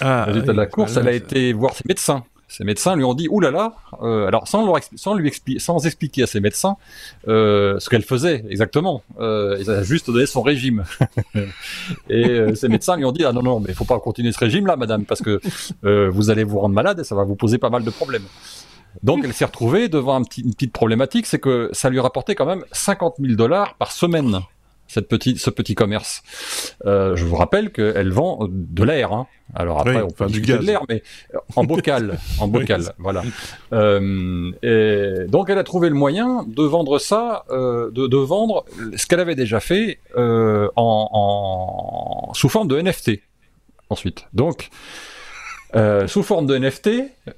Ah, 0.00 0.24
à 0.24 0.30
l'état 0.32 0.52
de 0.52 0.58
la 0.58 0.66
course, 0.66 0.96
elle 0.96 1.06
a 1.06 1.12
été 1.12 1.52
voir 1.52 1.74
ses 1.74 1.84
médecins 1.86 2.24
ces 2.56 2.62
médecins 2.62 2.94
lui 2.94 3.02
ont 3.02 3.14
dit 3.14 3.26
oulala, 3.28 3.58
là 3.58 3.74
là, 4.00 4.06
euh, 4.06 4.28
alors 4.28 4.46
sans, 4.46 4.64
leur 4.64 4.78
sans 4.94 5.14
lui 5.14 5.26
expliquer, 5.26 5.58
sans 5.58 5.84
expliquer 5.86 6.22
à 6.22 6.26
ses 6.28 6.38
médecins 6.38 6.76
euh, 7.26 7.80
ce 7.80 7.90
qu'elle 7.90 8.04
faisait 8.04 8.44
exactement. 8.48 9.02
Euh, 9.18 9.58
il 9.60 9.68
a 9.70 9.82
juste 9.82 10.08
donné 10.08 10.26
son 10.26 10.42
régime. 10.42 10.84
et 12.08 12.28
euh, 12.28 12.54
ces 12.54 12.68
médecins 12.68 12.96
lui 12.96 13.04
ont 13.04 13.10
dit 13.10 13.24
ah 13.24 13.32
non 13.32 13.42
non 13.42 13.58
mais 13.58 13.70
il 13.70 13.74
faut 13.74 13.84
pas 13.84 13.98
continuer 13.98 14.30
ce 14.30 14.38
régime 14.38 14.68
là, 14.68 14.76
madame, 14.76 15.04
parce 15.04 15.20
que 15.20 15.40
vous 15.82 16.30
allez 16.30 16.44
vous 16.44 16.60
rendre 16.60 16.74
malade 16.74 17.00
et 17.00 17.04
ça 17.04 17.16
va 17.16 17.24
vous 17.24 17.34
poser 17.34 17.58
pas 17.58 17.70
mal 17.70 17.82
de 17.82 17.90
problèmes. 17.90 18.26
Donc 19.02 19.22
elle 19.24 19.32
s'est 19.32 19.44
retrouvée 19.44 19.88
devant 19.88 20.14
un 20.14 20.22
petit, 20.22 20.42
une 20.42 20.54
petite 20.54 20.72
problématique, 20.72 21.26
c'est 21.26 21.40
que 21.40 21.70
ça 21.72 21.90
lui 21.90 21.98
rapportait 21.98 22.36
quand 22.36 22.46
même 22.46 22.64
50 22.70 23.16
000 23.18 23.34
dollars 23.34 23.74
par 23.74 23.90
semaine 23.90 24.38
cette 24.88 25.08
petite, 25.08 25.38
ce 25.38 25.50
petit 25.50 25.74
commerce. 25.74 26.22
Euh, 26.86 27.16
je 27.16 27.24
vous 27.24 27.36
rappelle 27.36 27.70
qu'elle 27.70 28.10
vend 28.10 28.46
de 28.48 28.84
l'air. 28.84 29.12
Hein. 29.12 29.26
Alors 29.54 29.80
après, 29.80 30.02
on 30.02 30.10
peut 30.10 30.26
du 30.26 30.40
gaz. 30.40 30.60
de 30.60 30.66
l'air, 30.66 30.82
mais 30.88 31.02
en 31.56 31.64
bocal, 31.64 32.18
en 32.40 32.48
bocal, 32.48 32.94
voilà. 32.98 33.22
Euh, 33.72 34.50
et 34.62 35.26
donc 35.28 35.50
elle 35.50 35.58
a 35.58 35.64
trouvé 35.64 35.88
le 35.88 35.94
moyen 35.94 36.44
de 36.46 36.62
vendre 36.62 36.98
ça, 36.98 37.44
euh, 37.50 37.90
de, 37.90 38.06
de, 38.06 38.16
vendre 38.16 38.64
ce 38.96 39.06
qu'elle 39.06 39.20
avait 39.20 39.34
déjà 39.34 39.60
fait 39.60 39.98
en, 40.16 40.70
en, 40.76 42.34
sous 42.34 42.48
forme 42.48 42.68
de 42.68 42.80
NFT. 42.80 43.20
Ensuite, 43.90 44.26
donc. 44.32 44.70
Euh, 45.76 46.06
sous 46.06 46.22
forme 46.22 46.46
de 46.46 46.56
NFT, 46.56 46.90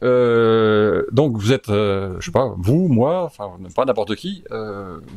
euh, 0.03 1.05
donc 1.11 1.39
vous 1.39 1.55
êtes, 1.55 1.71
euh, 1.71 2.17
je 2.21 2.27
sais 2.27 2.33
pas, 2.33 2.53
vous, 2.59 2.87
moi, 2.89 3.23
enfin 3.25 3.53
pas 3.75 3.87
n'importe 3.87 4.15
qui, 4.15 4.45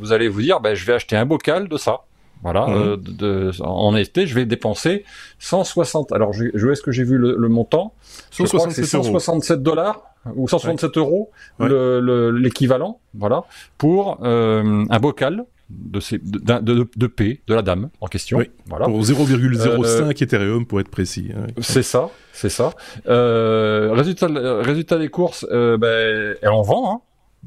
vous 0.00 0.12
allez 0.12 0.28
vous 0.28 0.40
dire, 0.40 0.60
ben, 0.60 0.74
je 0.74 0.86
vais 0.86 0.94
acheter 0.94 1.16
un 1.16 1.26
bocal 1.26 1.68
de 1.68 1.76
ça, 1.76 2.04
voilà, 2.42 2.68
euh, 2.68 2.96
de, 2.96 3.50
en 3.62 3.92
NFT, 3.92 4.26
je 4.26 4.34
vais 4.34 4.46
dépenser 4.46 5.04
160. 5.38 6.12
Alors, 6.12 6.32
je, 6.32 6.44
où 6.44 6.70
est-ce 6.70 6.82
que 6.82 6.90
j'ai 6.90 7.04
vu 7.04 7.18
le, 7.18 7.36
le 7.36 7.48
montant? 7.48 7.94
Je 8.32 8.44
crois 8.44 8.66
que 8.66 8.72
c'est 8.72 8.84
167 8.84 9.62
dollars 9.62 10.02
ou 10.36 10.48
167 10.48 10.96
euros 10.96 11.30
l'équivalent, 11.58 13.00
voilà, 13.14 13.44
pour 13.78 14.18
euh, 14.22 14.84
un 14.88 14.98
bocal 14.98 15.44
de, 15.70 16.00
ces, 16.00 16.18
de, 16.18 16.38
de, 16.60 16.88
de, 16.96 17.06
P, 17.06 17.42
de 17.46 17.54
la 17.54 17.62
dame 17.62 17.90
en 18.00 18.06
question. 18.06 18.38
Oui, 18.38 18.50
voilà. 18.66 18.86
Pour 18.86 19.00
0,05 19.00 19.84
euh, 19.84 20.10
Ethereum, 20.10 20.66
pour 20.66 20.80
être 20.80 20.88
précis. 20.88 21.30
Hein. 21.34 21.46
C'est 21.60 21.82
ça, 21.82 22.10
c'est 22.32 22.48
ça. 22.48 22.72
Euh, 23.06 23.92
résultat, 23.92 24.26
résultat 24.62 24.98
des 24.98 25.08
courses, 25.08 25.46
euh, 25.50 25.76
ben, 25.78 26.36
elle 26.42 26.48
en 26.48 26.62
vend. 26.62 26.92
Hein. 26.92 27.00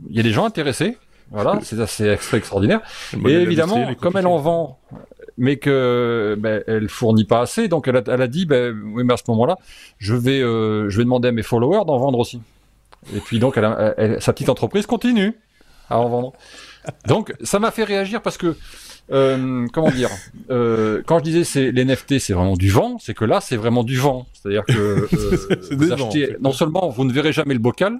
Il 0.10 0.15
y 0.15 0.20
a 0.20 0.24
des 0.24 0.32
gens 0.32 0.45
intéressés. 0.45 0.98
Voilà, 1.34 1.60
c'est 1.64 1.80
assez 1.80 2.08
extraordinaire. 2.34 2.82
Et 3.26 3.32
évidemment, 3.34 3.94
comme 3.96 4.16
elle 4.18 4.28
en 4.28 4.38
vend, 4.38 4.80
mais 5.38 5.58
que 5.58 6.36
ben, 6.40 6.64
elle 6.68 6.88
fournit 6.90 7.26
pas 7.26 7.42
assez, 7.42 7.68
donc 7.68 7.88
elle 7.88 7.98
a, 7.98 8.04
elle 8.08 8.22
a 8.22 8.28
dit, 8.28 8.46
ben, 8.46 8.80
oui, 8.94 9.04
mais 9.04 9.14
à 9.14 9.18
ce 9.18 9.24
moment-là, 9.30 9.58
je 9.98 10.16
vais, 10.16 10.42
euh, 10.42 10.90
je 10.90 10.98
vais 10.98 11.04
demander 11.04 11.30
à 11.30 11.32
mes 11.32 11.44
followers 11.44 11.86
d'en 11.86 11.98
vendre 11.98 12.20
aussi. 12.20 12.40
Et 13.14 13.20
puis 13.20 13.40
donc, 13.40 13.58
elle 13.58 14.22
sa 14.22 14.32
petite 14.32 14.50
entreprise 14.50 14.86
continue 14.86 15.36
à 15.90 16.00
en 16.00 16.08
vendre. 16.08 16.34
Donc, 17.08 17.34
ça 17.44 17.60
m'a 17.60 17.72
fait 17.72 17.84
réagir 17.84 18.22
parce 18.22 18.38
que 18.38 18.56
euh, 19.12 19.68
comment 19.74 19.92
dire 19.92 20.10
euh, 20.50 21.02
Quand 21.06 21.20
je 21.20 21.24
disais 21.24 21.44
c'est 21.44 21.72
l'NFT, 21.72 22.20
c'est 22.20 22.34
vraiment 22.34 22.56
du 22.56 22.70
vent, 22.70 22.98
c'est 23.00 23.14
que 23.14 23.26
là, 23.26 23.42
c'est 23.42 23.58
vraiment 23.58 23.84
du 23.84 23.98
vent. 23.98 24.26
C'est-à-dire 24.34 24.66
que 24.66 24.74
euh, 24.74 25.08
vous 25.72 25.92
achetez, 25.92 26.36
non 26.40 26.52
seulement 26.52 26.90
vous 26.90 27.06
ne 27.06 27.14
verrez 27.14 27.34
jamais 27.34 27.54
le 27.54 27.60
bocal, 27.60 28.00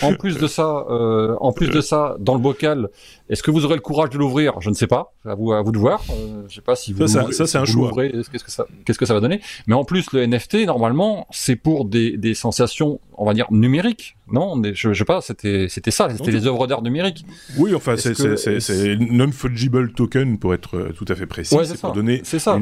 en 0.00 0.14
plus 0.14 0.38
de 0.38 0.46
ça, 0.46 0.86
euh, 0.90 1.36
en 1.40 1.52
plus 1.52 1.68
de 1.68 1.80
ça, 1.80 2.16
dans 2.18 2.34
le 2.34 2.40
bocal, 2.40 2.88
est-ce 3.28 3.42
que 3.42 3.50
vous 3.50 3.64
aurez 3.64 3.74
le 3.74 3.80
courage 3.80 4.10
de 4.10 4.18
l'ouvrir? 4.18 4.60
Je 4.60 4.70
ne 4.70 4.74
sais 4.74 4.86
pas. 4.86 5.12
À 5.24 5.34
vous, 5.34 5.52
à 5.52 5.62
vous 5.62 5.72
de 5.72 5.78
voir. 5.78 6.02
Euh, 6.10 6.42
je 6.48 6.56
sais 6.56 6.60
pas 6.60 6.76
si 6.76 6.92
vous. 6.92 7.06
Ça, 7.06 7.30
ça 7.32 7.46
c'est 7.46 7.58
un 7.58 7.64
choix. 7.64 7.90
Qu'est-ce 7.94 8.44
que 8.44 8.50
ça, 8.50 8.66
qu'est-ce 8.84 8.98
que 8.98 9.06
ça 9.06 9.14
va 9.14 9.20
donner? 9.20 9.40
Mais 9.66 9.74
en 9.74 9.84
plus, 9.84 10.12
le 10.12 10.26
NFT, 10.26 10.66
normalement, 10.66 11.26
c'est 11.30 11.56
pour 11.56 11.84
des, 11.84 12.16
des 12.16 12.34
sensations, 12.34 13.00
on 13.14 13.24
va 13.24 13.34
dire 13.34 13.46
numériques. 13.50 14.16
Non, 14.32 14.60
je, 14.64 14.92
je 14.92 14.98
sais 14.98 15.04
pas. 15.04 15.20
C'était, 15.20 15.66
c'était 15.68 15.90
ça. 15.90 16.08
C'était 16.10 16.30
les 16.30 16.46
œuvres 16.46 16.66
d'art 16.66 16.82
numériques. 16.82 17.24
Oui, 17.58 17.74
enfin, 17.74 17.96
c'est, 17.96 18.14
c'est, 18.36 18.96
non 18.96 19.30
fungible 19.30 19.92
token 19.92 20.38
pour 20.38 20.54
être 20.54 20.76
euh, 20.76 20.92
tout 20.92 21.04
à 21.08 21.14
fait 21.14 21.26
précis. 21.26 21.56
c'est 21.64 21.80
pour 21.80 21.92
donner. 21.92 22.22
C'est 22.24 22.38
ça. 22.38 22.58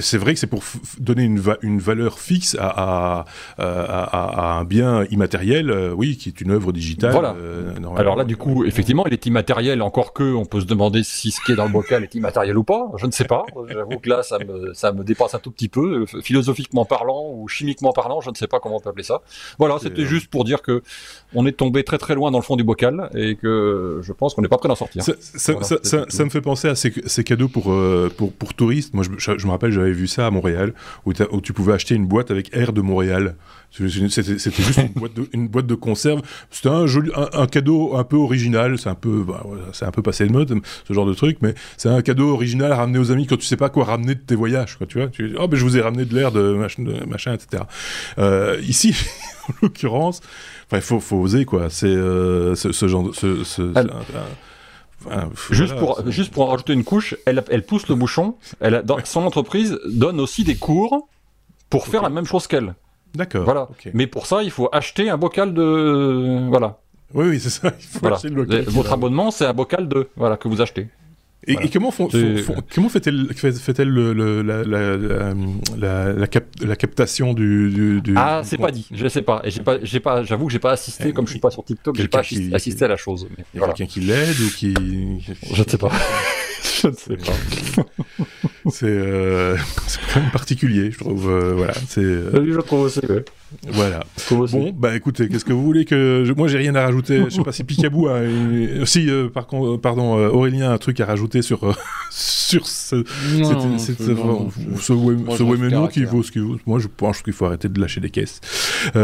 C'est 0.00 0.18
vrai 0.18 0.34
que 0.34 0.40
c'est 0.40 0.46
pour 0.46 0.62
donner 0.98 1.24
une, 1.24 1.42
une 1.62 1.78
valeur 1.78 2.18
fixe 2.18 2.56
à, 2.58 2.66
à, 2.68 3.24
à, 3.58 4.58
un 4.58 4.64
bien 4.64 5.04
immatériel, 5.10 5.70
euh, 5.70 5.92
oui, 5.92 6.16
qui 6.16 6.28
est 6.30 6.40
une 6.40 6.50
œuvre 6.50 6.72
digitale. 6.72 7.12
Voilà. 7.12 7.36
Alors 7.96 8.16
là, 8.16 8.24
du 8.24 8.36
coup, 8.36 8.64
effectivement, 8.64 9.06
il 9.06 9.12
est 9.12 9.26
immatériel 9.26 9.82
encore 9.82 10.12
que 10.12 10.34
on 10.34 10.44
peut 10.44 10.60
se 10.60 10.66
demander 10.66 11.02
si 11.02 11.30
ce 11.30 11.40
qui 11.44 11.52
est 11.52 11.56
dans 11.56 11.66
le 11.66 11.72
bocal 11.72 12.02
est 12.02 12.14
immatériel 12.14 12.56
ou 12.56 12.64
pas. 12.64 12.90
Je 12.96 13.06
ne 13.06 13.12
sais 13.12 13.24
pas. 13.24 13.44
J'avoue 13.68 13.98
que 13.98 14.08
là, 14.08 14.22
ça 14.22 14.38
me, 14.38 14.72
ça 14.74 14.92
me 14.92 15.04
dépasse 15.04 15.34
un 15.34 15.38
tout 15.38 15.50
petit 15.50 15.68
peu, 15.68 16.06
philosophiquement 16.22 16.84
parlant 16.84 17.30
ou 17.34 17.46
chimiquement 17.48 17.92
parlant. 17.92 18.20
Je 18.20 18.30
ne 18.30 18.34
sais 18.34 18.46
pas 18.46 18.60
comment 18.60 18.76
on 18.76 18.80
peut 18.80 18.90
appeler 18.90 19.04
ça. 19.04 19.22
Voilà, 19.58 19.78
c'était 19.78 20.06
juste 20.06 20.28
pour 20.28 20.44
dire 20.44 20.62
que 20.62 20.82
on 21.34 21.46
est 21.46 21.52
tombé 21.52 21.84
très 21.84 21.98
très 21.98 22.14
loin 22.14 22.30
dans 22.30 22.38
le 22.38 22.44
fond 22.44 22.56
du 22.56 22.64
bocal 22.64 23.10
et 23.14 23.36
que 23.36 24.00
je 24.02 24.12
pense 24.12 24.34
qu'on 24.34 24.42
n'est 24.42 24.48
pas 24.48 24.58
prêt 24.58 24.68
d'en 24.68 24.74
sortir. 24.74 25.02
Ça, 25.02 25.12
ça, 25.82 26.24
me 26.24 26.30
fait 26.30 26.40
penser 26.40 26.68
à 26.68 26.74
ces, 26.74 27.24
cadeaux 27.24 27.48
pour, 27.48 27.74
pour, 28.16 28.32
pour, 28.32 28.54
touristes. 28.54 28.94
Moi, 28.94 29.04
je, 29.18 29.38
je 29.38 29.46
me 29.46 29.50
rappelle, 29.50 29.72
j'avais 29.72 29.92
vu 29.92 30.06
ça 30.06 30.26
à 30.26 30.30
Montréal, 30.30 30.74
où, 31.06 31.12
où, 31.32 31.40
tu 31.40 31.52
pouvais 31.52 31.72
acheter 31.72 31.94
une 31.94 32.06
boîte 32.06 32.30
avec 32.30 32.54
Air 32.54 32.72
de 32.72 32.80
Montréal. 32.80 33.36
C'était 33.70 34.62
juste 34.62 34.78
une 34.78 34.88
boîte, 34.94 35.14
de, 35.14 35.28
une 35.32 35.48
boîte 35.48 35.66
de 35.66 35.74
conserve. 35.74 36.22
C'était 36.50 36.68
un, 36.68 36.86
joli, 36.86 37.10
un, 37.14 37.46
cadeau 37.46 37.96
un 37.96 38.04
peu 38.04 38.16
original. 38.16 38.78
C'est 38.78 38.88
un 38.88 38.94
peu, 38.94 39.22
bah, 39.22 39.44
c'est 39.72 39.84
un 39.84 39.90
peu 39.92 40.02
passé 40.02 40.26
de 40.26 40.32
mode, 40.32 40.60
ce 40.86 40.92
genre 40.92 41.06
de 41.06 41.14
truc, 41.14 41.38
mais 41.40 41.54
c'est 41.76 41.88
un 41.88 42.02
cadeau 42.02 42.32
original 42.32 42.72
à 42.72 42.76
ramener 42.76 42.98
aux 42.98 43.12
amis 43.12 43.26
quand 43.26 43.36
tu 43.36 43.46
sais 43.46 43.56
pas 43.56 43.68
quoi 43.68 43.84
ramener 43.84 44.14
de 44.14 44.20
tes 44.20 44.34
voyages. 44.34 44.76
Quoi, 44.76 44.86
tu 44.86 44.98
vois, 44.98 45.08
tu, 45.08 45.36
oh, 45.38 45.46
ben 45.46 45.56
je 45.56 45.64
vous 45.64 45.76
ai 45.76 45.80
ramené 45.80 46.04
de 46.04 46.14
l'air, 46.14 46.32
de 46.32 46.54
machin, 46.54 46.82
de 46.82 47.04
machin 47.06 47.32
etc. 47.32 47.62
Euh, 48.18 48.60
ici, 48.62 48.94
en 49.48 49.52
l'occurrence, 49.62 50.20
il 50.72 50.80
faut, 50.80 51.00
faut 51.00 51.16
oser 51.16 51.44
quoi. 51.44 51.70
C'est 51.70 51.86
euh, 51.86 52.56
ce, 52.56 52.88
genre, 52.88 53.04
de, 53.04 53.12
ce, 53.12 53.44
ce, 53.44 53.72
juste, 55.50 55.76
pour, 55.76 56.02
juste 56.10 56.32
pour 56.32 56.44
en 56.44 56.50
rajouter 56.50 56.72
une 56.72 56.84
couche, 56.84 57.14
elle, 57.24 57.42
elle 57.50 57.64
pousse 57.64 57.88
le 57.88 57.94
bouchon. 57.94 58.36
Elle, 58.60 58.82
dans, 58.84 58.98
son 59.04 59.22
entreprise 59.22 59.78
donne 59.86 60.20
aussi 60.20 60.44
des 60.44 60.56
cours 60.56 61.08
pour 61.68 61.86
faire 61.86 62.02
la 62.02 62.10
même 62.10 62.26
chose 62.26 62.46
qu'elle. 62.46 62.74
D'accord. 63.14 63.44
Voilà. 63.44 63.68
Mais 63.94 64.06
pour 64.06 64.26
ça, 64.26 64.42
il 64.42 64.50
faut 64.50 64.68
acheter 64.72 65.10
un 65.10 65.18
bocal 65.18 65.54
de. 65.54 66.48
Voilà. 66.48 66.78
Oui, 67.12 67.26
oui, 67.28 67.40
c'est 67.40 67.50
ça. 67.50 67.72
Il 67.78 67.86
faut 67.86 68.06
acheter 68.06 68.28
le 68.28 68.44
bocal. 68.44 68.64
Votre 68.68 68.92
abonnement, 68.92 69.30
c'est 69.30 69.46
un 69.46 69.52
bocal 69.52 69.88
de. 69.88 70.08
Voilà, 70.16 70.36
que 70.36 70.48
vous 70.48 70.60
achetez. 70.60 70.88
Et, 71.46 71.70
comment, 71.70 71.90
font, 71.90 72.06
comment 72.74 72.90
fait-elle 72.90 73.32
fait 73.34 73.84
le, 73.84 74.12
la, 74.42 74.62
la, 74.62 74.96
la, 75.76 76.12
la, 76.12 76.76
captation 76.76 77.32
du, 77.32 78.02
du, 78.02 78.14
Ah, 78.14 78.42
c'est 78.44 78.58
pas 78.58 78.70
dit, 78.70 78.86
je 78.92 79.08
sais 79.08 79.22
pas. 79.22 79.40
Et 79.44 79.50
pas, 79.60 79.78
pas, 80.02 80.22
j'avoue 80.22 80.46
que 80.46 80.52
j'ai 80.52 80.58
pas 80.58 80.72
assisté, 80.72 81.12
comme 81.12 81.26
je 81.26 81.32
suis 81.32 81.40
pas 81.40 81.50
sur 81.50 81.64
TikTok, 81.64 81.96
j'ai 81.96 82.08
pas 82.08 82.20
assisté, 82.52 82.84
à 82.84 82.88
la 82.88 82.96
chose. 82.96 83.26
Mais 83.38 83.60
Quelqu'un 83.60 83.86
qui 83.86 84.00
l'aide 84.00 84.38
ou 84.38 84.50
qui. 84.50 84.74
Je 85.52 85.62
ne 85.62 85.68
sais 85.68 85.78
pas. 85.78 85.90
je 86.82 86.88
ne 86.88 86.92
sais 86.94 87.16
pas. 87.16 87.84
Euh, 88.82 89.56
c'est 89.86 90.00
quand 90.12 90.20
même 90.20 90.30
particulier, 90.30 90.90
je 90.90 90.98
trouve. 90.98 91.30
Euh, 91.30 91.54
voilà, 91.54 91.74
c'est. 91.88 92.02
Euh, 92.02 92.40
oui, 92.40 92.52
je 92.52 92.60
trouve 92.60 92.82
aussi. 92.82 93.00
Ouais. 93.00 93.24
Voilà. 93.68 94.04
Bon, 94.30 94.72
bah 94.76 94.94
écoutez, 94.94 95.28
qu'est-ce 95.28 95.44
que 95.44 95.52
vous 95.52 95.64
voulez 95.64 95.84
que 95.84 96.24
je... 96.26 96.32
moi 96.32 96.48
j'ai 96.48 96.58
rien 96.58 96.74
à 96.74 96.82
rajouter. 96.82 97.24
Je 97.24 97.30
sais 97.30 97.42
pas 97.42 97.52
si 97.52 97.64
Picabou 97.64 98.08
a 98.08 98.22
une... 98.22 98.86
si 98.86 99.08
par 99.32 99.46
contre, 99.46 99.80
pardon, 99.80 100.14
Aurélien 100.28 100.70
a 100.70 100.74
un 100.74 100.78
truc 100.78 101.00
à 101.00 101.06
rajouter 101.06 101.42
sur 101.42 101.76
sur 102.10 102.66
ce 102.66 103.04
ce, 104.80 104.92
web, 104.92 105.90
qui 105.90 106.04
vaut 106.04 106.22
ce 106.22 106.32
qu'il 106.32 106.42
vaut. 106.42 106.58
Moi 106.66 106.78
je 106.78 106.88
pense 106.88 107.22
qu'il 107.22 107.32
faut 107.32 107.46
arrêter 107.46 107.68
de 107.68 107.80
lâcher 107.80 108.00
des 108.00 108.10
caisses. 108.10 108.40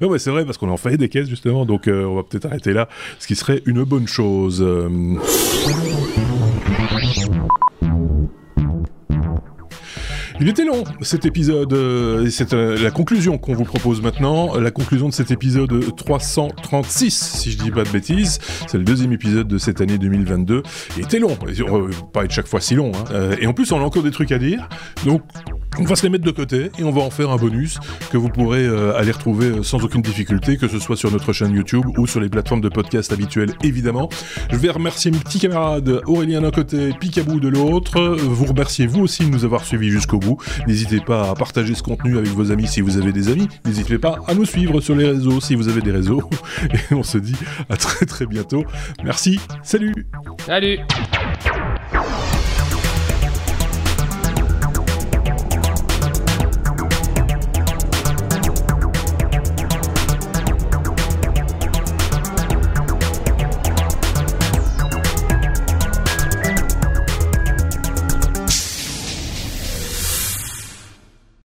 Non 0.00 0.10
mais 0.10 0.18
c'est 0.18 0.30
vrai 0.30 0.44
parce 0.44 0.58
qu'on 0.58 0.68
en 0.70 0.76
fait 0.76 0.96
des 0.96 1.08
caisses 1.08 1.28
justement, 1.28 1.64
donc 1.66 1.84
on 1.88 2.14
va 2.14 2.22
peut-être 2.22 2.46
arrêter 2.46 2.72
là, 2.72 2.88
ce 3.18 3.26
qui 3.26 3.34
serait 3.34 3.62
une 3.66 3.84
bonne 3.84 4.06
chose. 4.06 4.64
Il 10.44 10.50
était 10.50 10.66
long 10.66 10.84
cet 11.00 11.24
épisode, 11.24 11.72
euh, 11.72 12.28
c'est 12.28 12.52
euh, 12.52 12.76
la 12.78 12.90
conclusion 12.90 13.38
qu'on 13.38 13.54
vous 13.54 13.64
propose 13.64 14.02
maintenant, 14.02 14.54
la 14.58 14.70
conclusion 14.70 15.08
de 15.08 15.14
cet 15.14 15.30
épisode 15.30 15.96
336, 15.96 17.38
si 17.38 17.50
je 17.50 17.56
dis 17.56 17.70
pas 17.70 17.82
de 17.82 17.88
bêtises, 17.88 18.38
c'est 18.66 18.76
le 18.76 18.84
deuxième 18.84 19.14
épisode 19.14 19.48
de 19.48 19.56
cette 19.56 19.80
année 19.80 19.96
2022. 19.96 20.62
Il 20.98 21.02
était 21.02 21.18
long, 21.18 21.34
on 21.66 21.80
va 21.80 21.96
pas 22.12 22.24
être 22.26 22.30
chaque 22.30 22.46
fois 22.46 22.60
si 22.60 22.74
long, 22.74 22.92
hein. 22.94 23.04
euh, 23.12 23.36
et 23.40 23.46
en 23.46 23.54
plus 23.54 23.72
on 23.72 23.78
a 23.78 23.82
encore 23.82 24.02
des 24.02 24.10
trucs 24.10 24.32
à 24.32 24.38
dire, 24.38 24.68
donc 25.06 25.22
on 25.78 25.84
va 25.84 25.96
se 25.96 26.02
les 26.02 26.08
mettre 26.08 26.24
de 26.24 26.30
côté 26.30 26.70
et 26.78 26.84
on 26.84 26.90
va 26.90 27.02
en 27.02 27.10
faire 27.10 27.30
un 27.30 27.36
bonus 27.36 27.78
que 28.10 28.16
vous 28.16 28.28
pourrez 28.28 28.64
euh, 28.64 28.96
aller 28.96 29.12
retrouver 29.12 29.46
euh, 29.46 29.62
sans 29.62 29.82
aucune 29.84 30.02
difficulté, 30.02 30.56
que 30.56 30.68
ce 30.68 30.78
soit 30.78 30.96
sur 30.96 31.10
notre 31.10 31.32
chaîne 31.32 31.52
YouTube 31.52 31.84
ou 31.98 32.06
sur 32.06 32.20
les 32.20 32.28
plateformes 32.28 32.60
de 32.60 32.68
podcast 32.68 33.12
habituelles, 33.12 33.52
évidemment. 33.62 34.08
Je 34.50 34.56
vais 34.56 34.70
remercier 34.70 35.10
mes 35.10 35.18
petits 35.18 35.40
camarades 35.40 36.00
Aurélien 36.06 36.42
d'un 36.42 36.50
côté, 36.50 36.92
Picabou 36.98 37.40
de 37.40 37.48
l'autre. 37.48 38.16
Vous 38.16 38.44
remerciez 38.44 38.86
vous 38.86 39.02
aussi 39.02 39.24
de 39.24 39.30
nous 39.30 39.44
avoir 39.44 39.64
suivis 39.64 39.90
jusqu'au 39.90 40.18
bout. 40.18 40.38
N'hésitez 40.66 41.00
pas 41.00 41.30
à 41.30 41.34
partager 41.34 41.74
ce 41.74 41.82
contenu 41.82 42.18
avec 42.18 42.30
vos 42.30 42.50
amis 42.52 42.66
si 42.66 42.80
vous 42.80 42.96
avez 42.98 43.12
des 43.12 43.28
amis. 43.28 43.48
N'hésitez 43.64 43.98
pas 43.98 44.18
à 44.26 44.34
nous 44.34 44.44
suivre 44.44 44.80
sur 44.80 44.94
les 44.94 45.06
réseaux 45.06 45.40
si 45.40 45.54
vous 45.54 45.68
avez 45.68 45.80
des 45.80 45.92
réseaux. 45.92 46.22
Et 46.72 46.94
on 46.94 47.02
se 47.02 47.18
dit 47.18 47.36
à 47.68 47.76
très 47.76 48.06
très 48.06 48.26
bientôt. 48.26 48.64
Merci. 49.04 49.40
Salut. 49.62 49.94
Salut. 50.46 50.78